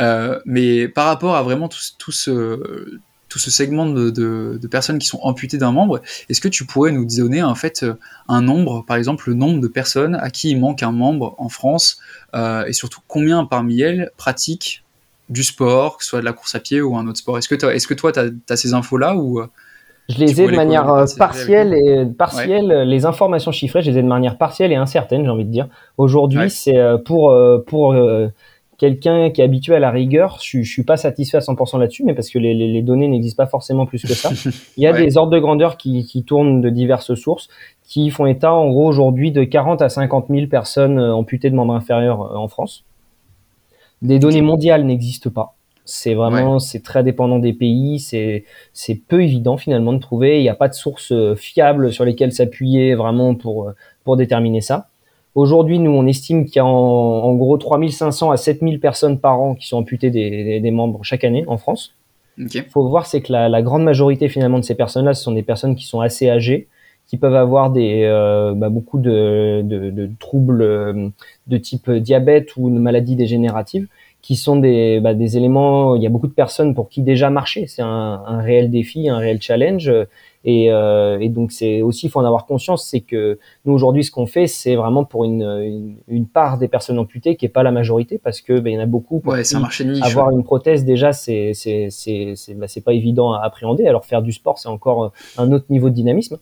Euh, 0.00 0.38
mais 0.46 0.88
par 0.88 1.06
rapport 1.06 1.36
à 1.36 1.42
vraiment 1.42 1.68
tout, 1.68 2.12
ce 2.12 2.98
tout 3.28 3.38
ce 3.38 3.50
segment 3.50 3.84
de, 3.84 4.08
de, 4.10 4.66
personnes 4.68 4.98
qui 4.98 5.06
sont 5.06 5.20
amputées 5.22 5.58
d'un 5.58 5.72
membre, 5.72 6.00
est-ce 6.30 6.40
que 6.40 6.48
tu 6.48 6.64
pourrais 6.64 6.92
nous 6.92 7.04
donner 7.04 7.42
en 7.42 7.54
fait 7.54 7.84
un 8.28 8.40
nombre, 8.40 8.84
par 8.86 8.96
exemple 8.96 9.28
le 9.28 9.34
nombre 9.34 9.60
de 9.60 9.68
personnes 9.68 10.14
à 10.14 10.30
qui 10.30 10.50
il 10.50 10.58
manque 10.58 10.82
un 10.82 10.92
membre 10.92 11.34
en 11.36 11.50
France, 11.50 11.98
et 12.34 12.72
surtout 12.72 13.00
combien 13.06 13.44
parmi 13.44 13.82
elles 13.82 14.10
pratiquent 14.16 14.82
du 15.28 15.44
sport, 15.44 15.98
que 15.98 16.04
ce 16.04 16.10
soit 16.10 16.20
de 16.20 16.24
la 16.24 16.32
course 16.32 16.54
à 16.54 16.60
pied 16.60 16.80
ou 16.80 16.96
un 16.96 17.06
autre 17.06 17.18
sport? 17.18 17.36
Est-ce 17.36 17.48
que, 17.48 17.66
est 17.66 17.86
que 17.86 17.94
toi, 17.94 18.12
tu 18.12 18.20
as, 18.20 18.30
as, 18.48 18.56
ces 18.56 18.72
infos-là 18.72 19.14
ou 19.16 19.42
je 20.08 20.18
les 20.18 20.40
ai 20.40 20.46
de 20.46 20.56
manière 20.56 20.88
euh, 20.90 21.04
partielle 21.18 21.74
et 21.74 22.06
partielle. 22.06 22.68
Les 22.86 23.04
informations 23.04 23.52
chiffrées, 23.52 23.82
je 23.82 23.90
les 23.90 23.98
ai 23.98 24.02
de 24.02 24.08
manière 24.08 24.38
partielle 24.38 24.72
et 24.72 24.76
incertaine, 24.76 25.24
j'ai 25.24 25.30
envie 25.30 25.44
de 25.44 25.50
dire. 25.50 25.68
Aujourd'hui, 25.98 26.48
c'est 26.50 26.78
euh, 26.78 26.96
pour 26.96 27.30
euh, 27.30 27.58
pour 27.66 27.94
quelqu'un 28.78 29.30
qui 29.30 29.40
est 29.40 29.44
habitué 29.44 29.74
à 29.74 29.80
la 29.80 29.90
rigueur, 29.90 30.38
je, 30.42 30.62
je 30.62 30.70
suis 30.70 30.84
pas 30.84 30.96
satisfait 30.96 31.38
à 31.38 31.40
100% 31.40 31.78
là-dessus, 31.80 32.04
mais 32.04 32.14
parce 32.14 32.30
que 32.30 32.38
les, 32.38 32.54
les, 32.54 32.80
données 32.80 33.08
n'existent 33.08 33.42
pas 33.42 33.50
forcément 33.50 33.86
plus 33.86 34.00
que 34.02 34.14
ça. 34.14 34.30
Il 34.76 34.84
y 34.84 34.86
a 34.86 34.92
des 34.92 35.16
ordres 35.16 35.32
de 35.32 35.38
grandeur 35.40 35.76
qui, 35.76 36.06
qui 36.06 36.22
tournent 36.22 36.60
de 36.60 36.70
diverses 36.70 37.14
sources, 37.14 37.48
qui 37.82 38.08
font 38.10 38.26
état 38.26 38.52
en 38.52 38.70
gros 38.70 38.86
aujourd'hui 38.86 39.32
de 39.32 39.42
40 39.42 39.82
à 39.82 39.88
50 39.88 40.26
000 40.30 40.46
personnes 40.46 41.00
amputées 41.00 41.50
de 41.50 41.56
membres 41.56 41.74
inférieurs 41.74 42.20
en 42.38 42.46
France. 42.46 42.84
Des 44.00 44.20
données 44.20 44.42
mondiales 44.42 44.84
n'existent 44.84 45.30
pas. 45.30 45.57
C'est 45.88 46.12
vraiment, 46.12 46.58
c'est 46.58 46.82
très 46.82 47.02
dépendant 47.02 47.38
des 47.38 47.54
pays. 47.54 47.98
C'est, 47.98 48.44
c'est 48.74 48.94
peu 48.94 49.22
évident 49.22 49.56
finalement 49.56 49.94
de 49.94 49.98
trouver. 49.98 50.38
Il 50.38 50.42
n'y 50.42 50.50
a 50.50 50.54
pas 50.54 50.68
de 50.68 50.74
sources 50.74 51.12
euh, 51.12 51.34
fiables 51.34 51.94
sur 51.94 52.04
lesquelles 52.04 52.32
s'appuyer 52.32 52.94
vraiment 52.94 53.34
pour, 53.34 53.68
euh, 53.68 53.72
pour 54.04 54.18
déterminer 54.18 54.60
ça. 54.60 54.88
Aujourd'hui, 55.34 55.78
nous, 55.78 55.90
on 55.90 56.06
estime 56.06 56.44
qu'il 56.44 56.56
y 56.56 56.58
a 56.58 56.66
en, 56.66 56.68
en, 56.68 57.34
gros 57.36 57.56
3500 57.56 58.30
à 58.30 58.36
7000 58.36 58.80
personnes 58.80 59.18
par 59.18 59.40
an 59.40 59.54
qui 59.54 59.66
sont 59.66 59.78
amputées 59.78 60.10
des, 60.10 60.60
des, 60.60 60.70
membres 60.70 61.00
chaque 61.04 61.24
année 61.24 61.44
en 61.46 61.56
France. 61.56 61.94
Il 62.36 62.70
faut 62.70 62.86
voir, 62.86 63.06
c'est 63.06 63.22
que 63.22 63.32
la, 63.32 63.48
la, 63.48 63.62
grande 63.62 63.82
majorité 63.82 64.28
finalement 64.28 64.58
de 64.58 64.64
ces 64.64 64.74
personnes-là, 64.74 65.14
ce 65.14 65.22
sont 65.22 65.32
des 65.32 65.42
personnes 65.42 65.74
qui 65.74 65.86
sont 65.86 66.00
assez 66.00 66.28
âgées, 66.28 66.68
qui 67.06 67.16
peuvent 67.16 67.34
avoir 67.34 67.70
des, 67.70 68.02
euh, 68.04 68.52
bah, 68.54 68.68
beaucoup 68.68 68.98
de, 68.98 69.62
de, 69.64 69.90
de, 69.90 70.10
troubles 70.18 71.12
de 71.46 71.56
type 71.56 71.90
diabète 71.90 72.56
ou 72.56 72.68
de 72.68 72.78
maladies 72.78 73.16
dégénératives 73.16 73.88
qui 74.22 74.36
sont 74.36 74.56
des, 74.56 75.00
bah, 75.00 75.14
des 75.14 75.36
éléments. 75.36 75.96
Il 75.96 76.02
y 76.02 76.06
a 76.06 76.10
beaucoup 76.10 76.26
de 76.26 76.32
personnes 76.32 76.74
pour 76.74 76.88
qui 76.88 77.02
déjà 77.02 77.30
marcher, 77.30 77.66
c'est 77.66 77.82
un, 77.82 78.22
un, 78.26 78.40
réel 78.40 78.70
défi, 78.70 79.08
un 79.08 79.18
réel 79.18 79.40
challenge. 79.40 79.92
Et, 80.44 80.72
euh, 80.72 81.18
et 81.20 81.28
donc 81.28 81.52
c'est 81.52 81.82
aussi, 81.82 82.06
il 82.06 82.10
faut 82.10 82.20
en 82.20 82.24
avoir 82.24 82.46
conscience, 82.46 82.86
c'est 82.86 83.00
que 83.00 83.38
nous 83.64 83.72
aujourd'hui, 83.72 84.04
ce 84.04 84.10
qu'on 84.10 84.26
fait, 84.26 84.46
c'est 84.46 84.76
vraiment 84.76 85.04
pour 85.04 85.24
une, 85.24 85.42
une, 85.42 85.96
une, 86.06 86.26
part 86.26 86.58
des 86.58 86.68
personnes 86.68 86.98
amputées 86.98 87.36
qui 87.36 87.44
est 87.44 87.50
pas 87.50 87.62
la 87.62 87.72
majorité, 87.72 88.18
parce 88.18 88.40
que 88.40 88.58
bah, 88.58 88.70
il 88.70 88.74
y 88.74 88.78
en 88.78 88.82
a 88.82 88.86
beaucoup. 88.86 89.18
Pour 89.20 89.32
ouais, 89.32 89.44
c'est 89.44 89.56
un 89.56 89.84
niche. 89.84 90.02
Avoir 90.02 90.30
une 90.30 90.44
prothèse 90.44 90.84
déjà, 90.84 91.12
c'est 91.12 91.52
c'est 91.54 91.88
c'est 91.90 92.34
c'est 92.36 92.54
bah, 92.54 92.66
pas 92.84 92.92
évident 92.92 93.32
à 93.32 93.40
appréhender. 93.40 93.86
Alors 93.86 94.04
faire 94.04 94.22
du 94.22 94.32
sport, 94.32 94.58
c'est 94.58 94.68
encore 94.68 95.12
un 95.36 95.52
autre 95.52 95.66
niveau 95.70 95.90
de 95.90 95.94
dynamisme. 95.94 96.38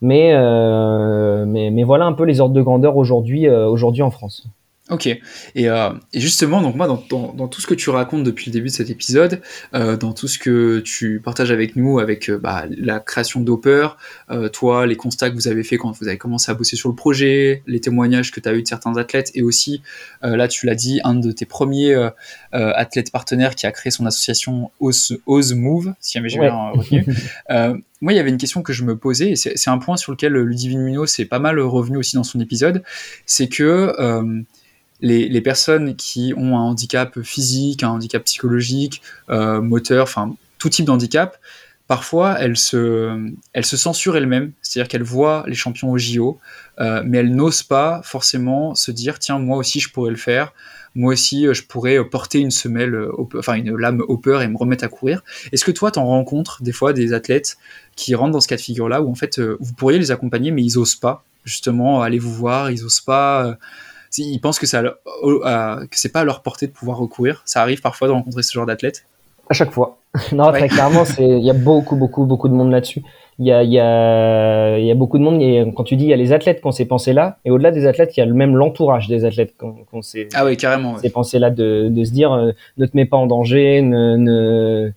Mais, 0.00 0.32
euh, 0.32 1.44
mais, 1.46 1.70
mais 1.70 1.82
voilà 1.82 2.04
un 2.04 2.12
peu 2.12 2.24
les 2.24 2.40
ordres 2.40 2.54
de 2.54 2.62
grandeur 2.62 2.96
aujourd'hui 2.96 3.48
euh, 3.48 3.66
aujourd'hui 3.66 4.02
en 4.02 4.10
France. 4.10 4.46
Ok. 4.90 5.06
Et, 5.06 5.20
euh, 5.68 5.90
et, 6.14 6.20
justement, 6.20 6.62
donc 6.62 6.74
moi, 6.74 6.86
dans, 6.86 7.02
dans, 7.10 7.32
dans, 7.34 7.48
tout 7.48 7.60
ce 7.60 7.66
que 7.66 7.74
tu 7.74 7.90
racontes 7.90 8.24
depuis 8.24 8.46
le 8.46 8.52
début 8.52 8.68
de 8.68 8.72
cet 8.72 8.88
épisode, 8.88 9.42
euh, 9.74 9.98
dans 9.98 10.14
tout 10.14 10.28
ce 10.28 10.38
que 10.38 10.80
tu 10.80 11.20
partages 11.22 11.50
avec 11.50 11.76
nous, 11.76 11.98
avec 11.98 12.30
euh, 12.30 12.38
bah, 12.38 12.64
la 12.70 12.98
création 12.98 13.40
d'Hopper, 13.40 13.88
euh, 14.30 14.48
toi, 14.48 14.86
les 14.86 14.96
constats 14.96 15.28
que 15.28 15.34
vous 15.34 15.46
avez 15.46 15.62
fait 15.62 15.76
quand 15.76 15.90
vous 15.90 16.08
avez 16.08 16.16
commencé 16.16 16.50
à 16.50 16.54
bosser 16.54 16.76
sur 16.76 16.88
le 16.88 16.94
projet, 16.94 17.62
les 17.66 17.80
témoignages 17.80 18.30
que 18.30 18.40
tu 18.40 18.48
as 18.48 18.54
eu 18.54 18.62
de 18.62 18.66
certains 18.66 18.96
athlètes, 18.96 19.30
et 19.34 19.42
aussi, 19.42 19.82
euh, 20.24 20.36
là, 20.36 20.48
tu 20.48 20.64
l'as 20.64 20.74
dit, 20.74 21.00
un 21.04 21.14
de 21.14 21.32
tes 21.32 21.44
premiers 21.44 21.94
euh, 21.94 22.10
athlètes 22.52 23.12
partenaires 23.12 23.54
qui 23.54 23.66
a 23.66 23.72
créé 23.72 23.90
son 23.90 24.06
association 24.06 24.70
Ose, 24.80 25.18
Move, 25.54 25.92
si 26.00 26.14
jamais 26.14 26.30
j'ai 26.30 26.38
bien 26.38 26.70
retenu. 26.70 27.04
moi, 28.00 28.12
il 28.12 28.16
y 28.16 28.20
avait 28.20 28.30
une 28.30 28.38
question 28.38 28.62
que 28.62 28.72
je 28.72 28.84
me 28.84 28.96
posais, 28.96 29.32
et 29.32 29.36
c'est 29.36 29.70
un 29.70 29.78
point 29.78 29.98
sur 29.98 30.12
lequel 30.12 30.32
Ludivine 30.32 30.80
Munoz 30.80 31.10
s'est 31.10 31.26
pas 31.26 31.40
mal 31.40 31.60
revenu 31.60 31.98
aussi 31.98 32.16
dans 32.16 32.24
son 32.24 32.40
épisode, 32.40 32.82
c'est 33.26 33.48
que 33.48 33.92
les, 35.00 35.40
personnes 35.40 35.96
qui 35.96 36.32
ont 36.36 36.56
un 36.56 36.62
handicap 36.62 37.20
physique, 37.22 37.82
un 37.82 37.90
handicap 37.90 38.24
psychologique, 38.24 39.02
euh, 39.30 39.60
moteur, 39.60 40.04
enfin 40.04 40.34
tout 40.58 40.68
type 40.68 40.86
d'handicap, 40.86 41.38
parfois 41.86 42.36
elles 42.40 42.56
se, 42.56 43.32
elles 43.52 43.64
se 43.64 43.76
censurent 43.76 44.16
elles-mêmes, 44.16 44.52
c'est-à-dire 44.60 44.88
qu'elles 44.88 45.04
voient 45.04 45.44
les 45.46 45.54
champions 45.54 45.90
au 45.90 45.98
JO, 45.98 46.40
euh, 46.80 47.02
mais 47.06 47.18
elles 47.18 47.34
n'osent 47.34 47.62
pas 47.62 48.00
forcément 48.04 48.74
se 48.74 48.90
dire 48.90 49.18
tiens 49.18 49.38
moi 49.38 49.56
aussi 49.56 49.78
je 49.78 49.90
pourrais 49.90 50.10
le 50.10 50.16
faire, 50.16 50.52
moi 50.96 51.12
aussi 51.12 51.46
euh, 51.46 51.54
je 51.54 51.62
pourrais 51.62 52.04
porter 52.08 52.40
une 52.40 52.50
semelle, 52.50 53.08
enfin 53.36 53.54
une 53.54 53.76
lame 53.76 54.02
hopper 54.08 54.40
et 54.42 54.48
me 54.48 54.56
remettre 54.56 54.82
à 54.84 54.88
courir. 54.88 55.22
Est-ce 55.52 55.64
que 55.64 55.70
toi 55.70 55.92
t'en 55.92 56.06
rencontres 56.06 56.62
des 56.62 56.72
fois 56.72 56.92
des 56.92 57.12
athlètes 57.12 57.56
qui 57.94 58.16
rentrent 58.16 58.32
dans 58.32 58.40
ce 58.40 58.48
cas 58.48 58.56
de 58.56 58.60
figure-là 58.60 59.00
où 59.00 59.10
en 59.10 59.14
fait 59.14 59.38
vous 59.38 59.72
pourriez 59.74 59.98
les 59.98 60.10
accompagner 60.10 60.50
mais 60.50 60.64
ils 60.64 60.76
osent 60.76 60.96
pas 60.96 61.24
justement 61.44 62.02
aller 62.02 62.18
vous 62.18 62.34
voir, 62.34 62.70
ils 62.72 62.84
osent 62.84 63.00
pas 63.00 63.56
ils 64.16 64.40
pensent 64.40 64.58
que, 64.58 64.66
ça, 64.66 64.82
euh, 64.82 65.86
que 65.86 65.98
c'est 65.98 66.12
pas 66.12 66.20
à 66.20 66.24
leur 66.24 66.42
portée 66.42 66.66
de 66.66 66.72
pouvoir 66.72 66.98
recourir. 66.98 67.42
Ça 67.44 67.62
arrive 67.62 67.80
parfois 67.80 68.08
de 68.08 68.12
rencontrer 68.12 68.42
ce 68.42 68.52
genre 68.52 68.66
d'athlète 68.66 69.06
À 69.50 69.54
chaque 69.54 69.70
fois. 69.70 69.98
non, 70.32 70.50
très 70.50 70.68
clairement, 70.68 71.04
il 71.18 71.44
y 71.44 71.50
a 71.50 71.54
beaucoup, 71.54 71.96
beaucoup, 71.96 72.24
beaucoup 72.24 72.48
de 72.48 72.54
monde 72.54 72.70
là-dessus. 72.70 73.02
Il 73.38 73.46
y 73.46 73.52
a, 73.52 73.62
y, 73.62 73.78
a, 73.78 74.78
y 74.78 74.90
a 74.90 74.94
beaucoup 74.94 75.18
de 75.18 75.22
monde. 75.22 75.40
Et 75.40 75.64
quand 75.76 75.84
tu 75.84 75.96
dis 75.96 76.04
il 76.04 76.10
y 76.10 76.12
a 76.12 76.16
les 76.16 76.32
athlètes 76.32 76.60
qui 76.60 76.66
ont 76.66 76.72
ces 76.72 76.86
pensées-là, 76.86 77.38
et 77.44 77.50
au-delà 77.50 77.70
des 77.70 77.86
athlètes, 77.86 78.16
il 78.16 78.20
y 78.20 78.22
a 78.22 78.26
le 78.26 78.34
même 78.34 78.56
l'entourage 78.56 79.06
des 79.06 79.24
athlètes 79.24 79.54
qui 79.56 79.64
ont 79.64 80.02
ces, 80.02 80.28
ah 80.34 80.44
oui, 80.44 80.56
carrément, 80.56 80.98
ces 80.98 81.10
pensées-là 81.10 81.50
de, 81.50 81.88
de 81.88 82.04
se 82.04 82.10
dire 82.10 82.32
euh, 82.32 82.52
ne 82.78 82.86
te 82.86 82.96
mets 82.96 83.04
pas 83.04 83.16
en 83.16 83.26
danger, 83.26 83.82
ne, 83.82 84.16
ne 84.16 84.92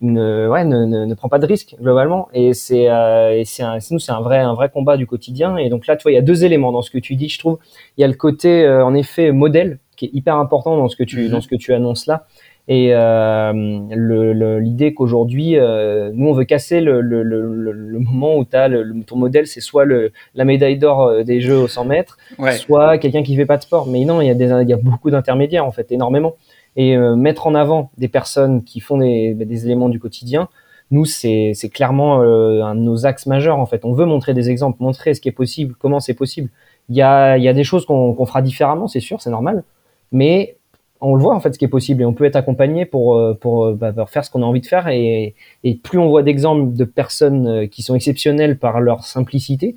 ne, 0.00 0.48
ouais, 0.48 0.64
ne, 0.64 0.84
ne, 0.84 1.04
ne, 1.04 1.14
prend 1.14 1.28
pas 1.28 1.38
de 1.38 1.46
risque 1.46 1.76
globalement. 1.80 2.28
Et 2.32 2.54
c'est, 2.54 2.90
euh, 2.90 3.42
c'est 3.44 3.62
un, 3.62 3.78
nous 3.90 3.98
c'est 3.98 4.12
un 4.12 4.20
vrai, 4.20 4.38
un 4.38 4.54
vrai 4.54 4.68
combat 4.68 4.96
du 4.96 5.06
quotidien. 5.06 5.56
Et 5.56 5.68
donc 5.68 5.86
là, 5.86 5.96
tu 5.96 6.02
vois, 6.02 6.12
il 6.12 6.14
y 6.14 6.18
a 6.18 6.22
deux 6.22 6.44
éléments 6.44 6.72
dans 6.72 6.82
ce 6.82 6.90
que 6.90 6.98
tu 6.98 7.16
dis, 7.16 7.28
je 7.28 7.38
trouve. 7.38 7.58
Il 7.96 8.02
y 8.02 8.04
a 8.04 8.08
le 8.08 8.14
côté, 8.14 8.64
euh, 8.64 8.84
en 8.84 8.94
effet, 8.94 9.32
modèle 9.32 9.78
qui 9.96 10.06
est 10.06 10.10
hyper 10.12 10.36
important 10.36 10.76
dans 10.76 10.88
ce 10.88 10.96
que 10.96 11.04
tu, 11.04 11.20
mm-hmm. 11.20 11.30
dans 11.30 11.40
ce 11.40 11.48
que 11.48 11.56
tu 11.56 11.72
annonces 11.72 12.06
là. 12.06 12.26
Et 12.68 12.90
euh, 12.92 13.52
le, 13.54 14.58
l'idée 14.58 14.92
qu'aujourd'hui, 14.92 15.56
euh, 15.56 16.10
nous, 16.12 16.28
on 16.28 16.32
veut 16.32 16.44
casser 16.44 16.80
le, 16.80 17.00
le, 17.00 17.22
le, 17.22 17.40
le 17.70 17.98
moment 18.00 18.36
où 18.36 18.44
as 18.52 18.66
le, 18.66 19.04
ton 19.04 19.16
modèle, 19.16 19.46
c'est 19.46 19.60
soit 19.60 19.84
le, 19.84 20.10
la 20.34 20.44
médaille 20.44 20.76
d'or 20.76 21.22
des 21.22 21.40
Jeux 21.40 21.58
aux 21.58 21.68
100 21.68 21.84
mètres, 21.84 22.18
ouais. 22.40 22.56
soit 22.56 22.98
quelqu'un 22.98 23.22
qui 23.22 23.36
fait 23.36 23.46
pas 23.46 23.56
de 23.56 23.62
sport. 23.62 23.86
Mais 23.86 24.04
non, 24.04 24.20
il 24.20 24.26
y 24.26 24.30
a, 24.30 24.34
des, 24.34 24.50
il 24.62 24.68
y 24.68 24.72
a 24.72 24.78
beaucoup 24.78 25.10
d'intermédiaires, 25.10 25.64
en 25.64 25.70
fait, 25.70 25.92
énormément 25.92 26.34
et 26.76 26.96
euh, 26.96 27.16
mettre 27.16 27.46
en 27.46 27.54
avant 27.54 27.90
des 27.96 28.08
personnes 28.08 28.62
qui 28.62 28.80
font 28.80 28.98
des, 28.98 29.64
éléments 29.64 29.88
du 29.88 29.98
quotidien, 29.98 30.48
nous, 30.90 31.04
c'est 31.04 31.54
clairement 31.72 32.22
euh, 32.22 32.62
un 32.62 32.74
de 32.74 32.80
nos 32.80 33.06
axes 33.06 33.26
majeurs. 33.26 33.58
En 33.58 33.66
fait, 33.66 33.84
on 33.84 33.92
veut 33.92 34.04
montrer 34.04 34.34
des 34.34 34.50
exemples, 34.50 34.82
montrer 34.82 35.14
ce 35.14 35.20
qui 35.20 35.28
est 35.28 35.32
possible, 35.32 35.74
comment 35.78 35.98
c'est 35.98 36.14
possible. 36.14 36.50
Il 36.88 36.96
y 36.96 37.02
a, 37.02 37.38
des 37.52 37.64
choses 37.64 37.86
qu'on 37.86 38.26
fera 38.26 38.42
différemment, 38.42 38.86
c'est 38.86 39.00
sûr, 39.00 39.20
c'est 39.20 39.30
normal, 39.30 39.64
mais 40.12 40.56
on 41.00 41.14
le 41.14 41.20
voit 41.20 41.34
en 41.34 41.40
fait 41.40 41.52
ce 41.52 41.58
qui 41.58 41.64
est 41.64 41.68
possible 41.68 42.02
et 42.02 42.04
on 42.04 42.14
peut 42.14 42.24
être 42.24 42.36
accompagné 42.36 42.86
pour 42.86 43.16
euh, 43.16 43.34
bah, 43.74 43.92
pour 43.92 44.08
faire 44.08 44.24
ce 44.24 44.30
qu'on 44.30 44.42
a 44.42 44.46
envie 44.46 44.62
de 44.62 44.66
faire 44.66 44.88
et 44.88 45.34
plus 45.82 45.98
on 45.98 46.08
voit 46.08 46.22
d'exemples 46.22 46.74
de 46.74 46.84
personnes 46.84 47.68
qui 47.68 47.82
sont 47.82 47.94
exceptionnelles 47.94 48.58
par 48.58 48.80
leur 48.80 49.04
simplicité, 49.04 49.76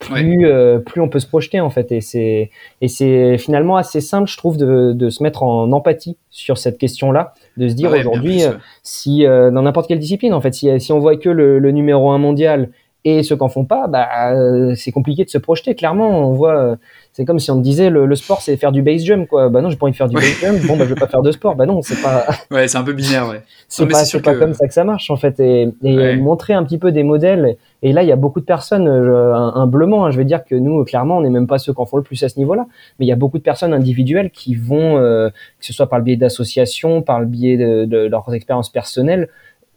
plus 0.00 0.46
euh, 0.46 0.78
plus 0.78 1.00
on 1.00 1.08
peut 1.08 1.20
se 1.20 1.26
projeter 1.26 1.60
en 1.60 1.70
fait. 1.70 1.92
Et 1.92 2.00
c'est 2.00 2.50
et 2.80 2.88
c'est 2.88 3.38
finalement 3.38 3.76
assez 3.76 4.00
simple 4.00 4.28
je 4.28 4.36
trouve 4.36 4.56
de, 4.56 4.92
de 4.92 5.10
se 5.10 5.22
mettre 5.22 5.42
en 5.44 5.70
empathie 5.70 6.16
sur 6.30 6.58
cette 6.58 6.78
question 6.78 7.12
là 7.12 7.34
de 7.56 7.68
se 7.68 7.74
dire 7.74 7.90
ouais, 7.90 8.00
aujourd'hui 8.00 8.42
euh, 8.42 8.52
si 8.82 9.26
euh, 9.26 9.50
dans 9.50 9.62
n'importe 9.62 9.86
quelle 9.86 9.98
discipline 9.98 10.34
en 10.34 10.40
fait 10.40 10.54
si, 10.54 10.80
si 10.80 10.92
on 10.92 10.98
voit 10.98 11.16
que 11.16 11.28
le, 11.28 11.58
le 11.58 11.70
numéro 11.70 12.10
un 12.10 12.18
mondial 12.18 12.70
Et 13.04 13.22
ceux 13.22 13.34
qui 13.34 13.42
en 13.42 13.48
font 13.48 13.64
pas, 13.64 13.86
bah, 13.86 14.34
euh, 14.34 14.74
c'est 14.76 14.92
compliqué 14.92 15.24
de 15.24 15.30
se 15.30 15.38
projeter. 15.38 15.74
Clairement, 15.74 16.28
on 16.28 16.34
voit, 16.34 16.58
euh, 16.58 16.76
c'est 17.14 17.24
comme 17.24 17.38
si 17.38 17.50
on 17.50 17.56
disait 17.56 17.88
le, 17.88 18.14
sport, 18.14 18.42
c'est 18.42 18.58
faire 18.58 18.72
du 18.72 18.82
base 18.82 19.02
jump, 19.04 19.26
quoi. 19.26 19.48
Bah 19.48 19.62
non, 19.62 19.70
j'ai 19.70 19.76
pas 19.76 19.86
envie 19.86 19.92
de 19.92 19.96
faire 19.96 20.08
du 20.08 20.16
base 20.16 20.38
jump. 20.38 20.60
Bon, 20.66 20.76
bah, 20.76 20.84
je 20.84 20.92
vais 20.92 21.00
pas 21.00 21.06
faire 21.06 21.22
de 21.22 21.32
sport. 21.32 21.56
Bah 21.56 21.64
non, 21.64 21.80
c'est 21.80 22.00
pas. 22.02 22.26
ouais, 22.50 22.68
c'est 22.68 22.76
un 22.76 22.82
peu 22.82 22.92
binaire, 22.92 23.26
ouais. 23.28 23.42
c'est 23.68 23.86
pas, 23.86 24.04
pas 24.22 24.34
comme 24.34 24.52
ça 24.52 24.68
que 24.68 24.74
ça 24.74 24.84
marche, 24.84 25.10
en 25.10 25.16
fait. 25.16 25.40
Et, 25.40 25.72
montrer 26.16 26.52
un 26.52 26.62
petit 26.62 26.76
peu 26.76 26.92
des 26.92 27.02
modèles. 27.02 27.56
Et 27.82 27.94
là, 27.94 28.02
il 28.02 28.08
y 28.08 28.12
a 28.12 28.16
beaucoup 28.16 28.40
de 28.40 28.44
personnes, 28.44 28.86
euh, 28.86 29.34
humblement, 29.34 30.04
hein, 30.04 30.10
je 30.10 30.18
vais 30.18 30.26
dire 30.26 30.44
que 30.44 30.54
nous, 30.54 30.84
clairement, 30.84 31.16
on 31.16 31.20
n'est 31.22 31.30
même 31.30 31.46
pas 31.46 31.56
ceux 31.56 31.72
qui 31.72 31.80
en 31.80 31.86
font 31.86 31.96
le 31.96 32.02
plus 32.02 32.22
à 32.22 32.28
ce 32.28 32.38
niveau-là. 32.38 32.66
Mais 32.98 33.06
il 33.06 33.08
y 33.08 33.12
a 33.12 33.16
beaucoup 33.16 33.38
de 33.38 33.42
personnes 33.42 33.72
individuelles 33.72 34.30
qui 34.30 34.56
vont, 34.56 34.96
que 34.96 35.32
ce 35.60 35.72
soit 35.72 35.88
par 35.88 35.98
le 35.98 36.04
biais 36.04 36.16
d'associations, 36.16 37.00
par 37.00 37.18
le 37.20 37.26
biais 37.26 37.56
de, 37.56 37.86
de 37.86 38.08
leurs 38.08 38.34
expériences 38.34 38.68
personnelles, 38.68 39.30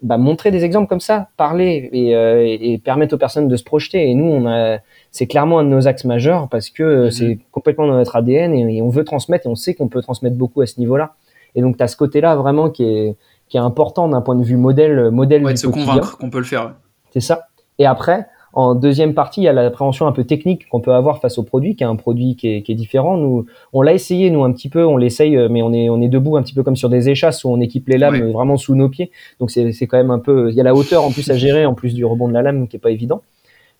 bah, 0.04 0.18
montrer 0.18 0.52
des 0.52 0.66
exemples 0.66 0.88
comme 0.88 1.00
ça, 1.00 1.30
parler 1.38 1.90
euh, 1.94 2.46
et, 2.46 2.78
permettre 2.78 3.16
aux 3.16 3.18
personnes 3.18 3.48
de 3.48 3.56
se 3.56 3.64
projeter. 3.64 4.10
Et 4.10 4.16
nous, 4.16 4.26
on 4.26 4.46
a, 4.46 4.80
c'est 5.12 5.28
clairement 5.28 5.60
un 5.60 5.64
de 5.64 5.70
nos 5.70 5.88
axes 5.88 6.04
majeurs 6.04 6.50
parce 6.50 6.70
que 6.70 6.84
euh, 6.84 7.10
c'est 7.10 7.40
complètement 7.52 7.88
dans 7.88 7.96
notre 7.96 8.18
ADN 8.18 8.54
et, 8.54 8.82
on 8.82 8.90
veut 8.90 9.06
transmettre 9.06 9.48
et 9.48 9.50
on 9.50 9.56
sait 9.56 9.74
qu'on 9.74 9.88
peut 9.88 10.02
transmettre 10.02 10.36
beaucoup 10.36 10.62
à 10.62 10.66
ce 10.66 10.80
niveau-là. 10.80 11.16
Et 11.56 11.62
donc, 11.62 11.78
tu 11.78 11.84
as 11.84 11.88
ce 11.88 11.96
côté-là 11.96 12.36
vraiment 12.36 12.70
qui 12.70 12.84
est, 12.84 13.16
qui 13.48 13.56
est 13.56 13.62
important 13.62 14.10
d'un 14.10 14.22
point 14.22 14.36
de 14.36 14.44
vue 14.44 14.58
modèle. 14.58 15.10
modèle 15.10 15.46
ouais, 15.46 15.54
de 15.54 15.58
se 15.58 15.68
convaincre 15.68 16.18
qu'on 16.18 16.30
peut 16.30 16.40
le 16.40 16.44
faire. 16.44 16.76
C'est 17.12 17.22
ça. 17.22 17.48
Et 17.80 17.86
après, 17.86 18.28
en 18.54 18.76
deuxième 18.76 19.16
partie, 19.16 19.42
il 19.42 19.46
y 19.46 19.48
a 19.48 19.54
l'appréhension 19.54 20.06
un 20.06 20.12
peu 20.12 20.24
technique 20.24 20.70
qu'on 20.70 20.80
peut 20.80 20.94
avoir 20.94 21.20
face 21.20 21.40
au 21.40 21.44
produit, 21.44 21.76
qui 21.76 21.84
est 21.84 21.88
un 21.88 21.96
produit 21.96 22.36
qui 22.36 22.50
est, 22.50 22.62
qui 22.62 22.72
est 22.72 22.76
différent. 22.76 23.18
Nous, 23.18 23.48
on 23.74 23.82
l'a 23.82 23.94
essayé, 23.94 24.30
nous, 24.30 24.44
un 24.44 24.52
petit 24.52 24.70
peu, 24.70 24.86
on 24.86 24.96
l'essaye, 24.96 25.36
euh, 25.36 25.48
mais 25.50 25.64
on 25.64 25.74
est, 25.74 25.90
on 25.90 26.00
est 26.02 26.08
debout 26.08 26.38
un 26.38 26.44
petit 26.44 26.54
peu 26.54 26.62
comme 26.62 26.76
sur 26.76 26.90
des 26.90 27.10
échasses 27.10 27.44
où 27.44 27.50
on 27.50 27.60
équipe 27.60 27.88
les 27.88 27.98
lames 27.98 28.32
vraiment 28.32 28.58
sous 28.58 28.76
nos 28.76 28.90
pieds. 28.90 29.10
Donc 29.40 29.50
c'est 29.50 29.88
quand 29.88 29.98
même 29.98 30.12
un 30.12 30.20
peu, 30.20 30.52
il 30.52 30.56
y 30.56 30.62
a 30.62 30.64
la 30.64 30.76
hauteur 30.76 31.04
en 31.04 31.12
plus 31.12 31.30
à 31.32 31.36
gérer, 31.36 31.66
en 31.66 31.74
plus 31.74 31.96
du 31.96 32.06
rebond 32.06 32.28
de 32.28 32.34
la 32.34 32.44
lame 32.44 32.68
qui 32.68 32.76
est 32.76 32.80
pas 32.80 32.92
évident. 32.92 33.24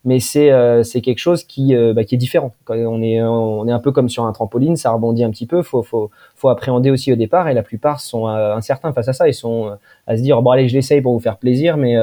Mais 0.06 0.20
c'est 0.20 0.52
euh, 0.52 0.84
c'est 0.84 1.00
quelque 1.00 1.20
chose 1.20 1.44
qui, 1.44 1.76
euh, 1.76 1.94
bah, 1.94 2.04
qui 2.04 2.16
est 2.16 2.18
différent. 2.18 2.54
Quand 2.66 2.76
on 2.76 3.02
est, 3.02 3.22
on 3.22 3.66
est 3.68 3.72
un 3.72 3.80
peu 3.80 3.92
comme 3.94 4.10
sur 4.10 4.26
un 4.26 4.34
trampoline, 4.34 4.76
ça 4.76 4.92
rebondit 4.92 5.24
un 5.24 5.30
petit 5.30 5.46
peu. 5.46 5.62
Faut, 5.62 5.82
faut, 5.82 6.10
faut 6.36 6.50
appréhender 6.50 6.90
aussi 6.92 7.14
au 7.14 7.16
départ. 7.16 7.48
Et 7.48 7.54
la 7.54 7.64
plupart 7.64 8.02
sont 8.02 8.28
incertains 8.28 8.92
face 8.92 9.08
à 9.08 9.14
ça. 9.14 9.30
Ils 9.30 9.34
sont 9.34 9.72
à 10.08 10.18
se 10.18 10.22
dire 10.22 10.42
bon 10.42 10.50
allez, 10.52 10.68
je 10.68 10.76
l'essaye 10.76 11.00
pour 11.00 11.14
vous 11.14 11.22
faire 11.22 11.38
plaisir, 11.38 11.78
mais 11.78 11.96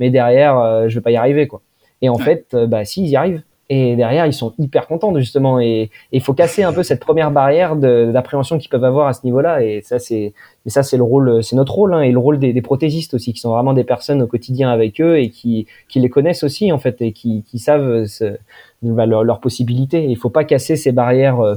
mais 0.00 0.10
derrière, 0.10 0.88
je 0.88 0.94
vais 0.96 1.00
pas 1.00 1.12
y 1.12 1.16
arriver 1.16 1.46
quoi. 1.46 1.60
Et 2.02 2.08
en 2.08 2.18
fait, 2.18 2.46
euh, 2.54 2.66
bah, 2.66 2.84
si, 2.84 3.02
ils 3.02 3.08
y 3.08 3.16
arrivent. 3.16 3.42
Et 3.68 3.96
derrière, 3.96 4.26
ils 4.26 4.32
sont 4.32 4.54
hyper 4.58 4.86
contents 4.86 5.16
justement. 5.18 5.58
Et 5.58 5.90
il 6.12 6.20
faut 6.20 6.34
casser 6.34 6.62
un 6.62 6.72
peu 6.72 6.84
cette 6.84 7.00
première 7.00 7.32
barrière 7.32 7.74
d'appréhension 7.74 8.58
qu'ils 8.58 8.70
peuvent 8.70 8.84
avoir 8.84 9.08
à 9.08 9.12
ce 9.12 9.20
niveau-là. 9.24 9.62
Et 9.62 9.82
ça, 9.82 9.98
c'est, 9.98 10.34
mais 10.64 10.70
ça, 10.70 10.84
c'est 10.84 10.96
le 10.96 11.02
rôle, 11.02 11.42
c'est 11.42 11.56
notre 11.56 11.74
rôle, 11.74 11.92
hein, 11.92 12.02
et 12.02 12.12
le 12.12 12.18
rôle 12.18 12.38
des, 12.38 12.52
des, 12.52 12.62
prothésistes 12.62 13.14
aussi, 13.14 13.32
qui 13.32 13.40
sont 13.40 13.50
vraiment 13.50 13.72
des 13.72 13.82
personnes 13.82 14.22
au 14.22 14.28
quotidien 14.28 14.70
avec 14.70 15.00
eux 15.00 15.18
et 15.18 15.30
qui, 15.30 15.66
qui 15.88 15.98
les 15.98 16.08
connaissent 16.08 16.44
aussi 16.44 16.70
en 16.70 16.78
fait 16.78 17.02
et 17.02 17.10
qui, 17.10 17.42
qui 17.42 17.58
savent 17.58 18.04
ce, 18.04 18.36
bah, 18.82 19.06
leurs 19.06 19.40
possibilités. 19.40 20.04
Il 20.04 20.16
faut 20.16 20.30
pas 20.30 20.44
casser 20.44 20.76
ces 20.76 20.92
barrières 20.92 21.40
euh, 21.40 21.56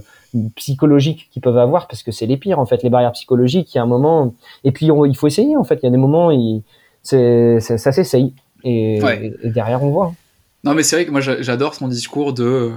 psychologiques 0.56 1.30
qu'ils 1.32 1.44
peuvent 1.44 1.58
avoir 1.58 1.88
parce 1.88 2.02
que 2.02 2.12
c'est 2.12 2.26
les 2.26 2.38
pires 2.38 2.60
en 2.60 2.66
fait, 2.66 2.82
les 2.82 2.90
barrières 2.90 3.12
psychologiques. 3.12 3.76
Il 3.76 3.78
y 3.78 3.80
a 3.80 3.84
un 3.84 3.88
moment, 3.88 4.34
et 4.64 4.72
puis 4.72 4.88
il 4.88 5.16
faut 5.16 5.28
essayer 5.28 5.56
en 5.56 5.64
fait. 5.64 5.80
Il 5.84 5.86
y 5.86 5.90
a 5.90 5.92
des 5.92 5.98
moments, 5.98 6.32
il, 6.32 6.64
c'est, 7.04 7.60
ça 7.60 7.92
s'essaye 7.92 8.34
et, 8.64 8.98
et 9.44 9.50
derrière 9.50 9.84
on 9.84 9.92
voit. 9.92 10.14
Non, 10.64 10.74
mais 10.74 10.84
c'est 10.84 10.96
vrai 10.98 11.06
que 11.06 11.12
moi 11.12 11.22
j'adore 11.22 11.76
son 11.76 11.88
discours 11.88 12.34
de. 12.34 12.72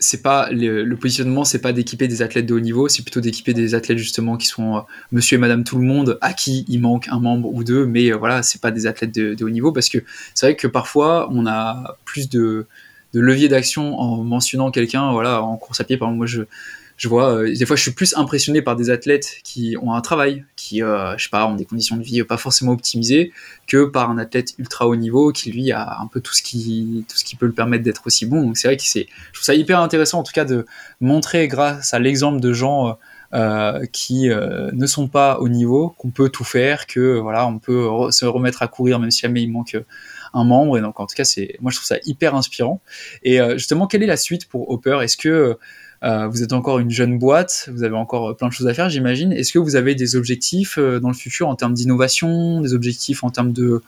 C'est 0.00 0.22
pas 0.22 0.50
le, 0.50 0.94
positionnement, 0.96 1.44
c'est 1.44 1.60
pas 1.60 1.72
d'équiper 1.72 2.08
des 2.08 2.20
athlètes 2.20 2.46
de 2.46 2.54
haut 2.54 2.60
niveau, 2.60 2.88
c'est 2.88 3.02
plutôt 3.02 3.20
d'équiper 3.20 3.54
des 3.54 3.74
athlètes 3.74 3.96
justement 3.96 4.36
qui 4.36 4.46
sont 4.46 4.76
euh, 4.76 4.80
monsieur 5.12 5.36
et 5.36 5.38
madame 5.38 5.64
tout 5.64 5.78
le 5.78 5.84
monde, 5.84 6.18
à 6.20 6.34
qui 6.34 6.64
il 6.68 6.80
manque 6.80 7.08
un 7.08 7.20
membre 7.20 7.48
ou 7.54 7.64
deux, 7.64 7.86
mais 7.86 8.12
euh, 8.12 8.16
voilà, 8.16 8.42
c'est 8.42 8.60
pas 8.60 8.70
des 8.70 8.86
athlètes 8.86 9.14
de, 9.14 9.42
haut 9.42 9.50
niveau 9.50 9.72
parce 9.72 9.88
que 9.88 9.98
c'est 10.34 10.46
vrai 10.46 10.56
que 10.56 10.66
parfois 10.66 11.28
on 11.32 11.46
a 11.46 11.96
plus 12.04 12.28
de, 12.28 12.66
de 13.14 13.20
levier 13.20 13.48
d'action 13.48 13.98
en 13.98 14.22
mentionnant 14.24 14.70
quelqu'un, 14.70 15.12
voilà, 15.12 15.42
en 15.42 15.56
course 15.56 15.80
à 15.80 15.84
pied. 15.84 15.96
Par 15.96 16.08
exemple, 16.08 16.18
moi 16.18 16.26
je 16.26 16.42
je 16.96 17.08
vois 17.08 17.34
euh, 17.34 17.54
des 17.54 17.66
fois 17.66 17.76
je 17.76 17.82
suis 17.82 17.90
plus 17.90 18.14
impressionné 18.16 18.62
par 18.62 18.76
des 18.76 18.90
athlètes 18.90 19.38
qui 19.42 19.76
ont 19.82 19.92
un 19.92 20.00
travail 20.00 20.44
qui 20.56 20.82
euh, 20.82 21.16
je 21.16 21.24
sais 21.24 21.30
pas 21.30 21.46
ont 21.46 21.54
des 21.54 21.64
conditions 21.64 21.96
de 21.96 22.02
vie 22.02 22.22
pas 22.24 22.36
forcément 22.36 22.72
optimisées 22.72 23.32
que 23.66 23.84
par 23.84 24.10
un 24.10 24.18
athlète 24.18 24.54
ultra 24.58 24.86
haut 24.86 24.96
niveau 24.96 25.32
qui 25.32 25.50
lui 25.50 25.72
a 25.72 25.98
un 26.00 26.06
peu 26.06 26.20
tout 26.20 26.34
ce 26.34 26.42
qui 26.42 27.04
tout 27.08 27.16
ce 27.16 27.24
qui 27.24 27.36
peut 27.36 27.46
le 27.46 27.52
permettre 27.52 27.82
d'être 27.82 28.06
aussi 28.06 28.26
bon. 28.26 28.42
Donc 28.42 28.56
c'est 28.56 28.68
vrai 28.68 28.76
que 28.76 28.82
c'est 28.84 29.06
je 29.32 29.38
trouve 29.38 29.44
ça 29.44 29.54
hyper 29.54 29.80
intéressant 29.80 30.20
en 30.20 30.22
tout 30.22 30.32
cas 30.32 30.44
de 30.44 30.66
montrer 31.00 31.48
grâce 31.48 31.94
à 31.94 31.98
l'exemple 31.98 32.40
de 32.40 32.52
gens 32.52 32.96
euh, 33.32 33.84
qui 33.92 34.28
ne 34.28 34.86
sont 34.86 35.08
pas 35.08 35.38
au 35.40 35.48
niveau 35.48 35.94
qu'on 35.98 36.10
peut 36.10 36.28
tout 36.28 36.44
faire 36.44 36.86
que 36.86 37.18
voilà 37.18 37.46
on 37.46 37.58
peut 37.58 37.88
se 38.10 38.24
remettre 38.24 38.62
à 38.62 38.68
courir 38.68 39.00
même 39.00 39.10
si 39.10 39.22
jamais 39.22 39.42
il 39.42 39.50
manque 39.50 39.76
un 40.32 40.44
membre. 40.44 40.78
Et 40.78 40.80
donc 40.80 41.00
en 41.00 41.06
tout 41.06 41.16
cas 41.16 41.24
c'est 41.24 41.56
moi 41.60 41.72
je 41.72 41.76
trouve 41.76 41.88
ça 41.88 41.96
hyper 42.04 42.36
inspirant. 42.36 42.80
Et 43.24 43.40
justement 43.54 43.88
quelle 43.88 44.04
est 44.04 44.06
la 44.06 44.16
suite 44.16 44.48
pour 44.48 44.70
Hopper? 44.70 45.00
Est-ce 45.02 45.16
que 45.16 45.58
euh, 46.04 46.28
vous 46.28 46.42
êtes 46.42 46.52
encore 46.52 46.80
une 46.80 46.90
jeune 46.90 47.18
boîte, 47.18 47.70
vous 47.72 47.82
avez 47.82 47.96
encore 47.96 48.30
euh, 48.30 48.34
plein 48.34 48.48
de 48.48 48.52
choses 48.52 48.66
à 48.66 48.74
faire, 48.74 48.90
j'imagine. 48.90 49.32
Est-ce 49.32 49.52
que 49.52 49.58
vous 49.58 49.74
avez 49.74 49.94
des 49.94 50.16
objectifs 50.16 50.76
euh, 50.76 51.00
dans 51.00 51.08
le 51.08 51.14
futur 51.14 51.48
en 51.48 51.56
termes 51.56 51.72
d'innovation, 51.72 52.60
des 52.60 52.74
objectifs 52.74 53.24
en 53.24 53.30
termes 53.30 53.52
de, 53.52 53.80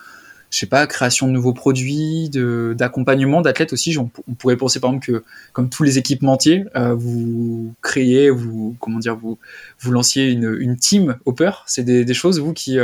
je 0.49 0.59
sais 0.59 0.67
pas, 0.67 0.87
création 0.87 1.27
de 1.27 1.33
nouveaux 1.33 1.53
produits, 1.53 2.31
d'accompagnement 2.31 3.43
d'athlètes 3.43 3.75
aussi? 3.75 3.99
On, 3.99 4.09
pourrait 4.39 4.57
penser 4.57 4.81
par 4.81 4.91
exemple 4.91 5.07
que, 5.07 5.25
comme 5.53 5.69
tous 5.69 5.83
les 5.83 5.99
équipementiers, 5.99 6.65
vous 6.95 7.75
créez, 7.83 8.31
vous, 8.31 8.77
comment 8.81 8.99
dire, 8.99 9.17
vous, 9.17 9.39
vous 9.81 9.93
lanciez 9.93 10.31
une, 10.31 10.57
une 10.59 10.77
team 10.77 11.17
Hopper. 11.27 11.51
C'est 11.67 11.85
des, 11.85 12.15
choses, 12.15 12.41
vous, 12.41 12.55
qui, 12.55 12.79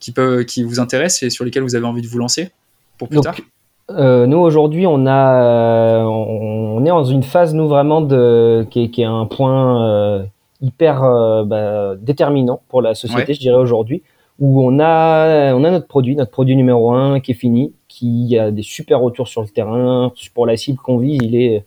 qui, 0.00 0.12
peuvent, 0.12 0.44
qui 0.46 0.62
vous 0.62 0.80
intéressent 0.80 1.24
et 1.24 1.30
sur 1.30 1.44
lesquelles 1.44 1.64
vous 1.64 1.74
avez 1.74 1.86
envie 1.86 2.02
de 2.02 2.08
vous 2.08 2.18
lancer 2.18 2.50
pour 2.96 3.08
plus 3.08 3.20
tard? 3.20 3.36
Euh, 3.90 4.26
nous 4.26 4.38
aujourd'hui, 4.38 4.86
on 4.86 5.06
a, 5.06 5.42
euh, 5.42 6.02
on, 6.04 6.84
est 6.84 6.88
dans 6.88 7.04
une 7.04 7.22
phase 7.22 7.54
nous 7.54 7.68
vraiment 7.68 8.00
de 8.00 8.66
qui 8.70 8.84
est, 8.84 8.88
qui 8.88 9.02
est 9.02 9.06
un 9.06 9.26
point 9.26 9.86
euh, 9.86 10.24
hyper 10.62 11.04
euh, 11.04 11.44
bah, 11.44 11.94
déterminant 12.00 12.62
pour 12.68 12.80
la 12.80 12.94
société, 12.94 13.34
je 13.34 13.40
dirais 13.40 13.58
aujourd'hui, 13.58 14.02
où 14.40 14.66
on 14.66 14.80
a, 14.80 15.54
on 15.54 15.64
a 15.64 15.70
notre 15.70 15.86
produit, 15.86 16.16
notre 16.16 16.30
produit 16.30 16.56
numéro 16.56 16.92
un 16.92 17.20
qui 17.20 17.32
est 17.32 17.34
fini, 17.34 17.74
qui 17.88 18.38
a 18.38 18.50
des 18.50 18.62
super 18.62 19.00
retours 19.00 19.28
sur 19.28 19.42
le 19.42 19.48
terrain 19.48 20.12
pour 20.32 20.46
la 20.46 20.56
cible 20.56 20.78
qu'on 20.78 20.98
vise. 20.98 21.20
Il 21.22 21.36
est, 21.36 21.64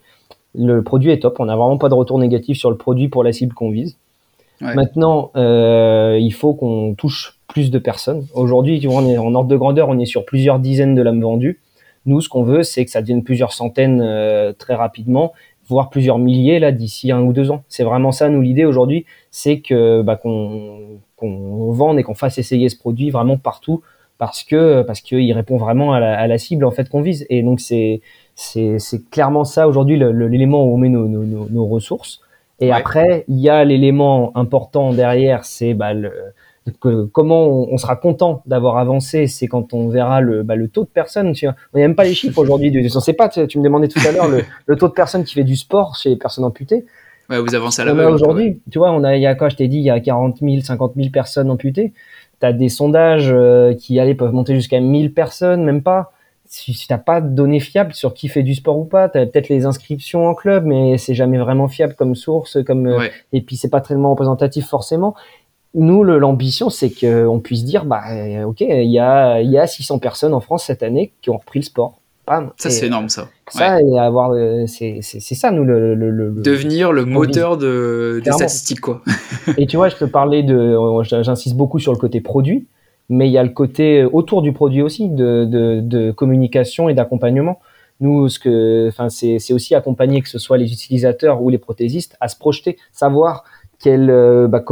le 0.56 0.82
produit 0.82 1.12
est 1.12 1.20
top. 1.20 1.40
On 1.40 1.46
n'a 1.46 1.56
vraiment 1.56 1.78
pas 1.78 1.90
de 1.90 1.94
retour 1.94 2.18
négatif 2.18 2.58
sur 2.58 2.72
le 2.72 2.78
produit 2.78 3.10
pour 3.10 3.24
la 3.24 3.32
cible 3.32 3.54
qu'on 3.54 3.70
vise. 3.70 3.96
Ouais. 4.60 4.74
Maintenant, 4.74 5.32
il 5.36 6.34
faut 6.34 6.56
qu'on 6.56 6.96
touche 6.96 7.38
plus 7.48 7.70
de 7.70 7.78
personnes. 7.78 8.26
Aujourd'hui, 8.34 8.86
on 8.90 9.08
est 9.08 9.20
en 9.20 9.36
ordre 9.36 9.50
de 9.50 9.56
grandeur, 9.56 9.88
on 9.88 10.00
est 10.00 10.06
sur 10.06 10.26
plusieurs 10.26 10.58
dizaines 10.58 10.96
de 10.96 11.02
lames 11.04 11.22
vendues. 11.22 11.60
Nous, 12.08 12.22
ce 12.22 12.30
qu'on 12.30 12.44
veut, 12.44 12.64
c'est 12.64 12.84
que 12.84 12.90
ça 12.92 13.02
devienne 13.02 13.24
plusieurs 13.24 13.54
centaines 13.54 14.02
euh, 14.02 14.54
très 14.54 14.74
rapidement, 14.74 15.34
voire 15.68 15.90
plusieurs 15.90 16.18
milliers 16.18 16.60
là 16.60 16.72
d'ici 16.72 17.12
un 17.12 17.22
ou 17.22 17.34
deux 17.34 17.52
ans. 17.52 17.64
C'est 17.70 17.84
vraiment 17.84 18.12
ça, 18.12 18.30
nous, 18.30 18.42
l'idée 18.42 18.66
aujourd'hui, 18.66 19.06
c'est 19.30 19.60
que 19.60 20.02
bah, 20.02 20.16
qu'on 20.16 21.00
vende 21.72 22.00
et 22.00 22.04
qu'on 22.04 22.16
fasse 22.16 22.40
essayer 22.40 22.70
ce 22.70 22.78
produit 22.78 23.12
vraiment 23.12 23.38
partout 23.38 23.82
parce 24.18 24.44
que 24.44 24.82
parce 24.82 25.02
qu'il 25.02 25.32
répond 25.34 25.58
vraiment 25.58 25.94
à 25.94 26.00
la, 26.00 26.18
à 26.18 26.26
la, 26.26 26.38
cible 26.40 26.66
en 26.66 26.72
fait 26.72 26.90
qu'on 26.90 27.02
vise. 27.02 27.28
Et 27.30 27.44
donc 27.44 27.60
c'est 27.60 28.02
c'est 28.36 28.80
clairement 29.12 29.44
ça 29.44 29.68
aujourd'hui 29.68 29.98
l'élément 29.98 30.66
où 30.66 30.74
on 30.74 30.78
met 30.78 30.90
nos, 30.90 31.08
nos, 31.08 31.48
nos 31.50 31.66
ressources. 31.68 32.22
Et 32.60 32.72
après, 32.72 33.24
il 33.28 33.38
y 33.38 33.50
a 33.50 33.64
l'élément 33.64 34.36
important 34.36 34.92
derrière, 34.92 35.46
c'est 35.46 35.76
bah, 35.76 35.94
le, 35.94 36.12
comment 36.72 37.48
on, 37.48 37.78
sera 37.78 37.96
content 37.96 38.42
d'avoir 38.46 38.78
avancé, 38.78 39.28
c'est 39.28 39.48
quand 39.48 39.74
on 39.74 39.90
verra 39.90 40.22
le, 40.22 40.44
bah, 40.44 40.56
le 40.56 40.68
taux 40.68 40.84
de 40.84 40.90
personnes. 40.90 41.34
Tu 41.34 41.46
vois. 41.46 41.56
On 41.74 41.78
n'a 41.78 41.84
même 41.84 41.96
pas 41.96 42.04
les 42.04 42.14
chiffres 42.16 42.38
aujourd'hui. 42.40 42.72
On 42.76 42.82
ne 42.82 43.02
sait 43.02 43.14
pas. 43.14 43.30
Tu, 43.30 43.58
me 43.58 43.64
demandais 43.64 43.88
tout 43.88 44.00
à 44.08 44.12
l'heure 44.12 44.28
le, 44.28 44.76
taux 44.76 44.88
de 44.88 44.94
personnes 44.94 45.24
qui 45.24 45.34
fait 45.34 45.44
du 45.44 45.56
sport 45.56 45.96
chez 45.96 46.10
les 46.10 46.16
personnes 46.16 46.46
amputées. 46.46 46.86
Ouais, 47.30 47.40
vous 47.40 47.56
avancez 47.56 47.82
à 47.82 47.86
la 47.86 48.10
Aujourd'hui, 48.10 48.62
tu 48.72 48.80
vois, 48.80 48.92
on 48.92 49.04
a, 49.04 49.16
il 49.16 49.22
y 49.22 49.26
a 49.26 49.36
quoi 49.36 49.50
Je 49.50 49.58
t'ai 49.58 49.68
dit, 49.68 49.78
il 49.78 49.84
y 49.84 49.90
a 49.90 50.00
40 50.00 50.38
000, 50.42 50.62
50 50.62 50.94
000 50.96 51.10
personnes 51.10 51.50
amputées. 51.52 51.94
Tu 52.40 52.46
as 52.46 52.54
des 52.54 52.70
sondages 52.70 53.32
euh, 53.32 53.74
qui 53.74 54.00
allaient 54.00 54.16
peuvent 54.16 54.32
monter 54.32 54.56
jusqu'à 54.56 54.80
1000 54.80 55.14
personnes, 55.14 55.64
même 55.64 55.82
pas. 55.82 56.14
Si, 56.46 56.72
tu 56.72 56.88
n'as 56.90 56.98
pas 56.98 57.20
de 57.20 57.28
données 57.28 57.60
fiables 57.60 57.94
sur 57.94 58.14
qui 58.14 58.30
fait 58.30 58.44
du 58.44 58.56
sport 58.56 58.78
ou 58.80 58.86
pas, 58.86 59.10
tu 59.10 59.18
as 59.18 59.26
peut-être 59.26 59.50
les 59.50 59.66
inscriptions 59.66 60.28
en 60.28 60.34
club, 60.34 60.64
mais 60.64 60.98
c'est 60.98 61.14
jamais 61.14 61.38
vraiment 61.38 61.68
fiable 61.68 61.94
comme 61.96 62.16
source, 62.16 62.64
comme 62.64 62.88
euh, 62.88 63.10
et 63.34 63.42
puis 63.42 63.58
c'est 63.58 63.70
pas 63.70 63.82
tellement 63.82 64.12
représentatif 64.12 64.66
forcément 64.66 65.14
nous, 65.74 66.04
l'ambition, 66.04 66.70
c'est 66.70 66.90
qu'on 66.90 67.40
puisse 67.40 67.64
dire, 67.64 67.86
bah, 67.86 68.04
ok, 68.46 68.62
il 68.62 68.92
y 68.92 69.00
a, 69.00 69.42
y 69.42 69.58
a 69.58 69.68
600 69.68 70.00
personnes 70.00 70.34
en 70.34 70.40
France 70.40 70.66
cette 70.66 70.84
année 70.84 71.12
qui 71.22 71.30
ont 71.30 71.38
repris 71.38 71.60
le 71.60 71.66
sport. 71.66 72.00
Ça, 72.58 72.70
c'est 72.70 72.88
énorme, 72.88 73.08
ça. 73.08 73.30
Ça, 73.50 73.82
et 73.82 73.98
avoir, 73.98 74.32
euh, 74.32 74.66
c'est 74.68 75.02
ça, 75.02 75.52
nous, 75.52 75.64
le. 75.64 75.96
le, 75.96 76.32
Devenir 76.32 76.92
le 76.92 77.06
moteur 77.06 77.58
de, 77.58 78.22
des 78.24 78.32
statistiques, 78.34 78.82
quoi. 78.82 79.02
et 79.58 79.66
tu 79.66 79.78
vois, 79.78 79.88
je 79.88 79.96
te 79.96 80.04
parlais 80.04 80.44
de. 80.44 80.78
J'insiste 81.04 81.56
beaucoup 81.56 81.80
sur 81.80 81.94
le 81.94 81.98
côté 81.98 82.20
produit, 82.20 82.68
mais 83.08 83.30
il 83.30 83.32
y 83.32 83.38
a 83.38 83.44
le 83.44 83.50
côté 83.50 84.04
autour 84.04 84.42
du 84.42 84.52
produit 84.52 84.82
aussi, 84.82 85.08
de, 85.08 85.46
de, 85.46 85.80
de 85.80 86.12
communication 86.12 86.90
et 86.90 86.94
d'accompagnement. 86.94 87.62
Nous, 88.02 88.28
ce 88.28 88.40
que, 88.40 88.90
enfin, 88.90 89.08
c'est 89.10 89.54
aussi 89.54 89.74
accompagner 89.74 90.22
que 90.22 90.30
ce 90.30 90.38
soit 90.38 90.58
les 90.58 90.72
utilisateurs 90.72 91.42
ou 91.42 91.50
les 91.50 91.58
prothésistes 91.58 92.18
à 92.20 92.28
se 92.28 92.38
projeter, 92.38 92.78
savoir 92.92 93.46
quels, 93.80 94.10
euh, 94.10 94.48
bah, 94.48 94.64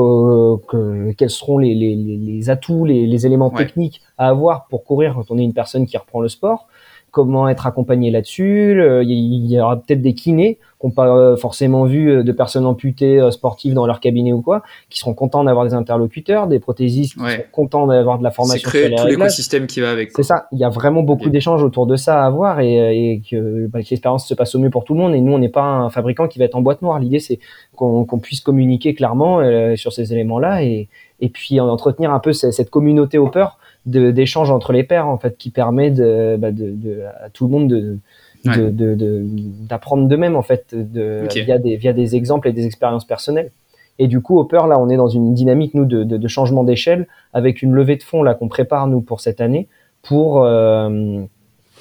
quels 1.18 1.30
seront 1.30 1.58
les, 1.58 1.76
les, 1.76 1.96
les 1.96 2.50
atouts, 2.50 2.86
les, 2.86 3.06
les 3.06 3.26
éléments 3.26 3.52
techniques 3.52 4.02
à 4.18 4.30
avoir 4.30 4.68
pour 4.68 4.84
courir 4.84 5.14
quand 5.14 5.32
on 5.32 5.38
est 5.38 5.44
une 5.44 5.54
personne 5.54 5.86
qui 5.86 5.98
reprend 5.98 6.22
le 6.22 6.30
sport 6.30 6.68
comment 7.16 7.48
être 7.48 7.66
accompagné 7.66 8.12
là-dessus. 8.12 8.78
Il 9.04 9.50
y 9.50 9.58
aura 9.58 9.78
peut-être 9.78 10.02
des 10.02 10.14
kinés 10.14 10.60
qui 10.82 10.86
n'ont 10.86 10.92
pas 10.92 11.38
forcément 11.38 11.86
vu 11.86 12.26
de 12.26 12.32
personnes 12.34 12.66
amputées 12.66 13.26
sportives 13.32 13.74
dans 13.74 13.88
leur 13.88 14.02
cabinet 14.02 14.34
ou 14.34 14.42
quoi, 14.42 14.64
qui 14.90 15.00
seront 15.00 15.14
contents 15.14 15.46
d'avoir 15.46 15.64
des 15.64 15.74
interlocuteurs, 15.74 16.48
des 16.48 16.60
prothésistes 16.60 17.14
qui 17.14 17.20
seront 17.20 17.44
contents 17.54 17.88
d'avoir 17.88 18.20
de 18.20 18.24
la 18.26 18.32
formation. 18.32 18.70
C'est 18.70 18.78
créer 18.78 18.94
tout 18.94 19.08
l'écosystème 19.08 19.66
qui 19.66 19.80
va 19.80 19.92
avec. 19.92 20.12
C'est 20.14 20.24
ça. 20.24 20.48
Il 20.52 20.60
y 20.60 20.66
a 20.66 20.70
vraiment 20.70 21.04
beaucoup 21.04 21.30
d'échanges 21.30 21.64
autour 21.64 21.88
de 21.88 21.96
ça 21.96 22.22
à 22.22 22.26
avoir 22.26 22.60
et, 22.60 23.22
que, 23.32 23.68
bah, 23.68 23.82
que 23.82 23.90
l'expérience 23.90 24.28
se 24.28 24.34
passe 24.34 24.54
au 24.54 24.60
mieux 24.60 24.70
pour 24.70 24.84
tout 24.84 24.94
le 24.94 25.00
monde. 25.00 25.16
Et 25.16 25.22
nous, 25.22 25.32
on 25.32 25.40
n'est 25.40 25.48
pas 25.48 25.64
un 25.64 25.90
fabricant 25.90 26.28
qui 26.28 26.38
va 26.38 26.44
être 26.44 26.56
en 26.56 26.62
boîte 26.62 26.82
noire. 26.82 27.00
L'idée, 27.00 27.20
c'est 27.20 27.40
qu'on 27.78 28.20
puisse 28.22 28.42
communiquer 28.42 28.94
clairement 28.94 29.40
sur 29.78 29.94
ces 29.94 30.12
éléments-là 30.12 30.64
et, 30.64 30.90
et 31.22 31.30
puis 31.30 31.62
entretenir 31.62 32.12
un 32.12 32.20
peu 32.20 32.34
cette 32.34 32.70
communauté 32.70 33.18
au 33.18 33.30
peur 33.30 33.58
d'échange 33.86 34.52
entre 34.52 34.74
les 34.74 34.84
pairs 34.84 35.08
en 35.08 35.18
fait 35.18 35.38
qui 35.38 35.52
permet 35.52 35.92
de, 35.92 36.38
bah, 36.40 36.52
de, 36.52 36.72
de 36.72 37.04
à 37.24 37.30
tout 37.30 37.46
le 37.46 37.52
monde 37.52 37.68
de 37.68 37.98
d'apprendre 38.46 40.08
d'eux-mêmes 40.08 40.36
en 40.36 40.42
fait 40.42 40.68
de, 40.74 41.28
via, 41.34 41.58
des, 41.58 41.78
via 41.78 41.94
des 41.94 42.16
exemples 42.16 42.48
et 42.48 42.54
des 42.54 42.66
expériences 42.66 43.06
personnelles. 43.06 43.52
Et 43.98 44.08
du 44.08 44.22
coup, 44.22 44.40
Hopper, 44.40 44.62
là, 44.68 44.78
on 44.78 44.90
est 44.90 44.98
dans 44.98 45.08
une 45.08 45.34
dynamique 45.34 45.74
nous 45.74 45.86
de, 45.86 46.04
de, 46.04 46.18
de 46.18 46.28
changement 46.28 46.64
d'échelle 46.64 47.08
avec 47.34 47.62
une 47.62 47.74
levée 47.74 47.96
de 47.96 48.04
fonds 48.04 48.24
là 48.24 48.34
qu'on 48.34 48.50
prépare 48.50 48.88
nous 48.88 49.02
pour 49.02 49.22
cette 49.22 49.42
année 49.42 49.68
pour 50.04 50.44
euh, 50.44 51.22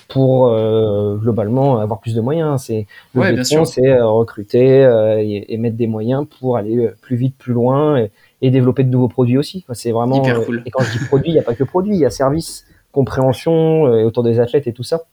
pour 0.08 0.46
euh, 0.46 1.16
globalement 1.16 1.78
avoir 1.78 2.00
plus 2.00 2.14
de 2.14 2.20
moyens. 2.20 2.62
C'est 2.62 2.86
le 3.14 3.42
c'est 3.42 3.88
euh, 3.88 4.06
recruter 4.06 4.82
et, 5.20 5.52
et, 5.52 5.56
mettre 5.56 5.76
des 5.76 5.86
moyens 5.86 6.26
pour 6.38 6.56
aller 6.56 6.88
plus 7.02 7.16
vite, 7.16 7.36
plus 7.36 7.52
loin 7.52 7.96
et, 7.98 8.10
et 8.44 8.50
développer 8.50 8.84
de 8.84 8.90
nouveaux 8.90 9.08
produits 9.08 9.38
aussi. 9.38 9.64
C'est 9.72 9.90
vraiment 9.90 10.22
Hyper 10.22 10.44
cool. 10.44 10.62
et 10.66 10.70
quand 10.70 10.82
je 10.82 10.98
dis 10.98 11.04
produit, 11.06 11.30
il 11.30 11.32
n'y 11.32 11.38
a 11.38 11.42
pas 11.42 11.54
que 11.54 11.64
produit, 11.64 11.94
il 11.94 11.98
y 11.98 12.04
a 12.04 12.10
service, 12.10 12.66
compréhension 12.92 13.82
autour 13.84 14.22
des 14.22 14.38
athlètes 14.38 14.66
et 14.66 14.74
tout 14.74 14.82
ça. 14.82 15.04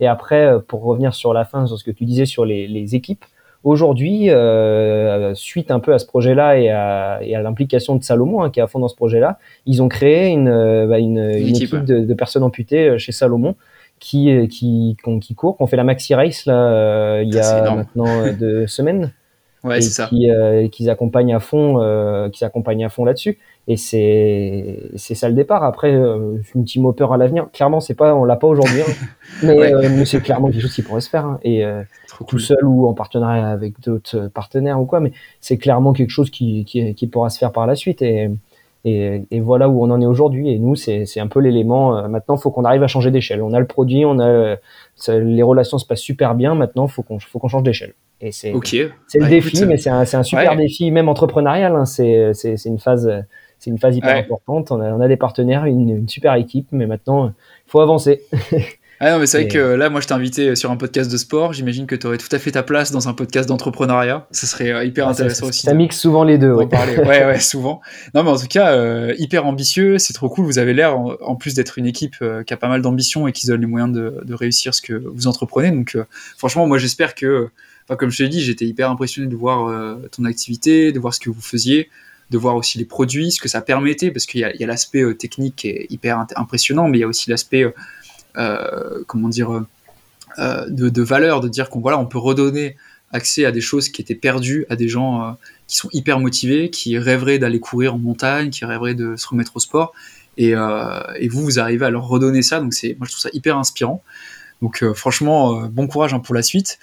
Et 0.00 0.06
après, 0.06 0.54
pour 0.66 0.82
revenir 0.84 1.12
sur 1.12 1.34
la 1.34 1.44
fin, 1.44 1.66
sur 1.66 1.78
ce 1.78 1.84
que 1.84 1.90
tu 1.90 2.06
disais 2.06 2.24
sur 2.24 2.46
les, 2.46 2.66
les 2.66 2.94
équipes, 2.94 3.26
aujourd'hui, 3.62 4.30
euh, 4.30 5.34
suite 5.34 5.70
un 5.70 5.80
peu 5.80 5.92
à 5.92 5.98
ce 5.98 6.06
projet-là 6.06 6.58
et 6.58 6.70
à, 6.70 7.18
et 7.22 7.34
à 7.34 7.42
l'implication 7.42 7.94
de 7.94 8.02
Salomon, 8.02 8.42
hein, 8.42 8.48
qui 8.48 8.60
est 8.60 8.62
à 8.62 8.66
fond 8.66 8.78
dans 8.78 8.88
ce 8.88 8.96
projet-là, 8.96 9.38
ils 9.66 9.82
ont 9.82 9.88
créé 9.88 10.28
une, 10.28 10.48
bah, 10.88 10.98
une, 10.98 11.18
une, 11.18 11.48
équipe, 11.48 11.76
de, 11.76 12.00
de, 12.00 12.14
personnes 12.14 12.42
amputées 12.42 12.98
chez 12.98 13.12
Salomon 13.12 13.54
qui, 13.98 14.48
qui, 14.48 14.96
qui, 15.04 15.20
qui 15.20 15.36
ont 15.42 15.66
fait 15.66 15.76
la 15.76 15.84
Maxi 15.84 16.14
Race 16.14 16.46
là, 16.46 17.20
il 17.20 17.34
y 17.34 17.38
a 17.38 17.74
maintenant 17.74 18.32
deux 18.32 18.66
semaines. 18.78 19.12
Ouais, 19.64 19.80
c'est 19.80 19.90
ça. 19.90 20.06
Qui, 20.06 20.30
euh, 20.30 20.68
qu'ils 20.68 20.88
accompagnent 20.90 21.34
à 21.34 21.40
fond, 21.40 21.80
euh, 21.80 22.28
qui 22.28 22.44
accompagnent 22.44 22.84
à 22.84 22.88
fond 22.88 23.04
là-dessus. 23.04 23.38
Et 23.66 23.76
c'est 23.76 24.90
c'est 24.96 25.14
ça 25.14 25.28
le 25.28 25.34
départ. 25.34 25.62
Après, 25.62 25.92
euh, 25.92 26.36
une 26.54 26.64
team 26.64 26.86
hopper 26.86 27.06
à 27.12 27.16
l'avenir, 27.18 27.48
clairement, 27.52 27.80
c'est 27.80 27.94
pas, 27.94 28.14
on 28.14 28.24
l'a 28.24 28.36
pas 28.36 28.46
aujourd'hui, 28.46 28.80
hein. 28.80 28.92
mais, 29.42 29.72
euh, 29.72 29.88
mais 29.94 30.06
c'est 30.06 30.22
clairement 30.22 30.48
quelque 30.50 30.62
chose 30.62 30.74
qui 30.74 30.82
pourrait 30.82 31.02
se 31.02 31.10
faire. 31.10 31.26
Hein. 31.26 31.38
Et 31.42 31.64
euh, 31.64 31.82
tout 32.26 32.38
seul 32.38 32.64
ou 32.64 32.86
en 32.86 32.94
partenariat 32.94 33.48
avec 33.48 33.78
d'autres 33.80 34.28
partenaires 34.28 34.80
ou 34.80 34.86
quoi, 34.86 35.00
mais 35.00 35.12
c'est 35.40 35.58
clairement 35.58 35.92
quelque 35.92 36.10
chose 36.10 36.30
qui, 36.30 36.64
qui, 36.64 36.94
qui 36.94 37.06
pourra 37.08 37.28
se 37.28 37.38
faire 37.38 37.52
par 37.52 37.66
la 37.66 37.74
suite. 37.74 38.00
Et 38.00 38.30
et, 38.84 39.26
et, 39.32 39.40
voilà 39.40 39.68
où 39.68 39.84
on 39.84 39.90
en 39.90 40.00
est 40.00 40.06
aujourd'hui. 40.06 40.50
Et 40.50 40.58
nous, 40.58 40.76
c'est 40.76 41.18
un 41.18 41.26
peu 41.26 41.40
l'élément. 41.40 41.98
Euh, 41.98 42.08
maintenant, 42.08 42.36
faut 42.36 42.50
qu'on 42.50 42.64
arrive 42.64 42.82
à 42.84 42.86
changer 42.86 43.10
d'échelle. 43.10 43.42
On 43.42 43.52
a 43.52 43.58
le 43.60 43.66
produit, 43.66 44.04
on 44.04 44.18
a 44.20 44.56
les 45.08 45.42
relations 45.42 45.78
se 45.78 45.86
passent 45.86 46.00
super 46.00 46.34
bien. 46.34 46.54
Maintenant, 46.54 46.86
faut 46.86 47.02
qu'on 47.02 47.18
faut 47.18 47.38
qu'on 47.38 47.48
change 47.48 47.64
d'échelle. 47.64 47.94
Et 48.20 48.32
c'est 48.32 48.52
okay. 48.52 48.90
c'est 49.06 49.18
le 49.18 49.24
bah, 49.24 49.30
défi, 49.30 49.64
mais 49.64 49.76
c'est 49.76 49.90
un, 49.90 50.00
un 50.00 50.22
super 50.22 50.56
défi, 50.56 50.90
même 50.90 51.08
entrepreneurial. 51.08 51.74
Hein. 51.76 51.84
C'est 51.84 52.32
une 52.64 52.78
phase 52.78 53.24
c'est 53.58 53.70
une 53.70 53.78
phase 53.78 53.96
hyper 53.96 54.16
importante. 54.16 54.70
On 54.70 54.80
a, 54.80 54.92
on 54.92 55.00
a, 55.00 55.08
des 55.08 55.16
partenaires, 55.16 55.64
une, 55.64 55.90
une 55.90 56.08
super 56.08 56.34
équipe, 56.34 56.68
mais 56.70 56.86
maintenant, 56.86 57.26
il 57.28 57.70
faut 57.70 57.80
avancer. 57.80 58.22
Ah 59.00 59.12
non, 59.12 59.20
mais 59.20 59.26
c'est 59.26 59.42
vrai 59.42 59.48
que 59.48 59.58
là, 59.58 59.90
moi, 59.90 60.00
je 60.00 60.08
t'ai 60.08 60.14
invité 60.14 60.56
sur 60.56 60.72
un 60.72 60.76
podcast 60.76 61.10
de 61.10 61.16
sport. 61.16 61.52
J'imagine 61.52 61.86
que 61.86 61.94
tu 61.94 62.04
aurais 62.08 62.18
tout 62.18 62.28
à 62.32 62.38
fait 62.40 62.50
ta 62.50 62.64
place 62.64 62.90
dans 62.90 63.08
un 63.08 63.14
podcast 63.14 63.48
d'entrepreneuriat. 63.48 64.26
Ça 64.32 64.48
serait 64.48 64.72
euh, 64.72 64.84
hyper 64.84 65.06
intéressant 65.06 65.46
aussi. 65.46 65.60
Ça 65.60 65.72
mixe 65.72 66.00
souvent 66.00 66.24
les 66.24 66.36
deux. 66.36 66.50
Ouais. 66.50 66.66
Parler. 66.66 66.96
ouais, 66.98 67.24
ouais, 67.24 67.38
souvent. 67.40 67.80
Non, 68.14 68.24
mais 68.24 68.30
en 68.30 68.36
tout 68.36 68.48
cas, 68.48 68.72
euh, 68.72 69.14
hyper 69.18 69.46
ambitieux. 69.46 69.98
C'est 69.98 70.14
trop 70.14 70.28
cool. 70.28 70.46
Vous 70.46 70.58
avez 70.58 70.74
l'air, 70.74 70.98
en, 70.98 71.36
plus 71.36 71.54
d'être 71.54 71.78
une 71.78 71.86
équipe 71.86 72.16
euh, 72.22 72.42
qui 72.42 72.52
a 72.52 72.56
pas 72.56 72.68
mal 72.68 72.82
d'ambition 72.82 73.28
et 73.28 73.32
qui 73.32 73.42
se 73.42 73.52
donne 73.52 73.60
les 73.60 73.68
moyens 73.68 73.92
de, 73.92 74.20
de, 74.24 74.34
réussir 74.34 74.74
ce 74.74 74.82
que 74.82 74.94
vous 74.94 75.28
entreprenez. 75.28 75.70
Donc, 75.70 75.94
euh, 75.94 76.04
franchement, 76.36 76.66
moi, 76.66 76.78
j'espère 76.78 77.14
que, 77.14 77.50
comme 77.96 78.10
je 78.10 78.18
t'ai 78.18 78.28
dit, 78.28 78.40
j'étais 78.40 78.66
hyper 78.66 78.90
impressionné 78.90 79.28
de 79.28 79.36
voir 79.36 79.66
euh, 79.66 79.96
ton 80.12 80.24
activité, 80.24 80.92
de 80.92 80.98
voir 80.98 81.14
ce 81.14 81.20
que 81.20 81.30
vous 81.30 81.40
faisiez 81.40 81.88
de 82.30 82.36
voir 82.36 82.56
aussi 82.56 82.76
les 82.76 82.84
produits, 82.84 83.32
ce 83.32 83.40
que 83.40 83.48
ça 83.48 83.62
permettait, 83.62 84.10
parce 84.10 84.26
qu'il 84.26 84.40
y 84.40 84.44
a, 84.44 84.66
l'aspect 84.66 85.02
technique 85.14 85.56
qui 85.56 85.68
est 85.68 85.86
hyper 85.88 86.26
impressionnant, 86.36 86.86
mais 86.86 86.98
il 86.98 87.00
y 87.00 87.04
a 87.04 87.08
aussi 87.08 87.30
l'aspect 87.30 87.64
euh, 88.38 89.02
comment 89.06 89.28
dire, 89.28 89.64
euh, 90.38 90.66
de, 90.68 91.02
valeur, 91.02 91.40
de 91.40 91.48
dire 91.48 91.70
qu'on 91.70 91.80
voilà, 91.80 91.98
on 91.98 92.06
peut 92.06 92.18
redonner 92.18 92.76
accès 93.10 93.44
à 93.44 93.50
des 93.50 93.60
choses 93.60 93.88
qui 93.88 94.00
étaient 94.02 94.14
perdues 94.14 94.66
à 94.68 94.76
des 94.76 94.88
gens 94.88 95.24
euh, 95.24 95.32
qui 95.66 95.76
sont 95.76 95.88
hyper 95.92 96.20
motivés, 96.20 96.70
qui 96.70 96.98
rêveraient 96.98 97.38
d'aller 97.38 97.58
courir 97.58 97.94
en 97.94 97.98
montagne, 97.98 98.50
qui 98.50 98.64
rêveraient 98.64 98.94
de 98.94 99.16
se 99.16 99.26
remettre 99.26 99.56
au 99.56 99.60
sport. 99.60 99.92
Et, 100.36 100.50
et 100.50 101.28
vous, 101.28 101.42
vous 101.42 101.58
arrivez 101.58 101.84
à 101.84 101.90
leur 101.90 102.06
redonner 102.06 102.42
ça. 102.42 102.60
Donc 102.60 102.72
moi, 102.96 103.06
je 103.08 103.10
trouve 103.10 103.20
ça 103.20 103.30
hyper 103.32 103.58
inspirant. 103.58 104.04
Donc 104.62 104.84
franchement, 104.94 105.68
bon 105.68 105.86
courage 105.86 106.14
hein, 106.14 106.20
pour 106.20 106.34
la 106.34 106.42
suite. 106.42 106.78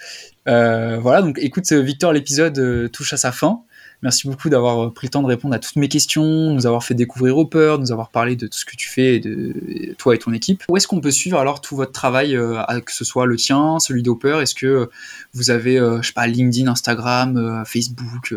voilà, 0.46 1.22
donc 1.22 1.38
écoute 1.38 1.70
Victor, 1.72 2.12
l'épisode 2.12 2.90
touche 2.90 3.12
à 3.12 3.16
sa 3.16 3.32
fin. 3.32 3.62
Merci 4.02 4.28
beaucoup 4.28 4.50
d'avoir 4.50 4.84
euh, 4.84 4.90
pris 4.92 5.06
le 5.06 5.10
temps 5.10 5.22
de 5.22 5.26
répondre 5.26 5.54
à 5.54 5.58
toutes 5.58 5.76
mes 5.76 5.88
questions, 5.88 6.52
nous 6.52 6.66
avoir 6.66 6.84
fait 6.84 6.94
découvrir 6.94 7.36
Hopper, 7.38 7.76
nous 7.78 7.92
avoir 7.92 8.10
parlé 8.10 8.36
de 8.36 8.46
tout 8.46 8.58
ce 8.58 8.64
que 8.64 8.76
tu 8.76 8.88
fais, 8.88 9.20
de 9.20 9.94
toi 9.96 10.14
et 10.14 10.18
ton 10.18 10.32
équipe. 10.32 10.64
Où 10.68 10.76
est-ce 10.76 10.86
qu'on 10.86 11.00
peut 11.00 11.10
suivre 11.10 11.38
alors 11.38 11.60
tout 11.60 11.76
votre 11.76 11.92
travail, 11.92 12.36
euh, 12.36 12.62
que 12.84 12.92
ce 12.92 13.04
soit 13.04 13.26
le 13.26 13.36
tien, 13.36 13.78
celui 13.78 14.02
d'Hopper? 14.02 14.38
Est-ce 14.42 14.54
que 14.54 14.90
vous 15.32 15.50
avez, 15.50 15.78
euh, 15.78 16.02
je 16.02 16.08
sais 16.08 16.12
pas, 16.12 16.26
LinkedIn, 16.26 16.70
Instagram, 16.70 17.64
Facebook 17.66 18.34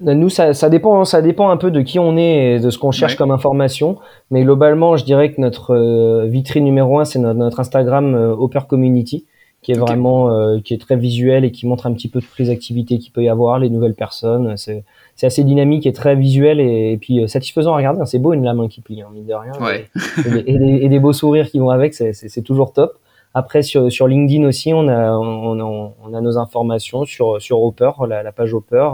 nous, 0.00 0.28
ça, 0.28 0.52
ça, 0.54 0.68
dépend, 0.68 1.04
ça 1.04 1.22
dépend 1.22 1.50
un 1.50 1.56
peu 1.56 1.70
de 1.70 1.80
qui 1.80 1.98
on 1.98 2.16
est 2.16 2.56
et 2.56 2.60
de 2.60 2.70
ce 2.70 2.78
qu'on 2.78 2.90
cherche 2.90 3.16
comme 3.16 3.30
information. 3.30 3.98
Mais 4.30 4.42
globalement, 4.42 4.96
je 4.96 5.04
dirais 5.04 5.32
que 5.32 5.40
notre 5.40 6.24
vitrine 6.26 6.64
numéro 6.64 6.98
un, 6.98 7.04
c'est 7.04 7.18
notre, 7.18 7.60
Instagram 7.60 8.14
Hopper 8.38 8.60
Community 8.68 9.24
qui 9.66 9.72
est 9.72 9.78
vraiment 9.78 10.30
euh, 10.30 10.60
qui 10.60 10.74
est 10.74 10.80
très 10.80 10.94
visuel 10.94 11.44
et 11.44 11.50
qui 11.50 11.66
montre 11.66 11.88
un 11.88 11.92
petit 11.92 12.08
peu 12.08 12.20
toutes 12.20 12.38
les 12.38 12.50
activités 12.50 12.98
qu'il 12.98 13.10
peut 13.10 13.24
y 13.24 13.28
avoir, 13.28 13.58
les 13.58 13.68
nouvelles 13.68 13.96
personnes. 13.96 14.56
C'est 14.56 14.84
c'est 15.16 15.26
assez 15.26 15.42
dynamique 15.42 15.86
et 15.86 15.92
très 15.92 16.14
visuel 16.14 16.60
et, 16.60 16.96
puis 17.00 17.20
euh, 17.20 17.26
satisfaisant 17.26 17.72
à 17.72 17.76
regarder. 17.78 18.00
C'est 18.04 18.20
beau 18.20 18.32
une 18.32 18.44
lame 18.44 18.68
qui 18.68 18.80
plie, 18.80 19.02
hein, 19.02 19.08
mine 19.12 19.26
de 19.26 19.34
rien. 19.34 19.52
Ouais. 19.60 19.88
Et, 20.24 20.30
des, 20.56 20.84
et, 20.84 20.88
des, 20.88 20.98
beaux 21.00 21.12
sourires 21.12 21.50
qui 21.50 21.58
vont 21.58 21.70
avec, 21.70 21.94
c'est 21.94 22.42
toujours 22.42 22.72
top. 22.72 22.92
Après 23.34 23.62
sur, 23.62 23.90
sur 23.90 24.06
LinkedIn 24.06 24.46
aussi, 24.46 24.72
on 24.72 24.86
a 24.86 25.10
on, 25.10 25.58
a, 25.58 25.92
on 26.04 26.14
a 26.14 26.20
nos 26.20 26.38
informations 26.38 27.04
sur 27.04 27.42
sur 27.42 27.60
Hopper, 27.60 27.90
la, 28.08 28.22
la 28.22 28.30
page 28.30 28.54
Hopper. 28.54 28.88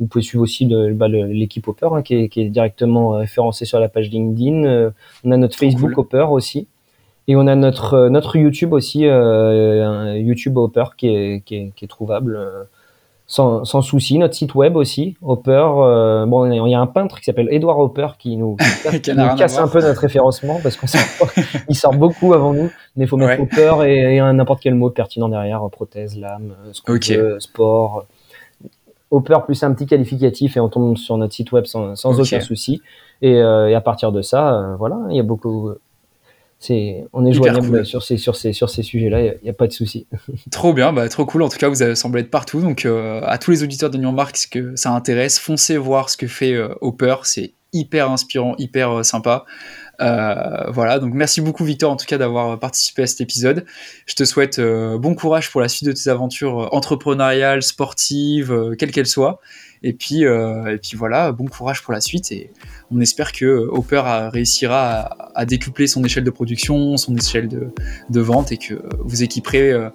Vous 0.00 0.06
pouvez 0.06 0.22
suivre 0.22 0.42
aussi 0.42 0.66
bah, 0.66 1.08
l'équipe 1.08 1.68
Hopper 1.68 1.88
hein, 1.92 2.02
qui, 2.02 2.14
est, 2.14 2.28
qui, 2.28 2.40
est, 2.40 2.48
directement 2.48 3.10
référencée 3.10 3.66
sur 3.66 3.78
la 3.78 3.88
page 3.88 4.10
LinkedIn. 4.10 4.64
Euh, 4.64 4.90
on 5.24 5.30
a 5.30 5.36
notre 5.36 5.56
Facebook 5.56 5.96
Hopper 5.96 6.26
aussi. 6.30 6.66
Et 7.30 7.36
on 7.36 7.46
a 7.46 7.54
notre, 7.54 7.94
euh, 7.94 8.08
notre 8.08 8.34
YouTube 8.34 8.72
aussi, 8.72 9.06
euh, 9.06 10.16
YouTube 10.18 10.56
Hopper 10.56 10.84
qui 10.96 11.06
est, 11.06 11.44
qui 11.44 11.54
est, 11.54 11.72
qui 11.76 11.84
est 11.84 11.88
trouvable 11.88 12.34
euh, 12.34 12.64
sans, 13.28 13.64
sans, 13.64 13.82
souci. 13.82 14.18
Notre 14.18 14.34
site 14.34 14.56
web 14.56 14.74
aussi, 14.74 15.16
Hopper. 15.22 15.64
Euh, 15.76 16.26
bon, 16.26 16.50
il 16.50 16.70
y 16.70 16.74
a 16.74 16.80
un 16.80 16.88
peintre 16.88 17.20
qui 17.20 17.26
s'appelle 17.26 17.46
Edouard 17.52 17.78
Hopper 17.78 18.08
qui 18.18 18.36
nous, 18.36 18.56
qui 19.02 19.10
nous 19.14 19.36
casse 19.36 19.58
un 19.58 19.68
peu 19.68 19.80
notre 19.80 20.00
référencement 20.00 20.58
parce 20.60 20.76
qu'on 20.76 20.88
il 21.68 21.76
sort 21.76 21.94
beaucoup 21.94 22.34
avant 22.34 22.52
nous, 22.52 22.70
mais 22.96 23.04
il 23.04 23.08
faut 23.08 23.16
mettre 23.16 23.42
Hopper 23.42 23.88
et, 23.88 24.16
et 24.16 24.20
n'importe 24.20 24.60
quel 24.60 24.74
mot 24.74 24.90
pertinent 24.90 25.28
derrière, 25.28 25.62
prothèse, 25.70 26.18
lame, 26.18 26.54
sport. 27.38 28.06
Hopper 29.10 29.38
plus 29.44 29.62
un 29.62 29.72
petit 29.74 29.86
qualificatif 29.86 30.56
et 30.56 30.60
on 30.60 30.68
tombe 30.68 30.96
sur 30.96 31.16
notre 31.16 31.34
site 31.34 31.52
web 31.52 31.66
sans, 31.66 31.96
sans 31.96 32.20
aucun 32.20 32.40
souci. 32.40 32.80
Et, 33.22 33.32
et, 33.32 33.74
à 33.74 33.80
partir 33.80 34.12
de 34.12 34.22
ça, 34.22 34.76
voilà, 34.78 34.98
il 35.10 35.16
y 35.16 35.20
a 35.20 35.24
beaucoup 35.24 35.72
c'est 36.60 37.06
on 37.14 37.24
est 37.24 37.32
joignable 37.32 37.86
sur 37.86 38.02
ces 38.02 38.18
sur 38.18 38.36
ces 38.36 38.52
sur 38.52 38.68
ces 38.68 38.82
sujets-là, 38.82 39.20
il 39.22 39.38
n'y 39.42 39.48
a, 39.48 39.54
pas 39.54 39.66
de 39.66 39.72
souci. 39.72 40.06
trop 40.50 40.74
bien, 40.74 40.92
bah, 40.92 41.08
trop 41.08 41.24
cool. 41.24 41.42
En 41.42 41.48
tout 41.48 41.56
cas, 41.56 41.70
vous 41.70 41.82
avez 41.82 41.94
semblé 41.94 42.20
être 42.20 42.30
partout. 42.30 42.60
Donc 42.60 42.84
euh, 42.84 43.22
à 43.24 43.38
tous 43.38 43.50
les 43.50 43.62
auditeurs 43.62 43.88
de 43.88 43.96
New 43.96 44.12
Mark, 44.12 44.36
que 44.50 44.76
ça 44.76 44.92
intéresse, 44.92 45.38
foncez 45.38 45.78
voir 45.78 46.10
ce 46.10 46.18
que 46.18 46.26
fait 46.26 46.52
euh, 46.52 46.74
Hopper. 46.82 47.16
C'est 47.22 47.54
hyper 47.72 48.10
inspirant, 48.10 48.54
hyper 48.58 48.98
euh, 48.98 49.02
sympa. 49.02 49.46
Voilà, 50.00 50.98
donc 50.98 51.14
merci 51.14 51.40
beaucoup 51.40 51.64
Victor 51.64 51.92
en 51.92 51.96
tout 51.96 52.06
cas 52.06 52.18
d'avoir 52.18 52.58
participé 52.58 53.02
à 53.02 53.06
cet 53.06 53.20
épisode. 53.20 53.64
Je 54.06 54.14
te 54.14 54.24
souhaite 54.24 54.60
bon 54.60 55.14
courage 55.14 55.50
pour 55.50 55.60
la 55.60 55.68
suite 55.68 55.88
de 55.88 55.92
tes 55.92 56.08
aventures 56.08 56.68
entrepreneuriales, 56.72 57.62
sportives, 57.62 58.74
quelles 58.78 58.90
qu'elles 58.90 59.06
soient. 59.06 59.40
Et 59.82 59.92
puis, 59.92 60.22
et 60.22 60.78
puis 60.82 60.96
voilà, 60.96 61.32
bon 61.32 61.46
courage 61.46 61.82
pour 61.82 61.92
la 61.92 62.00
suite 62.00 62.32
et 62.32 62.50
on 62.90 63.00
espère 63.00 63.32
que 63.32 63.68
Hopper 63.70 64.02
réussira 64.32 65.30
à, 65.34 65.44
décupler 65.44 65.86
son 65.86 66.02
échelle 66.04 66.24
de 66.24 66.30
production, 66.30 66.96
son 66.96 67.16
échelle 67.16 67.48
de, 67.48 68.20
vente 68.20 68.52
et 68.52 68.56
que 68.56 68.74
vous 69.04 69.22
équiperez 69.22 69.70
euh, 69.70 69.88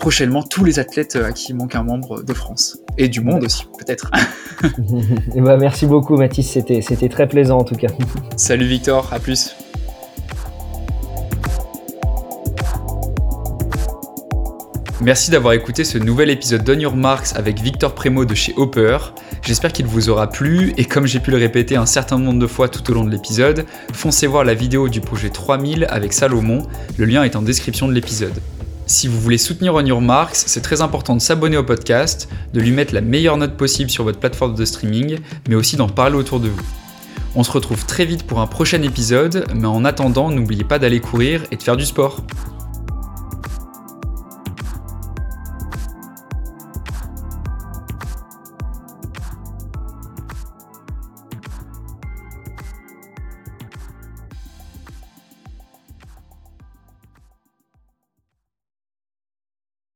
prochainement 0.00 0.42
tous 0.42 0.64
les 0.64 0.80
athlètes 0.80 1.14
à 1.14 1.30
qui 1.30 1.54
manque 1.54 1.76
un 1.76 1.84
membre 1.84 2.22
de 2.22 2.32
France 2.32 2.78
et 2.98 3.08
du 3.08 3.20
monde 3.20 3.44
aussi 3.44 3.66
peut-être. 3.78 4.10
bah, 5.36 5.56
merci 5.60 5.86
beaucoup 5.86 6.16
Mathis, 6.16 6.50
c'était, 6.50 6.80
c'était 6.80 7.10
très 7.10 7.28
plaisant 7.28 7.58
en 7.58 7.64
tout 7.64 7.76
cas. 7.76 7.88
Salut 8.36 8.66
Victor, 8.66 9.12
à 9.12 9.20
plus. 9.20 9.54
Merci 15.02 15.30
d'avoir 15.30 15.54
écouté 15.54 15.84
ce 15.84 15.96
nouvel 15.96 16.28
épisode 16.28 16.62
d'On 16.62 16.78
Your 16.78 16.96
Marks 16.96 17.34
avec 17.34 17.60
Victor 17.60 17.94
Premo 17.94 18.24
de 18.24 18.34
chez 18.34 18.52
Hopper. 18.56 18.98
J'espère 19.42 19.72
qu'il 19.72 19.86
vous 19.86 20.08
aura 20.08 20.28
plu 20.28 20.74
et 20.76 20.84
comme 20.84 21.06
j'ai 21.06 21.20
pu 21.20 21.30
le 21.30 21.38
répéter 21.38 21.76
un 21.76 21.86
certain 21.86 22.18
nombre 22.18 22.38
de 22.38 22.46
fois 22.46 22.68
tout 22.68 22.90
au 22.90 22.94
long 22.94 23.04
de 23.04 23.10
l'épisode, 23.10 23.64
foncez 23.92 24.26
voir 24.26 24.44
la 24.44 24.54
vidéo 24.54 24.88
du 24.88 25.00
projet 25.00 25.30
3000 25.30 25.86
avec 25.88 26.12
Salomon, 26.12 26.66
le 26.98 27.04
lien 27.04 27.22
est 27.22 27.36
en 27.36 27.42
description 27.42 27.88
de 27.88 27.94
l'épisode. 27.94 28.34
Si 28.90 29.06
vous 29.06 29.20
voulez 29.20 29.38
soutenir 29.38 29.74
On 29.74 29.86
Your 29.86 30.00
Marks, 30.00 30.34
c'est 30.34 30.62
très 30.62 30.80
important 30.80 31.14
de 31.14 31.20
s'abonner 31.20 31.56
au 31.56 31.62
podcast, 31.62 32.28
de 32.52 32.60
lui 32.60 32.72
mettre 32.72 32.92
la 32.92 33.00
meilleure 33.00 33.36
note 33.36 33.56
possible 33.56 33.88
sur 33.88 34.02
votre 34.02 34.18
plateforme 34.18 34.56
de 34.56 34.64
streaming, 34.64 35.20
mais 35.48 35.54
aussi 35.54 35.76
d'en 35.76 35.88
parler 35.88 36.16
autour 36.16 36.40
de 36.40 36.48
vous. 36.48 36.60
On 37.36 37.44
se 37.44 37.52
retrouve 37.52 37.86
très 37.86 38.04
vite 38.04 38.24
pour 38.24 38.40
un 38.40 38.48
prochain 38.48 38.82
épisode, 38.82 39.46
mais 39.54 39.68
en 39.68 39.84
attendant, 39.84 40.28
n'oubliez 40.28 40.64
pas 40.64 40.80
d'aller 40.80 40.98
courir 40.98 41.44
et 41.52 41.56
de 41.56 41.62
faire 41.62 41.76
du 41.76 41.86
sport. 41.86 42.24